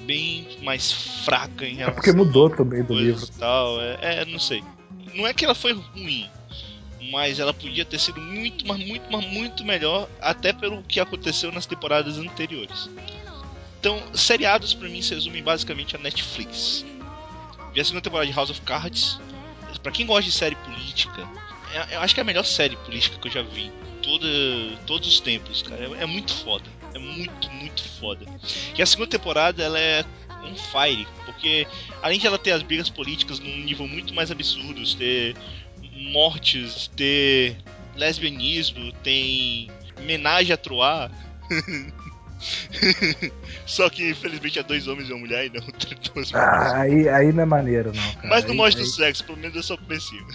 bem 0.05 0.47
mais 0.63 0.91
fraca 1.25 1.65
em 1.65 1.75
É 1.75 1.77
relação 1.77 1.95
porque 1.95 2.13
mudou 2.13 2.51
também 2.51 2.83
do 2.83 2.95
livro. 2.95 3.27
tal. 3.39 3.81
É, 3.81 3.99
é, 4.01 4.25
não 4.25 4.39
sei. 4.39 4.63
Não 5.15 5.27
é 5.27 5.33
que 5.33 5.45
ela 5.45 5.55
foi 5.55 5.73
ruim, 5.73 6.29
mas 7.13 7.39
ela 7.39 7.55
podia 7.55 7.85
ter 7.85 7.99
sido 8.01 8.21
muito, 8.21 8.67
mas 8.67 8.85
muito, 8.85 9.05
mas 9.11 9.25
muito 9.27 9.65
melhor, 9.65 10.09
até 10.21 10.53
pelo 10.53 10.83
que 10.83 10.99
aconteceu 10.99 11.53
nas 11.53 11.65
temporadas 11.67 12.19
anteriores. 12.19 12.91
Então, 13.85 14.03
seriados 14.15 14.73
pra 14.73 14.89
mim 14.89 15.03
se 15.03 15.13
resumem 15.15 15.43
basicamente 15.43 15.95
a 15.95 15.99
Netflix. 15.99 16.87
Vi 17.75 17.83
a 17.83 17.85
segunda 17.85 18.01
temporada 18.01 18.27
de 18.27 18.33
House 18.35 18.49
of 18.49 18.63
Cards. 18.63 19.21
Pra 19.83 19.93
quem 19.93 20.07
gosta 20.07 20.23
de 20.23 20.33
série 20.33 20.55
política, 20.57 21.29
é- 21.75 21.97
eu 21.97 22.01
acho 22.01 22.15
que 22.15 22.21
é 22.21 22.23
a 22.23 22.25
melhor 22.25 22.47
série 22.47 22.77
política 22.77 23.19
que 23.19 23.29
eu 23.29 23.33
já 23.33 23.43
vi. 23.43 23.71
Toda, 24.03 24.27
todos 24.87 25.07
os 25.07 25.21
tempos, 25.21 25.61
cara. 25.61 25.85
É, 25.99 26.05
é 26.05 26.07
muito 26.07 26.33
foda. 26.33 26.65
É 26.95 26.99
muito, 26.99 27.51
muito 27.51 27.85
foda. 28.01 28.25
E 28.75 28.81
a 28.81 28.87
segunda 28.87 29.11
temporada, 29.11 29.63
ela 29.63 29.79
é 29.79 30.03
on 30.43 30.55
fire. 30.55 31.07
Porque, 31.27 31.67
além 32.01 32.19
de 32.19 32.27
ela 32.27 32.39
ter 32.39 32.53
as 32.53 32.63
brigas 32.63 32.89
políticas 32.89 33.39
num 33.39 33.59
nível 33.59 33.87
muito 33.87 34.15
mais 34.15 34.31
absurdo, 34.31 34.83
ter 34.97 35.37
mortes, 35.93 36.91
ter 36.97 37.59
lesbianismo, 37.97 38.93
tem 39.03 39.71
homenagem 39.99 40.55
a 40.55 40.57
Troar. 40.57 41.11
Só 43.67 43.89
que 43.89 44.11
infelizmente 44.11 44.59
é 44.59 44.63
dois 44.63 44.87
homens 44.87 45.09
e 45.09 45.13
uma 45.13 45.21
mulher 45.21 45.47
e 45.47 45.51
não 45.51 45.65
duas. 46.15 46.35
Ah, 46.35 46.81
aí, 46.83 47.09
aí 47.09 47.33
não 47.33 47.43
é 47.43 47.47
maneiro, 47.47 47.93
não, 47.95 48.15
cara. 48.15 48.29
Mas 48.29 48.45
não 48.45 48.51
Aí- 48.53 48.57
mostra 48.57 48.83
o 48.83 48.85
aí 48.85 48.91
sexo, 48.91 49.25
pelo 49.25 49.39
menos 49.39 49.57
é 49.57 49.63
só 49.63 49.75
o 49.75 49.79
comecinho. 49.79 50.27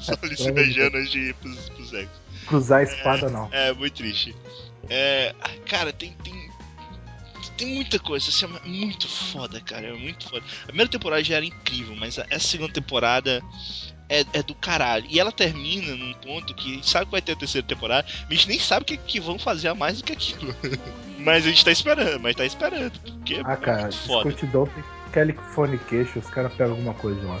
só 0.00 0.14
eles 0.22 0.38
se 0.40 0.50
beijando 0.52 0.96
antes 0.96 1.10
de 1.10 1.18
ir 1.18 1.34
pro, 1.34 1.54
pro 1.54 1.84
sexo. 1.86 2.20
Cruzar 2.46 2.78
a 2.80 2.82
espada, 2.84 3.28
não. 3.28 3.48
É, 3.52 3.72
muito 3.72 3.94
triste. 3.94 4.34
É, 4.88 5.34
cara, 5.68 5.92
tem, 5.92 6.12
tem. 6.22 6.46
Tem 7.56 7.68
muita 7.74 7.98
coisa, 7.98 8.28
assim, 8.28 8.44
é 8.44 8.68
muito 8.68 9.08
foda, 9.08 9.58
cara. 9.62 9.86
É 9.86 9.92
muito 9.92 10.28
foda. 10.28 10.44
A 10.64 10.66
primeira 10.66 10.90
temporada 10.90 11.24
já 11.24 11.36
era 11.36 11.44
incrível, 11.44 11.96
mas 11.96 12.18
essa 12.18 12.46
segunda 12.48 12.72
temporada 12.72 13.42
é, 14.08 14.24
é 14.32 14.42
do 14.42 14.54
caralho. 14.54 15.06
E 15.08 15.18
ela 15.18 15.32
termina 15.32 15.94
num 15.94 16.12
ponto 16.14 16.54
que 16.54 16.72
a 16.72 16.74
gente 16.74 16.88
sabe 16.88 17.06
que 17.06 17.12
vai 17.12 17.22
ter 17.22 17.32
a 17.32 17.36
terceira 17.36 17.66
temporada, 17.66 18.06
mas 18.22 18.30
a 18.30 18.34
gente 18.34 18.48
nem 18.48 18.58
sabe 18.58 18.82
o 18.82 18.86
que, 18.86 18.96
que 18.96 19.20
vão 19.20 19.38
fazer 19.38 19.68
a 19.68 19.74
mais 19.74 19.98
do 19.98 20.04
que 20.04 20.12
aquilo. 20.12 20.54
mas 21.18 21.44
a 21.44 21.48
gente 21.48 21.64
tá 21.64 21.72
esperando, 21.72 22.20
mas 22.20 22.36
tá 22.36 22.44
esperando, 22.44 22.98
porque 23.00 23.40
Ah, 23.44 23.52
é 23.52 23.56
cara, 23.56 23.88
escutidão 23.88 24.66
tem 24.66 24.84
Californication, 25.12 26.18
os 26.18 26.28
caras 26.28 26.52
pegam 26.52 26.72
alguma 26.72 26.94
coisa 26.94 27.18
de 27.18 27.26
lá. 27.26 27.40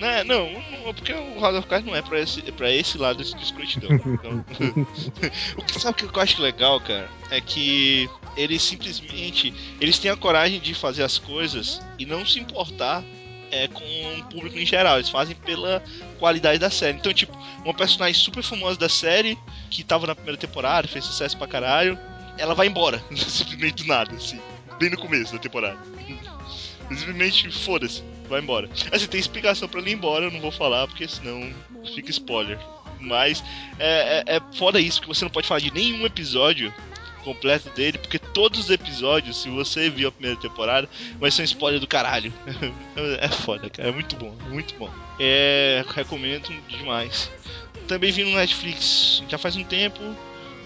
Né, 0.00 0.24
Não, 0.24 0.50
não, 0.50 0.94
porque 0.94 1.12
o 1.12 1.38
House 1.40 1.56
of 1.56 1.68
Cards 1.68 1.86
não 1.86 1.94
é 1.94 2.00
pra 2.00 2.18
esse, 2.18 2.40
é 2.48 2.50
pra 2.50 2.72
esse 2.72 2.96
lado 2.96 3.22
de 3.22 3.42
escrotidão. 3.42 3.90
Então, 4.06 4.44
o 5.58 5.64
que 5.64 5.78
sabe 5.78 6.04
o 6.04 6.08
que 6.10 6.18
eu 6.18 6.22
acho 6.22 6.40
legal, 6.40 6.80
cara, 6.80 7.08
é 7.30 7.40
que 7.40 8.08
eles 8.36 8.62
simplesmente 8.62 9.52
eles 9.78 9.98
têm 9.98 10.10
a 10.10 10.16
coragem 10.16 10.58
de 10.58 10.74
fazer 10.74 11.02
as 11.02 11.18
coisas 11.18 11.82
e 11.98 12.06
não 12.06 12.24
se 12.24 12.40
importar 12.40 13.04
é, 13.50 13.68
com 13.68 13.84
o 13.84 14.24
público 14.24 14.58
em 14.58 14.66
geral. 14.66 14.96
Eles 14.96 15.08
fazem 15.08 15.36
pela 15.36 15.82
qualidade 16.18 16.58
da 16.58 16.70
série. 16.70 16.98
Então, 16.98 17.12
tipo, 17.12 17.36
uma 17.64 17.74
personagem 17.74 18.14
super 18.14 18.42
famosa 18.42 18.78
da 18.78 18.88
série 18.88 19.38
que 19.70 19.84
tava 19.84 20.06
na 20.06 20.14
primeira 20.14 20.38
temporada, 20.38 20.88
fez 20.88 21.04
sucesso 21.04 21.36
pra 21.36 21.46
caralho, 21.46 21.98
ela 22.38 22.54
vai 22.54 22.66
embora, 22.66 23.02
simplesmente 23.14 23.82
do 23.82 23.88
nada, 23.88 24.14
assim, 24.14 24.40
bem 24.78 24.90
no 24.90 24.98
começo 24.98 25.32
da 25.32 25.38
temporada. 25.38 25.78
Simplesmente 26.88 27.48
foda-se, 27.52 28.02
vai 28.28 28.40
embora. 28.40 28.68
Assim, 28.90 29.06
tem 29.06 29.20
explicação 29.20 29.68
pra 29.68 29.80
ele 29.80 29.90
ir 29.90 29.94
embora, 29.94 30.24
eu 30.24 30.30
não 30.32 30.40
vou 30.40 30.50
falar, 30.50 30.88
porque 30.88 31.06
senão 31.06 31.52
fica 31.94 32.10
spoiler. 32.10 32.58
Mas 32.98 33.44
é, 33.78 34.24
é, 34.26 34.36
é 34.36 34.40
foda 34.56 34.80
isso, 34.80 35.00
que 35.00 35.06
você 35.06 35.24
não 35.24 35.30
pode 35.30 35.46
falar 35.46 35.60
de 35.60 35.72
nenhum 35.72 36.04
episódio 36.04 36.74
completo 37.20 37.70
dele, 37.70 37.98
porque 37.98 38.18
todos 38.18 38.60
os 38.60 38.70
episódios, 38.70 39.42
se 39.42 39.48
você 39.48 39.88
viu 39.90 40.08
a 40.08 40.12
primeira 40.12 40.38
temporada, 40.38 40.88
vai 41.18 41.30
ser 41.30 41.42
um 41.42 41.44
spoiler 41.44 41.80
do 41.80 41.86
caralho. 41.86 42.32
É 43.20 43.28
foda, 43.28 43.70
cara, 43.70 43.88
é 43.88 43.92
muito 43.92 44.16
bom, 44.16 44.34
muito 44.48 44.74
bom. 44.74 44.90
É, 45.18 45.84
recomendo 45.88 46.48
demais. 46.68 47.30
Também 47.86 48.12
vi 48.12 48.24
no 48.24 48.36
Netflix 48.36 49.22
já 49.28 49.38
faz 49.38 49.56
um 49.56 49.64
tempo, 49.64 50.00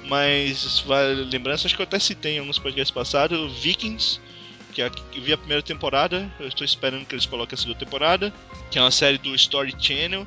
mas 0.08 0.80
vale 0.80 1.24
lembrança, 1.24 1.66
acho 1.66 1.76
que 1.76 1.82
eu 1.82 1.84
até 1.84 1.98
citei 1.98 2.36
em 2.36 2.38
alguns 2.40 2.58
podcasts 2.58 2.90
passados, 2.90 3.62
Vikings, 3.62 4.20
que 4.72 4.82
é 4.82 4.86
eu 4.86 5.22
vi 5.22 5.32
a 5.32 5.38
primeira 5.38 5.62
temporada, 5.62 6.30
eu 6.40 6.48
estou 6.48 6.64
esperando 6.64 7.06
que 7.06 7.14
eles 7.14 7.26
coloquem 7.26 7.54
a 7.54 7.58
segunda 7.58 7.78
temporada, 7.78 8.34
que 8.70 8.78
é 8.78 8.82
uma 8.82 8.90
série 8.90 9.18
do 9.18 9.34
Story 9.34 9.74
Channel, 9.78 10.26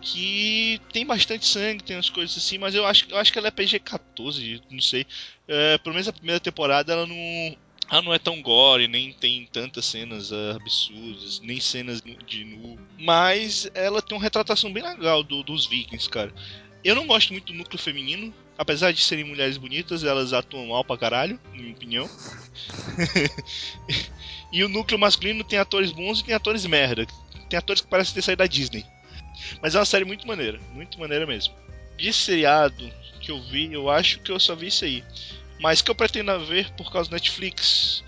que 0.00 0.80
tem 0.92 1.04
bastante 1.04 1.46
sangue, 1.46 1.82
tem 1.82 1.96
umas 1.96 2.10
coisas 2.10 2.36
assim, 2.36 2.58
mas 2.58 2.74
eu 2.74 2.86
acho, 2.86 3.06
eu 3.10 3.18
acho 3.18 3.32
que 3.32 3.38
ela 3.38 3.48
é 3.48 3.50
PG-14, 3.50 4.62
não 4.70 4.80
sei. 4.80 5.06
É, 5.46 5.78
pelo 5.78 5.94
menos 5.94 6.08
a 6.08 6.12
primeira 6.12 6.40
temporada 6.40 6.92
ela 6.92 7.06
não, 7.06 7.56
ela 7.90 8.02
não 8.02 8.14
é 8.14 8.18
tão 8.18 8.40
gore, 8.40 8.86
nem 8.88 9.12
tem 9.12 9.46
tantas 9.52 9.86
cenas 9.86 10.32
ah, 10.32 10.56
absurdas, 10.56 11.40
nem 11.40 11.58
cenas 11.60 12.00
de 12.26 12.44
nu. 12.44 12.78
Mas 12.98 13.68
ela 13.74 14.00
tem 14.02 14.16
uma 14.16 14.22
retratação 14.22 14.72
bem 14.72 14.82
legal 14.82 15.22
do- 15.22 15.42
dos 15.42 15.66
vikings, 15.66 16.08
cara. 16.08 16.32
Eu 16.84 16.94
não 16.94 17.06
gosto 17.06 17.32
muito 17.32 17.52
do 17.52 17.58
núcleo 17.58 17.78
feminino. 17.78 18.32
Apesar 18.56 18.92
de 18.92 19.00
serem 19.00 19.24
mulheres 19.24 19.56
bonitas, 19.56 20.02
elas 20.02 20.32
atuam 20.32 20.66
mal 20.66 20.84
pra 20.84 20.98
caralho, 20.98 21.38
na 21.52 21.60
minha 21.60 21.72
opinião. 21.72 22.10
e 24.52 24.64
o 24.64 24.68
núcleo 24.68 24.98
masculino 24.98 25.44
tem 25.44 25.58
atores 25.58 25.92
bons 25.92 26.20
e 26.20 26.24
tem 26.24 26.34
atores 26.34 26.66
merda. 26.66 27.06
Tem 27.48 27.56
atores 27.56 27.80
que 27.82 27.88
parecem 27.88 28.14
ter 28.14 28.22
saído 28.22 28.38
da 28.38 28.46
Disney. 28.46 28.84
Mas 29.62 29.74
é 29.74 29.78
uma 29.78 29.84
série 29.84 30.04
muito 30.04 30.26
maneira, 30.26 30.58
muito 30.72 30.98
maneira 30.98 31.26
mesmo. 31.26 31.54
De 31.96 32.12
seriado 32.12 32.90
que 33.20 33.30
eu 33.30 33.40
vi, 33.42 33.72
eu 33.72 33.90
acho 33.90 34.20
que 34.20 34.30
eu 34.30 34.38
só 34.38 34.54
vi 34.54 34.68
isso 34.68 34.84
aí. 34.84 35.02
Mas 35.60 35.82
que 35.82 35.90
eu 35.90 35.94
pretendo 35.94 36.38
ver 36.46 36.70
por 36.74 36.90
causa 36.92 37.10
do 37.10 37.14
Netflix. 37.14 38.04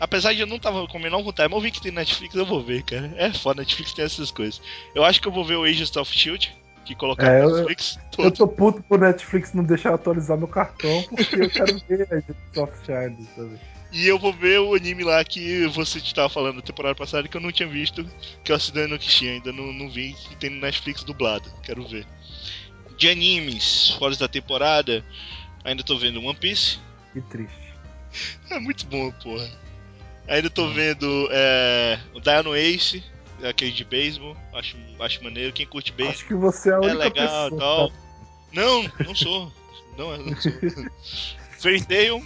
Apesar 0.00 0.32
de 0.34 0.40
eu 0.40 0.46
não 0.46 0.58
tava 0.58 0.86
com 0.88 0.98
a 0.98 1.00
menor 1.00 1.22
vontade, 1.22 1.48
mas 1.48 1.56
eu 1.56 1.62
vi 1.62 1.70
que 1.70 1.80
tem 1.80 1.92
Netflix, 1.92 2.34
eu 2.34 2.46
vou 2.46 2.62
ver, 2.62 2.82
cara. 2.82 3.12
É 3.16 3.32
foda, 3.32 3.60
Netflix 3.60 3.92
tem 3.92 4.04
essas 4.04 4.30
coisas. 4.30 4.60
Eu 4.94 5.04
acho 5.04 5.20
que 5.20 5.28
eu 5.28 5.32
vou 5.32 5.44
ver 5.44 5.56
o 5.56 5.64
Agents 5.64 5.94
of 5.96 6.12
Shield, 6.12 6.52
que 6.84 6.94
colocaram 6.94 7.30
É, 7.32 7.42
no 7.42 7.48
eu- 7.50 7.56
Netflix 7.56 7.96
Eu 8.18 8.30
todo. 8.30 8.36
tô 8.36 8.48
puto 8.48 8.82
pro 8.82 8.98
Netflix 8.98 9.52
não 9.52 9.62
deixar 9.64 9.90
eu 9.90 9.94
atualizar 9.94 10.36
meu 10.36 10.48
cartão, 10.48 11.02
porque 11.08 11.40
eu 11.42 11.50
quero 11.50 11.78
ver 11.88 12.08
a 12.10 12.54
Soft 12.54 12.74
Shine, 12.86 13.28
sabe? 13.36 13.58
E 13.94 14.08
eu 14.08 14.18
vou 14.18 14.32
ver 14.32 14.58
o 14.58 14.74
anime 14.74 15.04
lá 15.04 15.24
que 15.24 15.68
você 15.68 16.00
tava 16.12 16.28
falando 16.28 16.56
na 16.56 16.62
temporada 16.62 16.96
passada 16.96 17.28
que 17.28 17.36
eu 17.36 17.40
não 17.40 17.52
tinha 17.52 17.68
visto, 17.68 18.04
que 18.42 18.50
é 18.50 18.54
o 18.54 18.56
Acidente 18.56 18.90
no 18.90 18.98
Kishi, 18.98 19.28
ainda 19.28 19.52
não, 19.52 19.72
não 19.72 19.88
vi, 19.88 20.14
que 20.28 20.34
tem 20.34 20.50
no 20.50 20.60
Netflix 20.60 21.04
dublado. 21.04 21.48
Quero 21.62 21.86
ver. 21.86 22.04
De 22.98 23.08
animes, 23.08 23.90
fora 23.90 24.16
da 24.16 24.26
temporada, 24.26 25.04
ainda 25.62 25.84
tô 25.84 25.96
vendo 25.96 26.20
One 26.20 26.34
Piece. 26.34 26.80
Que 27.12 27.20
triste. 27.20 27.54
É 28.50 28.58
muito 28.58 28.84
bom, 28.86 29.12
porra. 29.22 29.48
Ainda 30.26 30.50
tô 30.50 30.68
vendo 30.70 31.28
é, 31.30 32.00
o 32.14 32.20
Dino 32.20 32.56
Ace, 32.56 33.04
aquele 33.44 33.70
de 33.70 33.84
beisebol. 33.84 34.36
Acho, 34.52 34.76
acho 34.98 35.22
maneiro. 35.22 35.52
Quem 35.52 35.66
curte 35.66 35.92
beisebol 35.92 36.16
Acho 36.16 36.26
que 36.26 36.34
você 36.34 36.70
é 36.70 36.72
a 36.72 36.76
é 36.76 36.78
única 36.80 36.96
legal 36.96 37.46
e 37.46 37.50
pessoa. 37.50 37.60
tal. 37.60 37.92
Não, 38.52 38.92
não 39.06 39.14
sou. 39.14 39.52
Não, 39.96 40.12
eu 40.12 40.26
não 40.26 40.40
sou. 40.40 40.52
Fairy 41.60 41.84
Tail. 41.84 42.24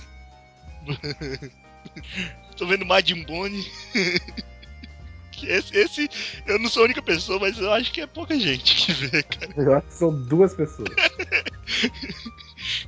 tô 2.57 2.67
vendo 2.67 2.87
Majin 2.87 3.23
Bone. 3.25 3.67
Esse, 5.41 5.79
esse, 5.79 6.11
eu 6.49 6.59
não 6.59 6.69
sou 6.69 6.83
a 6.83 6.87
única 6.87 7.01
pessoa, 7.01 7.39
mas 7.39 7.57
eu 7.59 7.73
acho 7.73 7.93
que 7.93 8.01
é 8.01 8.09
pouca 8.09 8.37
gente 8.37 8.75
que 8.75 8.93
vê, 8.93 9.23
cara. 9.23 9.53
Eu 9.57 9.73
acho 9.77 9.87
que 9.87 9.95
são 9.95 10.23
duas 10.25 10.53
pessoas. 10.53 10.89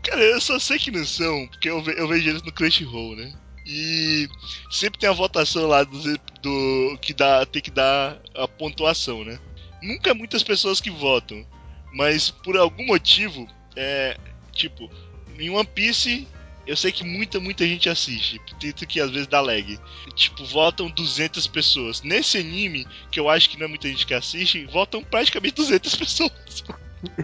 Cara, 0.02 0.20
eu 0.20 0.40
só 0.40 0.58
sei 0.58 0.78
que 0.78 0.90
não 0.90 1.04
são, 1.04 1.46
porque 1.46 1.70
eu, 1.70 1.80
ve- 1.80 1.94
eu 1.96 2.08
vejo 2.08 2.28
eles 2.28 2.42
no 2.42 2.50
Crunchyroll, 2.52 3.14
né? 3.14 3.32
E 3.64 4.28
sempre 4.70 4.98
tem 4.98 5.08
a 5.08 5.12
votação 5.12 5.66
lá 5.68 5.84
do, 5.84 6.18
do 6.42 6.98
que 7.00 7.14
dá, 7.14 7.46
tem 7.46 7.62
que 7.62 7.70
dar 7.70 8.18
a 8.34 8.48
pontuação, 8.48 9.24
né? 9.24 9.38
Nunca 9.80 10.10
é 10.10 10.14
muitas 10.14 10.42
pessoas 10.42 10.80
que 10.80 10.90
votam, 10.90 11.46
mas 11.92 12.30
por 12.30 12.56
algum 12.56 12.84
motivo, 12.86 13.46
é 13.76 14.16
tipo, 14.52 14.90
em 15.38 15.50
One 15.50 15.68
Piece 15.72 16.26
eu 16.70 16.76
sei 16.76 16.92
que 16.92 17.02
muita, 17.02 17.40
muita 17.40 17.66
gente 17.66 17.88
assiste, 17.88 18.40
tanto 18.60 18.86
que 18.86 19.00
às 19.00 19.10
vezes 19.10 19.26
dá 19.26 19.40
lag. 19.40 19.76
Tipo, 20.14 20.44
votam 20.44 20.88
200 20.88 21.48
pessoas. 21.48 22.00
Nesse 22.02 22.38
anime, 22.38 22.86
que 23.10 23.18
eu 23.18 23.28
acho 23.28 23.50
que 23.50 23.58
não 23.58 23.66
é 23.66 23.68
muita 23.68 23.88
gente 23.88 24.06
que 24.06 24.14
assiste, 24.14 24.66
votam 24.66 25.02
praticamente 25.02 25.56
200 25.56 25.92
pessoas. 25.96 26.64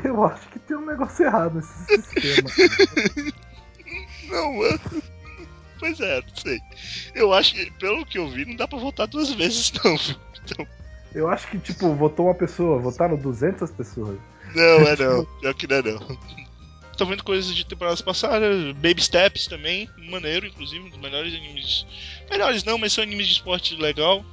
Eu 0.03 0.25
acho 0.25 0.49
que 0.49 0.59
tem 0.59 0.77
um 0.77 0.85
negócio 0.85 1.25
errado 1.25 1.55
nesse 1.55 2.03
sistema. 2.03 2.51
Não, 4.29 4.53
mano. 4.55 4.81
Pois 5.79 6.01
é, 6.01 6.21
não 6.21 6.37
sei. 6.37 6.59
Eu 7.15 7.33
acho 7.33 7.55
que, 7.55 7.71
pelo 7.79 8.05
que 8.05 8.19
eu 8.19 8.29
vi, 8.29 8.47
não 8.47 8.57
dá 8.57 8.67
pra 8.67 8.79
votar 8.81 9.07
duas 9.07 9.31
vezes, 9.33 9.73
não. 9.85 9.95
Então, 10.45 10.67
Eu 11.15 11.29
acho 11.29 11.47
que, 11.49 11.59
tipo, 11.61 11.95
votou 11.95 12.27
uma 12.27 12.35
pessoa, 12.35 12.81
votaram 12.81 13.17
200 13.17 13.71
pessoas. 13.71 14.19
não, 14.57 14.89
é 14.89 14.97
não. 14.97 15.25
Pior 15.41 15.55
que 15.55 15.69
não 15.69 15.77
é 15.77 15.83
não. 15.83 16.19
Tô 16.97 17.05
vendo 17.05 17.23
coisas 17.23 17.55
de 17.55 17.65
temporadas 17.65 18.01
passadas, 18.01 18.73
Baby 18.77 19.03
Steps 19.03 19.47
também, 19.47 19.89
maneiro, 20.11 20.47
inclusive, 20.47 20.85
um 20.85 20.89
dos 20.89 20.99
melhores 20.99 21.35
animes. 21.35 21.87
Melhores 22.31 22.65
não, 22.65 22.79
mas 22.79 22.93
são 22.93 23.05
animes 23.05 23.27
de 23.27 23.35
esporte 23.35 23.77
legal. 23.77 24.25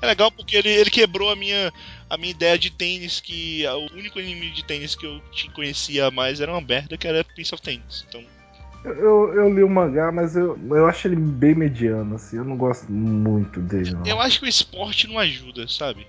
É 0.00 0.06
legal 0.06 0.30
porque 0.30 0.56
ele, 0.56 0.68
ele 0.68 0.90
quebrou 0.90 1.30
a 1.30 1.36
minha, 1.36 1.72
a 2.10 2.16
minha 2.18 2.32
ideia 2.32 2.58
de 2.58 2.70
tênis, 2.70 3.20
que 3.20 3.64
o 3.66 3.94
único 3.96 4.18
anime 4.18 4.50
de 4.50 4.64
tênis 4.64 4.94
que 4.94 5.06
eu 5.06 5.20
te 5.30 5.48
conhecia 5.50 6.10
mais 6.10 6.40
era 6.40 6.50
uma 6.50 6.60
merda, 6.60 6.96
que 6.96 7.06
era 7.06 7.24
Prince 7.24 7.54
of 7.54 7.62
Tennis. 7.62 8.04
Então, 8.08 8.22
Eu, 8.84 9.32
eu, 9.32 9.54
li 9.54 9.62
o 9.62 9.68
mangá, 9.68 10.10
mas 10.10 10.34
eu, 10.34 10.58
eu 10.70 10.86
acho 10.86 11.06
ele 11.06 11.16
bem 11.16 11.54
mediano, 11.54 12.16
assim. 12.16 12.36
Eu 12.36 12.44
não 12.44 12.56
gosto 12.56 12.90
muito 12.90 13.60
dele, 13.60 13.92
não. 13.92 14.04
Eu 14.04 14.20
acho 14.20 14.40
que 14.40 14.44
o 14.44 14.48
esporte 14.48 15.06
não 15.06 15.18
ajuda, 15.18 15.68
sabe? 15.68 16.06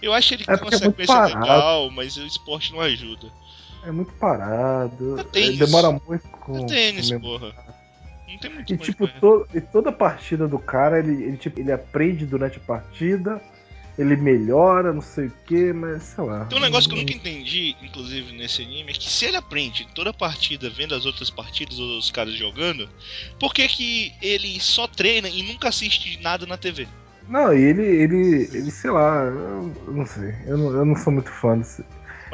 Eu 0.00 0.12
acho 0.12 0.34
ele 0.34 0.44
que 0.44 0.50
É 0.50 0.56
tem 0.56 0.66
uma 0.66 0.74
é 0.74 0.78
sequência 0.78 1.24
legal, 1.24 1.90
mas 1.90 2.16
o 2.16 2.26
esporte 2.26 2.72
não 2.72 2.80
ajuda. 2.80 3.30
É 3.86 3.90
muito 3.90 4.12
parado. 4.14 5.18
É 5.20 5.24
tênis. 5.24 5.60
é, 5.60 5.64
demora 5.66 5.90
muito 6.06 6.28
com. 6.28 6.56
É 6.64 6.66
tênis, 6.66 7.10
com- 7.10 7.20
porra. 7.20 7.52
Não 8.28 8.38
tem 8.38 8.52
muito 8.52 8.72
E 8.72 8.76
tipo, 8.78 9.06
to- 9.06 9.46
e 9.54 9.60
toda 9.60 9.92
partida 9.92 10.48
do 10.48 10.58
cara, 10.58 10.98
ele, 10.98 11.22
ele, 11.22 11.36
tipo, 11.36 11.60
ele 11.60 11.70
aprende 11.70 12.26
durante 12.26 12.56
a 12.56 12.60
partida, 12.60 13.40
ele 13.96 14.16
melhora, 14.16 14.92
não 14.92 15.00
sei 15.00 15.26
o 15.26 15.32
que, 15.46 15.72
mas 15.72 16.02
sei 16.02 16.24
lá. 16.24 16.46
Tem 16.46 16.58
um 16.58 16.60
negócio 16.62 16.88
que 16.90 16.96
eu 16.96 17.00
nunca 17.00 17.12
entendi, 17.12 17.76
inclusive, 17.80 18.32
nesse 18.36 18.62
anime, 18.62 18.90
é 18.90 18.94
que 18.94 19.08
se 19.08 19.26
ele 19.26 19.36
aprende 19.36 19.86
toda 19.94 20.12
partida 20.12 20.68
vendo 20.68 20.94
as 20.96 21.06
outras 21.06 21.30
partidas 21.30 21.78
ou 21.78 21.98
os 21.98 22.10
caras 22.10 22.34
jogando, 22.34 22.88
por 23.38 23.54
que 23.54 23.68
que 23.68 24.12
ele 24.20 24.58
só 24.58 24.88
treina 24.88 25.28
e 25.28 25.42
nunca 25.44 25.68
assiste 25.68 26.18
nada 26.20 26.44
na 26.44 26.56
TV? 26.56 26.88
Não, 27.28 27.54
e 27.56 27.62
ele, 27.62 27.82
ele, 27.82 28.48
ele, 28.52 28.70
sei 28.70 28.90
lá, 28.90 29.22
eu, 29.26 29.72
eu 29.86 29.92
não 29.92 30.06
sei. 30.06 30.34
Eu 30.46 30.58
não, 30.58 30.70
eu 30.72 30.84
não 30.84 30.96
sou 30.96 31.12
muito 31.12 31.30
fã 31.30 31.56
desse. 31.56 31.84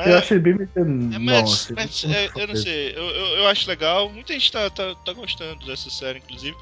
Mas, 0.01 0.07
eu 0.07 0.19
achei 0.19 0.39
bem 0.39 0.55
é, 0.55 1.19
mas, 1.19 1.53
achei 1.53 1.77
mas, 1.77 2.05
é, 2.05 2.31
eu 2.35 2.49
não 2.49 2.57
sei, 2.57 2.97
eu, 2.97 3.03
eu, 3.03 3.27
eu 3.39 3.49
acho 3.49 3.69
legal, 3.69 4.09
muita 4.09 4.33
gente 4.33 4.51
tá, 4.51 4.71
tá, 4.71 4.95
tá 4.95 5.13
gostando 5.13 5.67
dessa 5.67 5.91
série, 5.91 6.21
inclusive. 6.21 6.57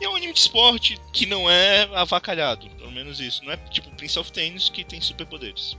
E 0.00 0.04
é 0.04 0.08
um 0.08 0.16
anime 0.16 0.32
de 0.32 0.38
esporte 0.38 0.98
que 1.12 1.26
não 1.26 1.50
é 1.50 1.82
avacalhado, 1.94 2.68
pelo 2.70 2.90
menos 2.92 3.20
isso. 3.20 3.44
Não 3.44 3.52
é 3.52 3.56
tipo 3.56 3.90
Prince 3.96 4.18
of 4.18 4.32
Tennis 4.32 4.70
que 4.70 4.84
tem 4.84 5.00
superpoderes. 5.00 5.76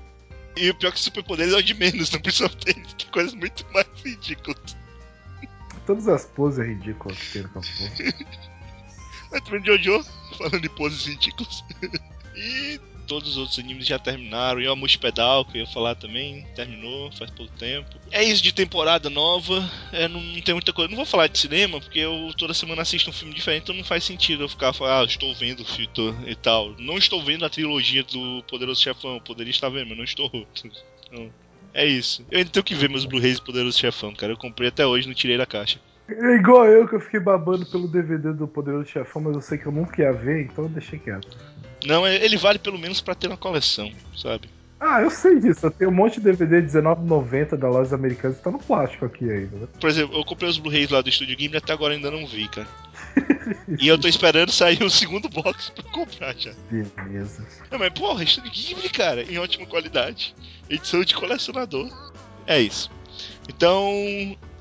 E 0.56 0.70
o 0.70 0.76
pior 0.76 0.90
é 0.90 0.92
que 0.92 1.00
superpoderes 1.00 1.54
é 1.54 1.58
o 1.58 1.64
de 1.64 1.74
menos 1.74 2.12
no 2.14 2.22
Prince 2.22 2.44
of 2.44 2.56
Tennis, 2.58 2.94
tem 2.94 3.08
coisas 3.08 3.34
muito 3.34 3.66
mais 3.74 3.88
ridículas. 4.04 4.78
Todas 5.88 6.08
as 6.08 6.26
poses 6.26 6.60
é 6.60 6.68
ridículas 6.68 7.18
que 7.18 7.32
tem 7.34 7.42
no 7.44 7.50
campo. 7.50 7.68
Mas 9.32 9.42
também 9.42 9.66
Jojo, 9.66 10.04
falando 10.38 10.66
em 10.66 10.70
poses 10.70 11.06
ridículas. 11.06 11.64
e 12.36 12.80
todos 13.10 13.30
os 13.32 13.38
outros 13.38 13.58
animes 13.58 13.88
já 13.88 13.98
terminaram. 13.98 14.62
E 14.62 14.68
o 14.68 14.72
Amushi 14.72 15.00
Pedal, 15.00 15.44
que 15.44 15.58
eu 15.58 15.62
ia 15.62 15.68
falar 15.68 15.96
também, 15.96 16.46
terminou 16.56 17.12
faz 17.12 17.32
pouco 17.32 17.52
tempo. 17.58 17.90
É 18.12 18.24
isso 18.24 18.44
de 18.44 18.54
temporada 18.54 19.10
nova. 19.10 19.68
É, 19.92 20.08
não, 20.08 20.22
não 20.22 20.42
tem 20.42 20.54
muita 20.54 20.72
coisa. 20.72 20.90
Não 20.90 20.96
vou 20.96 21.06
falar 21.06 21.28
de 21.28 21.40
cinema, 21.40 21.82
porque 21.82 22.00
eu 22.00 22.32
toda 22.38 22.54
semana 22.54 22.84
assisto 22.84 23.10
um 23.10 23.14
filme 23.14 23.34
diferente, 23.34 23.64
então 23.64 23.76
não 23.76 23.84
faz 23.84 24.04
sentido 24.04 24.44
eu 24.44 24.50
ficar 24.50 24.72
falando, 24.72 25.02
ah, 25.02 25.06
estou 25.06 25.34
vendo 25.34 25.62
o 25.62 25.66
filme 25.66 25.90
e 26.28 26.36
tal. 26.36 26.76
Não 26.78 26.98
estou 26.98 27.24
vendo 27.24 27.44
a 27.44 27.50
trilogia 27.50 28.04
do 28.04 28.44
Poderoso 28.44 28.82
Chefão. 28.82 29.20
Poderia 29.20 29.52
estar 29.52 29.70
vendo, 29.70 29.90
mas 29.90 29.98
não 29.98 30.04
estou. 30.04 30.30
Então, 31.12 31.32
é 31.74 31.86
isso. 31.86 32.24
Eu 32.30 32.38
ainda 32.38 32.52
tenho 32.52 32.64
que 32.64 32.76
ver 32.76 32.90
meus 32.90 33.06
Blu-rays 33.06 33.40
Poderoso 33.40 33.80
Chefão, 33.80 34.14
cara. 34.14 34.34
Eu 34.34 34.38
comprei 34.38 34.70
até 34.70 34.86
hoje, 34.86 35.08
não 35.08 35.16
tirei 35.16 35.38
da 35.38 35.46
caixa. 35.46 35.80
É 36.08 36.36
igual 36.36 36.66
eu 36.68 36.88
que 36.88 36.96
eu 36.96 37.00
fiquei 37.00 37.20
babando 37.20 37.66
pelo 37.66 37.88
DVD 37.88 38.34
do 38.34 38.48
Poderoso 38.48 38.88
Chefão, 38.88 39.22
mas 39.22 39.36
eu 39.36 39.42
sei 39.42 39.58
que 39.58 39.66
eu 39.66 39.72
nunca 39.72 40.02
ia 40.02 40.12
ver, 40.12 40.44
então 40.44 40.66
eu 40.66 40.70
deixei 40.70 41.00
quieto. 41.00 41.38
Não, 41.86 42.06
é- 42.06 42.24
ele 42.24 42.38
vale 42.38 42.60
pelo 42.60 42.78
menos 42.78 43.02
pra 43.02 43.16
ter 43.16 43.28
na 43.28 43.38
coleção, 43.38 43.92
sabe? 44.18 44.50
Ah, 44.80 45.02
eu 45.02 45.10
sei 45.10 45.40
disso. 45.40 45.66
Eu 45.66 45.72
tenho 45.72 45.92
um 45.92 45.94
monte 45.94 46.16
de 46.16 46.22
DVD 46.22 46.62
R$19,90 46.62 47.58
da 47.58 47.68
loja 47.68 47.96
americana 47.96 48.34
e 48.38 48.42
tá 48.42 48.50
no 48.50 48.60
plástico 48.60 49.06
aqui 49.06 49.30
ainda. 49.30 49.58
Né? 49.58 49.68
Por 49.80 49.90
exemplo, 49.90 50.18
eu 50.18 50.24
comprei 50.24 50.50
os 50.50 50.58
Blu-rays 50.58 50.90
lá 50.90 51.02
do 51.02 51.10
Estúdio 51.10 51.36
Ghibli 51.36 51.58
até 51.58 51.74
agora 51.74 51.94
ainda 51.94 52.10
não 52.10 52.26
vi, 52.26 52.48
cara. 52.48 52.68
E 53.80 53.88
eu 53.88 53.98
tô 54.00 54.08
esperando 54.08 54.52
sair 54.52 54.82
o 54.84 54.90
segundo 54.90 55.28
box 55.30 55.72
pra 55.72 55.84
comprar 55.92 56.34
já. 56.38 56.54
Beleza. 56.72 57.46
Não, 57.70 57.78
mas 57.80 57.90
porra, 57.92 58.24
Estúdio 58.24 58.52
Ghibli, 58.52 58.90
cara, 58.90 59.22
em 59.24 59.38
ótima 59.38 59.66
qualidade. 59.66 60.34
Edição 60.70 61.04
de 61.04 61.14
colecionador. 61.14 61.90
É 62.48 62.60
isso. 62.62 62.90
Então, 63.50 63.92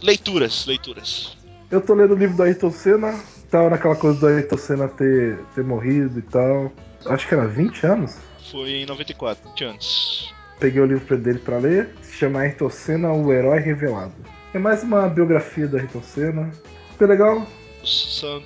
leituras, 0.02 0.66
leituras. 0.66 1.36
Eu 1.70 1.80
tô 1.80 1.94
lendo 1.94 2.14
o 2.14 2.18
livro 2.18 2.36
do 2.36 2.42
Ayrton 2.42 2.70
Senna. 2.70 3.14
Tava 3.50 3.70
naquela 3.70 3.94
coisa 3.96 4.18
do 4.18 4.26
Ayrton 4.26 4.56
Senna 4.58 4.88
ter, 4.88 5.38
ter 5.54 5.62
morrido 5.64 6.18
e 6.18 6.22
tal. 6.22 6.72
Acho 7.08 7.26
que 7.26 7.34
era 7.34 7.46
20 7.46 7.86
anos. 7.86 8.16
Foi 8.50 8.70
em 8.70 8.86
94, 8.86 9.48
20 9.50 9.64
anos. 9.64 10.34
Peguei 10.58 10.80
o 10.80 10.86
livro 10.86 11.16
dele 11.16 11.38
pra 11.38 11.58
ler. 11.58 11.90
Se 12.02 12.16
chama 12.16 12.40
Ayrton 12.40 12.70
Senna, 12.70 13.12
o 13.12 13.32
Herói 13.32 13.60
Revelado. 13.60 14.14
É 14.52 14.58
mais 14.58 14.82
uma 14.82 15.08
biografia 15.08 15.66
do 15.66 15.76
Ayrton 15.76 16.02
Senna. 16.02 16.50
Foi 16.96 17.06
legal. 17.06 17.46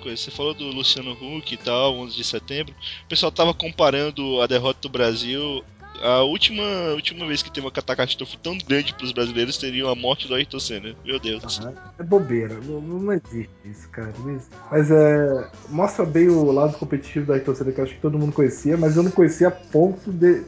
Coisas. 0.03 0.21
Você 0.21 0.31
falou 0.31 0.55
do 0.55 0.67
Luciano 0.67 1.13
Huck 1.13 1.55
e 1.55 1.57
tal, 1.57 1.97
11 1.97 2.17
de 2.17 2.23
setembro. 2.23 2.75
O 3.05 3.09
pessoal 3.09 3.33
tava 3.33 3.53
comparando 3.53 4.41
a 4.41 4.47
derrota 4.47 4.81
do 4.83 4.89
Brasil 4.89 5.65
a 6.03 6.23
última, 6.25 6.63
última 6.95 7.27
vez 7.27 7.43
que 7.43 7.51
teve 7.51 7.65
uma 7.65 7.71
catástrofe 7.73 8.37
tão 8.39 8.59
grande 8.59 8.93
pros 8.95 9.13
brasileiros 9.13 9.57
seria 9.57 9.89
a 9.89 9.95
morte 9.95 10.27
do 10.27 10.35
Ayrton 10.35 10.59
Senna. 10.59 10.95
Meu 11.05 11.21
Deus. 11.21 11.61
É 11.99 12.03
bobeira, 12.03 12.59
não, 12.65 12.81
não 12.81 13.13
existe 13.13 13.51
isso, 13.65 13.89
cara. 13.91 14.13
existe. 14.27 14.49
Mas 14.71 14.91
é. 14.91 15.51
Mostra 15.69 16.05
bem 16.05 16.29
o 16.29 16.51
lado 16.51 16.77
competitivo 16.77 17.27
do 17.27 17.33
Ayrton 17.33 17.55
Senna, 17.55 17.73
que 17.73 17.81
eu 17.81 17.85
acho 17.85 17.95
que 17.95 18.01
todo 18.01 18.19
mundo 18.19 18.33
conhecia, 18.33 18.77
mas 18.77 18.97
eu 18.97 19.03
não 19.03 19.11
conhecia 19.11 19.49
a 19.49 19.53
ponto 19.53 20.11
de. 20.11 20.43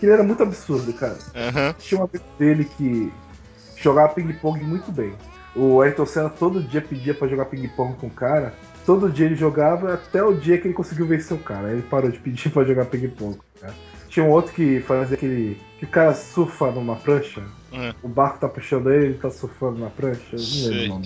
que 0.00 0.06
ele 0.06 0.12
era 0.12 0.22
muito 0.22 0.42
absurdo, 0.42 0.92
cara. 0.92 1.16
Aham. 1.34 1.74
Tinha 1.78 2.00
uma 2.00 2.06
vez 2.08 2.22
dele 2.38 2.64
que 2.76 3.12
jogava 3.76 4.14
ping-pong 4.14 4.62
muito 4.64 4.90
bem. 4.90 5.14
O 5.54 5.80
Ayrton 5.80 6.04
Senna 6.04 6.28
todo 6.28 6.62
dia 6.62 6.82
pedia 6.82 7.14
pra 7.14 7.28
jogar 7.28 7.46
ping-pong 7.46 7.96
com 7.96 8.08
o 8.08 8.10
cara. 8.10 8.52
Todo 8.84 9.10
dia 9.10 9.26
ele 9.26 9.36
jogava 9.36 9.94
até 9.94 10.22
o 10.22 10.34
dia 10.34 10.58
que 10.58 10.66
ele 10.66 10.74
conseguiu 10.74 11.06
vencer 11.06 11.36
o 11.36 11.40
cara. 11.40 11.68
Aí 11.68 11.74
ele 11.74 11.82
parou 11.82 12.10
de 12.10 12.18
pedir 12.18 12.50
pra 12.50 12.64
jogar 12.64 12.84
ping-pong. 12.86 13.38
cara. 13.60 13.74
Tinha 14.16 14.24
um 14.24 14.30
outro 14.30 14.54
que 14.54 14.80
fazia 14.80 15.14
aquele. 15.14 15.60
que 15.78 15.84
o 15.84 15.88
cara 15.88 16.14
surfa 16.14 16.70
numa 16.70 16.96
prancha. 16.96 17.42
Uhum. 17.70 17.92
O 18.02 18.08
barco 18.08 18.38
tá 18.38 18.48
puxando 18.48 18.90
ele, 18.90 19.04
ele 19.08 19.18
tá 19.18 19.28
surfando 19.28 19.78
na 19.78 19.90
prancha. 19.90 20.36
Não. 20.88 21.02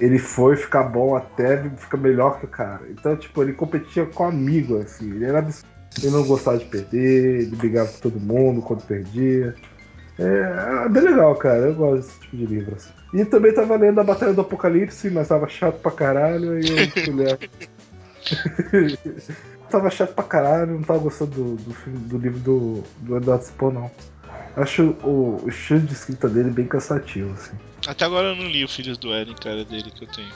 Ele 0.00 0.18
foi 0.18 0.56
ficar 0.56 0.84
bom 0.84 1.14
até 1.14 1.68
ficar 1.76 1.98
melhor 1.98 2.40
que 2.40 2.46
o 2.46 2.48
cara. 2.48 2.80
Então, 2.88 3.14
tipo, 3.14 3.42
ele 3.42 3.52
competia 3.52 4.06
com 4.06 4.24
amigo, 4.24 4.78
assim. 4.78 5.04
Ele 5.16 5.26
era 5.26 5.40
absurdo. 5.40 5.68
Ele 6.02 6.10
não 6.10 6.24
gostava 6.26 6.56
de 6.56 6.64
perder, 6.64 7.42
ele 7.42 7.56
brigava 7.56 7.92
com 7.92 7.98
todo 7.98 8.18
mundo 8.18 8.62
quando 8.62 8.86
perdia. 8.86 9.54
É, 10.18 10.86
é 10.86 10.88
bem 10.88 11.02
legal, 11.02 11.34
cara. 11.34 11.58
Eu 11.58 11.74
gosto 11.74 12.06
desse 12.06 12.20
tipo 12.20 12.36
de 12.38 12.46
livro. 12.46 12.74
assim. 12.74 12.88
E 13.12 13.22
também 13.26 13.52
tava 13.52 13.76
lendo 13.76 14.00
a 14.00 14.04
Batalha 14.04 14.32
do 14.32 14.40
Apocalipse, 14.40 15.10
mas 15.10 15.28
tava 15.28 15.46
chato 15.46 15.78
pra 15.80 15.92
caralho, 15.92 16.52
aí 16.52 16.62
eu 16.66 17.04
fui 17.04 17.12
ler. 17.12 17.38
tava 19.70 19.90
chato 19.90 20.14
pra 20.14 20.24
caralho, 20.24 20.74
não 20.74 20.82
tava 20.82 20.98
gostando 21.00 21.30
do, 21.32 21.56
do, 21.56 21.74
filme- 21.74 21.98
do 21.98 22.18
livro 22.18 22.38
do, 22.40 22.84
do 22.98 23.16
Eduardo 23.16 23.44
Spohr, 23.44 23.72
não. 23.72 23.90
Acho 24.56 24.96
o, 25.04 25.40
o 25.44 25.48
estilo 25.48 25.80
de 25.80 25.92
escrita 25.92 26.28
dele 26.28 26.50
bem 26.50 26.66
cansativo, 26.66 27.32
assim. 27.34 27.56
Até 27.86 28.04
agora 28.04 28.28
eu 28.28 28.36
não 28.36 28.46
li 28.48 28.64
o 28.64 28.68
Filhos 28.68 28.96
do 28.98 29.12
Éden, 29.12 29.34
cara, 29.34 29.64
dele 29.64 29.90
que 29.90 30.04
eu 30.04 30.08
tenho. 30.08 30.32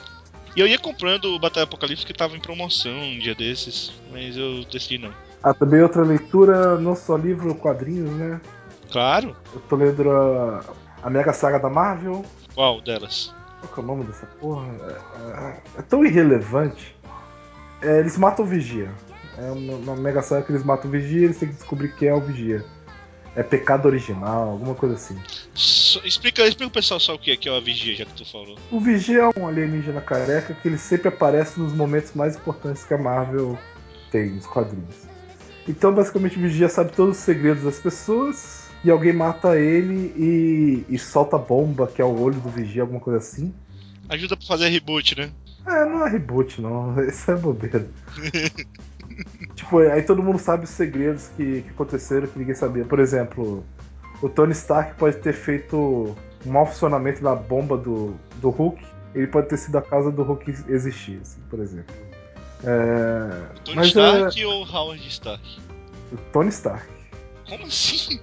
E 0.55 0.59
eu 0.59 0.67
ia 0.67 0.77
comprando 0.77 1.25
o 1.25 1.39
Batalha 1.39 1.63
Apocalipse 1.63 2.05
que 2.05 2.13
tava 2.13 2.35
em 2.35 2.39
promoção 2.39 2.91
um 2.91 3.17
dia 3.19 3.33
desses, 3.33 3.91
mas 4.11 4.37
eu 4.37 4.63
decidi 4.65 4.97
não. 4.97 5.11
Ah, 5.41 5.53
também 5.53 5.81
outra 5.81 6.03
leitura, 6.03 6.77
não 6.77 6.95
só 6.95 7.15
livro, 7.17 7.55
quadrinhos, 7.55 8.11
né? 8.11 8.39
Claro? 8.91 9.35
Eu 9.53 9.59
tô 9.61 9.75
lendo 9.75 10.09
a, 10.11 10.63
a 11.03 11.09
Mega 11.09 11.33
Saga 11.33 11.57
da 11.57 11.69
Marvel. 11.69 12.23
Qual 12.53 12.79
delas? 12.81 13.33
Qual 13.61 13.73
que 13.73 13.79
é 13.79 13.83
o 13.83 13.85
nome 13.87 14.03
dessa 14.03 14.25
porra? 14.39 14.67
É, 14.83 14.91
é- 15.21 15.61
é 15.79 15.81
tão 15.81 16.05
irrelevante. 16.05 16.95
É, 17.81 17.99
eles 17.99 18.17
matam 18.17 18.45
o 18.45 18.47
Vigia. 18.47 18.91
É 19.41 19.51
uma, 19.51 19.95
Mega 19.95 20.21
Saga 20.21 20.43
que 20.45 20.51
eles 20.51 20.63
matam 20.63 20.87
o 20.89 20.91
Vigia 20.91 21.25
eles 21.25 21.37
têm 21.37 21.49
que 21.49 21.55
descobrir 21.55 21.95
quem 21.95 22.09
é 22.09 22.13
o 22.13 22.21
Vigia. 22.21 22.63
É 23.35 23.41
pecado 23.41 23.87
original, 23.87 24.49
alguma 24.49 24.75
coisa 24.75 24.95
assim. 24.95 25.17
Só- 25.53 26.01
explica, 26.03 26.41
explica 26.43 26.69
pro 26.69 26.81
pessoal 26.81 26.99
só 26.99 27.15
o 27.15 27.19
que 27.19 27.31
é, 27.31 27.37
que 27.37 27.47
é 27.47 27.55
a 27.55 27.61
vigia, 27.61 27.95
já 27.95 28.05
que 28.05 28.13
tu 28.13 28.29
falou. 28.29 28.57
O 28.69 28.79
Vigia 28.79 29.21
é 29.21 29.39
um 29.39 29.47
alienígena 29.47 30.01
careca 30.01 30.53
que 30.53 30.67
ele 30.67 30.77
sempre 30.77 31.07
aparece 31.07 31.57
nos 31.57 31.71
momentos 31.71 32.11
mais 32.13 32.35
importantes 32.35 32.83
que 32.83 32.93
a 32.93 32.97
Marvel 32.97 33.57
tem 34.11 34.31
nos 34.31 34.45
quadrinhos. 34.45 34.95
Então, 35.65 35.93
basicamente, 35.93 36.37
o 36.37 36.41
Vigia 36.41 36.67
sabe 36.67 36.91
todos 36.91 37.17
os 37.17 37.23
segredos 37.23 37.63
das 37.63 37.79
pessoas 37.79 38.69
e 38.83 38.91
alguém 38.91 39.13
mata 39.13 39.57
ele 39.57 40.13
e, 40.17 40.85
e 40.89 40.99
solta 40.99 41.37
a 41.37 41.39
bomba, 41.39 41.87
que 41.87 42.01
é 42.01 42.05
o 42.05 42.19
olho 42.19 42.39
do 42.39 42.49
Vigia, 42.49 42.81
alguma 42.81 42.99
coisa 42.99 43.19
assim. 43.19 43.53
Ajuda 44.09 44.35
pra 44.35 44.45
fazer 44.45 44.67
reboot, 44.67 45.17
né? 45.17 45.31
É, 45.65 45.85
não 45.85 46.05
é 46.05 46.09
reboot, 46.09 46.59
não. 46.59 46.99
Isso 47.07 47.31
é 47.31 47.35
bobeira. 47.37 47.87
tipo, 49.61 49.77
aí 49.77 50.01
todo 50.01 50.23
mundo 50.23 50.39
sabe 50.39 50.63
os 50.63 50.71
segredos 50.71 51.29
que, 51.37 51.61
que 51.61 51.69
aconteceram 51.69 52.27
que 52.27 52.37
ninguém 52.39 52.55
sabia. 52.55 52.83
Por 52.83 52.99
exemplo, 52.99 53.63
o 54.21 54.27
Tony 54.27 54.53
Stark 54.53 54.95
pode 54.95 55.17
ter 55.17 55.33
feito 55.33 56.15
um 56.45 56.51
mau 56.51 56.65
funcionamento 56.65 57.21
da 57.21 57.35
bomba 57.35 57.77
do, 57.77 58.15
do 58.35 58.49
Hulk. 58.49 58.83
Ele 59.13 59.27
pode 59.27 59.47
ter 59.49 59.57
sido 59.57 59.77
a 59.77 59.81
causa 59.81 60.11
do 60.11 60.23
Hulk 60.23 60.51
existir, 60.67 61.19
assim, 61.21 61.39
por 61.49 61.59
exemplo. 61.59 61.93
É, 62.63 63.57
O 63.57 63.59
Tony 63.61 63.75
mas 63.77 63.87
Stark 63.87 64.45
ou 64.45 64.63
o 64.63 64.71
Howard 64.75 65.07
Stark? 65.07 65.59
é 66.11 66.15
o 66.15 66.17
Tony 66.31 66.49
Stark. 66.49 66.85
Como 67.47 67.65
assim? 67.65 68.19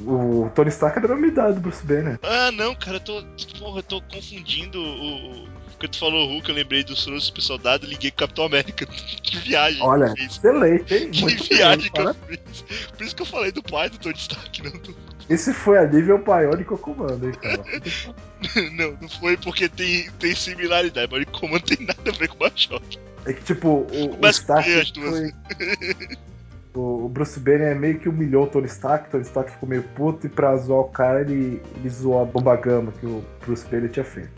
O 0.00 0.50
Tony 0.54 0.70
Stark 0.70 0.98
é 0.98 1.02
da 1.02 1.08
mesma 1.08 1.26
idade 1.26 1.54
do 1.54 1.60
Bruce 1.60 1.84
Banner. 1.84 2.18
Ah, 2.22 2.50
não, 2.52 2.74
cara, 2.74 2.96
eu 2.96 3.00
tô. 3.00 3.22
Porra, 3.58 3.80
eu 3.80 3.82
tô 3.82 4.00
confundindo 4.02 4.80
o. 4.80 5.46
o- 5.86 5.88
Porque 5.88 5.88
tu 5.88 5.98
falou 5.98 6.26
Hulk, 6.28 6.48
eu 6.48 6.54
lembrei 6.54 6.84
do 6.84 6.94
Soro 6.94 7.20
Super 7.20 7.40
Soldado 7.40 7.86
e 7.86 7.90
liguei 7.90 8.10
com 8.10 8.16
o 8.16 8.20
Capitão 8.20 8.44
América. 8.44 8.86
que 9.22 9.36
viagem 9.38 9.82
Olha, 9.82 10.12
que 10.14 10.22
excelente, 10.22 10.94
hein? 10.94 11.10
Que 11.10 11.22
Muito 11.22 11.44
viagem 11.44 11.90
que 11.90 12.00
eu 12.00 12.14
fiz. 12.14 12.62
Por 12.96 13.02
isso 13.06 13.16
que 13.16 13.22
eu 13.22 13.26
falei 13.26 13.52
do 13.52 13.62
pai 13.62 13.88
do 13.88 13.98
Tony 13.98 14.16
Stark, 14.16 14.62
não 14.62 14.72
do. 14.72 14.94
Esse 15.28 15.54
foi 15.54 15.78
a 15.78 15.86
nível 15.86 16.18
Bionic 16.18 16.64
Comando, 16.82 17.26
hein, 17.26 17.34
cara? 17.40 17.64
Não, 18.72 18.96
não 19.00 19.08
foi 19.08 19.36
porque 19.36 19.68
tem, 19.68 20.10
tem 20.12 20.34
similaridade, 20.34 21.12
mas 21.12 21.22
o 21.22 21.26
comando 21.26 21.62
tem 21.62 21.86
nada 21.86 22.10
a 22.10 22.12
ver 22.12 22.26
com 22.28 22.42
o 22.42 22.48
Bioshock. 22.48 22.98
É 23.26 23.34
que, 23.34 23.44
tipo, 23.44 23.68
o, 23.68 24.18
o 24.18 24.26
Stark 24.28 24.66
bem 24.68 24.80
as 24.80 24.90
duas. 24.90 25.10
foi... 25.10 25.32
o 26.74 27.04
o 27.04 27.08
Bruce 27.08 27.38
Banner 27.38 27.78
meio 27.78 27.98
que 27.98 28.08
humilhou 28.08 28.44
o 28.44 28.46
Tony 28.46 28.66
Stark, 28.66 29.08
o 29.08 29.10
Tony 29.10 29.24
Stark 29.24 29.50
ficou 29.50 29.68
meio 29.68 29.82
puto 29.82 30.26
e 30.26 30.30
pra 30.30 30.56
zoar 30.56 30.80
o 30.80 30.88
cara 30.88 31.20
ele, 31.20 31.62
ele 31.76 31.88
zoou 31.90 32.22
a 32.22 32.24
bomba 32.24 32.56
gama 32.56 32.92
que 32.92 33.06
o 33.06 33.24
Bruce 33.44 33.66
Banner 33.66 33.90
tinha 33.90 34.04
feito. 34.04 34.30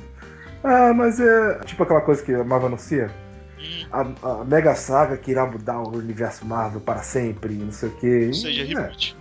Ah, 0.64 0.92
mas 0.94 1.18
é 1.20 1.58
tipo 1.64 1.82
aquela 1.82 2.00
coisa 2.00 2.22
que 2.22 2.32
a 2.34 2.44
Marvel 2.44 2.68
anuncia, 2.68 3.10
Hum, 3.58 3.86
a, 4.22 4.40
a 4.40 4.44
Mega 4.44 4.74
Saga 4.74 5.16
que 5.16 5.30
irá 5.30 5.46
mudar 5.46 5.78
o 5.80 5.96
universo 5.96 6.44
Marvel 6.44 6.80
para 6.80 7.00
sempre, 7.02 7.54
não 7.54 7.70
sei 7.72 7.88
o 7.88 7.92
que. 7.92 8.26
ou 8.26 8.34
seja, 8.34 8.64
reboot. 8.64 9.16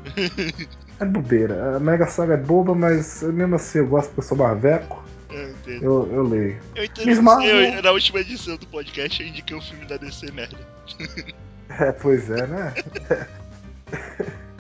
É, 1.00 1.04
é 1.04 1.06
bobeira. 1.06 1.76
A 1.76 1.80
Mega 1.80 2.08
Saga 2.08 2.34
é 2.34 2.38
boba, 2.38 2.74
mas 2.74 3.22
mesmo 3.22 3.56
assim 3.56 3.78
eu 3.80 3.88
gosto 3.88 4.08
porque 4.10 4.22
eu 4.22 4.24
sou 4.24 4.38
marveco, 4.38 5.04
Eu 5.30 5.50
entendo. 5.52 5.84
eu, 5.84 6.10
eu 6.12 6.24
leio. 6.24 6.60
Eu 6.76 6.84
entendo. 6.86 7.22
Marvel- 7.22 7.56
Eu, 7.76 7.84
na 7.84 7.92
última 7.92 8.20
edição 8.20 8.58
do 8.58 8.66
podcast 8.68 9.22
eu 9.22 9.30
indiquei 9.30 9.56
um 9.56 9.62
filme 9.62 9.86
da 9.86 9.98
DC 9.98 10.32
merda. 10.32 10.58
É, 11.80 11.90
pois 11.94 12.30
é, 12.30 12.46
né? 12.48 12.74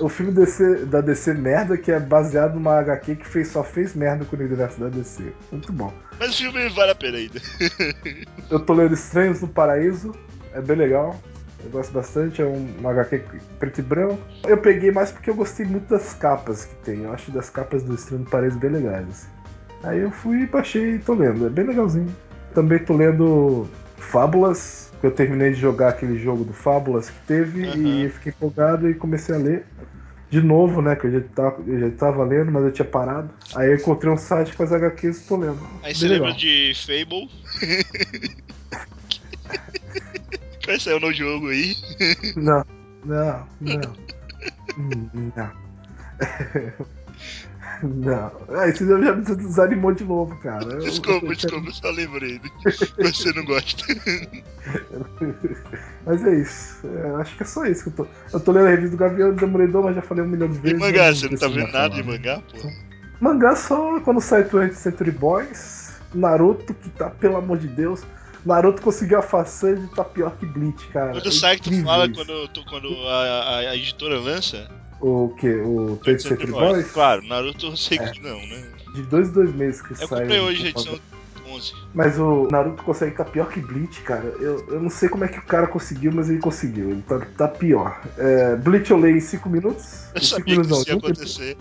o 0.00 0.08
filme 0.08 0.32
DC, 0.32 0.86
da 0.86 1.00
DC 1.00 1.34
merda 1.34 1.76
que 1.76 1.90
é 1.90 1.98
baseado 1.98 2.54
numa 2.54 2.78
HQ 2.78 3.16
que 3.16 3.26
fez, 3.26 3.48
só 3.48 3.64
fez 3.64 3.94
merda 3.94 4.24
com 4.24 4.36
o 4.36 4.38
universo 4.38 4.80
da 4.80 4.88
DC. 4.88 5.32
Muito 5.50 5.72
bom. 5.72 5.92
Mas 6.18 6.34
o 6.34 6.38
filme 6.38 6.68
vale 6.70 6.92
a 6.92 6.94
pena 6.94 7.18
ainda. 7.18 7.40
Eu 8.50 8.60
tô 8.60 8.72
lendo 8.72 8.94
Estranhos 8.94 9.40
no 9.40 9.48
Paraíso, 9.48 10.14
é 10.52 10.60
bem 10.60 10.76
legal. 10.76 11.18
Eu 11.64 11.70
gosto 11.70 11.92
bastante, 11.92 12.42
é 12.42 12.44
um, 12.44 12.66
uma 12.78 12.90
HQ 12.90 13.22
preto 13.58 13.78
e 13.78 13.82
branco. 13.82 14.18
Eu 14.46 14.58
peguei 14.58 14.90
mais 14.90 15.10
porque 15.10 15.30
eu 15.30 15.34
gostei 15.34 15.64
muito 15.64 15.88
das 15.88 16.12
capas 16.12 16.66
que 16.66 16.74
tem. 16.84 17.04
Eu 17.04 17.12
acho 17.12 17.30
das 17.30 17.48
capas 17.48 17.82
do 17.82 17.94
Estranho 17.94 18.24
no 18.24 18.30
Paraíso 18.30 18.58
bem 18.58 18.70
legais. 18.70 19.08
assim. 19.08 19.28
Aí 19.82 20.00
eu 20.00 20.10
fui 20.10 20.42
e 20.42 20.46
baixei 20.46 20.96
e 20.96 20.98
tô 20.98 21.14
lendo, 21.14 21.46
é 21.46 21.50
bem 21.50 21.66
legalzinho. 21.66 22.14
Também 22.54 22.78
tô 22.78 22.94
lendo 22.94 23.66
Fábulas, 23.96 24.83
eu 25.06 25.12
terminei 25.12 25.50
de 25.50 25.60
jogar 25.60 25.90
aquele 25.90 26.18
jogo 26.18 26.44
do 26.44 26.52
Fábulas 26.52 27.10
que 27.10 27.20
teve 27.26 27.64
Aham. 27.64 28.04
e 28.04 28.08
fiquei 28.10 28.32
empolgado 28.32 28.88
e 28.88 28.94
comecei 28.94 29.34
a 29.34 29.38
ler. 29.38 29.66
De 30.30 30.40
novo, 30.40 30.80
né? 30.82 30.96
Que 30.96 31.06
eu 31.06 31.12
já, 31.12 31.20
tava, 31.20 31.62
eu 31.66 31.78
já 31.78 31.90
tava 31.96 32.24
lendo, 32.24 32.50
mas 32.50 32.64
eu 32.64 32.72
tinha 32.72 32.86
parado. 32.86 33.30
Aí 33.54 33.68
eu 33.68 33.76
encontrei 33.76 34.10
um 34.12 34.16
site 34.16 34.56
com 34.56 34.62
as 34.62 34.72
HQs 34.72 35.20
e 35.20 35.28
tô 35.28 35.36
lendo. 35.36 35.60
Aí 35.82 35.92
Bem 35.92 35.94
você 35.94 36.08
legal. 36.08 36.26
lembra 36.26 36.40
de 36.40 36.72
Fable? 36.74 37.30
vai 40.66 40.80
sair 40.80 41.00
novo 41.00 41.12
jogo 41.12 41.48
aí. 41.48 41.76
Não, 42.36 42.64
não, 43.04 43.46
não. 43.60 43.92
Hum, 44.76 45.08
não. 45.36 45.52
Não. 47.86 48.32
Ah, 48.48 48.68
esse 48.68 48.86
já 48.86 48.96
me 48.96 49.22
desanimou 49.22 49.92
de 49.92 50.04
novo, 50.04 50.34
cara. 50.40 50.64
Eu- 50.64 50.78
Desculpa, 50.80 51.26
eu- 51.26 51.34
desculpa, 51.34 51.68
eu 51.68 51.72
só 51.74 51.90
lembrei. 51.90 52.40
Mas 52.98 53.16
você 53.18 53.32
não 53.32 53.44
gosta. 53.44 53.84
Mas 56.06 56.24
é 56.24 56.34
isso. 56.40 56.86
É, 56.86 57.20
acho 57.20 57.36
que 57.36 57.42
é 57.42 57.46
só 57.46 57.64
isso 57.64 57.84
que 57.84 57.88
eu 58.00 58.04
tô. 58.04 58.06
Eu 58.32 58.40
tô 58.40 58.52
lendo 58.52 58.66
a 58.66 58.70
revista 58.70 58.96
do 58.96 59.00
Gavião 59.00 59.30
do 59.34 59.40
Demolidor, 59.40 59.82
mas 59.84 59.96
já 59.96 60.02
falei 60.02 60.24
um 60.24 60.28
milhão 60.28 60.48
de 60.48 60.58
E 60.58 60.60
vezes. 60.60 60.78
mangá, 60.78 61.08
eu 61.08 61.14
você 61.16 61.28
não 61.28 61.36
tá 61.38 61.48
vendo 61.48 61.72
nada 61.72 61.88
de 61.94 62.02
mangá, 62.02 62.40
pô? 62.50 62.70
Mangá 63.20 63.56
só 63.56 64.00
quando 64.00 64.20
sai 64.20 64.42
20 64.44 64.72
Century 64.74 65.10
Boys, 65.10 65.92
Naruto, 66.14 66.74
que 66.74 66.90
tá, 66.90 67.10
pelo 67.10 67.36
amor 67.36 67.58
de 67.58 67.68
Deus. 67.68 68.02
Naruto 68.44 68.82
conseguiu 68.82 69.18
a 69.18 69.22
façanha 69.22 69.76
de 69.76 69.86
tá 69.94 70.04
pior 70.04 70.36
que 70.36 70.44
Bleach, 70.44 70.86
cara. 70.88 71.12
Quando 71.12 71.28
É 71.28 71.30
sai 71.30 71.56
que 71.56 71.62
tu 71.62 71.68
incrível 71.68 71.86
fala 71.86 72.04
isso. 72.06 72.14
quando, 72.14 72.64
quando 72.68 73.08
a, 73.08 73.22
a- 73.22 73.58
a 73.70 73.76
editora 73.76 74.18
lança. 74.18 74.68
O 75.06 75.28
que? 75.38 75.48
O 75.56 76.00
20 76.02 76.22
Century 76.22 76.50
Boys? 76.50 76.90
Claro, 76.92 77.20
Naruto 77.26 77.66
eu 77.66 77.76
sei 77.76 77.98
que 77.98 78.20
não, 78.22 78.38
né? 78.46 78.64
De 78.94 79.02
dois 79.02 79.28
em 79.28 79.32
dois 79.32 79.54
meses 79.54 79.82
que 79.82 79.92
Eu 79.92 79.96
sai. 80.08 80.20
comprei 80.20 80.40
o- 80.40 80.44
hoje 80.44 80.66
a 80.66 80.70
edição 80.70 80.98
11. 81.46 81.72
Mas 81.92 82.18
o 82.18 82.48
Naruto 82.50 82.82
consegue 82.82 83.10
estar 83.12 83.26
pior 83.26 83.50
que 83.50 83.60
Bleach, 83.60 84.00
cara. 84.00 84.24
Eu, 84.40 84.66
eu 84.66 84.80
não 84.80 84.88
sei 84.88 85.10
como 85.10 85.24
é 85.24 85.28
que 85.28 85.38
o 85.38 85.42
cara 85.42 85.66
conseguiu, 85.66 86.10
mas 86.10 86.30
ele 86.30 86.38
conseguiu. 86.40 86.88
Ele 86.90 87.02
tá, 87.02 87.18
tá 87.36 87.48
pior. 87.48 88.00
É, 88.16 88.56
Bleach 88.56 88.90
eu 88.90 88.96
leio 88.98 89.18
em 89.18 89.20
5 89.20 89.48
minutos. 89.50 90.06
Eu 90.14 90.22
Em 90.22 90.24
5 90.24 90.24
sabia 90.24 90.44
que 90.44 90.50
minutos 90.52 90.70
não. 90.70 90.78
isso 90.80 90.88
ia 90.90 90.96
um 90.96 91.00
tempo. 91.00 91.12
acontecer. 91.12 91.56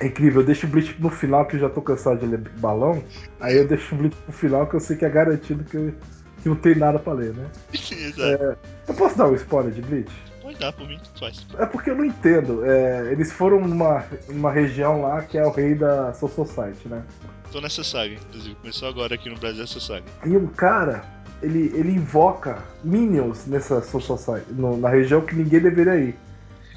É 0.00 0.06
incrível, 0.06 0.40
eu 0.40 0.46
deixo 0.46 0.66
o 0.66 0.70
Bleach 0.70 0.96
no 0.98 1.10
final, 1.10 1.44
que 1.44 1.56
eu 1.56 1.60
já 1.60 1.68
tô 1.68 1.82
cansado 1.82 2.20
de 2.20 2.26
ler 2.26 2.38
balão. 2.58 3.04
Aí 3.38 3.54
eu 3.58 3.68
deixo 3.68 3.94
o 3.94 3.98
Bleach 3.98 4.16
no 4.26 4.32
final, 4.32 4.66
que 4.66 4.74
eu 4.76 4.80
sei 4.80 4.96
que 4.96 5.04
é 5.04 5.10
garantido 5.10 5.62
que, 5.64 5.76
eu- 5.76 5.94
que 6.42 6.48
não 6.48 6.56
tem 6.56 6.74
nada 6.74 6.98
pra 6.98 7.12
ler, 7.12 7.34
né? 7.34 7.46
Exato. 7.74 8.58
Eu 8.88 8.94
posso 8.94 9.16
dar 9.18 9.28
um 9.28 9.34
spoiler 9.34 9.72
de 9.72 9.82
Bleach? 9.82 10.10
Pode 10.46 10.58
mangá, 10.60 10.72
por 10.72 10.86
mim, 10.88 11.00
faz. 11.18 11.44
É 11.58 11.66
porque 11.66 11.90
eu 11.90 11.96
não 11.96 12.04
entendo. 12.04 12.64
É, 12.64 13.10
eles 13.10 13.32
foram 13.32 13.60
numa, 13.66 14.04
numa 14.28 14.52
região 14.52 15.02
lá 15.02 15.22
que 15.22 15.36
é 15.36 15.44
o 15.44 15.50
rei 15.50 15.74
da 15.74 16.12
Soul 16.14 16.30
Society, 16.30 16.88
né? 16.88 17.02
Tô 17.50 17.60
nessa 17.60 17.82
saga, 17.82 18.14
inclusive. 18.14 18.54
Começou 18.56 18.88
agora 18.88 19.14
aqui 19.16 19.28
no 19.28 19.36
Brasil 19.38 19.64
essa 19.64 19.80
saga. 19.80 20.04
E 20.24 20.36
um 20.36 20.46
cara, 20.46 21.02
ele, 21.42 21.72
ele 21.74 21.92
invoca 21.92 22.58
minions 22.84 23.46
nessa 23.46 23.80
Soul 23.82 24.00
Society, 24.02 24.52
no- 24.52 24.76
na 24.76 24.88
região 24.88 25.20
que 25.20 25.34
ninguém 25.34 25.60
deveria 25.60 25.96
ir. 25.96 26.16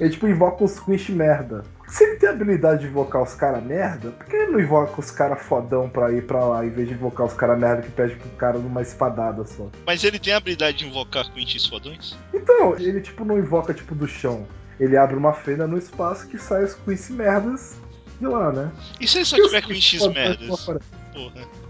Ele 0.00 0.10
tipo 0.10 0.26
invoca 0.26 0.64
os 0.64 0.72
Squish 0.72 1.10
merda. 1.10 1.62
Se 1.86 2.04
ele 2.04 2.16
tem 2.16 2.28
a 2.28 2.32
habilidade 2.32 2.80
de 2.82 2.86
invocar 2.86 3.22
os 3.22 3.34
cara 3.34 3.60
merda, 3.60 4.10
por 4.12 4.26
que 4.26 4.34
ele 4.34 4.52
não 4.52 4.60
invoca 4.60 4.98
os 4.98 5.10
cara 5.10 5.36
fodão 5.36 5.90
pra 5.90 6.10
ir 6.10 6.24
pra 6.24 6.42
lá, 6.44 6.64
em 6.64 6.70
vez 6.70 6.88
de 6.88 6.94
invocar 6.94 7.26
os 7.26 7.34
cara 7.34 7.54
merda 7.54 7.82
que 7.82 7.90
pede 7.90 8.16
pro 8.16 8.30
cara 8.30 8.58
numa 8.58 8.80
espadada 8.80 9.44
só? 9.44 9.68
Mas 9.86 10.02
ele 10.02 10.18
tem 10.18 10.32
a 10.32 10.38
habilidade 10.38 10.78
de 10.78 10.86
invocar 10.86 11.30
Quintis 11.32 11.66
fodões? 11.66 12.16
Então, 12.32 12.76
ele 12.78 13.00
tipo 13.02 13.24
não 13.24 13.38
invoca 13.38 13.74
tipo 13.74 13.94
do 13.94 14.08
chão. 14.08 14.46
Ele 14.78 14.96
abre 14.96 15.16
uma 15.16 15.34
fenda 15.34 15.66
no 15.66 15.76
espaço 15.76 16.26
que 16.28 16.38
sai 16.38 16.64
os 16.64 16.70
Squish 16.70 17.10
merdas 17.10 17.76
de 18.18 18.26
lá, 18.26 18.50
né? 18.50 18.72
E 18.98 19.06
se 19.06 19.18
ele 19.18 19.24
só 19.26 19.36
tiver 19.36 19.60
Quintis 19.62 20.06
merdas? 20.06 20.64
Porra. 20.64 20.80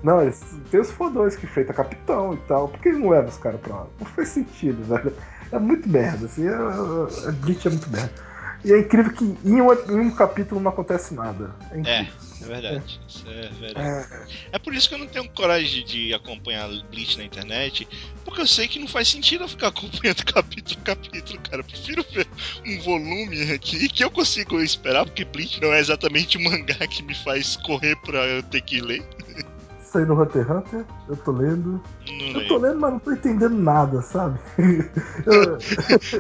Não, 0.02 0.22
eles, 0.22 0.40
tem 0.70 0.80
os 0.80 0.90
fodões 0.90 1.34
que 1.34 1.46
feita 1.46 1.72
capitão 1.72 2.34
e 2.34 2.36
tal. 2.46 2.68
Por 2.68 2.78
que 2.80 2.90
ele 2.90 2.98
não 2.98 3.08
leva 3.08 3.28
os 3.28 3.38
caras 3.38 3.60
pra 3.60 3.74
lá? 3.74 3.86
Não 3.98 4.06
faz 4.06 4.28
sentido, 4.28 4.82
velho. 4.84 5.12
É 5.52 5.58
muito 5.58 5.88
merda, 5.88 6.26
assim. 6.26 6.46
É, 6.46 6.50
é, 6.50 7.28
é, 7.28 7.32
Bleach 7.32 7.66
é 7.66 7.70
muito 7.70 7.90
merda. 7.90 8.30
E 8.62 8.72
é 8.72 8.78
incrível 8.78 9.10
que 9.14 9.24
em 9.24 9.60
um, 9.60 9.72
em 9.72 10.00
um 10.00 10.10
capítulo 10.10 10.60
não 10.60 10.70
acontece 10.70 11.14
nada. 11.14 11.50
É 11.70 11.74
É, 11.76 11.78
incrível. 11.78 12.12
é 12.42 12.44
verdade. 12.44 13.00
Isso 13.08 13.24
é 13.26 13.48
verdade. 13.58 13.88
É. 14.12 14.26
É 14.52 14.58
por 14.58 14.74
isso 14.74 14.86
que 14.86 14.94
eu 14.94 14.98
não 14.98 15.06
tenho 15.06 15.26
coragem 15.30 15.82
de 15.82 16.12
acompanhar 16.12 16.68
Bleach 16.90 17.16
na 17.16 17.24
internet, 17.24 17.88
porque 18.22 18.42
eu 18.42 18.46
sei 18.46 18.68
que 18.68 18.78
não 18.78 18.86
faz 18.86 19.08
sentido 19.08 19.44
eu 19.44 19.48
ficar 19.48 19.68
acompanhando 19.72 20.24
capítulo 20.26 20.78
a 20.82 20.84
capítulo, 20.84 21.40
cara. 21.40 21.60
Eu 21.60 21.64
prefiro 21.64 22.04
ver 22.12 22.28
um 22.66 22.80
volume 22.82 23.50
aqui 23.50 23.88
que 23.88 24.04
eu 24.04 24.10
consigo 24.10 24.60
esperar, 24.60 25.06
porque 25.06 25.24
Bleach 25.24 25.58
não 25.60 25.72
é 25.72 25.80
exatamente 25.80 26.36
o 26.36 26.44
mangá 26.44 26.86
que 26.86 27.02
me 27.02 27.14
faz 27.14 27.56
correr 27.56 27.96
pra 28.02 28.26
eu 28.26 28.42
ter 28.42 28.60
que 28.60 28.80
ler. 28.80 29.02
Aí 29.94 30.04
no 30.04 30.20
Hunter 30.20 30.42
x 30.42 30.50
Hunter, 30.50 30.84
eu 31.08 31.16
tô 31.16 31.32
lendo. 31.32 31.82
Não 32.08 32.40
Eu 32.40 32.48
tô 32.48 32.58
lendo, 32.58 32.78
mas 32.80 32.92
não 32.92 32.98
tô 33.00 33.12
entendendo 33.12 33.56
nada, 33.56 34.00
sabe? 34.02 34.38
Eu- 35.26 35.58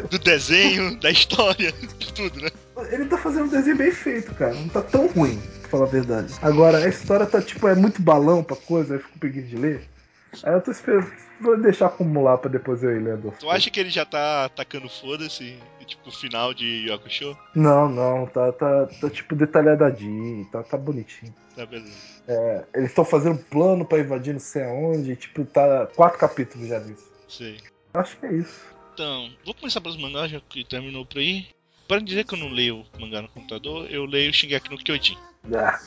Do 0.08 0.18
desenho, 0.18 0.98
da 1.00 1.10
história, 1.10 1.72
de 1.72 2.12
tudo, 2.12 2.40
né? 2.40 2.50
ele 2.90 3.04
tá 3.04 3.18
fazendo 3.18 3.44
um 3.44 3.48
desenho 3.48 3.76
bem 3.76 3.92
feito, 3.92 4.34
cara. 4.34 4.54
Não 4.54 4.68
tá 4.68 4.80
tão 4.82 5.06
ruim, 5.08 5.38
pra 5.60 5.70
falar 5.70 5.84
a 5.84 5.88
verdade. 5.88 6.34
Agora, 6.42 6.78
a 6.78 6.88
história 6.88 7.26
tá 7.26 7.40
tipo, 7.40 7.68
é 7.68 7.74
muito 7.74 8.02
balão 8.02 8.42
pra 8.42 8.56
coisa, 8.56 8.94
aí 8.94 8.98
eu 9.00 9.04
fico 9.04 9.18
preguiça 9.18 9.48
de 9.48 9.56
ler. 9.56 9.82
Aí 10.42 10.52
eu 10.54 10.60
tô 10.60 10.70
esperando. 10.70 11.06
Vou 11.40 11.56
deixar 11.56 11.86
acumular 11.86 12.38
pra 12.38 12.50
depois 12.50 12.82
eu 12.82 12.94
ir 12.94 13.02
lendo. 13.02 13.32
Tu 13.38 13.50
acha 13.50 13.70
que 13.70 13.80
ele 13.80 13.90
já 13.90 14.04
tá 14.04 14.44
atacando 14.44 14.88
foda-se, 14.88 15.56
tipo, 15.86 16.08
o 16.08 16.12
final 16.12 16.52
de 16.52 16.86
Yakusho? 16.88 17.36
Não, 17.54 17.88
não, 17.88 18.26
tá, 18.26 18.52
tá, 18.52 18.86
tá 18.86 19.10
tipo 19.10 19.34
detalhadinho, 19.34 20.44
tá, 20.52 20.62
tá 20.62 20.76
bonitinho. 20.76 21.34
Tá 21.56 21.66
beleza. 21.66 21.92
É, 22.28 22.64
eles 22.74 22.90
estão 22.90 23.04
fazendo 23.04 23.34
um 23.34 23.42
plano 23.42 23.84
pra 23.84 23.98
invadir 23.98 24.32
não 24.32 24.40
sei 24.40 24.64
aonde, 24.64 25.16
tipo, 25.16 25.44
tá 25.44 25.88
quatro 25.96 26.18
capítulos 26.18 26.68
já 26.68 26.78
disso. 26.78 27.10
Sei. 27.28 27.58
Acho 27.94 28.16
que 28.18 28.26
é 28.26 28.32
isso. 28.34 28.60
Então, 28.94 29.30
vou 29.44 29.54
começar 29.54 29.80
pelos 29.80 29.96
mangás, 29.96 30.30
já 30.30 30.40
que 30.40 30.64
terminou 30.64 31.04
por 31.06 31.18
aí. 31.18 31.46
Para 31.88 32.00
dizer 32.00 32.24
que 32.24 32.34
eu 32.34 32.38
não 32.38 32.50
leio 32.50 32.84
mangá 33.00 33.20
no 33.20 33.28
computador, 33.28 33.90
eu 33.90 34.04
leio 34.04 34.32
Shingeki 34.32 34.70
no 34.70 34.78
Kyojin. 34.78 35.18
Ah, 35.52 35.80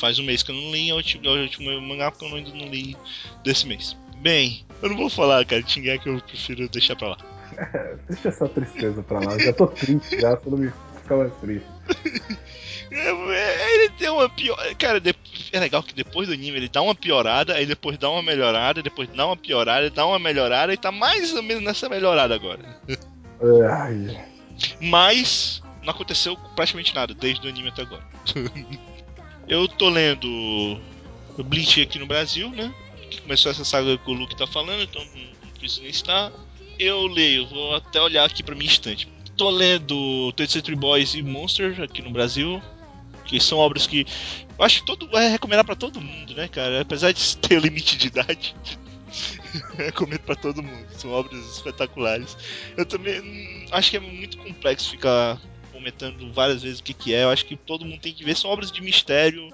Faz 0.00 0.18
um 0.18 0.24
mês 0.24 0.42
que 0.42 0.50
eu 0.50 0.54
não 0.54 0.72
li, 0.72 0.90
é 0.90 0.94
o 0.94 0.96
último, 0.96 1.26
é 1.26 1.30
o 1.30 1.42
último 1.42 1.80
mangá 1.80 2.10
porque 2.10 2.24
eu 2.24 2.34
ainda 2.34 2.50
não 2.50 2.66
li 2.66 2.96
desse 3.44 3.66
mês. 3.66 3.96
Bem, 4.20 4.64
eu 4.82 4.88
não 4.88 4.96
vou 4.96 5.10
falar, 5.10 5.44
cara, 5.44 5.62
de 5.62 5.70
Shingeki 5.70 6.08
eu 6.08 6.20
prefiro 6.20 6.68
deixar 6.68 6.96
pra 6.96 7.08
lá. 7.08 7.16
deixa 8.08 8.28
essa 8.28 8.48
tristeza 8.48 9.02
pra 9.02 9.20
lá. 9.20 9.32
Eu 9.32 9.40
já 9.40 9.52
tô 9.52 9.66
triste 9.66 10.20
já, 10.20 10.30
eu 10.30 10.50
não 10.50 10.58
me 10.58 10.72
ficar 10.96 11.16
mais 11.16 11.32
triste. 11.34 11.66
É, 12.90 13.08
é, 13.10 13.74
ele 13.74 13.90
tem 13.90 14.08
uma 14.08 14.28
pior. 14.28 14.56
Cara, 14.76 15.02
é 15.52 15.60
legal 15.60 15.82
que 15.82 15.94
depois 15.94 16.28
do 16.28 16.34
anime 16.34 16.56
ele 16.56 16.68
dá 16.68 16.80
uma 16.80 16.94
piorada, 16.94 17.54
aí 17.54 17.66
depois 17.66 17.98
dá 17.98 18.08
uma 18.08 18.22
melhorada, 18.22 18.82
depois 18.82 19.08
dá 19.08 19.26
uma 19.26 19.36
piorada, 19.36 19.90
dá 19.90 20.06
uma 20.06 20.18
melhorada 20.18 20.72
e 20.72 20.76
tá 20.76 20.92
mais 20.92 21.32
ou 21.34 21.42
menos 21.42 21.62
nessa 21.62 21.88
melhorada 21.88 22.34
agora. 22.34 22.60
Ai, 23.68 24.24
Mas 24.80 25.60
não 25.82 25.90
aconteceu 25.90 26.36
praticamente 26.54 26.94
nada 26.94 27.12
desde 27.14 27.46
o 27.46 27.50
anime 27.50 27.68
até 27.68 27.82
agora. 27.82 28.04
eu 29.48 29.66
tô 29.66 29.88
lendo 29.88 30.28
o 31.36 31.42
Bleach 31.42 31.82
aqui 31.82 31.98
no 31.98 32.06
Brasil, 32.06 32.50
né? 32.50 32.72
Que 33.14 33.22
começou 33.22 33.52
essa 33.52 33.64
saga 33.64 33.96
que 33.96 34.10
o 34.10 34.14
Luke 34.14 34.36
tá 34.36 34.46
falando, 34.46 34.82
então 34.82 35.02
não 35.04 35.50
preciso 35.58 35.82
nem 35.82 35.90
estar. 35.90 36.32
Eu 36.78 37.06
leio, 37.06 37.46
vou 37.46 37.74
até 37.76 38.00
olhar 38.00 38.24
aqui 38.24 38.42
pra 38.42 38.54
minha 38.54 38.70
estante. 38.70 39.08
Tô 39.36 39.50
lendo 39.50 40.32
Tetsutri 40.32 40.74
Boys 40.74 41.14
e 41.14 41.22
Monster 41.22 41.80
aqui 41.80 42.02
no 42.02 42.10
Brasil, 42.10 42.60
que 43.24 43.40
são 43.40 43.58
obras 43.58 43.86
que 43.86 44.06
eu 44.58 44.64
acho 44.64 44.80
que 44.80 44.86
todo 44.86 45.16
é 45.16 45.28
recomendar 45.28 45.64
pra 45.64 45.74
todo 45.74 46.00
mundo, 46.00 46.34
né, 46.34 46.48
cara? 46.48 46.80
Apesar 46.80 47.12
de 47.12 47.36
ter 47.38 47.60
limite 47.60 47.96
de 47.96 48.06
idade. 48.06 48.54
Recomendo 49.76 50.20
pra 50.20 50.36
todo 50.36 50.62
mundo. 50.62 50.86
São 50.96 51.10
obras 51.10 51.38
espetaculares. 51.56 52.36
Eu 52.76 52.84
também 52.84 53.20
hum, 53.20 53.66
acho 53.70 53.90
que 53.90 53.96
é 53.96 54.00
muito 54.00 54.38
complexo 54.38 54.90
ficar 54.90 55.40
comentando 55.72 56.32
várias 56.32 56.62
vezes 56.62 56.80
o 56.80 56.82
que, 56.82 56.94
que 56.94 57.14
é. 57.14 57.24
Eu 57.24 57.30
acho 57.30 57.44
que 57.44 57.56
todo 57.56 57.84
mundo 57.84 58.00
tem 58.00 58.12
que 58.12 58.24
ver. 58.24 58.36
São 58.36 58.50
obras 58.50 58.70
de 58.70 58.80
mistério 58.80 59.48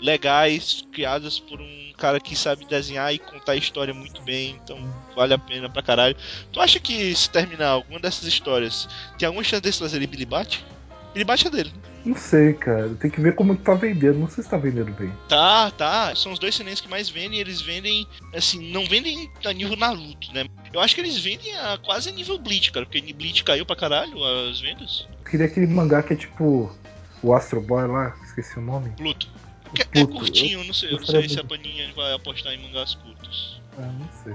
legais, 0.00 0.84
criadas 0.92 1.38
por 1.38 1.60
um 1.60 1.92
cara 1.96 2.18
que 2.18 2.34
sabe 2.34 2.64
desenhar 2.64 3.12
e 3.12 3.18
contar 3.18 3.52
a 3.52 3.56
história 3.56 3.92
muito 3.92 4.22
bem. 4.22 4.58
Então 4.64 4.78
vale 5.14 5.34
a 5.34 5.38
pena 5.38 5.68
pra 5.68 5.82
caralho. 5.82 6.16
Tu 6.52 6.60
acha 6.60 6.80
que 6.80 7.14
se 7.14 7.28
terminar 7.30 7.68
alguma 7.68 8.00
dessas 8.00 8.24
histórias, 8.24 8.88
tem 9.18 9.26
alguma 9.26 9.44
chance 9.44 9.62
deles 9.62 9.78
fazerem 9.78 10.08
Billy 10.08 10.24
Bat? 10.24 10.64
Billy 11.12 11.24
Bat 11.24 11.46
é 11.46 11.50
dele. 11.50 11.70
né? 11.70 11.90
não 12.04 12.16
sei, 12.16 12.54
cara. 12.54 12.88
Tem 13.00 13.10
que 13.10 13.20
ver 13.20 13.34
como 13.34 13.56
tá 13.56 13.74
vendendo. 13.74 14.18
Não 14.18 14.30
sei 14.30 14.42
se 14.42 14.50
tá 14.50 14.56
vendendo 14.56 14.92
bem. 14.92 15.12
Tá, 15.28 15.70
tá. 15.72 16.14
São 16.14 16.32
os 16.32 16.38
dois 16.38 16.54
cinemas 16.54 16.80
que 16.80 16.88
mais 16.88 17.10
vendem. 17.10 17.38
Eles 17.38 17.60
vendem, 17.60 18.06
assim, 18.34 18.70
não 18.72 18.86
vendem 18.86 19.30
a 19.44 19.52
nível 19.52 19.76
Naruto, 19.76 20.32
né? 20.32 20.46
Eu 20.72 20.80
acho 20.80 20.94
que 20.94 21.00
eles 21.00 21.18
vendem 21.18 21.54
a 21.58 21.78
quase 21.78 22.08
a 22.08 22.12
nível 22.12 22.38
Bleach, 22.38 22.72
cara. 22.72 22.86
Porque 22.86 23.12
Bleach 23.12 23.44
caiu 23.44 23.66
pra 23.66 23.76
caralho 23.76 24.22
as 24.48 24.60
vendas. 24.60 25.06
Eu 25.18 25.30
queria 25.30 25.46
aquele 25.46 25.66
mangá 25.66 26.02
que 26.02 26.14
é 26.14 26.16
tipo 26.16 26.74
o 27.22 27.34
Astro 27.34 27.60
Boy 27.60 27.86
lá, 27.86 28.16
esqueci 28.24 28.58
o 28.58 28.62
nome. 28.62 28.90
Pluto. 28.96 29.28
Que 29.74 29.82
é 29.82 29.84
Pluto, 29.84 30.14
curtinho, 30.14 30.60
eu 30.60 30.64
não 30.64 30.74
sei. 30.74 30.92
Eu 30.92 30.98
não 30.98 31.06
sei 31.06 31.28
se 31.28 31.38
a. 31.38 31.44
Paninha 31.44 31.92
vai 31.94 32.12
apostar 32.12 32.52
em 32.52 32.58
mangás 32.58 32.94
curtos. 32.94 33.60
Ah, 33.78 33.82
não 33.82 34.08
sei. 34.24 34.34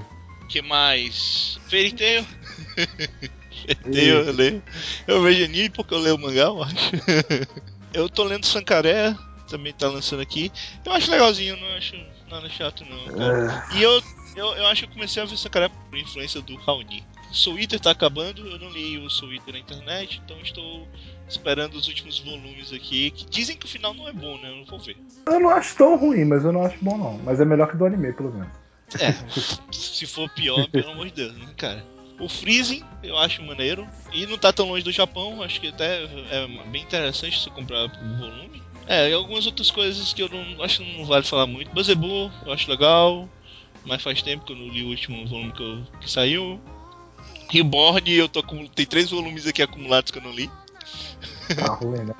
que 0.50 0.62
mais? 0.62 1.60
Fairy 1.70 1.92
Tail. 1.92 2.26
Eu 3.86 4.32
leio. 4.34 4.64
Eu 5.08 5.22
vejo 5.24 5.44
anime 5.44 5.70
porque 5.70 5.94
eu 5.94 6.00
leio 6.00 6.18
mangá, 6.18 6.44
eu 6.44 6.62
acho. 6.64 6.76
eu 7.94 8.10
tô 8.10 8.24
lendo 8.24 8.46
Sankaré, 8.46 9.16
também 9.48 9.74
tá 9.74 9.88
lançando 9.88 10.22
aqui. 10.22 10.52
Eu 10.86 10.92
acho 10.92 11.10
legalzinho, 11.10 11.58
não 11.58 11.68
acho 11.76 11.96
nada 12.30 12.50
chato 12.50 12.86
não, 12.86 13.16
cara. 13.16 13.66
É, 13.72 13.78
E 13.78 13.84
eu, 13.84 14.04
eu, 14.36 14.48
eu 14.56 14.68
acho 14.68 14.84
que 14.84 14.90
eu 14.90 14.94
comecei 14.94 15.24
a 15.24 15.26
ver 15.26 15.38
Sankaré 15.38 15.70
por 15.70 15.98
influência 15.98 16.42
do 16.42 16.56
Raoni. 16.58 17.04
Soul 17.36 17.60
Eater 17.60 17.80
tá 17.80 17.92
acabando, 17.92 18.46
eu 18.48 18.58
não 18.60 18.70
li 18.70 18.98
o 18.98 19.10
Soul 19.10 19.34
Eater 19.34 19.54
na 19.54 19.60
internet, 19.60 20.22
então 20.24 20.40
estou 20.42 20.88
esperando 21.28 21.76
os 21.76 21.88
últimos 21.88 22.20
volumes 22.20 22.72
aqui, 22.72 23.12
que 23.12 23.26
dizem 23.30 23.58
que 23.58 23.66
o 23.66 23.70
final 23.70 23.94
não 23.94 24.08
é 24.08 24.14
bom, 24.14 24.38
né? 24.40 24.50
Eu 24.50 24.56
não 24.58 24.66
vou 24.66 24.80
ver. 24.80 24.98
eu 25.28 25.40
não 25.40 25.50
acho 25.50 25.76
tão 25.76 25.98
ruim, 25.98 26.24
mas 26.26 26.44
eu 26.46 26.52
não 26.52 26.64
acho 26.66 26.78
bom 26.82 26.98
não. 26.98 27.18
Mas 27.24 27.40
é 27.40 27.46
melhor 27.46 27.70
que 27.70 27.78
do 27.78 27.86
anime, 27.86 28.14
pelo 28.14 28.32
menos. 28.32 28.50
É, 29.00 29.12
se 29.74 30.06
for 30.06 30.30
pior, 30.30 30.68
pelo 30.70 30.92
amor 30.92 31.08
de 31.08 31.14
Deus, 31.14 31.34
né, 31.34 31.54
cara? 31.58 31.86
O 32.20 32.30
Freezing 32.30 32.82
eu 33.04 33.18
acho 33.18 33.44
maneiro. 33.44 33.86
E 34.14 34.26
não 34.26 34.38
tá 34.38 34.54
tão 34.54 34.70
longe 34.70 34.84
do 34.84 34.92
Japão, 34.92 35.42
acho 35.44 35.60
que 35.60 35.68
até 35.68 36.04
é 36.32 36.48
bem 36.68 36.84
interessante 36.84 37.38
você 37.42 37.50
comprar 37.50 37.90
por 37.90 38.00
volume. 38.18 38.64
É, 38.88 39.10
e 39.10 39.14
algumas 39.14 39.46
outras 39.46 39.70
coisas 39.72 40.14
que 40.14 40.22
eu 40.22 40.30
não 40.30 40.64
acho 40.64 40.82
que 40.82 40.98
não 40.98 41.06
vale 41.06 41.26
falar 41.26 41.46
muito. 41.48 41.72
Buzzable, 41.74 42.32
eu 42.46 42.54
acho 42.54 42.70
legal, 42.72 43.28
mas 43.84 44.02
faz 44.02 44.22
tempo 44.22 44.46
que 44.46 44.54
eu 44.54 44.56
não 44.56 44.68
li 44.70 44.84
o 44.84 44.90
último 44.90 45.26
volume 45.28 45.52
que, 45.52 45.62
eu- 45.64 45.84
que 46.00 46.10
saiu. 46.10 46.62
Reborn, 47.50 48.12
eu 48.14 48.28
tô 48.28 48.44
com. 48.44 48.66
Tem 48.68 48.86
três 48.86 49.10
volumes 49.10 49.48
aqui 49.48 49.62
acumulados 49.62 50.12
que 50.12 50.18
eu 50.18 50.24
não 50.24 50.32
li. 50.32 50.50
Tá 51.54 51.74
ruim, 51.74 52.00
né? 52.00 52.14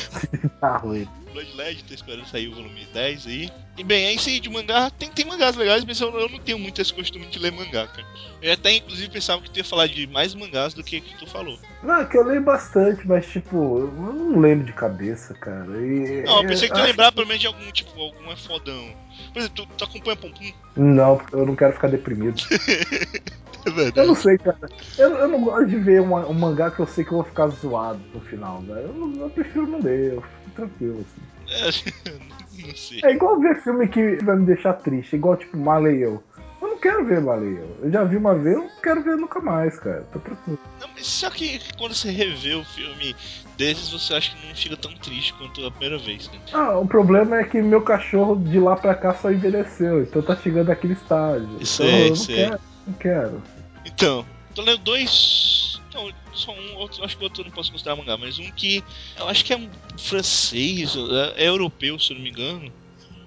tá 0.60 0.76
ruim. 0.78 1.06
Bloodled, 1.32 1.84
tô 1.84 1.94
esperando 1.94 2.26
sair 2.26 2.48
o 2.48 2.54
volume 2.54 2.86
10 2.92 3.26
aí. 3.26 3.50
E 3.76 3.84
bem, 3.84 4.06
é 4.06 4.12
isso 4.14 4.28
aí 4.28 4.40
de 4.40 4.48
mangá. 4.48 4.90
Tem, 4.90 5.10
tem 5.10 5.24
mangás 5.24 5.54
legais, 5.54 5.84
mas 5.84 6.00
eu, 6.00 6.08
eu 6.18 6.28
não 6.28 6.38
tenho 6.38 6.58
muito 6.58 6.80
esse 6.80 6.92
costume 6.92 7.26
de 7.26 7.38
ler 7.38 7.52
mangá, 7.52 7.86
cara. 7.86 8.06
Eu 8.40 8.52
até 8.52 8.72
inclusive 8.74 9.10
pensava 9.10 9.42
que 9.42 9.50
tu 9.50 9.58
ia 9.58 9.64
falar 9.64 9.86
de 9.86 10.06
mais 10.06 10.34
mangás 10.34 10.72
do 10.72 10.82
que 10.82 11.00
que 11.00 11.16
tu 11.18 11.26
falou. 11.26 11.58
Não, 11.82 12.00
é 12.00 12.04
que 12.06 12.16
eu 12.16 12.24
leio 12.24 12.40
bastante, 12.40 13.06
mas 13.06 13.26
tipo, 13.26 13.78
eu 13.78 13.92
não 13.92 14.40
lembro 14.40 14.64
de 14.64 14.72
cabeça, 14.72 15.34
cara. 15.34 15.70
E, 15.76 16.22
Não, 16.24 16.42
eu 16.42 16.48
pensei 16.48 16.68
que 16.68 16.74
tu 16.74 16.80
ia 16.80 16.86
lembrar 16.86 17.12
pelo 17.12 17.26
menos 17.26 17.40
de 17.40 17.46
algum, 17.46 17.70
tipo, 17.70 18.00
algum 18.00 18.32
é 18.32 18.36
fodão. 18.36 18.94
Por 19.32 19.38
exemplo, 19.38 19.66
tu, 19.66 19.76
tu 19.76 19.84
acompanha 19.84 20.16
Pum 20.16 20.32
Pum? 20.32 20.52
Não, 20.76 21.20
eu 21.32 21.46
não 21.46 21.54
quero 21.54 21.74
ficar 21.74 21.88
deprimido. 21.88 22.42
É 23.66 24.00
Eu 24.00 24.06
não 24.06 24.14
sei, 24.14 24.38
cara. 24.38 24.58
Eu, 24.96 25.10
eu 25.16 25.28
não 25.28 25.40
gosto 25.42 25.66
de 25.66 25.76
ver 25.76 26.00
uma- 26.00 26.26
um 26.26 26.32
mangá 26.34 26.70
que 26.70 26.80
eu 26.80 26.86
sei 26.86 27.04
que 27.04 27.10
eu 27.12 27.16
vou 27.18 27.24
ficar 27.24 27.48
zoado 27.48 28.00
no 28.14 28.20
final, 28.20 28.60
velho. 28.62 28.80
Eu, 28.88 29.22
eu 29.22 29.30
prefiro 29.30 29.66
não 29.66 29.80
ler, 29.80 30.14
eu 30.14 30.22
fico 30.22 30.50
tranquilo, 30.54 31.04
assim. 31.04 31.26
É, 31.48 32.10
não 32.66 32.74
sei. 32.76 33.00
É 33.04 33.12
igual 33.12 33.38
ver 33.40 33.62
filme 33.62 33.88
que 33.88 34.16
vai 34.24 34.36
me 34.36 34.46
deixar 34.46 34.74
triste, 34.74 35.16
igual 35.16 35.36
tipo 35.36 35.56
Marley 35.56 35.98
e 35.98 36.02
eu. 36.02 36.22
Eu 36.62 36.68
não 36.68 36.78
quero 36.78 37.04
ver 37.04 37.20
baleia. 37.20 37.62
Eu 37.82 37.90
já 37.90 38.02
vi 38.04 38.16
uma 38.16 38.34
vez, 38.34 38.56
eu 38.56 38.62
não 38.62 38.70
quero 38.82 39.02
ver 39.02 39.16
nunca 39.16 39.40
mais, 39.40 39.78
cara. 39.78 40.02
Tá 40.12 40.18
tranquilo. 40.18 40.58
Não, 40.80 40.88
mas 40.94 41.06
só 41.06 41.30
que 41.30 41.60
quando 41.76 41.94
você 41.94 42.10
revê 42.10 42.54
o 42.54 42.64
filme 42.64 43.14
desses, 43.58 43.90
você 43.90 44.14
acha 44.14 44.34
que 44.34 44.46
não 44.48 44.54
fica 44.54 44.76
tão 44.76 44.92
triste 44.94 45.34
quanto 45.34 45.64
a 45.66 45.70
primeira 45.70 45.98
vez, 45.98 46.30
né? 46.30 46.38
Ah, 46.52 46.78
o 46.78 46.86
problema 46.86 47.36
é 47.38 47.44
que 47.44 47.60
meu 47.60 47.82
cachorro 47.82 48.36
de 48.36 48.58
lá 48.58 48.74
pra 48.74 48.94
cá 48.94 49.14
só 49.14 49.30
envelheceu, 49.30 50.02
então 50.02 50.22
tá 50.22 50.34
chegando 50.36 50.70
aquele 50.70 50.94
estágio. 50.94 51.48
Isso 51.60 51.82
Então, 51.82 51.94
é, 51.94 52.02
eu 52.02 52.06
não 52.06 52.12
isso 52.14 52.32
é. 52.32 52.34
quero, 52.34 52.60
não 52.86 52.94
quero. 52.94 53.42
Então, 53.86 54.26
tô 54.54 54.62
lendo 54.62 54.78
dois. 54.78 55.80
Não, 55.94 56.12
só 56.34 56.52
um, 56.52 56.74
outro, 56.76 57.04
acho 57.04 57.16
que 57.16 57.22
o 57.22 57.24
outro 57.24 57.44
não 57.44 57.50
posso 57.50 57.70
considerar 57.70 57.96
mangá, 57.96 58.16
mas 58.16 58.38
um 58.38 58.50
que 58.50 58.84
eu 59.16 59.28
acho 59.28 59.44
que 59.44 59.52
é 59.52 59.56
um 59.56 59.70
francês, 59.96 60.94
é, 61.36 61.44
é 61.44 61.48
europeu, 61.48 61.98
se 61.98 62.12
eu 62.12 62.16
não 62.16 62.22
me 62.22 62.30
engano. 62.30 62.72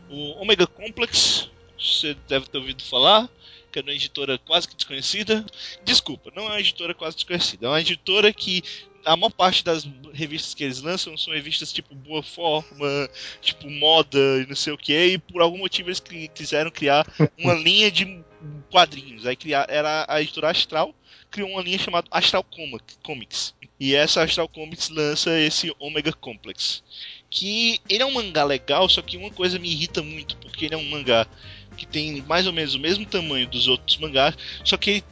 O 0.10 0.42
Omega 0.42 0.68
Complex, 0.68 1.50
você 1.80 2.16
deve 2.28 2.48
ter 2.48 2.58
ouvido 2.58 2.84
falar, 2.84 3.30
que 3.72 3.80
é 3.80 3.82
uma 3.82 3.94
editora 3.94 4.38
quase 4.38 4.68
que 4.68 4.76
desconhecida. 4.76 5.46
Desculpa, 5.84 6.32
não 6.36 6.44
é 6.44 6.48
uma 6.48 6.60
editora 6.60 6.94
quase 6.94 7.16
desconhecida, 7.16 7.66
é 7.66 7.70
uma 7.70 7.82
editora 7.82 8.34
que 8.34 8.62
a 9.06 9.16
maior 9.16 9.32
parte 9.32 9.64
das 9.64 9.88
revistas 10.14 10.54
que 10.54 10.64
eles 10.64 10.82
lançam 10.82 11.16
são 11.18 11.34
revistas 11.34 11.72
tipo 11.72 11.96
Boa 11.96 12.22
Forma, 12.22 13.10
tipo 13.42 13.70
Moda 13.70 14.20
e 14.42 14.46
não 14.46 14.56
sei 14.56 14.74
o 14.74 14.78
que, 14.78 15.06
e 15.06 15.18
por 15.18 15.42
algum 15.42 15.58
motivo 15.58 15.90
eles 15.90 16.02
quiseram 16.34 16.70
criar 16.70 17.08
uma 17.38 17.54
linha 17.56 17.90
de 17.90 18.24
quadrinhos. 18.70 19.26
Aí 19.26 19.36
criar, 19.36 19.66
era 19.70 20.06
a 20.08 20.22
editora 20.22 20.52
Astral, 20.52 20.94
criou 21.30 21.50
uma 21.50 21.62
linha 21.62 21.80
chamada 21.80 22.08
Astral 22.12 22.44
Comic- 22.44 22.98
Comics. 23.04 23.54
E 23.80 23.96
essa 23.96 24.24
Astral 24.24 24.48
Comics 24.50 24.90
lança 24.90 25.40
esse 25.40 25.74
Omega 25.80 26.12
Complex. 26.14 26.84
Que 27.30 27.80
ele 27.88 28.04
é 28.04 28.06
um 28.06 28.14
mangá 28.14 28.44
legal, 28.44 28.90
só 28.90 29.02
que 29.02 29.18
uma 29.18 29.30
coisa 29.30 29.60
me 29.60 29.70
irrita 29.70 30.02
muito, 30.02 30.36
porque 30.38 30.66
ele 30.66 30.76
é 30.76 30.78
um 30.78 30.90
mangá 30.90 31.28
que 31.78 31.86
tem 31.86 32.22
mais 32.24 32.46
ou 32.46 32.52
menos 32.52 32.76
o 32.76 32.80
mesmo 32.80 33.06
tamanho 33.06 33.48
dos 33.48 33.68
outros 33.68 33.98
mangás, 33.98 34.36
só 34.66 34.76
que 34.76 34.90
ele 34.90 35.04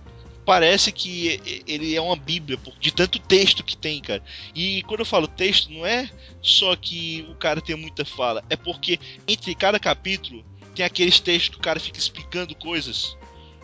parece 0.45 0.91
que 0.91 1.63
ele 1.67 1.95
é 1.95 2.01
uma 2.01 2.15
bíblia 2.15 2.57
de 2.79 2.91
tanto 2.91 3.19
texto 3.19 3.63
que 3.63 3.75
tem, 3.75 4.01
cara. 4.01 4.23
E 4.55 4.81
quando 4.83 5.01
eu 5.01 5.05
falo 5.05 5.27
texto, 5.27 5.71
não 5.71 5.85
é 5.85 6.09
só 6.41 6.75
que 6.75 7.25
o 7.29 7.35
cara 7.35 7.61
tem 7.61 7.75
muita 7.75 8.03
fala, 8.03 8.43
é 8.49 8.55
porque 8.55 8.99
entre 9.27 9.53
cada 9.55 9.79
capítulo 9.79 10.45
tem 10.77 10.85
aqueles 10.85 11.19
textos 11.19 11.49
que 11.49 11.57
o 11.57 11.63
cara 11.63 11.79
fica 11.79 11.97
explicando 11.97 12.53
coisas, 12.53 13.17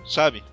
sabe? 0.03 0.43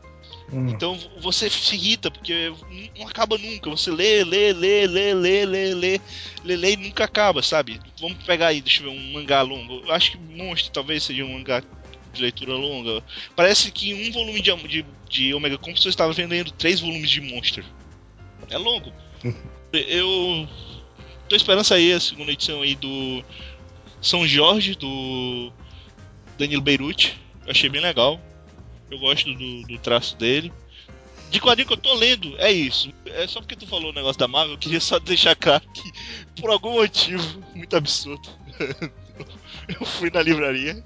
Hum. 0.52 0.68
Então 0.68 0.98
você 1.18 1.48
se 1.48 1.74
irrita, 1.74 2.10
porque 2.10 2.52
não 2.98 3.08
acaba 3.08 3.38
nunca. 3.38 3.70
Você 3.70 3.90
lê, 3.90 4.22
lê, 4.24 4.52
lê, 4.52 4.86
lê, 4.86 5.14
lê, 5.14 5.46
lê, 5.46 5.74
lê, 5.74 6.00
lê, 6.44 6.56
lê 6.56 6.72
e 6.72 6.76
nunca 6.76 7.04
acaba, 7.04 7.42
sabe? 7.42 7.80
Vamos 7.98 8.22
pegar 8.24 8.48
aí, 8.48 8.60
deixa 8.60 8.82
eu 8.82 8.90
ver, 8.90 8.98
um 8.98 9.12
mangá 9.12 9.40
longo. 9.40 9.80
Eu 9.86 9.92
acho 9.92 10.12
que 10.12 10.18
Monstro 10.18 10.70
talvez 10.70 11.02
seja 11.02 11.24
um 11.24 11.32
mangá 11.32 11.62
de 12.12 12.20
leitura 12.20 12.52
longa. 12.52 13.02
Parece 13.34 13.72
que 13.72 13.92
em 13.92 14.10
um 14.10 14.12
volume 14.12 14.42
de, 14.42 14.54
de, 14.68 14.86
de 15.08 15.34
Omega 15.34 15.58
eu 15.64 15.88
estava 15.88 16.12
vendendo 16.12 16.50
três 16.50 16.80
volumes 16.80 17.08
de 17.08 17.22
Monster. 17.22 17.64
É 18.50 18.58
longo. 18.58 18.92
Eu 19.72 20.48
tô 21.28 21.36
esperando 21.36 21.62
sair 21.62 21.92
a 21.92 22.00
segunda 22.00 22.32
edição 22.32 22.60
aí 22.60 22.74
do 22.74 23.24
São 24.02 24.26
Jorge, 24.26 24.74
do 24.74 25.52
Danilo 26.40 26.62
Beirute. 26.62 27.20
Eu 27.44 27.50
achei 27.50 27.68
bem 27.68 27.80
legal. 27.82 28.18
Eu 28.90 28.98
gosto 28.98 29.32
do, 29.34 29.62
do 29.62 29.78
traço 29.78 30.16
dele. 30.16 30.50
De 31.30 31.38
quadrinho 31.40 31.68
que 31.68 31.74
eu 31.74 31.76
tô 31.78 31.94
lendo, 31.94 32.34
é 32.38 32.50
isso. 32.50 32.92
É 33.06 33.26
só 33.26 33.40
porque 33.40 33.54
tu 33.54 33.66
falou 33.66 33.90
o 33.90 33.94
negócio 33.94 34.18
da 34.18 34.26
Marvel, 34.26 34.54
eu 34.54 34.58
queria 34.58 34.80
só 34.80 34.98
deixar 34.98 35.36
claro 35.36 35.62
que, 35.72 35.92
por 36.40 36.50
algum 36.50 36.72
motivo 36.72 37.22
muito 37.54 37.76
absurdo, 37.76 38.28
eu 39.68 39.86
fui 39.86 40.10
na 40.10 40.20
livraria 40.20 40.82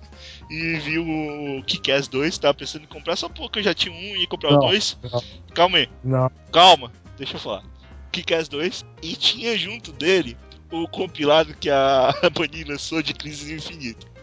e 0.50 0.74
vi 0.80 0.98
o 0.98 1.62
Kick-Ass 1.66 2.08
2, 2.08 2.36
tava 2.36 2.52
pensando 2.52 2.82
em 2.82 2.88
comprar 2.88 3.16
só 3.16 3.26
porque 3.30 3.60
eu 3.60 3.62
já 3.62 3.72
tinha 3.72 3.94
um 3.94 4.16
e 4.16 4.20
ia 4.20 4.26
comprar 4.26 4.50
o 4.50 4.52
Não, 4.54 4.68
2. 4.68 4.98
não. 5.10 5.22
Calma 5.54 5.78
aí, 5.78 5.88
Não. 6.02 6.30
calma, 6.52 6.92
deixa 7.16 7.36
eu 7.36 7.40
falar. 7.40 7.64
Kick-Ass 8.12 8.46
2 8.48 8.84
e 9.02 9.16
tinha 9.16 9.56
junto 9.56 9.92
dele 9.92 10.36
o 10.70 10.86
compilado 10.86 11.54
que 11.54 11.70
a 11.70 12.12
Panini 12.34 12.64
lançou 12.64 13.02
de 13.02 13.14
Crises 13.14 13.48
Infinita. 13.48 14.13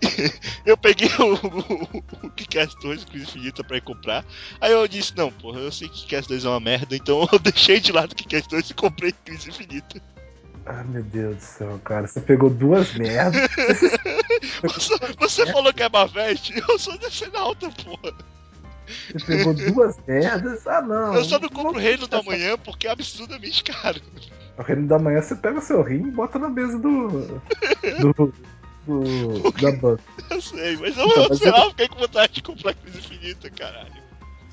Eu 0.64 0.76
peguei 0.76 1.08
o, 1.18 1.34
o, 1.34 2.26
o 2.26 2.30
Kick-Ass 2.30 2.74
2, 2.82 3.04
Crise 3.04 3.24
Infinita, 3.24 3.64
pra 3.64 3.76
ir 3.76 3.82
comprar. 3.82 4.24
Aí 4.60 4.72
eu 4.72 4.86
disse: 4.88 5.16
Não, 5.16 5.30
porra, 5.30 5.60
eu 5.60 5.72
sei 5.72 5.88
que 5.88 6.02
Kick-Ass 6.02 6.26
2 6.26 6.44
é 6.44 6.48
uma 6.48 6.60
merda, 6.60 6.96
então 6.96 7.26
eu 7.32 7.38
deixei 7.38 7.80
de 7.80 7.92
lado 7.92 8.12
o 8.12 8.14
Kick-Ass 8.14 8.46
2 8.46 8.70
e 8.70 8.74
comprei 8.74 9.12
Crise 9.24 9.50
Infinita. 9.50 10.00
Ah, 10.66 10.84
meu 10.84 11.02
Deus 11.02 11.36
do 11.36 11.42
céu, 11.42 11.80
cara. 11.84 12.06
Você 12.06 12.20
pegou 12.20 12.50
duas 12.50 12.94
merdas. 12.94 13.50
Você, 14.62 14.94
você 15.18 15.46
falou 15.46 15.72
que 15.72 15.82
é 15.82 15.88
Mavete, 15.88 16.54
eu 16.68 16.78
sou 16.78 16.96
decenalta, 16.98 17.68
porra. 17.70 18.14
Você 19.12 19.26
pegou 19.26 19.54
duas 19.54 19.96
merdas. 20.06 20.66
Ah, 20.66 20.80
não. 20.80 21.14
Eu 21.14 21.24
só 21.24 21.38
não 21.38 21.48
compro 21.48 21.78
o 21.78 21.82
Reino 21.82 22.06
da 22.06 22.22
Manhã 22.22 22.56
porque 22.56 22.86
é 22.86 22.90
absurdamente 22.90 23.64
caro. 23.64 24.00
O 24.60 24.62
reino 24.62 24.86
da 24.86 24.98
manhã 24.98 25.22
você 25.22 25.34
pega 25.34 25.60
seu 25.60 25.82
rim 25.82 26.08
e 26.08 26.10
bota 26.10 26.38
na 26.38 26.50
mesa 26.50 26.78
do. 26.78 27.08
do. 27.98 28.34
Do 28.90 29.52
da 29.60 29.72
banca. 29.72 30.02
Eu 30.30 30.40
sei, 30.42 30.76
mas 30.76 30.96
eu, 30.96 31.06
Então, 31.06 31.22
eu 31.22 31.28
mas 31.28 31.38
sei 31.38 31.48
eu- 31.48 31.70
fiquei 31.70 31.88
com 31.88 31.98
vontade 31.98 32.32
de 32.34 32.42
comprar 32.42 32.74
Crise 32.74 32.98
Infinita, 32.98 33.50
caralho. 33.50 34.00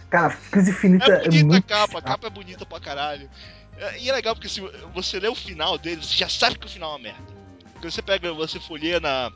Cara, 0.09 0.37
crise 0.51 0.71
infinita 0.71 1.11
É 1.11 1.15
é, 1.15 1.23
bonita 1.25 1.43
a 1.43 1.45
muito. 1.45 1.67
capa, 1.67 1.99
a 1.99 2.01
capa 2.01 2.27
é 2.27 2.29
bonita 2.29 2.65
pra 2.65 2.79
caralho. 2.79 3.29
É- 3.77 3.99
E 3.99 4.09
é 4.09 4.13
legal 4.13 4.33
porque 4.33 4.47
se 4.49 4.61
você 4.93 5.19
lê 5.19 5.27
o 5.27 5.35
final 5.35 5.77
dele, 5.77 6.01
você 6.01 6.15
já 6.15 6.29
sabe 6.29 6.57
que 6.57 6.65
o 6.65 6.69
final 6.69 6.91
é 6.91 6.93
uma 6.93 6.99
merda. 7.03 7.33
Quando 7.73 7.91
você 7.91 8.01
pega, 8.01 8.31
você 8.33 8.57
folheia 8.59 8.99
na. 9.01 9.31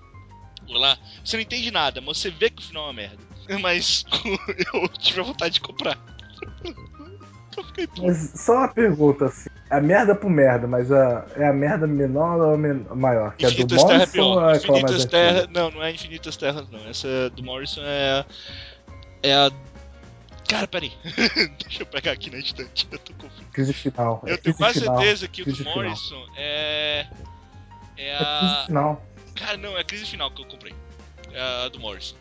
lá, 0.69 0.97
você 1.23 1.35
não 1.35 1.41
entende 1.43 1.69
nada, 1.71 1.99
mas 2.01 2.17
você 2.19 2.29
vê 2.31 2.49
que 2.49 2.61
o 2.63 2.65
final 2.65 2.83
é 2.83 2.87
uma 2.87 2.93
merda. 2.93 3.17
Mas 3.61 4.05
eu 4.73 4.87
tive 4.87 5.19
a 5.19 5.23
vontade 5.23 5.55
de 5.55 5.59
comprar. 5.61 5.97
Mas 8.01 8.31
só 8.35 8.53
uma 8.59 8.67
pergunta 8.67 9.25
assim. 9.25 9.49
A 9.69 9.79
merda 9.79 10.13
pro 10.13 10.29
merda, 10.29 10.67
mas 10.67 10.91
a, 10.91 11.25
é 11.35 11.47
a 11.47 11.53
merda 11.53 11.87
menor 11.87 12.39
ou 12.41 12.53
a 12.55 12.57
men- 12.57 12.85
maior? 12.93 13.33
Que 13.35 13.45
é 13.45 13.49
do 13.49 13.53
Infinitas 13.53 13.81
é 13.83 13.85
Morrison 13.85 14.21
ou 14.21 14.49
é 14.49 14.57
Infinitas 14.57 14.91
antiga? 14.95 15.09
Terra. 15.09 15.47
Não, 15.53 15.71
não 15.71 15.83
é 15.83 15.91
Infinitas 15.91 16.37
Terras, 16.37 16.69
não. 16.69 16.87
Essa 16.89 17.29
do 17.29 17.43
Morrison 17.43 17.81
é. 17.83 18.19
a- 18.19 18.25
É 19.23 19.33
a. 19.33 19.51
Cara, 20.49 20.67
peraí. 20.67 20.91
Deixa 21.63 21.83
eu 21.83 21.85
pegar 21.85 22.11
aqui 22.11 22.29
na 22.29 22.37
estante. 22.39 22.85
Eu 22.91 22.99
tô 22.99 23.13
confuso. 23.13 23.43
Crise 23.53 23.71
final. 23.73 24.21
é 24.25 24.33
Eu 24.33 24.37
tenho 24.37 24.55
crise 24.55 24.57
quase 24.57 24.79
final. 24.81 24.97
certeza 24.97 25.27
que 25.29 25.41
o 25.41 25.45
do 25.45 25.51
crise 25.53 25.63
final. 25.63 25.75
Morrison 25.83 26.25
é. 26.35 27.07
É 27.97 28.09
É 28.09 28.17
crise 28.17 28.53
a. 28.55 28.63
final. 28.65 29.05
Cara, 29.35 29.57
não, 29.57 29.77
é 29.77 29.81
a 29.81 29.83
crise 29.85 30.05
final 30.05 30.29
que 30.31 30.41
eu 30.41 30.45
comprei. 30.47 30.73
É 31.31 31.65
a 31.65 31.69
do 31.69 31.79
Morrison. 31.79 32.15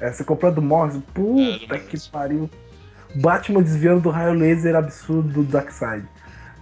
É, 0.00 0.12
você 0.12 0.22
comprou 0.22 0.50
a 0.52 0.54
do 0.54 0.62
Morrison? 0.62 1.00
Puta 1.12 1.42
É, 1.42 1.52
do 1.58 1.66
que 1.66 1.74
Morrison. 1.74 2.10
pariu. 2.12 2.50
Batman 3.16 3.62
desviando 3.62 4.02
do 4.02 4.10
raio 4.10 4.34
laser 4.34 4.74
absurdo 4.74 5.28
do 5.28 5.42
Darkseid. 5.44 6.06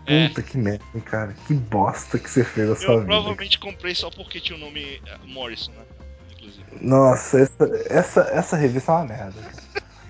É. 0.06 0.28
Puta 0.28 0.42
que 0.42 0.58
merda, 0.58 0.84
cara. 1.04 1.34
Que 1.46 1.54
bosta 1.54 2.18
que 2.18 2.28
você 2.28 2.42
fez 2.42 2.68
na 2.68 2.76
sua 2.76 2.94
Eu 2.94 3.00
vida. 3.00 3.06
provavelmente 3.06 3.58
comprei 3.58 3.94
só 3.94 4.10
porque 4.10 4.40
tinha 4.40 4.56
o 4.56 4.60
nome 4.60 5.00
eh, 5.06 5.18
Morrison, 5.26 5.72
né? 5.72 5.84
Inclusive. 6.32 6.64
Nossa, 6.80 7.40
essa, 7.40 7.84
essa, 7.88 8.20
essa 8.32 8.56
revista 8.56 8.92
é 8.92 8.94
uma 8.96 9.04
merda. 9.04 9.52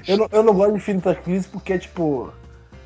Eu 0.06 0.16
não, 0.16 0.28
eu 0.32 0.42
não 0.42 0.54
gosto 0.54 0.72
de 0.72 0.78
Infinita 0.78 1.14
Crise 1.14 1.48
porque, 1.48 1.78
tipo, 1.78 2.32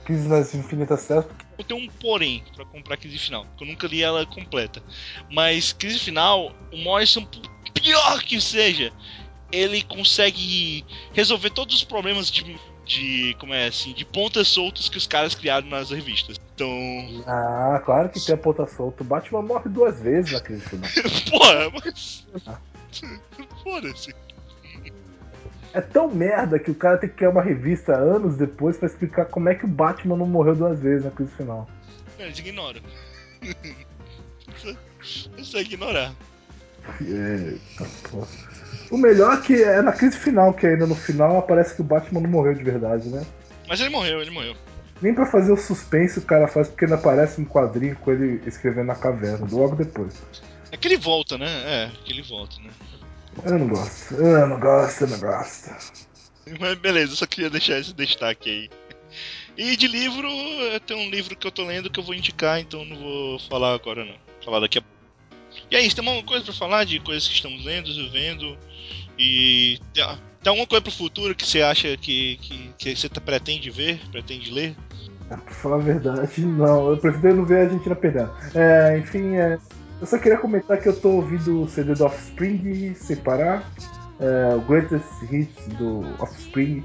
Crise 0.04 0.28
nas 0.28 0.54
Infinitas 0.54 1.06
Terras. 1.06 1.26
Eu 1.56 1.64
tenho 1.64 1.80
um 1.80 1.88
porém 2.00 2.42
pra 2.54 2.64
comprar 2.64 2.96
crise 2.96 3.18
final, 3.18 3.44
porque 3.46 3.64
eu 3.64 3.68
nunca 3.68 3.86
li 3.86 4.02
ela 4.02 4.26
completa. 4.26 4.82
Mas 5.30 5.72
crise 5.72 5.98
final, 5.98 6.52
o 6.72 6.76
Morrison, 6.78 7.26
pior 7.72 8.22
que 8.22 8.40
seja, 8.40 8.92
ele 9.52 9.82
consegue 9.82 10.84
resolver 11.12 11.50
todos 11.50 11.76
os 11.76 11.84
problemas 11.84 12.30
de, 12.30 12.58
de 12.84 13.34
como 13.38 13.54
é 13.54 13.66
assim, 13.66 13.92
de 13.94 14.04
pontas 14.04 14.48
soltas 14.48 14.88
que 14.88 14.98
os 14.98 15.06
caras 15.06 15.34
criaram 15.34 15.66
nas 15.68 15.90
revistas. 15.90 16.38
Então, 16.54 16.68
Ah, 17.26 17.80
claro 17.84 18.08
que 18.10 18.20
tem 18.24 18.34
a 18.34 18.38
ponta 18.38 18.66
solta. 18.66 19.02
O 19.02 19.06
Batman 19.06 19.42
morre 19.42 19.68
duas 19.70 20.00
vezes 20.00 20.32
na 20.32 20.40
crise 20.40 20.62
final. 20.68 20.88
porra, 21.30 21.70
mas 21.84 22.26
foda-se. 23.62 24.14
É 25.72 25.80
tão 25.80 26.08
merda 26.08 26.58
que 26.58 26.70
o 26.70 26.74
cara 26.74 26.98
tem 26.98 27.08
que 27.08 27.16
criar 27.16 27.30
uma 27.30 27.42
revista 27.42 27.92
anos 27.96 28.36
depois 28.36 28.76
pra 28.76 28.86
explicar 28.86 29.24
como 29.24 29.48
é 29.48 29.54
que 29.56 29.64
o 29.64 29.68
Batman 29.68 30.16
não 30.16 30.26
morreu 30.26 30.54
duas 30.54 30.78
vezes 30.78 31.04
na 31.04 31.10
crise 31.10 31.32
final. 31.36 31.68
Eles 32.18 32.38
ignoram. 32.38 32.80
É 35.38 35.42
só 35.42 35.58
ignorar. 35.60 36.14
Eita, 37.02 37.84
porra. 38.08 38.26
O 38.90 38.96
melhor 38.96 39.34
é 39.34 39.40
que 39.40 39.62
é 39.62 39.82
na 39.82 39.92
crise 39.92 40.16
final, 40.18 40.52
que 40.52 40.66
ainda 40.66 40.86
no 40.86 40.94
final 40.94 41.38
aparece 41.38 41.74
que 41.74 41.80
o 41.80 41.84
Batman 41.84 42.20
não 42.20 42.30
morreu 42.30 42.54
de 42.54 42.62
verdade, 42.62 43.08
né? 43.08 43.24
Mas 43.68 43.80
ele 43.80 43.90
morreu, 43.90 44.20
ele 44.20 44.30
morreu. 44.30 44.54
Nem 45.02 45.14
pra 45.14 45.26
fazer 45.26 45.52
o 45.52 45.56
suspense 45.56 46.18
o 46.18 46.22
cara 46.22 46.46
faz, 46.46 46.68
porque 46.68 46.84
ainda 46.84 46.96
aparece 46.96 47.40
um 47.40 47.44
quadrinho 47.44 47.96
com 47.96 48.12
ele 48.12 48.42
escrevendo 48.46 48.86
na 48.86 48.94
caverna, 48.94 49.46
logo 49.50 49.76
depois. 49.76 50.22
É 50.70 50.76
que 50.76 50.88
ele 50.88 50.96
volta, 50.96 51.36
né? 51.36 51.46
É, 51.46 51.90
que 52.04 52.12
ele 52.12 52.22
volta, 52.22 52.56
né? 52.62 52.70
Eu 53.44 53.58
não 53.58 53.68
gosto, 53.68 54.14
eu 54.14 54.46
não 54.46 54.60
gosto, 54.60 55.00
eu 55.02 55.08
não 55.08 55.18
gosto. 55.18 55.70
Mas 56.60 56.74
beleza, 56.78 57.12
eu 57.12 57.16
só 57.16 57.26
queria 57.26 57.50
deixar 57.50 57.78
esse 57.78 57.92
destaque 57.92 58.50
aí. 58.50 58.70
E 59.56 59.76
de 59.76 59.86
livro, 59.86 60.28
tem 60.86 60.96
um 60.96 61.10
livro 61.10 61.36
que 61.36 61.46
eu 61.46 61.52
tô 61.52 61.64
lendo 61.64 61.90
que 61.90 61.98
eu 61.98 62.04
vou 62.04 62.14
indicar, 62.14 62.60
então 62.60 62.84
não 62.84 62.96
vou 62.96 63.38
falar 63.48 63.74
agora 63.74 64.04
não. 64.04 64.14
Vou 64.14 64.44
falar 64.44 64.60
daqui 64.60 64.78
a 64.78 64.82
E 65.70 65.76
aí, 65.76 65.92
tem 65.92 66.06
alguma 66.06 66.24
coisa 66.26 66.44
pra 66.44 66.54
falar 66.54 66.84
de 66.84 67.00
coisas 67.00 67.26
que 67.26 67.34
estamos 67.34 67.64
lendo, 67.64 67.88
vendo? 68.10 68.56
E 69.18 69.78
tem, 69.92 70.04
tem 70.42 70.50
alguma 70.50 70.66
coisa 70.66 70.82
pro 70.82 70.92
futuro 70.92 71.34
que 71.34 71.46
você 71.46 71.62
acha 71.62 71.96
que, 71.96 72.36
que, 72.36 72.70
que 72.78 72.96
você 72.96 73.08
tá- 73.08 73.20
pretende 73.20 73.70
ver, 73.70 74.00
pretende 74.10 74.50
ler? 74.52 74.76
Ah, 75.30 75.36
Pra 75.38 75.54
falar 75.54 75.76
a 75.76 75.80
verdade, 75.80 76.40
não. 76.44 76.90
Eu 76.90 76.96
prefiro 76.98 77.36
não 77.36 77.44
ver 77.44 77.58
a 77.58 77.62
Argentina 77.64 77.94
perdendo. 77.96 78.30
É, 78.54 78.98
enfim, 78.98 79.36
é, 79.36 79.58
eu 80.00 80.06
só 80.06 80.18
queria 80.18 80.38
comentar 80.38 80.80
que 80.80 80.88
eu 80.88 81.00
tô 81.00 81.08
ouvindo 81.12 81.62
o 81.62 81.68
CD 81.68 81.94
do 81.94 82.04
Offspring 82.04 82.94
sem 82.94 83.16
parar. 83.16 83.68
É, 84.20 84.54
o 84.54 84.60
Greatest 84.60 85.04
Hits 85.30 85.66
do 85.78 86.04
Offspring. 86.22 86.84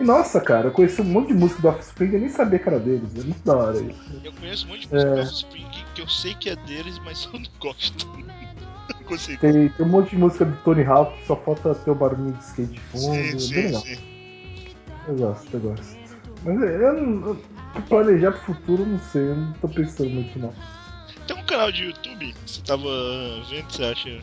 E 0.00 0.02
nossa, 0.04 0.40
cara, 0.40 0.68
eu 0.68 0.72
conheci 0.72 1.02
um 1.02 1.04
monte 1.04 1.28
de 1.28 1.34
música 1.34 1.60
do 1.60 1.68
Offspring 1.68 2.14
e 2.14 2.18
nem 2.18 2.28
sabia 2.30 2.58
que 2.58 2.66
era 2.68 2.78
deles. 2.80 3.10
É 3.18 3.22
muito 3.22 3.44
da 3.44 3.54
hora 3.54 3.76
isso. 3.82 4.00
Eu 4.24 4.32
conheço 4.32 4.64
um 4.64 4.70
monte 4.70 4.88
de 4.88 4.94
música 4.94 5.14
do 5.14 5.20
Offspring 5.20 5.66
que 5.94 6.00
eu 6.00 6.08
sei 6.08 6.34
que 6.34 6.48
é 6.48 6.56
deles, 6.56 6.98
mas 7.04 7.24
eu 7.26 7.32
não 7.38 7.50
gosto. 7.60 8.06
não 8.08 9.04
consigo. 9.04 9.38
Tem, 9.40 9.68
tem 9.68 9.86
um 9.86 9.88
monte 9.90 10.10
de 10.10 10.16
música 10.16 10.46
do 10.46 10.56
Tony 10.62 10.84
Hawk 10.84 11.14
que 11.20 11.26
só 11.26 11.36
falta 11.36 11.74
ter 11.74 11.90
o 11.90 11.94
barulhinho 11.94 12.32
de 12.32 12.42
skate 12.44 12.72
de 12.72 12.80
fundo. 12.80 13.04
Sim, 13.14 13.18
é 13.20 13.30
bem 13.30 13.38
sim, 13.38 13.54
legal. 13.54 13.80
sim. 13.82 13.98
Eu 15.06 15.14
gosto, 15.16 15.54
eu 15.54 15.60
gosto. 15.60 15.96
Mas 16.44 16.62
é, 16.62 16.76
eu 16.76 17.02
não. 17.02 17.28
eu- 17.28 17.42
planejar 17.88 18.32
pro 18.32 18.54
futuro, 18.54 18.82
eu 18.82 18.86
não 18.86 18.98
sei, 18.98 19.22
eu 19.22 19.36
não 19.36 19.52
tô 19.54 19.68
pensando 19.68 20.10
muito 20.10 20.38
não. 20.38 20.52
Tem 21.26 21.36
um 21.36 21.44
canal 21.44 21.70
de 21.70 21.84
YouTube 21.84 22.32
que 22.32 22.50
você 22.50 22.62
tava 22.62 22.88
vendo, 23.50 23.70
você 23.70 23.84
acha? 23.84 24.22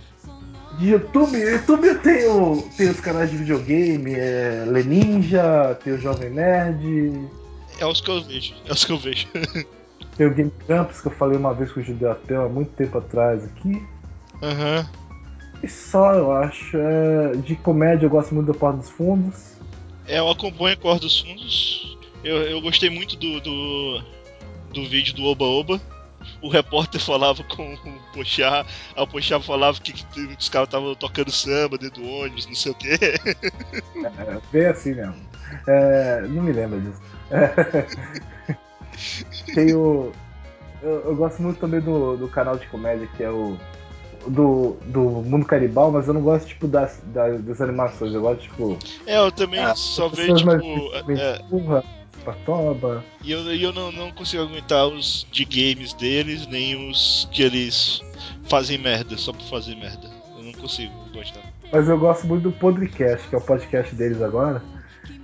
De 0.78 0.90
YouTube, 0.92 1.36
YouTube 1.36 1.88
eu 1.88 2.00
tenho, 2.02 2.62
tem 2.78 2.90
os 2.90 3.00
canais 3.00 3.32
de 3.32 3.38
videogame, 3.38 4.14
é 4.14 4.64
Leninja, 4.68 5.78
tem 5.84 5.94
o 5.94 5.98
Jovem 6.00 6.30
Nerd, 6.30 7.28
É 7.80 7.86
os 7.86 8.00
que 8.00 8.12
eu 8.12 8.22
vejo, 8.22 8.54
é 8.66 8.72
os 8.72 8.86
que 8.86 8.92
eu 8.92 8.98
vejo. 8.98 9.28
tem 10.16 10.28
o 10.28 10.34
Game 10.34 10.52
Campus 10.68 11.02
que 11.02 11.08
eu 11.08 11.12
falei 11.12 11.38
uma 11.38 11.54
vez 11.54 11.72
com 11.72 11.80
o 11.80 11.84
Judeatel 11.84 12.46
há 12.46 12.50
muito 12.50 12.70
tempo 12.74 12.98
atrás 13.00 13.44
aqui. 13.44 13.84
Aham. 14.44 14.88
E 15.64 15.68
só, 15.68 16.14
eu 16.14 16.32
acho. 16.32 16.78
É, 16.78 17.36
de 17.38 17.56
comédia 17.56 18.06
eu 18.06 18.10
gosto 18.10 18.34
muito 18.36 18.52
do 18.52 18.58
Porta 18.58 18.78
dos 18.78 18.90
Fundos. 18.90 19.54
É, 20.08 20.20
eu 20.20 20.30
acompanho 20.30 20.76
a 20.76 20.80
Cor 20.80 21.00
dos 21.00 21.20
Fundos. 21.20 21.98
Eu, 22.24 22.38
eu 22.38 22.62
gostei 22.62 22.90
muito 22.90 23.16
do, 23.16 23.40
do, 23.42 24.04
do 24.74 24.88
vídeo 24.88 25.16
do 25.16 25.24
Oba 25.26 25.46
Oba. 25.46 25.82
O 26.42 26.50
repórter 26.50 27.02
falava 27.02 27.44
com 27.44 27.74
o 27.74 27.78
Pochá, 28.14 28.66
aí 28.96 29.04
o 29.04 29.08
Pochá 29.08 29.40
falava 29.40 29.80
que, 29.82 29.92
que 29.92 30.22
os 30.40 30.50
caras 30.50 30.68
estavam 30.68 30.94
tocando 30.96 31.32
samba 31.32 31.78
dentro 31.78 32.02
do 32.02 32.08
ônibus, 32.10 32.46
não 32.46 32.56
sei 32.56 32.72
o 32.72 32.76
quê. 32.76 32.98
É, 33.02 34.38
bem 34.52 34.66
assim 34.68 34.94
mesmo. 34.94 35.16
É, 35.68 36.22
não 36.30 36.44
me 36.44 36.52
lembro 36.52 36.80
disso. 36.82 37.02
tem 39.54 39.74
o. 39.74 40.12
Eu, 40.82 40.92
eu 41.06 41.16
gosto 41.16 41.42
muito 41.42 41.60
também 41.60 41.82
do, 41.82 42.18
do 42.18 42.28
canal 42.28 42.58
de 42.58 42.68
comédia 42.68 43.08
que 43.18 43.24
é 43.24 43.30
o. 43.30 43.58
Do, 44.28 44.76
do 44.88 45.00
Mundo 45.02 45.46
Caribal, 45.46 45.90
mas 45.90 46.08
eu 46.08 46.14
não 46.14 46.22
gosto 46.22 46.48
tipo 46.48 46.68
das, 46.68 47.00
das, 47.06 47.42
das 47.42 47.62
animações, 47.62 48.14
eu 48.14 48.22
gosto 48.22 48.42
tipo. 48.42 48.78
É, 49.06 49.18
eu 49.18 49.32
também 49.32 49.60
Ah, 49.62 49.74
só 49.74 50.10
vejo, 50.10 50.36
tipo. 50.36 50.46
mais- 50.48 51.20
é, 51.20 51.40
Burra, 51.44 51.82
Patoba. 52.28 53.04
E 53.24 53.32
eu, 53.32 53.40
eu 53.54 53.72
não, 53.72 53.90
não 53.92 54.12
consigo 54.12 54.44
aguentar 54.44 54.88
os 54.88 55.26
de 55.32 55.46
games 55.46 55.94
deles, 55.94 56.46
nem 56.48 56.90
os 56.90 57.30
que 57.32 57.42
eles 57.42 58.02
fazem 58.50 58.78
merda, 58.78 59.18
só 59.18 59.32
por 59.32 59.44
fazer 59.44 59.76
merda. 59.76 60.10
Eu 60.38 60.44
não 60.44 60.52
consigo 60.54 60.94
gostar. 61.14 61.42
Mas 61.72 61.88
eu 61.88 61.98
gosto 61.98 62.28
muito 62.28 62.44
do 62.44 62.52
Podcast, 62.52 63.28
que 63.30 63.36
é 63.36 63.38
o 63.38 63.42
podcast 63.42 63.96
deles 63.96 64.22
agora. 64.22 64.62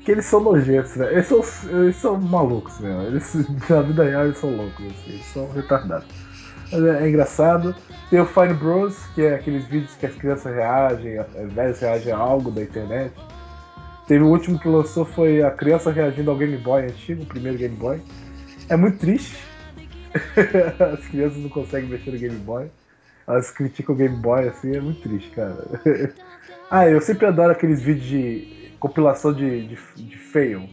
Que 0.06 0.12
eles 0.12 0.26
são 0.26 0.40
nojentos, 0.40 0.96
né? 0.96 1.12
Eles 1.12 1.28
são, 1.28 1.42
eles 1.70 1.96
são 1.98 2.20
malucos, 2.20 2.80
meu. 2.80 3.02
Eles, 3.04 3.34
na 3.70 3.82
vida 3.82 4.04
real 4.04 4.26
eles 4.26 4.38
são 4.38 4.56
loucos, 4.56 4.86
assim, 4.86 5.14
eles 5.14 5.26
são 5.26 5.52
retardados. 5.52 6.08
Mas 6.72 6.84
é, 6.84 7.04
é 7.04 7.10
engraçado. 7.10 7.76
Tem 8.10 8.20
o 8.20 8.26
Fine 8.26 8.54
Bros, 8.54 8.98
que 9.16 9.24
é 9.24 9.36
aqueles 9.36 9.66
vídeos 9.66 9.94
que 9.96 10.06
as 10.06 10.16
crianças 10.16 10.54
reagem, 10.54 11.18
as 11.18 11.52
velhas 11.54 11.80
reagem 11.80 12.14
a 12.14 12.18
algo 12.18 12.52
da 12.52 12.62
internet. 12.62 13.14
Teve 14.08 14.24
o 14.24 14.28
último 14.28 14.60
que 14.60 14.68
lançou 14.68 15.06
foi 15.06 15.42
a 15.42 15.52
criança 15.52 15.92
reagindo 15.92 16.30
ao 16.30 16.38
Game 16.38 16.58
Boy 16.58 16.84
antigo, 16.84 17.24
o 17.24 17.26
primeiro 17.26 17.58
Game 17.58 17.76
Boy. 17.76 18.02
É 18.70 18.76
muito 18.76 19.00
triste. 19.00 19.38
As 20.94 21.08
crianças 21.08 21.38
não 21.40 21.50
conseguem 21.50 21.90
mexer 21.90 22.12
no 22.12 22.18
Game 22.18 22.38
Boy. 22.40 22.70
Elas 23.28 23.50
criticam 23.52 23.96
o 23.96 23.98
Game 23.98 24.16
Boy 24.18 24.48
assim, 24.48 24.76
é 24.76 24.82
muito 24.82 25.02
triste, 25.02 25.30
cara. 25.30 25.66
ah, 26.70 26.88
eu 26.88 27.00
sempre 27.00 27.26
adoro 27.26 27.52
aqueles 27.52 27.82
vídeos 27.82 28.06
de 28.06 28.72
compilação 28.80 29.34
de, 29.34 29.68
de, 29.68 29.78
de 29.96 30.18
fail. 30.18 30.68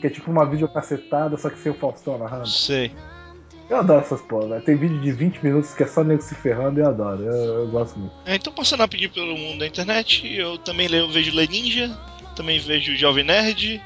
Que 0.00 0.06
é 0.06 0.10
tipo 0.10 0.30
uma 0.30 0.46
videocassetada, 0.46 1.36
só 1.36 1.50
que 1.50 1.58
sem 1.58 1.70
o 1.70 1.74
Faustão 1.74 2.18
narrando. 2.18 2.48
Sei. 2.48 2.90
Eu 3.68 3.78
adoro 3.78 4.00
essas 4.00 4.20
porra. 4.22 4.60
Tem 4.60 4.76
vídeo 4.76 5.00
de 5.00 5.12
20 5.12 5.42
minutos 5.42 5.74
que 5.74 5.82
é 5.82 5.86
só 5.86 6.04
nego 6.04 6.22
se 6.22 6.34
ferrando 6.34 6.80
e 6.80 6.82
eu 6.82 6.88
adoro. 6.88 7.22
Eu, 7.22 7.60
eu 7.60 7.68
gosto 7.68 7.98
muito. 7.98 8.14
É, 8.26 8.36
então, 8.36 8.52
passando 8.52 8.82
a 8.82 8.88
pedir 8.88 9.10
pelo 9.10 9.36
mundo 9.36 9.58
da 9.58 9.66
internet, 9.66 10.26
eu 10.36 10.58
também 10.58 10.88
leio, 10.88 11.10
vejo 11.10 11.34
Leninja, 11.34 11.90
também 12.34 12.58
vejo 12.58 12.96
Jovem 12.96 13.24
Nerd. 13.24 13.80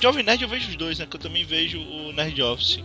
Jovem 0.00 0.24
Nerd 0.24 0.42
eu 0.42 0.48
vejo 0.48 0.68
os 0.68 0.76
dois, 0.76 0.98
né? 0.98 1.06
Que 1.06 1.16
eu 1.16 1.20
também 1.20 1.44
vejo 1.44 1.80
o 1.80 2.12
Nerd 2.12 2.40
Office. 2.42 2.82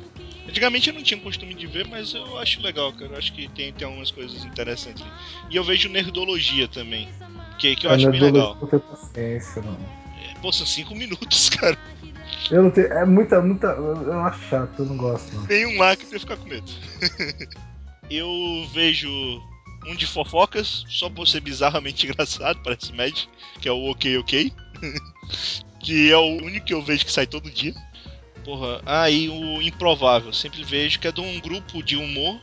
Antigamente 0.48 0.90
eu 0.90 0.96
não 0.96 1.04
tinha 1.04 1.20
costume 1.20 1.54
de 1.54 1.68
ver, 1.68 1.88
mas 1.88 2.14
eu 2.14 2.38
acho 2.40 2.62
legal, 2.62 2.92
cara. 2.94 3.12
Eu 3.14 3.18
acho 3.18 3.32
que 3.34 3.48
tem, 3.50 3.72
tem 3.72 3.86
algumas 3.86 4.10
coisas 4.10 4.44
interessantes 4.44 5.04
ali. 5.04 5.12
E 5.52 5.56
eu 5.56 5.64
vejo 5.64 5.90
Nerdologia 5.90 6.68
também, 6.68 7.08
que, 7.60 7.76
que 7.76 7.86
eu 7.86 7.92
Ah, 7.92 7.96
acho 7.96 8.10
bem 8.10 8.20
legal. 8.20 8.58
Não 8.60 8.68
tenho 8.68 8.82
paciência, 8.82 9.62
não. 9.62 9.78
Pô, 10.42 10.52
são 10.52 10.66
cinco 10.66 10.96
minutos, 10.96 11.50
cara. 11.56 11.78
Eu 12.50 12.64
não 12.64 12.72
tenho. 12.72 12.88
É 12.88 13.06
muita, 13.06 13.42
muita. 13.42 13.68
Eu 13.68 14.20
acho 14.22 14.40
chato, 14.50 14.80
eu 14.80 14.86
não 14.86 14.98
gosto, 14.98 15.36
não. 15.36 15.46
Tem 15.46 15.66
um 15.66 15.78
lá 15.78 15.96
que 15.96 16.14
eu 16.16 16.20
ficar 16.20 16.38
com 16.38 16.48
medo. 16.48 16.72
eu 18.10 18.68
vejo 18.74 19.10
um 19.86 19.96
de 19.96 20.06
fofocas, 20.06 20.84
só 20.88 21.10
por 21.10 21.28
ser 21.28 21.42
bizarramente 21.42 22.06
engraçado, 22.08 22.60
parece 22.64 22.94
Mad, 22.94 23.16
que 23.62 23.68
é 23.68 23.72
o 23.72 23.92
Ok 23.92 24.18
Ok. 24.18 24.52
que 25.80 26.12
é 26.12 26.18
o 26.18 26.38
único 26.44 26.66
que 26.66 26.74
eu 26.74 26.82
vejo 26.82 27.06
que 27.06 27.12
sai 27.12 27.28
todo 27.28 27.50
dia. 27.50 27.74
Porra, 28.44 28.82
ah, 28.86 29.10
e 29.10 29.30
o 29.30 29.62
Improvável, 29.62 30.34
sempre 30.34 30.64
vejo 30.64 31.00
que 31.00 31.08
é 31.08 31.12
de 31.12 31.22
um 31.22 31.40
grupo 31.40 31.84
de 31.84 31.96
humor. 31.96 32.40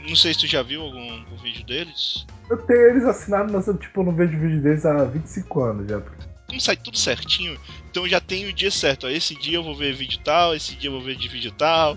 Não 0.00 0.16
sei 0.16 0.34
se 0.34 0.40
tu 0.40 0.46
já 0.46 0.62
viu 0.62 0.82
algum, 0.82 1.12
algum 1.12 1.36
vídeo 1.36 1.64
deles. 1.64 2.26
Eu 2.50 2.56
tenho 2.58 2.90
eles 2.90 3.04
assinados, 3.04 3.52
mas 3.52 3.66
eu 3.66 3.76
tipo, 3.76 4.02
não 4.02 4.14
vejo 4.14 4.38
vídeo 4.38 4.60
deles 4.60 4.84
há 4.84 5.04
25 5.04 5.60
anos 5.62 5.88
já. 5.88 6.02
Como 6.48 6.60
sai 6.60 6.76
tudo 6.76 6.98
certinho, 6.98 7.58
então 7.88 8.04
eu 8.04 8.10
já 8.10 8.20
tenho 8.20 8.48
o 8.48 8.52
dia 8.52 8.70
certo. 8.70 9.06
Ó, 9.06 9.10
esse 9.10 9.34
dia 9.36 9.56
eu 9.56 9.62
vou 9.62 9.74
ver 9.74 9.94
vídeo 9.94 10.18
tal, 10.24 10.54
esse 10.54 10.74
dia 10.74 10.88
eu 10.88 10.92
vou 10.92 11.00
ver 11.00 11.16
de 11.16 11.28
vídeo 11.28 11.52
tal 11.52 11.96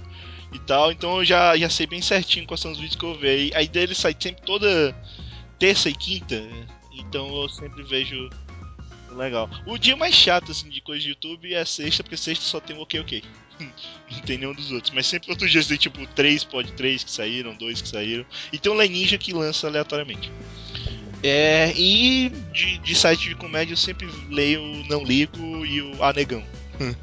e 0.53 0.60
tal. 0.60 0.91
Então 0.91 1.18
eu 1.18 1.26
já, 1.26 1.57
já 1.57 1.69
sei 1.69 1.88
bem 1.88 2.02
certinho 2.02 2.45
quais 2.45 2.61
são 2.61 2.72
os 2.72 2.77
vídeos 2.77 2.95
que 2.95 3.06
eu. 3.06 3.18
E 3.23 3.52
aí 3.56 3.68
deles 3.68 3.98
sai 3.98 4.15
sempre 4.18 4.44
toda 4.44 4.95
terça 5.60 5.90
e 5.90 5.94
quinta. 5.94 6.41
Então 6.94 7.27
eu 7.41 7.49
sempre 7.49 7.84
vejo 7.84 8.30
legal. 9.16 9.50
O 9.66 9.78
dia 9.78 9.96
mais 9.96 10.14
chato 10.14 10.52
assim 10.52 10.70
de 10.70 10.82
coisa 10.82 11.02
de 11.02 11.10
YouTube 11.10 11.54
é 11.54 11.64
sexta, 11.66 12.04
porque 12.04 12.18
sexta 12.18 12.46
só 12.46 12.60
tem 12.60 12.76
o 12.76 12.82
ok 12.82 13.00
ok. 13.00 13.24
Não 14.12 14.20
tem 14.22 14.38
nenhum 14.38 14.54
dos 14.54 14.72
outros. 14.72 14.94
Mas 14.94 15.08
sempre 15.08 15.32
outros 15.32 15.52
dias 15.52 15.68
tem 15.68 15.78
tipo 15.78 16.06
três 16.08 16.44
pod 16.44 16.72
três 16.74 17.04
que 17.04 17.12
saíram, 17.12 17.56
dois 17.56 17.82
que 17.82 17.88
saíram. 17.88 18.26
E 18.52 18.60
tem 18.60 18.72
o 18.72 18.76
Leninja 18.76 19.18
que 19.18 19.34
lança 19.34 19.68
aleatoriamente. 19.68 20.32
É, 21.24 21.74
e 21.76 22.30
de, 22.52 22.78
de 22.78 22.96
site 22.96 23.30
de 23.30 23.36
comédia 23.36 23.74
eu 23.74 23.78
sempre 23.78 24.08
leio 24.30 24.62
o 24.62 24.88
Não 24.88 25.04
Ligo 25.04 25.66
e 25.66 25.82
o 25.82 26.04
Anegão. 26.04 26.44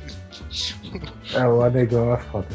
É, 1.33 1.47
o 1.49 1.63
Anegão 1.63 2.13
é 2.15 2.19
foda. 2.19 2.47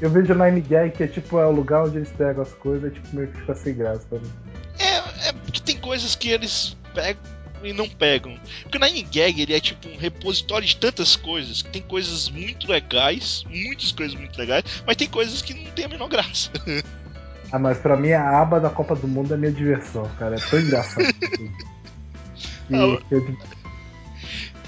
Eu 0.00 0.10
vejo 0.10 0.32
o 0.32 0.36
Nine 0.36 0.60
Gag, 0.60 0.90
que 0.96 1.04
é 1.04 1.06
tipo 1.06 1.38
é 1.38 1.46
o 1.46 1.52
lugar 1.52 1.84
onde 1.84 1.98
eles 1.98 2.10
pegam 2.10 2.42
as 2.42 2.52
coisas, 2.54 2.90
e 2.90 2.94
tipo, 2.94 3.14
meio 3.14 3.28
que 3.28 3.38
fica 3.38 3.54
sem 3.54 3.74
graça 3.74 4.04
mim. 4.10 4.32
É, 4.78 5.28
é 5.28 5.32
porque 5.32 5.60
tem 5.60 5.76
coisas 5.78 6.16
que 6.16 6.30
eles 6.30 6.76
pegam 6.92 7.22
e 7.66 7.72
não 7.72 7.88
pegam. 7.88 8.38
Porque 8.62 8.78
o 8.78 8.80
Nine 8.80 9.02
Gag 9.02 9.40
ele 9.40 9.54
é 9.54 9.60
tipo 9.60 9.88
um 9.88 9.96
repositório 9.96 10.66
de 10.66 10.76
tantas 10.76 11.16
coisas, 11.16 11.62
que 11.62 11.70
tem 11.70 11.82
coisas 11.82 12.28
muito 12.28 12.70
legais, 12.70 13.44
muitas 13.48 13.92
coisas 13.92 14.18
muito 14.18 14.38
legais, 14.38 14.64
mas 14.86 14.96
tem 14.96 15.08
coisas 15.08 15.42
que 15.42 15.54
não 15.54 15.70
tem 15.72 15.84
a 15.84 15.88
menor 15.88 16.08
graça. 16.08 16.50
Ah, 17.52 17.60
mas 17.60 17.78
pra 17.78 17.96
mim 17.96 18.10
a 18.10 18.40
aba 18.40 18.58
da 18.58 18.68
Copa 18.68 18.96
do 18.96 19.06
Mundo 19.06 19.32
é 19.32 19.36
minha 19.36 19.52
diversão, 19.52 20.10
cara. 20.18 20.34
É 20.34 20.38
tão 20.40 20.58
engraçado. 20.58 21.06
e 22.68 22.74
Ah, 22.74 22.98
eu, 23.08 23.38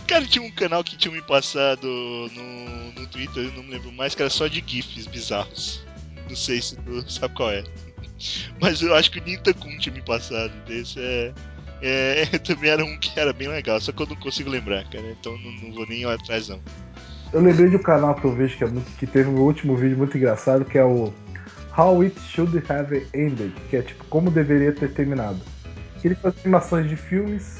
Cara, 0.09 0.25
tinha 0.25 0.43
um 0.43 0.51
canal 0.51 0.83
que 0.83 0.97
tinha 0.97 1.13
me 1.13 1.21
passado 1.21 1.87
no, 1.87 2.93
no 2.93 3.07
Twitter, 3.09 3.45
eu 3.45 3.53
não 3.53 3.63
me 3.63 3.73
lembro 3.73 3.93
mais, 3.93 4.15
que 4.15 4.23
era 4.23 4.31
só 4.31 4.47
de 4.47 4.65
GIFs 4.67 5.07
bizarros. 5.07 5.85
Não 6.29 6.35
sei 6.35 6.63
se 6.63 6.77
tu 6.77 7.13
sabe 7.13 7.35
qual 7.35 7.51
é. 7.51 7.63
Mas 8.59 8.81
eu 8.81 8.95
acho 8.95 9.11
que 9.11 9.19
o 9.19 9.23
Nintakun 9.23 9.77
tinha 9.77 9.95
me 9.95 10.01
passado 10.01 10.51
desse. 10.67 10.99
É, 10.99 11.33
é, 11.83 12.25
também 12.39 12.71
era 12.71 12.85
um 12.85 12.99
que 12.99 13.19
era 13.19 13.33
bem 13.33 13.49
legal, 13.49 13.81
só 13.81 13.93
que 13.93 14.03
eu 14.03 14.07
não 14.07 14.17
consigo 14.17 14.51
lembrar, 14.51 14.85
cara. 14.85 15.05
Então 15.19 15.37
não, 15.39 15.53
não 15.69 15.75
vou 15.75 15.87
nem 15.87 16.05
atrás, 16.05 16.49
não. 16.49 16.61
eu 17.33 17.41
lembrei 17.41 17.69
de 17.69 17.77
um 17.77 17.83
canal 17.83 18.15
que 18.15 18.25
eu 18.25 18.33
vejo 18.35 18.57
que, 18.57 18.65
é 18.65 18.67
muito, 18.67 18.91
que 18.97 19.07
teve 19.07 19.29
um 19.29 19.41
último 19.41 19.77
vídeo 19.77 19.97
muito 19.97 20.17
engraçado, 20.17 20.65
que 20.65 20.79
é 20.79 20.85
o 20.85 21.13
How 21.77 22.03
It 22.03 22.21
Should 22.21 22.61
Have 22.69 23.07
Ended, 23.15 23.53
que 23.71 23.77
é 23.77 23.83
tipo 23.83 24.05
como 24.07 24.31
deveria 24.31 24.73
ter 24.73 24.93
terminado. 24.93 25.41
Ele 26.03 26.15
faz 26.15 26.35
animações 26.45 26.89
de 26.89 26.97
filmes 26.97 27.59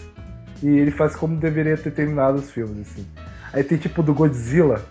e 0.63 0.69
ele 0.69 0.91
faz 0.91 1.15
como 1.15 1.37
deveria 1.37 1.77
ter 1.77 1.93
terminado 1.93 2.39
os 2.39 2.51
filmes, 2.51 2.89
assim. 2.91 3.07
Aí 3.53 3.63
tem 3.63 3.79
tipo 3.79 4.03
do 4.03 4.13
Godzilla, 4.13 4.83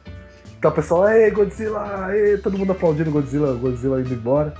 tá 0.61 0.69
o 0.69 0.71
pessoal, 0.71 1.09
ei, 1.09 1.29
Godzilla, 1.31 2.09
ei, 2.15 2.37
todo 2.37 2.57
mundo 2.57 2.71
aplaudindo 2.71 3.11
Godzilla, 3.11 3.53
Godzilla 3.53 3.99
indo 4.01 4.13
embora. 4.13 4.53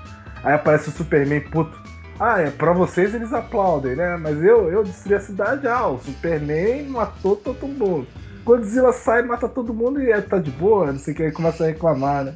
Aí 0.44 0.54
aparece 0.54 0.90
o 0.90 0.92
Superman 0.92 1.42
puto. 1.42 1.87
Ah, 2.20 2.42
é, 2.42 2.50
pra 2.50 2.74
vocês 2.74 3.14
eles 3.14 3.32
aplaudem, 3.32 3.96
né? 3.96 4.18
Mas 4.18 4.44
eu, 4.44 4.72
eu 4.72 4.84
destruí 4.84 5.16
a 5.16 5.20
cidade, 5.20 5.68
ah, 5.68 5.88
o 5.88 6.00
Superman 6.00 6.90
matou 6.90 7.36
todo 7.36 7.68
mundo. 7.68 8.08
Godzilla 8.44 8.92
sai, 8.92 9.22
mata 9.24 9.48
todo 9.48 9.74
mundo 9.74 10.02
e 10.02 10.12
é, 10.12 10.22
tá 10.22 10.40
de 10.40 10.50
boa, 10.52 10.92
não 10.92 11.00
sei 11.00 11.14
o 11.14 11.18
que, 11.18 11.24
aí 11.24 11.32
começa 11.32 11.64
a 11.64 11.68
reclamar, 11.68 12.24
né? 12.24 12.34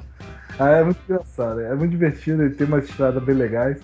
Ah, 0.59 0.69
é 0.69 0.83
muito 0.83 0.99
engraçado, 1.07 1.61
é 1.61 1.73
muito 1.73 1.91
divertido, 1.91 2.43
ele 2.43 2.53
tem 2.53 2.67
umas 2.67 2.87
estradas 2.87 3.23
bem 3.23 3.35
legais. 3.35 3.77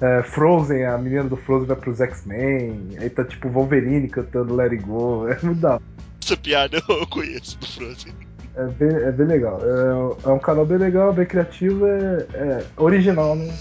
É, 0.00 0.22
Frozen, 0.22 0.86
a 0.86 0.96
menina 0.96 1.24
do 1.24 1.36
Frozen 1.36 1.68
vai 1.68 1.76
pros 1.76 2.00
X-Men, 2.00 2.96
aí 2.98 3.10
tá 3.10 3.22
tipo 3.22 3.50
Wolverine 3.50 4.08
cantando 4.08 4.56
Let 4.56 4.72
It 4.72 4.84
Go, 4.84 5.28
é 5.28 5.38
muito 5.42 5.60
da. 5.60 5.78
Essa 6.24 6.36
piada 6.36 6.82
eu 6.88 7.06
conheço 7.06 7.58
do 7.58 7.66
Frozen. 7.66 8.14
É 8.56 8.64
bem, 8.64 8.96
é 8.96 9.12
bem 9.12 9.26
legal. 9.26 9.60
É, 9.62 10.28
é 10.28 10.32
um 10.32 10.38
canal 10.38 10.64
bem 10.64 10.78
legal, 10.78 11.12
bem 11.12 11.26
criativo, 11.26 11.86
é, 11.86 12.26
é 12.34 12.64
original, 12.78 13.36
né? 13.36 13.54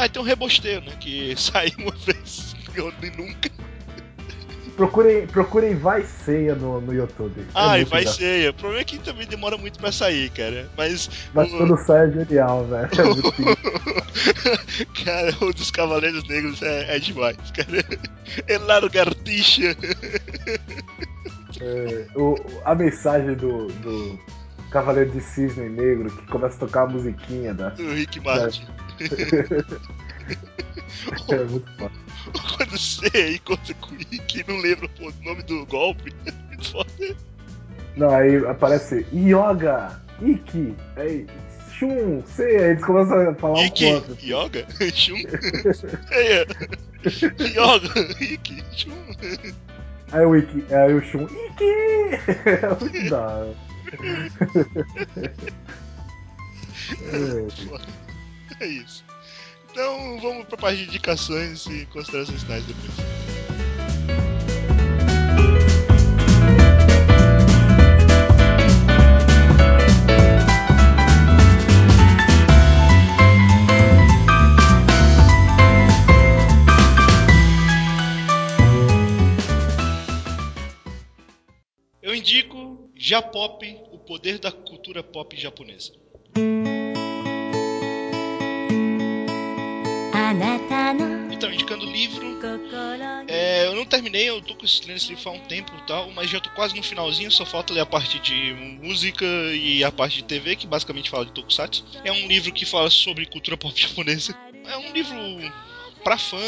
Ah, 0.00 0.08
tem 0.08 0.22
um 0.22 0.24
rebosteio, 0.24 0.80
né? 0.80 0.92
Que 0.98 1.34
sai 1.38 1.72
uma 1.78 1.92
vez 1.92 2.56
e 2.74 3.10
nunca. 3.20 3.50
Procurem, 4.76 5.26
procurem 5.26 5.74
Vai 5.74 6.04
Ceia 6.04 6.54
no, 6.54 6.80
no 6.80 6.94
YouTube. 6.94 7.44
Ah, 7.54 7.78
é 7.78 7.84
vai 7.84 8.06
ser. 8.06 8.48
O 8.48 8.54
problema 8.54 8.80
é 8.80 8.84
que 8.84 8.98
também 8.98 9.26
demora 9.26 9.58
muito 9.58 9.78
pra 9.78 9.92
sair, 9.92 10.30
cara. 10.30 10.70
Mas. 10.74 11.10
Mas 11.34 11.52
o- 11.52 11.58
quando 11.58 11.76
sai 11.84 12.08
é 12.08 12.12
genial, 12.12 12.64
velho. 12.64 12.86
É 12.86 12.88
cara, 15.04 15.36
o 15.44 15.52
dos 15.52 15.70
Cavaleiros 15.70 16.26
Negros 16.26 16.62
é, 16.62 16.96
é 16.96 16.98
demais, 16.98 17.36
cara. 17.50 17.84
É 18.46 18.56
lagartixa. 18.56 19.76
É, 21.60 22.06
o, 22.16 22.36
a 22.64 22.74
mensagem 22.74 23.34
do, 23.34 23.66
do 23.66 24.18
Cavaleiro 24.70 25.10
de 25.10 25.20
Cisne 25.20 25.68
Negro 25.68 26.10
que 26.10 26.26
começa 26.28 26.56
a 26.56 26.60
tocar 26.60 26.82
a 26.84 26.86
musiquinha 26.86 27.52
da. 27.52 27.68
do 27.70 27.92
Rick 27.92 28.18
Martin. 28.20 28.64
É 31.30 31.44
muito 31.44 31.70
foda. 31.76 31.92
Quando 32.56 32.70
você 32.70 33.34
encontra 33.34 33.74
o 33.82 33.94
Rick 34.10 34.40
e 34.40 34.44
não 34.46 34.58
lembra 34.60 34.88
o 35.00 35.24
nome 35.24 35.42
do 35.44 35.64
golpe. 35.66 36.12
É 36.26 36.32
muito 36.48 36.72
foda. 36.72 37.16
Não, 37.96 38.10
aí 38.10 38.36
aparece 38.46 39.06
Yoga, 39.12 40.00
Iki, 40.20 40.74
aí 40.96 41.26
Shun, 41.72 42.22
sei, 42.26 42.56
aí 42.58 42.70
eles 42.72 42.84
começam 42.84 43.30
a 43.30 43.34
falar 43.34 43.58
um 43.58 43.62
Rick, 43.62 43.84
ponto. 43.84 44.18
Yoga, 44.22 44.66
Shun. 44.94 45.16
É. 46.10 46.46
Yoga, 47.40 48.14
Rick, 48.18 48.62
Shun. 48.72 48.92
Aí 50.12 50.26
o 50.26 50.36
Iki, 50.36 50.74
aí 50.74 50.94
o 50.94 51.02
Shun, 51.02 51.24
Iki! 51.24 51.64
É 52.46 52.78
muito 52.78 53.10
da 53.10 53.20
hora. 53.20 53.56
É. 57.12 58.09
É 58.58 58.66
isso. 58.66 59.04
Então 59.70 60.18
vamos 60.20 60.46
pra 60.46 60.56
parte 60.56 60.78
de 60.78 60.88
indicações 60.88 61.66
e 61.66 61.86
considerações 61.86 62.42
finais 62.42 62.64
depois. 62.64 62.92
Eu 82.02 82.14
indico 82.14 82.90
Japop, 82.96 83.64
o 83.92 83.98
poder 83.98 84.38
da 84.38 84.50
cultura 84.50 85.02
pop 85.02 85.36
japonesa. 85.36 85.92
Então, 91.32 91.52
indicando 91.52 91.86
o 91.86 91.90
livro, 91.90 92.38
É, 93.28 93.66
eu 93.66 93.74
não 93.74 93.84
terminei, 93.84 94.28
eu 94.28 94.40
tô 94.42 94.54
com 94.54 94.64
esse 94.64 94.80
lendo 94.86 94.96
esse 94.96 95.08
livro 95.10 95.28
há 95.28 95.32
um 95.32 95.40
tempo 95.40 95.72
e 95.76 95.82
tal, 95.86 96.10
mas 96.12 96.30
já 96.30 96.40
tô 96.40 96.50
quase 96.50 96.74
no 96.74 96.82
finalzinho, 96.82 97.30
só 97.30 97.44
falta 97.46 97.72
ler 97.72 97.80
a 97.80 97.86
parte 97.86 98.18
de 98.20 98.54
música 98.82 99.24
e 99.54 99.82
a 99.84 99.90
parte 99.92 100.16
de 100.16 100.24
TV, 100.24 100.56
que 100.56 100.66
basicamente 100.66 101.10
fala 101.10 101.24
de 101.26 101.32
Tokusatsu. 101.32 101.84
É 102.04 102.12
um 102.12 102.26
livro 102.26 102.52
que 102.52 102.64
fala 102.66 102.90
sobre 102.90 103.26
cultura 103.26 103.56
pop 103.56 103.74
japonesa. 103.80 104.34
É 104.66 104.76
um 104.76 104.92
livro 104.92 105.16
pra 106.04 106.16
fã, 106.16 106.38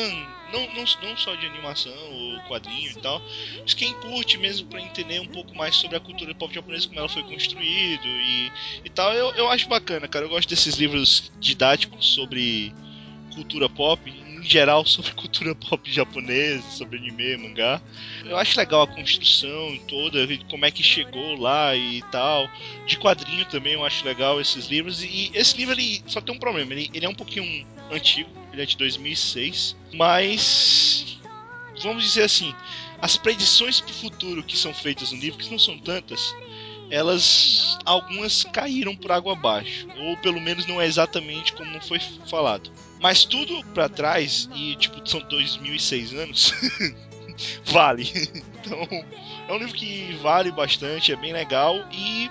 não, 0.52 0.60
não, 0.74 0.84
não 1.02 1.16
só 1.16 1.34
de 1.34 1.46
animação 1.46 1.92
ou 1.92 2.40
quadrinho 2.42 2.90
e 2.90 2.94
tal, 2.96 3.20
mas 3.62 3.74
quem 3.74 3.92
curte 4.00 4.38
mesmo 4.38 4.66
pra 4.68 4.80
entender 4.80 5.20
um 5.20 5.26
pouco 5.26 5.54
mais 5.54 5.76
sobre 5.76 5.96
a 5.96 6.00
cultura 6.00 6.34
pop 6.34 6.52
japonesa, 6.54 6.86
como 6.88 6.98
ela 7.00 7.09
foi 7.09 7.22
construída 7.24 8.06
e, 8.06 8.50
e 8.84 8.90
tal, 8.90 9.12
eu, 9.12 9.34
eu 9.34 9.48
acho 9.50 9.68
bacana, 9.68 10.09
cara. 10.09 10.24
Eu 10.24 10.30
gosto 10.30 10.48
desses 10.48 10.76
livros 10.76 11.30
didáticos 11.38 12.14
sobre 12.14 12.72
cultura 13.34 13.68
pop, 13.68 14.00
em 14.10 14.42
geral 14.42 14.84
sobre 14.86 15.12
cultura 15.12 15.54
pop 15.54 15.90
japonesa, 15.90 16.62
sobre 16.70 16.98
anime, 16.98 17.36
mangá. 17.36 17.80
Eu 18.24 18.36
acho 18.36 18.59
legal 18.59 18.82
a 18.82 18.86
construção 18.86 19.78
toda, 19.88 20.26
como 20.48 20.64
é 20.64 20.70
que 20.70 20.82
chegou 20.82 21.36
lá 21.38 21.74
e 21.76 22.02
tal. 22.10 22.48
De 22.86 22.98
quadrinho 22.98 23.44
também 23.46 23.74
eu 23.74 23.84
acho 23.84 24.04
legal 24.04 24.40
esses 24.40 24.66
livros. 24.66 25.02
E 25.02 25.30
esse 25.34 25.56
livro 25.56 25.74
ele 25.74 26.02
só 26.06 26.20
tem 26.20 26.34
um 26.34 26.38
problema, 26.38 26.72
ele, 26.72 26.90
ele 26.92 27.06
é 27.06 27.09
um 27.09 27.14
pouquinho 27.14 27.66
antigo, 27.90 28.30
ele 28.52 28.62
é 28.62 28.66
de 28.66 28.76
2006, 28.76 29.76
mas 29.94 31.18
vamos 31.82 32.04
dizer 32.04 32.22
assim, 32.22 32.54
as 33.00 33.16
predições 33.16 33.80
para 33.80 33.90
o 33.90 33.94
futuro 33.94 34.42
que 34.42 34.56
são 34.56 34.72
feitas 34.72 35.12
no 35.12 35.18
livro, 35.18 35.38
que 35.38 35.50
não 35.50 35.59
são 35.59 35.78
tantas, 35.78 36.34
elas 36.90 37.78
algumas 37.84 38.44
caíram 38.44 38.94
por 38.94 39.10
água 39.10 39.32
abaixo, 39.32 39.88
ou 39.96 40.16
pelo 40.18 40.40
menos 40.40 40.66
não 40.66 40.80
é 40.80 40.86
exatamente 40.86 41.52
como 41.54 41.80
foi 41.82 41.98
falado. 42.28 42.70
Mas 43.03 43.24
tudo 43.24 43.65
pra 43.74 43.89
trás, 43.89 44.49
e 44.55 44.77
tipo, 44.77 45.07
são 45.09 45.20
2006 45.29 46.15
anos, 46.15 46.55
vale. 47.66 48.05
Então, 48.65 48.79
é 49.49 49.53
um 49.53 49.59
livro 49.59 49.74
que 49.74 50.12
vale 50.23 50.53
bastante, 50.53 51.12
é 51.12 51.16
bem 51.16 51.33
legal. 51.33 51.74
E 51.93 52.31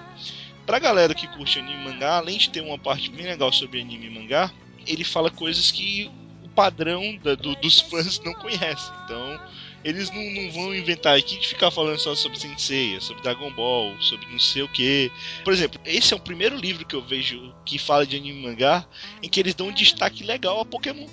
pra 0.65 0.79
galera 0.79 1.13
que 1.13 1.27
curte 1.27 1.59
anime 1.59 1.81
e 1.81 1.83
mangá, 1.83 2.15
além 2.17 2.37
de 2.37 2.49
ter 2.49 2.61
uma 2.61 2.79
parte 2.79 3.11
bem 3.11 3.25
legal 3.25 3.51
sobre 3.51 3.81
anime 3.81 4.07
e 4.07 4.09
mangá, 4.09 4.49
ele 4.87 5.03
fala 5.03 5.29
coisas 5.29 5.69
que 5.71 6.09
o 6.41 6.47
padrão 6.49 7.17
da- 7.17 7.35
do- 7.35 7.55
dos 7.57 7.81
fãs 7.81 8.19
não 8.23 8.33
conhece. 8.35 8.89
Então, 9.03 9.39
eles 9.83 10.09
não, 10.11 10.23
não 10.31 10.51
vão 10.51 10.75
inventar 10.75 11.17
aqui 11.17 11.39
de 11.39 11.47
ficar 11.47 11.71
falando 11.71 11.99
só 11.99 12.13
sobre 12.15 12.39
Sensei, 12.39 12.99
sobre 13.01 13.23
Dragon 13.23 13.51
Ball, 13.51 13.99
sobre 14.01 14.27
não 14.27 14.39
sei 14.39 14.61
o 14.61 14.67
que. 14.67 15.11
Por 15.43 15.53
exemplo, 15.53 15.79
esse 15.85 16.13
é 16.13 16.17
o 16.17 16.19
primeiro 16.19 16.55
livro 16.55 16.85
que 16.85 16.95
eu 16.95 17.01
vejo 17.01 17.53
que 17.65 17.79
fala 17.79 18.05
de 18.05 18.15
anime 18.15 18.39
e 18.39 18.43
mangá 18.43 18.85
em 19.21 19.29
que 19.29 19.39
eles 19.39 19.55
dão 19.55 19.67
um 19.67 19.73
destaque 19.73 20.23
legal 20.23 20.59
a 20.59 20.65
Pokémon. 20.65 21.07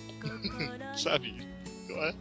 Sabe? 0.94 1.34
Eu, 1.88 2.14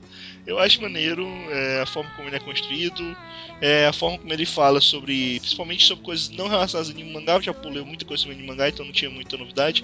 eu 0.46 0.60
acho 0.60 0.82
maneiro 0.82 1.28
é, 1.50 1.82
a 1.82 1.86
forma 1.86 2.10
como 2.16 2.30
ele 2.30 2.38
é 2.38 2.40
construído, 2.40 3.18
é, 3.60 3.86
a 3.88 3.94
forma 3.94 4.18
como 4.18 4.32
ele 4.32 4.46
fala 4.46 4.80
sobre. 4.80 5.40
Principalmente 5.40 5.86
sobre 5.86 6.06
coisas 6.06 6.30
não 6.30 6.48
relacionadas 6.48 6.90
a 6.90 6.94
anime 6.94 7.10
e 7.10 7.14
mangá. 7.14 7.34
Eu 7.34 7.42
já 7.42 7.54
pulei 7.54 7.84
muita 7.84 8.06
coisa 8.06 8.24
sobre 8.24 8.36
anime 8.36 8.48
e 8.48 8.52
mangá, 8.52 8.70
então 8.70 8.86
não 8.86 8.94
tinha 8.94 9.12
muita 9.12 9.36
novidade. 9.36 9.84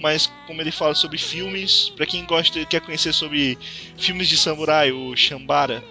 Mas 0.00 0.30
como 0.46 0.60
ele 0.60 0.70
fala 0.70 0.94
sobre 0.94 1.16
filmes, 1.16 1.90
pra 1.96 2.04
quem 2.04 2.26
gosta 2.26 2.64
quer 2.66 2.82
conhecer 2.82 3.14
sobre 3.14 3.56
filmes 3.96 4.28
de 4.28 4.36
samurai, 4.36 4.92
o 4.92 5.16
Shambara. 5.16 5.82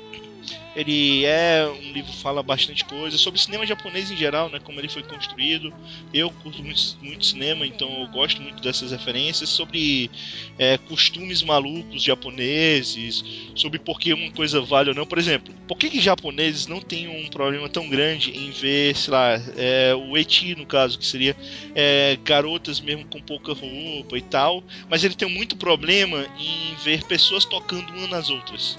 Ele 0.75 1.25
é 1.25 1.67
um 1.67 1.91
livro 1.91 2.11
que 2.11 2.17
fala 2.17 2.41
bastante 2.41 2.85
coisa 2.85 3.17
sobre 3.17 3.39
cinema 3.39 3.65
japonês 3.65 4.09
em 4.09 4.15
geral, 4.15 4.49
né? 4.49 4.59
Como 4.59 4.79
ele 4.79 4.87
foi 4.87 5.03
construído. 5.03 5.73
Eu 6.13 6.31
curto 6.31 6.63
muito, 6.63 6.81
muito 7.01 7.25
cinema, 7.25 7.65
então 7.67 7.89
eu 8.01 8.07
gosto 8.07 8.41
muito 8.41 8.61
dessas 8.61 8.91
referências 8.91 9.49
sobre 9.49 10.09
é, 10.57 10.77
costumes 10.77 11.43
malucos 11.43 12.01
japoneses, 12.01 13.23
sobre 13.55 13.79
por 13.79 13.99
que 13.99 14.13
uma 14.13 14.31
coisa 14.31 14.61
vale 14.61 14.89
ou 14.89 14.95
não. 14.95 15.05
Por 15.05 15.17
exemplo, 15.17 15.53
por 15.67 15.77
que, 15.77 15.89
que 15.89 15.99
japoneses 15.99 16.67
não 16.67 16.79
têm 16.79 17.07
um 17.07 17.27
problema 17.27 17.67
tão 17.67 17.89
grande 17.89 18.31
em 18.31 18.51
ver, 18.51 18.95
sei 18.95 19.11
lá, 19.11 19.41
é, 19.57 19.93
o 19.93 20.17
eti 20.17 20.55
no 20.55 20.65
caso, 20.65 20.97
que 20.97 21.05
seria 21.05 21.35
é, 21.75 22.17
garotas 22.23 22.79
mesmo 22.79 23.05
com 23.05 23.21
pouca 23.21 23.53
roupa 23.53 24.17
e 24.17 24.21
tal, 24.21 24.63
mas 24.89 25.03
ele 25.03 25.15
tem 25.15 25.29
muito 25.29 25.57
problema 25.57 26.25
em 26.39 26.75
ver 26.83 27.03
pessoas 27.03 27.43
tocando 27.43 27.91
uma 27.93 28.07
nas 28.07 28.29
outras. 28.29 28.77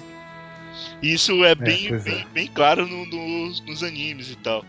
Isso 1.03 1.45
é 1.45 1.55
bem, 1.55 1.89
pois 1.89 2.07
é. 2.07 2.11
bem, 2.11 2.27
bem 2.33 2.47
claro 2.47 2.87
no- 2.87 3.07
nos- 3.07 3.61
nos 3.67 3.83
animes 3.83 4.31
e 4.31 4.37
tal. 4.37 4.65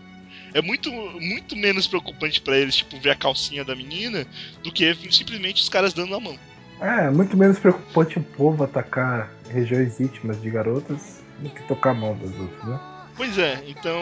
É 0.52 0.60
muito, 0.62 0.90
muito 0.92 1.56
menos 1.56 1.86
preocupante 1.86 2.40
pra 2.40 2.56
eles, 2.56 2.76
tipo, 2.76 2.98
ver 3.00 3.10
a 3.10 3.14
calcinha 3.16 3.64
da 3.64 3.74
menina 3.74 4.26
do 4.62 4.70
que 4.72 4.94
simplesmente 5.12 5.62
os 5.62 5.68
caras 5.68 5.92
dando 5.92 6.14
a 6.14 6.20
mão. 6.20 6.38
É, 6.80 7.08
muito 7.10 7.36
menos 7.36 7.58
preocupante 7.58 8.18
o 8.18 8.22
povo 8.22 8.64
atacar 8.64 9.32
regiões 9.50 9.98
íntimas 10.00 10.40
de 10.42 10.50
garotas 10.50 11.22
do 11.38 11.48
que 11.50 11.62
tocar 11.68 11.90
a 11.90 11.94
mão 11.94 12.16
das 12.16 12.32
outras, 12.38 12.64
né? 12.68 12.80
Pois 13.16 13.38
é, 13.38 13.62
então 13.68 13.96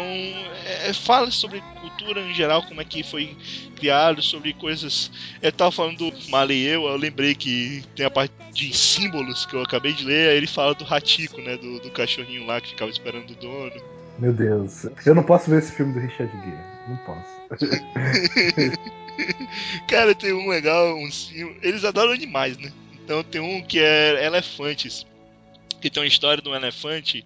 é, 0.64 0.88
é, 0.88 0.92
fala 0.94 1.30
sobre 1.30 1.60
cultura 1.80 2.22
em 2.22 2.32
geral, 2.32 2.62
como 2.62 2.80
é 2.80 2.84
que 2.84 3.02
foi 3.02 3.36
criado, 3.76 4.22
sobre 4.22 4.54
coisas. 4.54 5.10
Eu 5.42 5.52
tava 5.52 5.70
falando 5.70 6.10
do 6.10 6.30
Marley 6.30 6.66
eu, 6.66 6.84
eu 6.84 6.96
lembrei 6.96 7.34
que 7.34 7.84
tem 7.94 8.06
a 8.06 8.10
parte 8.10 8.32
de 8.52 8.74
símbolos 8.74 9.44
que 9.44 9.54
eu 9.54 9.62
acabei 9.62 9.92
de 9.92 10.04
ler, 10.04 10.30
aí 10.30 10.38
ele 10.38 10.46
fala 10.46 10.74
do 10.74 10.84
Ratico, 10.84 11.42
né? 11.42 11.58
Do, 11.58 11.78
do 11.80 11.90
cachorrinho 11.90 12.46
lá 12.46 12.58
que 12.60 12.70
ficava 12.70 12.90
esperando 12.90 13.30
o 13.30 13.34
dono. 13.34 13.82
Meu 14.18 14.32
Deus. 14.32 14.86
Eu 15.04 15.14
não 15.14 15.22
posso 15.22 15.50
ver 15.50 15.58
esse 15.58 15.72
filme 15.72 15.92
do 15.92 16.00
Richard 16.00 16.32
Gere. 16.32 16.56
Não 16.88 16.96
posso. 16.98 17.28
Cara, 19.88 20.14
tem 20.14 20.32
um 20.32 20.48
legal, 20.48 20.96
um 20.96 21.10
símbolo. 21.10 21.56
Eles 21.62 21.84
adoram 21.84 22.12
animais, 22.12 22.56
né? 22.56 22.72
Então 23.04 23.22
tem 23.22 23.40
um 23.40 23.62
que 23.62 23.78
é 23.78 24.24
Elefantes, 24.24 25.06
que 25.80 25.90
tem 25.90 26.02
uma 26.02 26.08
história 26.08 26.42
de 26.42 26.48
um 26.48 26.54
elefante 26.54 27.24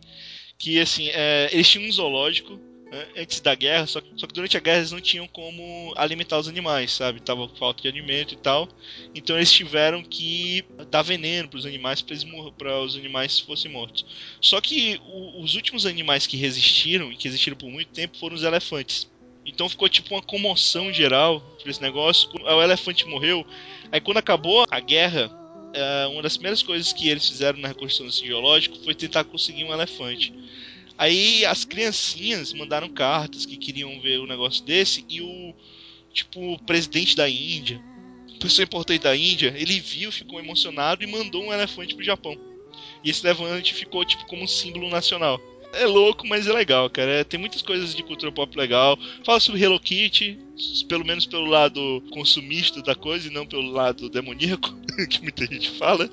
que, 0.59 0.81
assim, 0.81 1.09
é, 1.13 1.49
eles 1.53 1.69
tinham 1.69 1.89
um 1.89 1.93
zoológico 1.93 2.59
né, 2.91 3.07
antes 3.17 3.41
da 3.41 3.55
guerra, 3.55 3.87
só, 3.87 4.01
só, 4.17 4.27
que 4.27 4.33
durante 4.33 4.57
a 4.57 4.61
guerra 4.61 4.79
eles 4.79 4.93
não 4.93 5.01
tinham 5.01 5.27
como 5.27 5.93
alimentar 5.97 6.39
os 6.39 6.49
animais, 6.49 6.93
sabe? 6.93 7.21
Tava 7.21 7.49
com 7.49 7.57
falta 7.57 7.83
de 7.83 7.89
alimento 7.89 8.35
e 8.35 8.37
tal. 8.37 8.69
Então 9.15 9.37
eles 9.37 9.53
tiveram 9.53 10.03
que 10.03 10.65
dar 10.91 11.03
veneno 11.03 11.49
para 11.49 11.59
os 11.59 11.67
animais 11.67 12.01
para 12.01 12.81
os 12.81 12.97
animais 12.97 13.41
fossem 13.41 13.71
mortos. 13.71 14.07
Só 14.41 14.61
que 14.61 15.01
o, 15.05 15.43
os 15.43 15.57
últimos 15.57 15.85
animais 15.85 16.27
que 16.27 16.37
resistiram 16.37 17.13
e 17.13 17.17
que 17.17 17.27
existiram 17.27 17.57
por 17.57 17.69
muito 17.69 17.91
tempo 17.93 18.17
foram 18.19 18.37
os 18.37 18.45
elefantes. 18.45 19.11
Então 19.45 19.69
ficou 19.69 19.89
tipo 19.89 20.15
uma 20.15 20.23
comoção 20.23 20.93
geral 20.93 21.41
por 21.41 21.69
esse 21.69 21.81
negócio. 21.81 22.29
O 22.35 22.63
elefante 22.63 23.07
morreu. 23.07 23.47
Aí 23.93 24.01
quando 24.01 24.19
acabou 24.19 24.65
a 24.69 24.81
guerra, 24.81 25.31
é, 25.77 26.07
uma 26.07 26.23
das 26.23 26.37
primeiras 26.37 26.63
coisas 26.63 26.93
que 26.93 27.09
eles 27.09 27.29
fizeram 27.29 27.59
na 27.59 27.69
reconstrução 27.69 28.07
desse 28.07 28.27
geológico 28.27 28.79
foi 28.83 28.95
tentar 28.95 29.25
conseguir 29.25 29.65
um 29.65 29.73
elefante. 29.73 30.33
Aí 30.97 31.45
as 31.45 31.65
criancinhas 31.65 32.55
mandaram 32.55 32.89
cartas 32.89 33.45
que 33.45 33.59
queriam 33.59 34.01
ver 34.01 34.19
o 34.19 34.27
negócio 34.27 34.65
desse 34.65 35.05
e 35.09 35.21
o 35.21 35.55
tipo 36.13 36.55
o 36.55 36.59
presidente 36.59 37.15
da 37.15 37.29
Índia, 37.29 37.79
pessoa 38.41 38.65
importante 38.65 39.03
da 39.03 39.15
Índia, 39.15 39.55
ele 39.55 39.79
viu, 39.79 40.11
ficou 40.11 40.39
emocionado 40.39 41.05
e 41.05 41.07
mandou 41.07 41.45
um 41.45 41.53
elefante 41.53 41.95
pro 41.95 42.05
Japão. 42.05 42.39
E 43.05 43.11
esse 43.11 43.27
elefante 43.27 43.75
ficou 43.75 44.03
tipo 44.05 44.25
como 44.27 44.45
um 44.45 44.49
símbolo 44.49 44.89
nacional. 44.89 45.39
É 45.79 45.87
louco, 45.87 46.27
mas 46.27 46.47
é 46.47 46.53
legal, 46.53 46.89
cara. 46.89 47.11
É, 47.11 47.25
tem 47.25 47.39
muitas 47.39 47.63
coisas 47.63 47.95
de 47.95 48.03
cultura 48.03 48.33
pop 48.33 48.57
legal. 48.57 48.99
Fala 49.25 49.41
sobre 49.41 49.63
Hello 49.63 49.79
Kitty, 49.79 50.39
pelo 50.89 51.05
menos 51.05 51.27
pelo 51.27 51.47
lado 51.47 52.03
consumista 52.11 52.83
da 52.83 52.95
coisa 52.95 53.29
e 53.29 53.33
não 53.33 53.47
pelo 53.47 53.71
lado 53.71 54.09
demoníaco, 54.09 54.75
que 55.11 55.23
muita 55.23 55.47
gente 55.47 55.71
fala. 55.73 56.11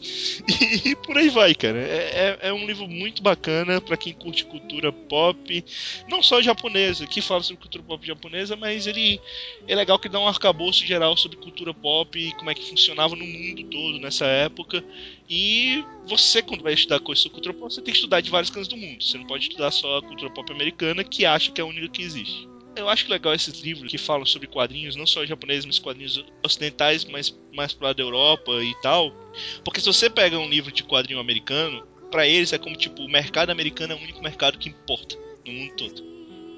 E, 0.84 0.94
por 0.96 1.16
aí 1.16 1.28
vai, 1.28 1.54
cara. 1.54 1.78
É, 1.78 2.38
é, 2.42 2.48
é 2.48 2.52
um 2.52 2.66
livro 2.66 2.86
muito 2.88 3.22
bacana 3.22 3.80
para 3.80 3.96
quem 3.96 4.12
curte 4.12 4.44
cultura 4.44 4.92
pop, 4.92 5.64
não 6.08 6.22
só 6.22 6.40
japonesa, 6.40 7.06
que 7.06 7.20
fala 7.20 7.42
sobre 7.42 7.62
cultura 7.62 7.84
pop 7.84 8.06
japonesa, 8.06 8.56
mas 8.56 8.86
ele 8.86 9.20
é 9.66 9.74
legal 9.74 9.98
que 9.98 10.08
dá 10.08 10.18
um 10.18 10.28
arcabouço 10.28 10.84
geral 10.86 11.16
sobre 11.16 11.38
cultura 11.38 11.74
pop 11.74 12.18
e 12.18 12.32
como 12.32 12.50
é 12.50 12.54
que 12.54 12.68
funcionava 12.68 13.16
no 13.16 13.26
mundo 13.26 13.64
todo 13.64 13.98
nessa 13.98 14.26
época. 14.26 14.84
E 15.28 15.84
você, 16.06 16.42
quando 16.42 16.62
vai 16.62 16.72
estudar 16.72 17.00
coisas 17.00 17.22
sobre 17.22 17.34
cultura 17.34 17.54
pop, 17.54 17.72
você 17.72 17.82
tem 17.82 17.92
que 17.92 17.98
estudar 17.98 18.20
de 18.20 18.30
vários 18.30 18.50
cantos 18.50 18.68
do 18.68 18.76
mundo. 18.76 19.02
Você 19.02 19.18
não 19.18 19.26
pode 19.26 19.44
estudar 19.44 19.70
só 19.70 19.98
a 19.98 20.02
cultura 20.02 20.30
pop 20.30 20.50
americana, 20.52 21.04
que 21.04 21.24
acha 21.24 21.50
que 21.50 21.60
é 21.60 21.64
a 21.64 21.66
única 21.66 21.88
que 21.88 22.02
existe 22.02 22.57
eu 22.78 22.88
acho 22.88 23.10
legal 23.10 23.34
esses 23.34 23.60
livros 23.60 23.90
que 23.90 23.98
falam 23.98 24.24
sobre 24.24 24.46
quadrinhos, 24.46 24.96
não 24.96 25.06
só 25.06 25.26
japoneses, 25.26 25.66
mas 25.66 25.78
quadrinhos 25.78 26.24
ocidentais, 26.44 27.04
mas 27.04 27.36
mais 27.52 27.72
pro 27.72 27.86
lado 27.86 27.96
da 27.96 28.02
Europa 28.02 28.52
e 28.62 28.74
tal. 28.80 29.12
Porque 29.64 29.80
se 29.80 29.86
você 29.86 30.08
pega 30.08 30.38
um 30.38 30.48
livro 30.48 30.72
de 30.72 30.84
quadrinho 30.84 31.18
americano, 31.18 31.86
para 32.10 32.26
eles 32.26 32.52
é 32.52 32.58
como 32.58 32.76
tipo, 32.76 33.02
o 33.02 33.08
mercado 33.08 33.50
americano 33.50 33.92
é 33.92 33.96
o 33.96 34.00
único 34.00 34.22
mercado 34.22 34.58
que 34.58 34.68
importa 34.68 35.16
no 35.46 35.52
mundo 35.52 35.72
todo. 35.76 36.02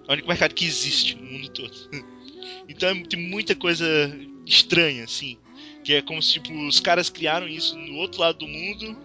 É 0.06 0.10
o 0.10 0.12
único 0.12 0.28
mercado 0.28 0.54
que 0.54 0.64
existe 0.64 1.16
no 1.16 1.24
mundo 1.24 1.48
todo. 1.50 1.74
então 2.68 3.02
tem 3.04 3.18
muita 3.18 3.54
coisa 3.54 3.86
estranha, 4.46 5.04
assim. 5.04 5.38
Que 5.84 5.94
é 5.94 6.02
como 6.02 6.22
se 6.22 6.34
tipo, 6.34 6.52
os 6.66 6.80
caras 6.80 7.08
criaram 7.08 7.48
isso 7.48 7.76
no 7.76 7.96
outro 7.96 8.20
lado 8.20 8.38
do 8.38 8.48
mundo, 8.48 8.96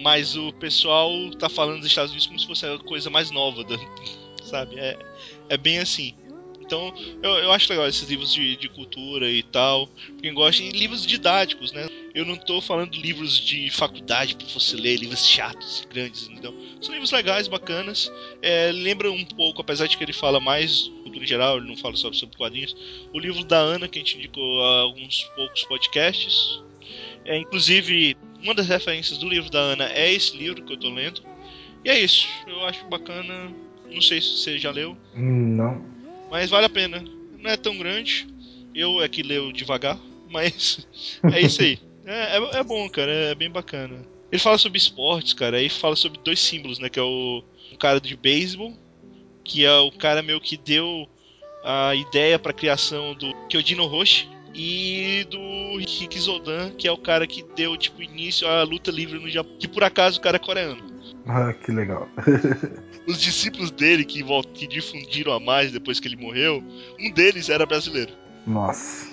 mas 0.00 0.36
o 0.36 0.52
pessoal 0.54 1.10
tá 1.38 1.48
falando 1.48 1.78
dos 1.78 1.86
Estados 1.86 2.10
Unidos 2.10 2.26
como 2.26 2.40
se 2.40 2.46
fosse 2.46 2.66
a 2.66 2.78
coisa 2.78 3.10
mais 3.10 3.30
nova, 3.30 3.62
da, 3.62 3.76
sabe? 4.42 4.78
É, 4.78 4.98
é 5.50 5.56
bem 5.56 5.78
assim. 5.78 6.14
Então, 6.72 6.94
eu, 7.22 7.30
eu 7.32 7.52
acho 7.52 7.70
legal 7.70 7.86
esses 7.86 8.08
livros 8.08 8.32
de, 8.32 8.56
de 8.56 8.66
cultura 8.66 9.28
e 9.28 9.42
tal. 9.42 9.86
Quem 10.22 10.32
gosta, 10.32 10.62
e 10.62 10.70
livros 10.70 11.06
didáticos, 11.06 11.70
né? 11.70 11.86
Eu 12.14 12.24
não 12.24 12.34
estou 12.34 12.62
falando 12.62 12.94
livros 12.96 13.38
de 13.38 13.70
faculdade 13.70 14.34
para 14.34 14.46
você 14.46 14.74
ler, 14.76 14.96
livros 14.96 15.26
chatos, 15.26 15.86
grandes, 15.90 16.28
entendeu? 16.28 16.54
São 16.80 16.94
livros 16.94 17.12
legais, 17.12 17.46
bacanas. 17.46 18.10
É, 18.40 18.72
lembra 18.72 19.12
um 19.12 19.22
pouco, 19.22 19.60
apesar 19.60 19.86
de 19.86 19.98
que 19.98 20.04
ele 20.04 20.14
fala 20.14 20.40
mais 20.40 20.90
cultura 21.02 21.24
em 21.24 21.26
geral, 21.26 21.58
ele 21.58 21.68
não 21.68 21.76
fala 21.76 21.94
só 21.94 22.10
sobre 22.10 22.38
quadrinhos. 22.38 22.74
O 23.12 23.18
livro 23.18 23.44
da 23.44 23.58
Ana, 23.58 23.86
que 23.86 23.98
a 23.98 24.00
gente 24.00 24.16
indicou 24.16 24.64
há 24.64 24.80
alguns 24.80 25.24
poucos 25.36 25.64
podcasts. 25.64 26.62
É, 27.26 27.36
inclusive, 27.36 28.16
uma 28.42 28.54
das 28.54 28.66
referências 28.66 29.18
do 29.18 29.28
livro 29.28 29.50
da 29.50 29.60
Ana 29.60 29.92
é 29.92 30.10
esse 30.10 30.34
livro 30.34 30.62
que 30.62 30.72
eu 30.72 30.76
estou 30.76 30.90
lendo. 30.90 31.22
E 31.84 31.90
é 31.90 32.00
isso, 32.00 32.26
eu 32.46 32.64
acho 32.64 32.82
bacana. 32.86 33.52
Não 33.90 34.00
sei 34.00 34.22
se 34.22 34.38
você 34.38 34.58
já 34.58 34.70
leu. 34.70 34.96
Não. 35.14 36.01
Mas 36.32 36.48
vale 36.48 36.64
a 36.64 36.70
pena. 36.70 37.04
Não 37.38 37.50
é 37.50 37.58
tão 37.58 37.76
grande. 37.76 38.26
Eu 38.74 39.02
é 39.02 39.08
que 39.08 39.22
leio 39.22 39.52
devagar, 39.52 39.98
mas 40.30 40.88
é 41.30 41.42
isso 41.42 41.60
aí. 41.60 41.78
É, 42.06 42.38
é, 42.38 42.50
é, 42.54 42.64
bom, 42.64 42.88
cara, 42.88 43.12
é 43.12 43.34
bem 43.34 43.50
bacana. 43.50 44.02
Ele 44.32 44.40
fala 44.40 44.56
sobre 44.56 44.78
esportes, 44.78 45.34
cara, 45.34 45.58
aí 45.58 45.68
fala 45.68 45.94
sobre 45.94 46.18
dois 46.24 46.40
símbolos, 46.40 46.78
né? 46.78 46.88
Que 46.88 46.98
é 46.98 47.02
o 47.02 47.44
um 47.70 47.76
cara 47.76 48.00
de 48.00 48.16
beisebol, 48.16 48.72
que 49.44 49.62
é 49.66 49.74
o 49.74 49.92
cara 49.92 50.22
meio 50.22 50.40
que 50.40 50.56
deu 50.56 51.06
a 51.62 51.94
ideia 51.94 52.38
para 52.38 52.50
a 52.50 52.54
criação 52.54 53.14
do 53.14 53.30
Kyojin 53.48 53.74
Roshi 53.74 54.26
e 54.54 55.26
do 55.28 55.76
Rick 55.76 56.18
Zodan, 56.18 56.70
que 56.70 56.88
é 56.88 56.92
o 56.92 56.96
cara 56.96 57.26
que 57.26 57.42
deu 57.54 57.76
tipo 57.76 58.02
início 58.02 58.48
à 58.48 58.62
luta 58.62 58.90
livre 58.90 59.18
no 59.18 59.28
Japão, 59.28 59.54
que 59.58 59.68
por 59.68 59.84
acaso 59.84 60.18
o 60.18 60.22
cara 60.22 60.36
é 60.36 60.40
coreano. 60.40 60.91
Ah, 61.26 61.52
que 61.52 61.70
legal. 61.70 62.08
Os 63.06 63.20
discípulos 63.20 63.70
dele 63.70 64.04
que, 64.04 64.24
que 64.54 64.66
difundiram 64.66 65.32
a 65.32 65.40
mais 65.40 65.72
depois 65.72 66.00
que 66.00 66.08
ele 66.08 66.16
morreu, 66.16 66.62
um 67.00 67.10
deles 67.12 67.48
era 67.48 67.66
brasileiro. 67.66 68.12
Nossa. 68.46 69.06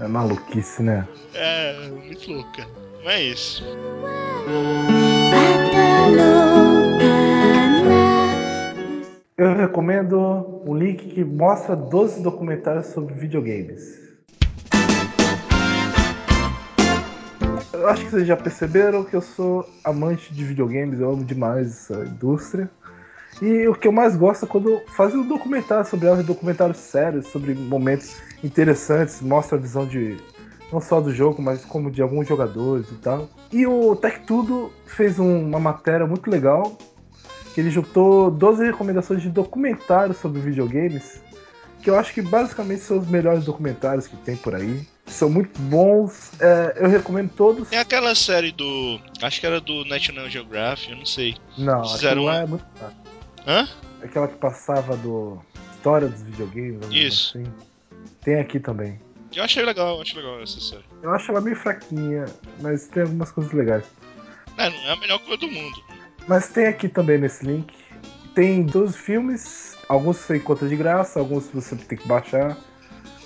É 0.00 0.08
maluquice, 0.08 0.82
né? 0.82 1.06
É, 1.34 1.88
muito 1.90 2.32
louca. 2.32 2.66
Mas 3.04 3.14
é 3.14 3.22
isso. 3.22 3.64
Eu 9.36 9.54
recomendo 9.54 10.62
um 10.66 10.74
link 10.76 11.08
que 11.08 11.24
mostra 11.24 11.74
12 11.74 12.22
documentários 12.22 12.86
sobre 12.86 13.14
videogames. 13.14 14.01
Eu 17.72 17.88
acho 17.88 18.04
que 18.04 18.10
vocês 18.10 18.26
já 18.26 18.36
perceberam 18.36 19.04
que 19.04 19.14
eu 19.14 19.22
sou 19.22 19.68
amante 19.82 20.32
de 20.32 20.44
videogames, 20.44 21.00
eu 21.00 21.10
amo 21.10 21.24
demais 21.24 21.68
essa 21.90 22.04
indústria. 22.04 22.70
E 23.40 23.66
o 23.66 23.74
que 23.74 23.88
eu 23.88 23.92
mais 23.92 24.14
gosto 24.14 24.44
é 24.44 24.48
quando 24.48 24.80
fazem 24.88 25.18
um 25.18 25.26
documentário 25.26 25.88
sobre 25.88 26.06
ela, 26.06 26.20
um 26.20 26.22
documentários 26.22 26.78
sérios, 26.78 27.26
sobre 27.28 27.54
momentos 27.54 28.20
interessantes, 28.44 29.22
mostra 29.22 29.56
a 29.56 29.60
visão 29.60 29.86
de 29.86 30.18
não 30.70 30.80
só 30.80 31.00
do 31.00 31.12
jogo, 31.12 31.42
mas 31.42 31.64
como 31.64 31.90
de 31.90 32.02
alguns 32.02 32.28
jogadores 32.28 32.90
e 32.90 32.96
tal. 32.96 33.28
E 33.50 33.66
o 33.66 33.96
Tech 33.96 34.20
Tudo 34.26 34.70
fez 34.84 35.18
um, 35.18 35.46
uma 35.46 35.58
matéria 35.58 36.06
muito 36.06 36.30
legal, 36.30 36.76
que 37.54 37.60
ele 37.60 37.70
juntou 37.70 38.30
12 38.30 38.64
recomendações 38.64 39.22
de 39.22 39.30
documentários 39.30 40.18
sobre 40.18 40.40
videogames, 40.40 41.22
que 41.82 41.88
eu 41.88 41.98
acho 41.98 42.12
que 42.12 42.22
basicamente 42.22 42.82
são 42.82 42.98
os 42.98 43.08
melhores 43.08 43.44
documentários 43.44 44.06
que 44.06 44.16
tem 44.16 44.36
por 44.36 44.54
aí 44.54 44.86
são 45.12 45.30
muito 45.30 45.60
bons. 45.62 46.32
É, 46.40 46.74
eu 46.76 46.88
recomendo 46.88 47.30
todos. 47.30 47.68
Tem 47.68 47.78
aquela 47.78 48.14
série 48.14 48.52
do. 48.52 49.00
Acho 49.20 49.40
que 49.40 49.46
era 49.46 49.60
do 49.60 49.84
National 49.84 50.28
Geographic, 50.28 50.90
eu 50.90 50.96
não 50.96 51.06
sei. 51.06 51.36
Não, 51.56 51.84
Fizeram 51.84 52.30
é 52.30 52.46
muito 52.46 52.64
caro. 52.78 52.94
Hã? 53.46 53.68
Aquela 54.02 54.28
que 54.28 54.36
passava 54.36 54.96
do. 54.96 55.40
História 55.76 56.08
dos 56.08 56.22
videogames. 56.22 56.86
Isso. 56.90 57.38
Assim. 57.38 57.52
Tem 58.22 58.36
aqui 58.36 58.60
também. 58.60 59.00
Eu 59.34 59.44
achei 59.44 59.64
legal, 59.64 59.96
eu 59.96 60.02
achei 60.02 60.20
legal 60.20 60.42
essa 60.42 60.60
série. 60.60 60.84
Eu 61.02 61.10
acho 61.10 61.30
ela 61.30 61.40
meio 61.40 61.56
fraquinha, 61.56 62.26
mas 62.60 62.86
tem 62.86 63.02
algumas 63.02 63.32
coisas 63.32 63.52
legais. 63.52 63.84
É, 64.58 64.68
não 64.68 64.78
é 64.78 64.92
a 64.92 64.96
melhor 64.96 65.18
coisa 65.20 65.38
do 65.38 65.50
mundo. 65.50 65.82
Mas 66.28 66.48
tem 66.48 66.66
aqui 66.66 66.88
também 66.88 67.18
nesse 67.18 67.44
link. 67.44 67.74
Tem 68.34 68.62
12 68.62 68.96
filmes, 68.96 69.76
alguns 69.88 70.18
você 70.18 70.36
encontra 70.36 70.68
de 70.68 70.76
graça, 70.76 71.18
alguns 71.18 71.48
você 71.48 71.74
tem 71.76 71.98
que 71.98 72.06
baixar. 72.06 72.56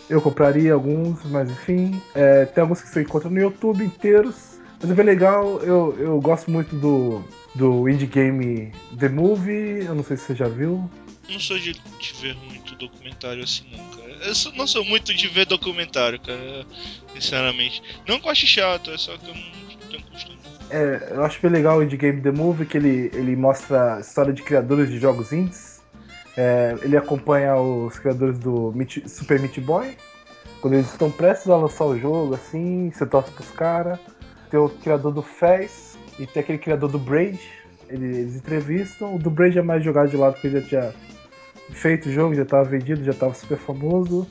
Eu 0.08 0.22
compraria 0.22 0.72
alguns, 0.72 1.24
mas 1.24 1.50
enfim. 1.50 2.00
É, 2.14 2.44
tem 2.44 2.62
alguns 2.62 2.80
que 2.80 2.88
você 2.88 3.02
encontra 3.02 3.28
no 3.28 3.40
YouTube 3.40 3.84
inteiros. 3.84 4.56
Mas 4.80 4.90
é 4.90 4.94
bem 4.94 5.04
legal. 5.04 5.60
Eu, 5.62 5.96
eu 5.98 6.20
gosto 6.20 6.50
muito 6.50 6.76
do, 6.76 7.24
do 7.54 7.88
indie 7.88 8.06
game 8.06 8.72
The 8.98 9.08
Movie. 9.08 9.84
Eu 9.84 9.94
não 9.94 10.04
sei 10.04 10.16
se 10.16 10.24
você 10.24 10.34
já 10.34 10.48
viu. 10.48 10.88
Não 11.28 11.40
sou 11.40 11.58
de, 11.58 11.72
de 11.72 12.14
ver 12.20 12.36
muito 12.36 12.76
documentário 12.76 13.42
assim, 13.42 13.64
não, 13.76 13.84
cara. 13.98 14.12
Eu 14.24 14.34
sou, 14.34 14.52
não 14.52 14.66
sou 14.66 14.84
muito 14.84 15.12
de 15.12 15.26
ver 15.26 15.46
documentário, 15.46 16.20
cara. 16.20 16.64
Sinceramente. 17.14 17.82
Não 18.06 18.20
que 18.20 18.26
eu 18.26 18.30
ache 18.30 18.46
chato, 18.46 18.90
é 18.90 18.98
só 18.98 19.16
que 19.16 19.28
eu 19.28 19.34
não 19.34 19.88
tenho 19.90 20.02
costume. 20.04 20.36
É, 20.70 21.12
eu 21.12 21.24
acho 21.24 21.40
bem 21.40 21.50
legal 21.50 21.78
o 21.78 21.82
Indie 21.82 21.96
Game 21.96 22.20
The 22.20 22.30
Movie, 22.30 22.66
que 22.66 22.76
ele, 22.76 23.10
ele 23.12 23.34
mostra 23.34 23.96
a 23.96 24.00
história 24.00 24.32
de 24.32 24.42
criadores 24.42 24.88
de 24.88 24.98
jogos 24.98 25.32
indies. 25.32 25.75
É, 26.36 26.76
ele 26.82 26.96
acompanha 26.96 27.56
os 27.56 27.98
criadores 27.98 28.38
do 28.38 28.72
Meat, 28.74 29.08
Super 29.08 29.40
Meat 29.40 29.60
Boy. 29.60 29.96
Quando 30.60 30.74
eles 30.74 30.90
estão 30.90 31.10
prestes 31.10 31.48
a 31.48 31.56
lançar 31.56 31.84
o 31.84 31.98
jogo, 31.98 32.34
assim, 32.34 32.90
você 32.90 33.06
torce 33.06 33.30
pros 33.30 33.50
caras. 33.50 33.98
Tem 34.50 34.60
o 34.60 34.68
criador 34.68 35.12
do 35.12 35.22
Fez 35.22 35.98
e 36.18 36.26
tem 36.26 36.42
aquele 36.42 36.58
criador 36.58 36.90
do 36.90 36.98
Braid. 36.98 37.40
Eles 37.88 38.36
entrevistam. 38.36 39.14
O 39.14 39.18
do 39.18 39.30
Braid 39.30 39.58
é 39.58 39.62
mais 39.62 39.82
jogado 39.82 40.10
de 40.10 40.16
lado 40.16 40.34
porque 40.34 40.48
ele 40.48 40.60
já 40.60 40.66
tinha 40.66 40.94
feito 41.70 42.08
o 42.08 42.12
jogo, 42.12 42.34
já 42.34 42.42
estava 42.42 42.64
vendido, 42.64 43.02
já 43.04 43.12
estava 43.12 43.34
super 43.34 43.58
famoso. 43.58 44.26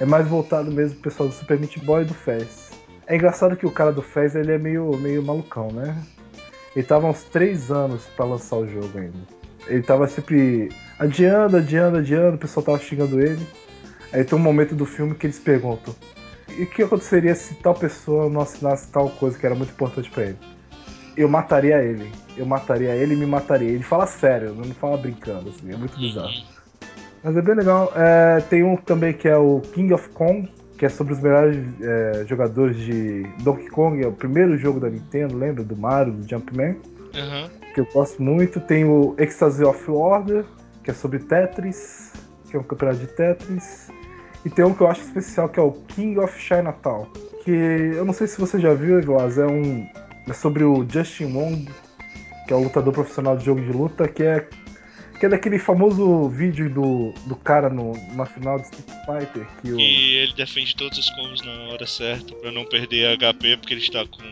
É 0.00 0.04
mais 0.04 0.28
voltado 0.28 0.70
mesmo 0.70 0.94
pro 1.00 1.10
pessoal 1.10 1.28
do 1.28 1.34
Super 1.34 1.58
Meat 1.58 1.78
Boy 1.84 2.02
e 2.02 2.06
do 2.06 2.14
Fez. 2.14 2.70
É 3.06 3.16
engraçado 3.16 3.56
que 3.56 3.66
o 3.66 3.70
cara 3.70 3.92
do 3.92 4.02
Fez 4.02 4.36
ele 4.36 4.52
é 4.52 4.58
meio, 4.58 4.96
meio 4.98 5.22
malucão, 5.22 5.68
né? 5.72 5.96
Ele 6.76 6.86
tava 6.86 7.08
uns 7.08 7.24
três 7.24 7.70
anos 7.70 8.04
pra 8.14 8.24
lançar 8.24 8.56
o 8.56 8.68
jogo 8.68 8.98
ainda. 8.98 9.18
Ele 9.66 9.82
tava 9.82 10.06
sempre 10.06 10.68
adiando, 10.98 11.56
adiando, 11.56 11.98
adiando, 11.98 12.36
o 12.36 12.38
pessoal 12.38 12.64
tava 12.64 12.78
xingando 12.78 13.20
ele. 13.20 13.46
Aí 14.12 14.24
tem 14.24 14.38
um 14.38 14.42
momento 14.42 14.74
do 14.74 14.86
filme 14.86 15.14
que 15.14 15.26
eles 15.26 15.38
perguntam: 15.38 15.94
e 16.56 16.62
o 16.62 16.66
que 16.66 16.82
aconteceria 16.82 17.34
se 17.34 17.54
tal 17.54 17.74
pessoa 17.74 18.28
não 18.28 18.40
assinasse 18.40 18.90
tal 18.90 19.08
coisa 19.10 19.38
que 19.38 19.46
era 19.46 19.54
muito 19.54 19.70
importante 19.70 20.10
pra 20.10 20.24
ele? 20.24 20.38
Eu 21.16 21.28
mataria 21.28 21.82
ele. 21.82 22.10
Eu 22.36 22.46
mataria 22.46 22.94
ele 22.94 23.14
e 23.14 23.16
me 23.16 23.26
mataria. 23.26 23.68
Ele 23.68 23.82
fala 23.82 24.06
sério, 24.06 24.54
não 24.54 24.64
fala 24.74 24.96
brincando, 24.96 25.50
assim, 25.50 25.72
é 25.72 25.76
muito 25.76 25.98
bizarro. 25.98 26.32
Mas 27.22 27.36
é 27.36 27.42
bem 27.42 27.54
legal. 27.54 27.92
É, 27.94 28.40
tem 28.48 28.62
um 28.62 28.76
também 28.76 29.12
que 29.12 29.28
é 29.28 29.36
o 29.36 29.60
King 29.72 29.92
of 29.92 30.08
Kong, 30.10 30.48
que 30.78 30.86
é 30.86 30.88
sobre 30.88 31.12
os 31.12 31.20
melhores 31.20 31.58
é, 31.80 32.24
jogadores 32.26 32.76
de 32.76 33.24
Donkey 33.42 33.68
Kong. 33.68 34.02
É 34.02 34.06
o 34.06 34.12
primeiro 34.12 34.56
jogo 34.56 34.78
da 34.78 34.88
Nintendo, 34.88 35.36
lembra? 35.36 35.64
Do 35.64 35.76
Mario, 35.76 36.12
do 36.12 36.28
Jumpman. 36.28 36.76
Aham. 37.14 37.50
Que 37.74 37.80
eu 37.80 37.86
gosto 37.92 38.22
muito. 38.22 38.60
Tem 38.60 38.84
o 38.84 39.14
Ecstasy 39.18 39.64
of 39.64 39.90
Order, 39.90 40.44
que 40.88 40.92
é 40.92 40.94
sobre 40.94 41.18
Tetris, 41.18 42.14
que 42.50 42.56
é 42.56 42.58
um 42.58 42.62
campeonato 42.62 43.00
de 43.00 43.08
Tetris. 43.08 43.90
E 44.42 44.48
tem 44.48 44.64
um 44.64 44.72
que 44.72 44.80
eu 44.80 44.86
acho 44.86 45.02
especial, 45.02 45.46
que 45.46 45.60
é 45.60 45.62
o 45.62 45.72
King 45.72 46.18
of 46.18 46.40
Chinatown. 46.40 47.06
Que 47.44 47.50
eu 47.50 48.06
não 48.06 48.14
sei 48.14 48.26
se 48.26 48.40
você 48.40 48.58
já 48.58 48.72
viu, 48.72 48.98
Eglas, 48.98 49.36
é 49.36 49.46
um. 49.46 49.86
É 50.26 50.32
sobre 50.32 50.64
o 50.64 50.86
Justin 50.88 51.34
Wong, 51.34 51.68
que 52.46 52.54
é 52.54 52.56
o 52.56 52.62
lutador 52.62 52.94
profissional 52.94 53.36
de 53.36 53.44
jogo 53.44 53.60
de 53.60 53.70
luta, 53.70 54.08
que 54.08 54.22
é. 54.22 54.48
Que 55.20 55.26
é 55.26 55.28
daquele 55.28 55.58
famoso 55.58 56.28
vídeo 56.30 56.70
do, 56.70 57.12
do 57.26 57.36
cara 57.36 57.68
no, 57.68 57.92
na 58.14 58.24
final 58.24 58.56
de 58.56 58.64
Street 58.66 58.88
Fighter, 59.04 59.46
que 59.60 59.72
o. 59.72 59.78
E 59.78 60.14
ele 60.16 60.32
defende 60.32 60.74
todos 60.74 60.96
os 60.96 61.10
combos 61.10 61.44
na 61.44 61.52
hora 61.72 61.86
certa 61.86 62.34
pra 62.36 62.50
não 62.50 62.64
perder 62.64 63.18
HP, 63.18 63.58
porque 63.58 63.74
ele 63.74 63.82
está 63.82 64.06
com 64.06 64.22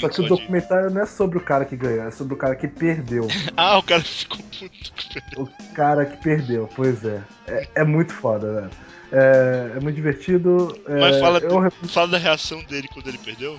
Só 0.00 0.08
que 0.08 0.20
o 0.20 0.22
de... 0.24 0.28
documentário 0.28 0.90
não 0.90 1.02
é 1.02 1.06
sobre 1.06 1.38
o 1.38 1.40
cara 1.40 1.64
que 1.64 1.76
ganhou, 1.76 2.06
é 2.06 2.10
sobre 2.10 2.34
o 2.34 2.36
cara 2.36 2.54
que 2.56 2.68
perdeu. 2.68 3.26
Ah, 3.56 3.78
o 3.78 3.82
cara 3.82 4.02
ficou 4.02 4.38
puto. 4.38 4.92
O 5.40 5.48
cara 5.74 6.04
que 6.06 6.16
perdeu, 6.22 6.68
pois 6.74 7.04
é. 7.04 7.22
É, 7.46 7.68
é 7.76 7.84
muito 7.84 8.12
foda, 8.12 8.52
velho. 8.52 8.70
É, 9.12 9.72
é 9.76 9.80
muito 9.80 9.94
divertido. 9.94 10.76
é, 10.88 10.98
Mas 11.00 11.18
fala, 11.20 11.38
eu 11.38 11.70
fala 11.88 12.08
da 12.08 12.18
reação 12.18 12.62
dele 12.64 12.88
quando 12.92 13.08
ele 13.08 13.18
perdeu. 13.18 13.58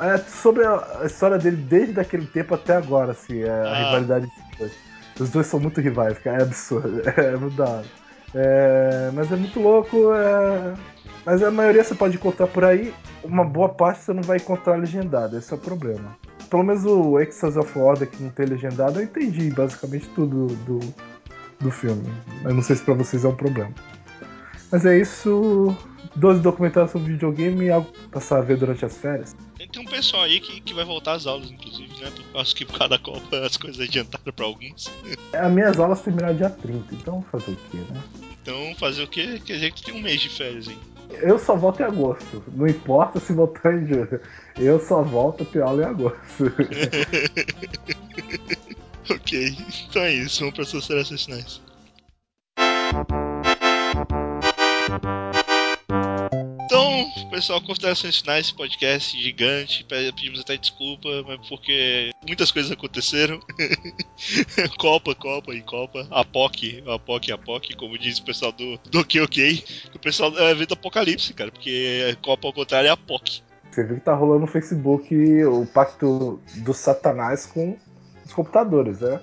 é 0.00 0.18
sobre 0.18 0.64
a 0.64 1.02
história 1.04 1.36
dele 1.38 1.56
desde 1.56 1.98
aquele 1.98 2.26
tempo 2.26 2.54
até 2.54 2.76
agora, 2.76 3.12
assim, 3.12 3.42
é, 3.42 3.50
a 3.50 3.70
Ah. 3.72 3.84
rivalidade 3.86 4.26
dos 4.26 4.58
dois. 4.58 4.72
Os 5.20 5.30
dois 5.30 5.46
são 5.46 5.60
muito 5.60 5.80
rivais, 5.80 6.18
cara, 6.18 6.38
é 6.38 6.42
absurdo. 6.42 7.02
É 7.16 7.36
muito 7.36 7.56
da 7.56 7.68
hora. 7.68 7.86
É, 8.34 9.10
mas 9.14 9.30
é 9.32 9.36
muito 9.36 9.60
louco. 9.60 10.12
é, 10.14 10.74
Mas 11.24 11.42
a 11.42 11.50
maioria 11.50 11.82
você 11.82 11.94
pode 11.94 12.16
encontrar 12.16 12.46
por 12.46 12.64
aí. 12.64 12.92
Uma 13.22 13.44
boa 13.44 13.68
parte 13.68 14.02
você 14.02 14.12
não 14.12 14.22
vai 14.22 14.36
encontrar 14.36 14.76
legendado, 14.76 15.36
esse 15.38 15.52
é 15.52 15.56
o 15.56 15.58
problema. 15.58 16.16
Pelo 16.50 16.62
menos 16.62 16.84
o 16.84 17.18
Exas 17.18 17.56
of 17.56 17.78
Order, 17.78 18.08
que 18.08 18.22
não 18.22 18.30
tem 18.30 18.46
legendado, 18.46 19.00
eu 19.00 19.04
entendi 19.04 19.50
basicamente 19.50 20.06
tudo 20.14 20.48
do, 20.64 20.80
do 21.60 21.70
filme. 21.70 22.06
Eu 22.44 22.54
não 22.54 22.62
sei 22.62 22.76
se 22.76 22.82
pra 22.82 22.94
vocês 22.94 23.24
é 23.24 23.28
um 23.28 23.34
problema. 23.34 23.72
Mas 24.70 24.84
é 24.84 24.98
isso. 24.98 25.74
12 26.16 26.40
documentários 26.42 26.92
sobre 26.92 27.12
videogame 27.12 27.66
e 27.66 27.70
algo 27.70 27.90
pra 27.90 28.20
passar 28.20 28.38
a 28.38 28.40
ver 28.40 28.56
durante 28.56 28.84
as 28.84 28.96
férias. 28.96 29.34
Tem, 29.56 29.82
um 29.82 29.84
pessoal 29.86 30.22
aí 30.22 30.38
que, 30.38 30.60
que 30.60 30.74
vai 30.74 30.84
voltar 30.84 31.14
às 31.14 31.26
aulas, 31.26 31.50
inclusive, 31.50 31.88
né? 32.00 32.12
Eu 32.32 32.40
acho 32.40 32.54
que 32.54 32.64
por 32.64 32.78
causa 32.78 32.90
da 32.90 32.98
Copa 32.98 33.38
as 33.38 33.56
coisas 33.56 33.80
adiantaram 33.80 34.32
pra 34.32 34.46
alguns. 34.46 34.90
As 35.32 35.52
minhas 35.52 35.80
aulas 35.80 36.00
terminaram 36.02 36.36
dia 36.36 36.50
30, 36.50 36.94
então 36.94 37.22
fazer 37.32 37.52
o 37.52 37.56
quê, 37.70 37.78
né? 37.78 38.00
Então, 38.42 38.74
fazer 38.76 39.02
o 39.02 39.08
quê? 39.08 39.40
Quer 39.44 39.54
dizer 39.54 39.72
que 39.72 39.82
tem 39.82 39.94
um 39.94 40.02
mês 40.02 40.20
de 40.20 40.28
férias, 40.28 40.68
hein? 40.68 40.78
Eu 41.20 41.38
só 41.38 41.56
volto 41.56 41.80
em 41.80 41.84
agosto. 41.84 42.42
Não 42.54 42.66
importa 42.66 43.20
se 43.20 43.32
voltar 43.32 43.74
em 43.74 43.86
julho. 43.86 44.20
Eu 44.56 44.78
só 44.80 45.02
volto 45.02 45.42
a 45.42 45.46
ter 45.46 45.62
aula 45.62 45.82
em 45.82 45.86
agosto. 45.86 46.44
ok, 49.10 49.56
então 49.88 50.02
é 50.02 50.12
isso. 50.12 50.40
Vamos 50.40 50.54
para 50.54 50.64
suas 50.64 50.82
considerações 50.82 51.24
finais. 51.24 51.60
Pessoal, 57.34 57.60
considerações 57.60 58.18
finais 58.20 58.46
desse 58.46 58.56
podcast 58.56 59.20
gigante. 59.20 59.84
Pe- 59.84 60.12
Pedimos 60.12 60.40
até 60.40 60.56
desculpa, 60.56 61.08
mas 61.26 61.48
porque 61.48 62.10
muitas 62.26 62.52
coisas 62.52 62.70
aconteceram. 62.70 63.40
Copa, 64.78 65.14
Copa 65.14 65.52
e 65.54 65.60
Copa. 65.62 66.06
Apoc, 66.10 66.82
Apoc, 66.86 67.30
Apoc, 67.32 67.74
como 67.76 67.98
diz 67.98 68.18
o 68.18 68.24
pessoal 68.24 68.52
do, 68.52 68.78
do 68.90 69.00
OK 69.00 69.20
OK. 69.20 69.64
O 69.94 69.98
pessoal 69.98 70.32
é 70.38 70.50
evento 70.52 70.74
apocalipse, 70.74 71.34
cara, 71.34 71.50
porque 71.50 72.16
Copa 72.22 72.46
ao 72.48 72.52
contrário 72.52 72.86
é 72.88 72.90
Apoc. 72.90 73.40
Você 73.70 73.82
viu 73.84 73.96
que 73.96 74.02
tá 74.04 74.14
rolando 74.14 74.40
no 74.42 74.46
Facebook 74.46 75.12
o 75.44 75.66
pacto 75.66 76.40
do 76.58 76.72
Satanás 76.72 77.46
com 77.46 77.76
os 78.24 78.32
computadores, 78.32 79.00
né? 79.00 79.20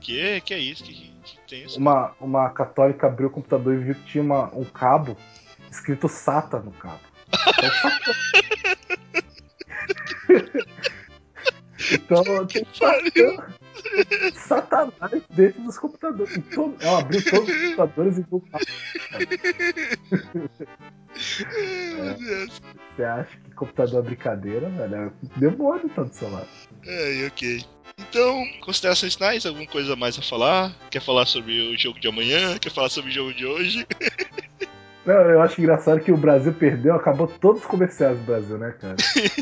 Que, 0.00 0.40
que 0.40 0.52
é 0.52 0.58
isso? 0.58 0.82
Que, 0.82 0.92
que 1.24 1.38
tem 1.48 1.64
isso? 1.64 1.78
Uma, 1.78 2.12
uma 2.20 2.50
católica 2.50 3.06
abriu 3.06 3.28
o 3.28 3.30
computador 3.30 3.74
e 3.74 3.78
viu 3.84 3.94
que 3.94 4.02
tinha 4.10 4.24
uma- 4.24 4.52
um 4.52 4.64
cabo 4.64 5.16
escrito 5.70 6.08
Sata 6.08 6.58
no 6.58 6.72
cabo. 6.72 6.98
Então, 11.92 12.22
então 12.22 12.46
tem 12.46 12.64
Pariu. 12.78 13.36
Satanás 14.34 15.22
dentro 15.30 15.62
dos 15.62 15.78
computadores. 15.78 16.36
Em 16.36 16.40
todo- 16.42 16.76
ela 16.80 16.98
abriu 17.00 17.22
todos 17.24 17.48
os 17.48 17.60
computadores 17.62 18.18
e 18.18 18.22
viu. 18.22 18.44
Você 22.96 23.04
acha 23.04 23.36
que 23.38 23.50
computador 23.54 24.00
é 24.00 24.06
brincadeira, 24.06 24.68
velho? 24.70 24.94
É 24.94 25.06
o 25.06 25.12
demônio 25.38 25.88
tá 25.90 26.02
do 26.02 26.12
seu 26.14 26.30
lado. 26.30 26.48
É, 26.84 27.26
ok. 27.26 27.64
Então, 27.98 28.44
considerações 28.60 29.14
finais? 29.14 29.46
Alguma 29.46 29.66
coisa 29.66 29.96
mais 29.96 30.18
a 30.18 30.22
falar? 30.22 30.74
Quer 30.90 31.00
falar 31.02 31.26
sobre 31.26 31.60
o 31.72 31.78
jogo 31.78 31.98
de 32.00 32.08
amanhã? 32.08 32.58
Quer 32.58 32.70
falar 32.72 32.88
sobre 32.88 33.10
o 33.10 33.14
jogo 33.14 33.32
de 33.34 33.46
hoje? 33.46 33.86
Não, 35.06 35.14
eu 35.14 35.40
acho 35.40 35.60
engraçado 35.60 36.00
que 36.00 36.10
o 36.10 36.16
Brasil 36.16 36.52
perdeu, 36.52 36.94
acabou 36.94 37.28
todos 37.28 37.62
os 37.62 37.66
comerciais 37.66 38.18
do 38.18 38.24
Brasil, 38.24 38.58
né, 38.58 38.74
cara? 38.80 38.96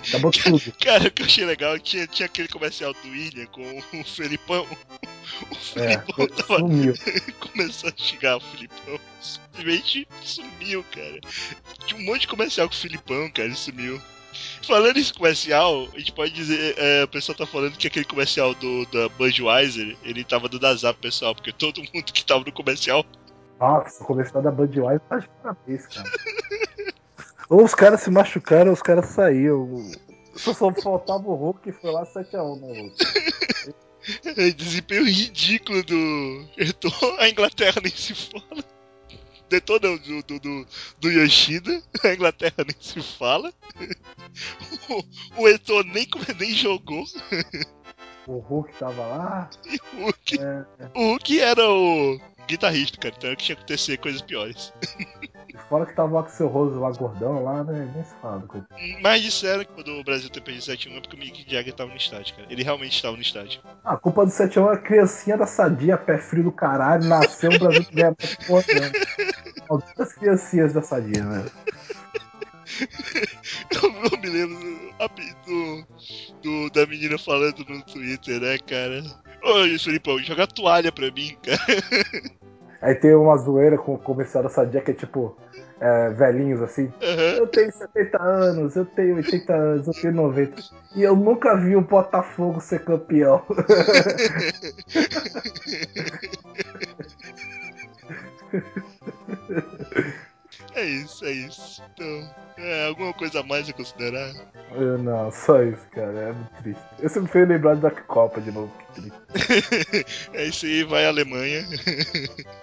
Acabou 0.09 0.31
tudo. 0.33 0.61
Cara, 0.79 1.09
o 1.09 1.11
que 1.11 1.23
eu 1.23 1.27
achei 1.27 1.45
legal, 1.47 1.79
tinha, 1.79 2.07
tinha 2.07 2.27
aquele 2.27 2.49
comercial 2.49 2.93
do 2.93 3.09
William 3.09 3.47
com 3.47 3.63
o 3.95 4.05
Felipão. 4.05 4.67
O 5.51 5.81
É, 5.81 5.99
Felipão 5.99 6.27
tava, 6.29 6.59
sumiu. 6.59 6.95
começou 7.41 7.89
a 7.89 7.93
xingar 7.97 8.37
o 8.37 8.41
Filipão. 8.41 9.01
Simplesmente 9.21 10.07
sumiu, 10.23 10.85
cara. 10.93 11.19
Tinha 11.87 11.99
um 12.01 12.05
monte 12.05 12.23
de 12.23 12.29
comercial 12.29 12.69
com 12.69 12.75
o 12.75 12.79
Filipão, 12.79 13.31
cara, 13.31 13.49
ele 13.49 13.57
sumiu. 13.57 14.01
Falando 14.67 14.99
em 14.99 15.13
comercial, 15.13 15.89
a 15.95 15.99
gente 15.99 16.13
pode 16.13 16.33
dizer, 16.33 16.75
é, 16.77 17.05
o 17.05 17.09
pessoal 17.09 17.39
tá 17.39 17.47
falando 17.47 17.77
que 17.77 17.87
aquele 17.87 18.05
comercial 18.05 18.53
do 18.55 18.85
da 18.87 19.09
Budweiser, 19.11 19.97
ele 20.03 20.25
tava 20.25 20.49
dando 20.49 20.67
azar 20.67 20.93
pro 20.93 21.03
pessoal, 21.03 21.35
porque 21.35 21.53
todo 21.53 21.81
mundo 21.81 22.13
que 22.13 22.25
tava 22.25 22.45
no 22.45 22.53
comercial 22.53 23.07
Nossa, 23.65 24.05
o 24.05 24.07
comercial 24.07 24.43
da 24.43 24.51
Budweiser 24.51 25.01
tá 25.09 25.19
de 25.19 25.29
parabéns, 25.43 25.87
cara. 25.87 26.11
Ou 27.49 27.65
os 27.65 27.75
caras 27.75 28.01
se 28.01 28.11
machucaram, 28.11 28.69
ou 28.69 28.73
os 28.73 28.83
caras 28.83 29.07
saíram. 29.07 29.91
Só, 30.35 30.55
só 30.55 30.73
faltava 30.73 31.29
o 31.29 31.35
Hulk 31.35 31.69
e 31.69 31.73
foi 31.73 31.91
lá 31.91 32.05
7x1, 32.07 32.61
né, 32.61 32.81
Hulk? 32.81 32.97
É, 34.25 34.51
desempenho 34.57 35.05
ridículo 35.05 35.83
do 35.85 36.49
Eto. 36.57 36.89
A 37.19 37.29
Inglaterra 37.29 37.81
nem 37.83 37.93
se 37.93 38.15
fala. 38.15 38.65
Deton 39.51 39.79
não, 39.83 39.97
do, 39.99 40.23
do, 40.23 40.41
do, 40.41 40.67
do 40.99 41.11
Yoshida. 41.11 41.83
A 42.03 42.15
Inglaterra 42.15 42.65
nem 42.67 42.77
se 42.81 43.03
fala. 43.03 43.53
O, 45.37 45.43
o 45.43 45.83
nem, 45.85 46.09
nem 46.41 46.51
jogou. 46.55 47.05
O 48.27 48.39
Hulk 48.39 48.73
tava 48.79 49.03
lá. 49.07 49.51
O 49.95 50.05
Hulk, 50.07 50.41
É, 50.41 50.65
o 50.95 51.11
Hulk 51.13 51.41
era 51.41 51.69
o 51.71 52.19
guitarrista, 52.47 52.99
cara. 52.99 53.15
Então 53.17 53.35
tinha 53.37 53.55
que 53.57 53.63
acontecer 53.63 53.97
coisas 53.99 54.23
piores. 54.23 54.73
fora 55.69 55.87
que 55.87 55.95
tava 55.95 56.15
o 56.15 56.19
Axel 56.19 56.49
Rose 56.49 56.77
lá, 56.77 56.91
gordão 56.91 57.43
lá, 57.43 57.63
né? 57.65 57.91
Nem 57.95 58.05
se 58.05 58.15
fala. 58.21 58.43
coitado. 58.43 58.81
Mas 59.03 59.23
disseram 59.23 59.65
que 59.65 59.73
quando 59.73 59.89
o 59.99 60.05
Brasil 60.05 60.29
tem 60.31 60.43
perdido 60.43 60.65
7 60.65 60.89
é 60.89 61.01
porque 61.01 61.17
o 61.17 61.19
Mick 61.19 61.51
Jagger 61.51 61.73
tava 61.75 61.91
no 61.91 61.97
estádio, 61.97 62.35
cara. 62.35 62.49
Ele 62.51 62.63
realmente 62.63 62.97
estava 62.97 63.17
no 63.17 63.23
estádio. 63.23 63.61
Ah, 63.85 63.95
a 63.95 63.97
culpa 63.97 64.25
do 64.27 64.33
7x1 64.33 64.69
é 64.69 64.73
a 64.75 64.79
criancinha 64.79 65.37
da 65.37 65.47
sadia, 65.47 65.97
pé 65.97 66.19
frio 66.19 66.45
do 66.45 66.53
caralho, 66.53 67.05
nasceu, 67.05 67.51
o 67.53 67.59
Brasil 67.59 67.87
ganha 67.93 68.15
mais 68.19 68.35
porra 68.47 68.65
mesmo. 68.69 68.95
Algumas 69.69 70.13
criancinhas 70.13 70.73
da 70.73 70.83
sadia, 70.83 71.25
né? 71.25 71.45
Eu 73.71 73.93
não 73.93 74.21
me 74.21 74.29
lembro 74.29 74.85
do, 75.47 75.87
do, 76.43 76.69
da 76.71 76.85
menina 76.87 77.19
falando 77.19 77.65
no 77.69 77.83
Twitter, 77.83 78.41
né, 78.41 78.59
cara? 78.59 79.03
Ô, 79.43 79.79
Felipão, 79.79 80.19
joga 80.21 80.47
toalha 80.47 80.91
pra 80.91 81.11
mim, 81.11 81.37
cara. 81.43 81.59
Aí 82.81 82.95
tem 82.97 83.15
uma 83.15 83.37
zoeira 83.39 83.79
com 83.79 83.95
o 83.95 83.99
comercial 83.99 84.43
da 84.43 84.51
sadia 84.51 84.81
que 84.83 84.91
é 84.91 84.95
tipo, 84.95 85.39
é, 85.81 86.11
velhinhos 86.11 86.61
assim. 86.61 86.93
Aham. 87.03 87.39
Eu 87.39 87.47
tenho 87.47 87.73
70 87.73 88.23
anos, 88.23 88.77
eu 88.77 88.85
tenho 88.85 89.17
80 89.17 89.55
anos, 89.55 89.87
eu 89.87 89.95
tenho 89.95 90.13
90. 90.15 90.63
E 90.95 91.03
eu 91.03 91.17
nunca 91.17 91.57
vi 91.57 91.77
o 91.77 91.81
Botafogo 91.81 92.61
ser 92.61 92.85
campeão. 92.85 93.43
É 100.75 100.85
isso, 100.85 101.25
é 101.25 101.31
isso. 101.31 101.83
Então, 101.95 102.35
é, 102.59 102.87
alguma 102.87 103.13
coisa 103.13 103.41
a 103.41 103.43
mais 103.43 103.69
a 103.69 103.73
considerar? 103.73 104.33
Eu 104.73 104.99
não, 104.99 105.31
só 105.31 105.63
isso, 105.63 105.87
cara. 105.93 106.19
É 106.19 106.33
muito 106.33 106.63
triste. 106.63 106.83
Eu 106.99 107.09
sempre 107.09 107.31
fui 107.31 107.45
lembrado 107.45 107.81
da 107.81 107.91
Copa 107.91 108.41
de 108.41 108.51
novo. 108.51 108.73
Que 108.79 109.03
triste. 109.03 110.31
é 110.35 110.45
isso 110.47 110.67
aí, 110.67 110.83
vai 110.83 111.07
a 111.07 111.09
Alemanha. 111.09 111.65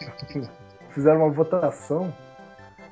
Fizeram 0.93 1.19
uma 1.21 1.29
votação 1.29 2.13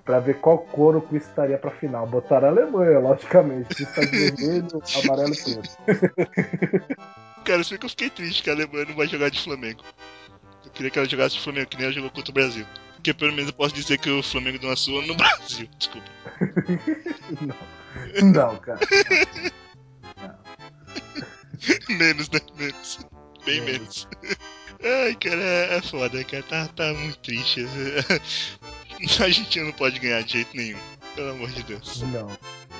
pra 0.05 0.19
ver 0.19 0.39
qual 0.39 0.59
cor 0.59 0.95
o 0.95 1.01
Chris 1.01 1.27
estaria 1.27 1.57
pra 1.57 1.69
final. 1.69 2.07
Botaram 2.07 2.47
a 2.47 2.51
Alemanha, 2.51 2.99
logicamente. 2.99 3.75
Chris 3.75 3.93
tá 3.93 4.01
de 4.01 4.31
vermelho, 4.31 4.81
amarelo 5.03 5.33
e 5.33 5.43
preto. 5.43 6.97
Cara, 7.43 7.61
isso 7.61 7.77
que 7.77 7.85
eu 7.85 7.89
fiquei 7.89 8.09
triste 8.09 8.41
que 8.41 8.49
a 8.49 8.53
Alemanha 8.53 8.85
não 8.85 8.95
vai 8.95 9.07
jogar 9.07 9.29
de 9.29 9.41
Flamengo. 9.41 9.83
Queria 10.79 10.91
que 10.91 10.97
ela 10.97 11.09
jogasse 11.09 11.35
de 11.35 11.41
Flamengo, 11.41 11.67
que 11.67 11.75
nem 11.75 11.87
ela 11.87 11.93
jogou 11.93 12.09
contra 12.09 12.31
o 12.31 12.33
Brasil. 12.33 12.65
Porque 12.93 13.13
pelo 13.13 13.33
menos 13.33 13.47
eu 13.47 13.53
posso 13.53 13.75
dizer 13.75 13.97
que 13.97 14.09
o 14.09 14.23
Flamengo 14.23 14.59
deu 14.59 14.69
uma 14.69 14.77
sua 14.77 15.01
no 15.05 15.13
Brasil. 15.17 15.67
Desculpa. 15.77 16.07
não. 17.41 18.31
Não, 18.31 18.55
cara. 18.59 18.79
menos, 21.89 22.29
né? 22.29 22.39
Menos. 22.57 22.99
Bem 23.45 23.59
menos. 23.59 24.07
Ai, 24.81 25.15
cara, 25.15 25.41
é, 25.41 25.75
é 25.75 25.81
foda, 25.81 26.23
cara. 26.23 26.43
Tá, 26.43 26.67
tá 26.69 26.93
muito 26.93 27.19
triste. 27.19 27.65
A 29.19 29.23
Argentina 29.25 29.65
não 29.65 29.73
pode 29.73 29.99
ganhar 29.99 30.23
de 30.23 30.31
jeito 30.31 30.55
nenhum. 30.55 30.79
Pelo 31.13 31.31
amor 31.31 31.51
de 31.51 31.61
Deus. 31.63 32.03
Não. 32.03 32.27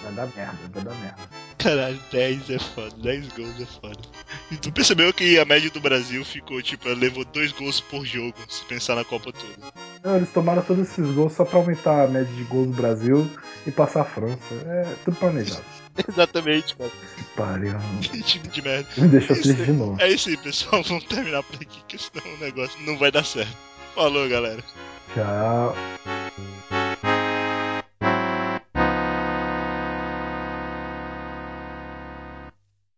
Vai 0.03 0.13
dar 0.13 0.27
merda, 0.27 0.57
vai 0.71 0.83
dar 0.85 0.95
merda. 0.95 1.29
Caralho, 1.57 1.99
10 2.13 2.49
é 2.49 2.59
foda, 2.59 2.95
10 2.95 3.27
gols 3.33 3.59
é 3.59 3.65
foda. 3.65 3.99
E 4.51 4.57
tu 4.57 4.71
percebeu 4.71 5.13
que 5.13 5.37
a 5.37 5.45
média 5.45 5.69
do 5.69 5.79
Brasil 5.79 6.25
ficou, 6.25 6.61
tipo, 6.61 6.89
levou 6.89 7.23
2 7.23 7.51
gols 7.51 7.79
por 7.79 8.05
jogo, 8.05 8.33
se 8.47 8.65
pensar 8.65 8.95
na 8.95 9.05
Copa 9.05 9.31
toda. 9.31 9.73
Não, 10.03 10.15
eles 10.17 10.31
tomaram 10.31 10.61
todos 10.63 10.89
esses 10.89 11.13
gols 11.13 11.33
só 11.33 11.45
pra 11.45 11.59
aumentar 11.59 12.05
a 12.05 12.07
média 12.07 12.33
de 12.33 12.43
gols 12.43 12.67
do 12.67 12.73
Brasil 12.73 13.29
e 13.67 13.71
passar 13.71 14.01
a 14.01 14.05
França. 14.05 14.39
É 14.65 14.87
tudo 15.05 15.17
planejado. 15.17 15.63
Exatamente, 16.07 16.75
cara. 16.75 16.89
Que 17.15 17.23
pariu. 17.35 17.75
Que 18.01 18.23
time 18.23 18.47
de 18.47 18.61
merda. 18.61 18.87
Me 18.97 19.07
deixou 19.07 19.35
Isso 19.35 19.43
triste 19.43 19.65
de 19.65 19.71
novo. 19.71 20.01
É 20.01 20.09
isso 20.09 20.29
aí, 20.29 20.37
pessoal. 20.37 20.81
Vamos 20.87 21.03
terminar 21.03 21.43
por 21.43 21.55
aqui, 21.55 21.83
que 21.87 21.97
senão 21.97 22.35
o 22.35 22.39
negócio 22.39 22.79
não 22.81 22.97
vai 22.97 23.11
dar 23.11 23.25
certo. 23.25 23.55
Falou, 23.93 24.27
galera. 24.29 24.63
Tchau. 25.13 25.75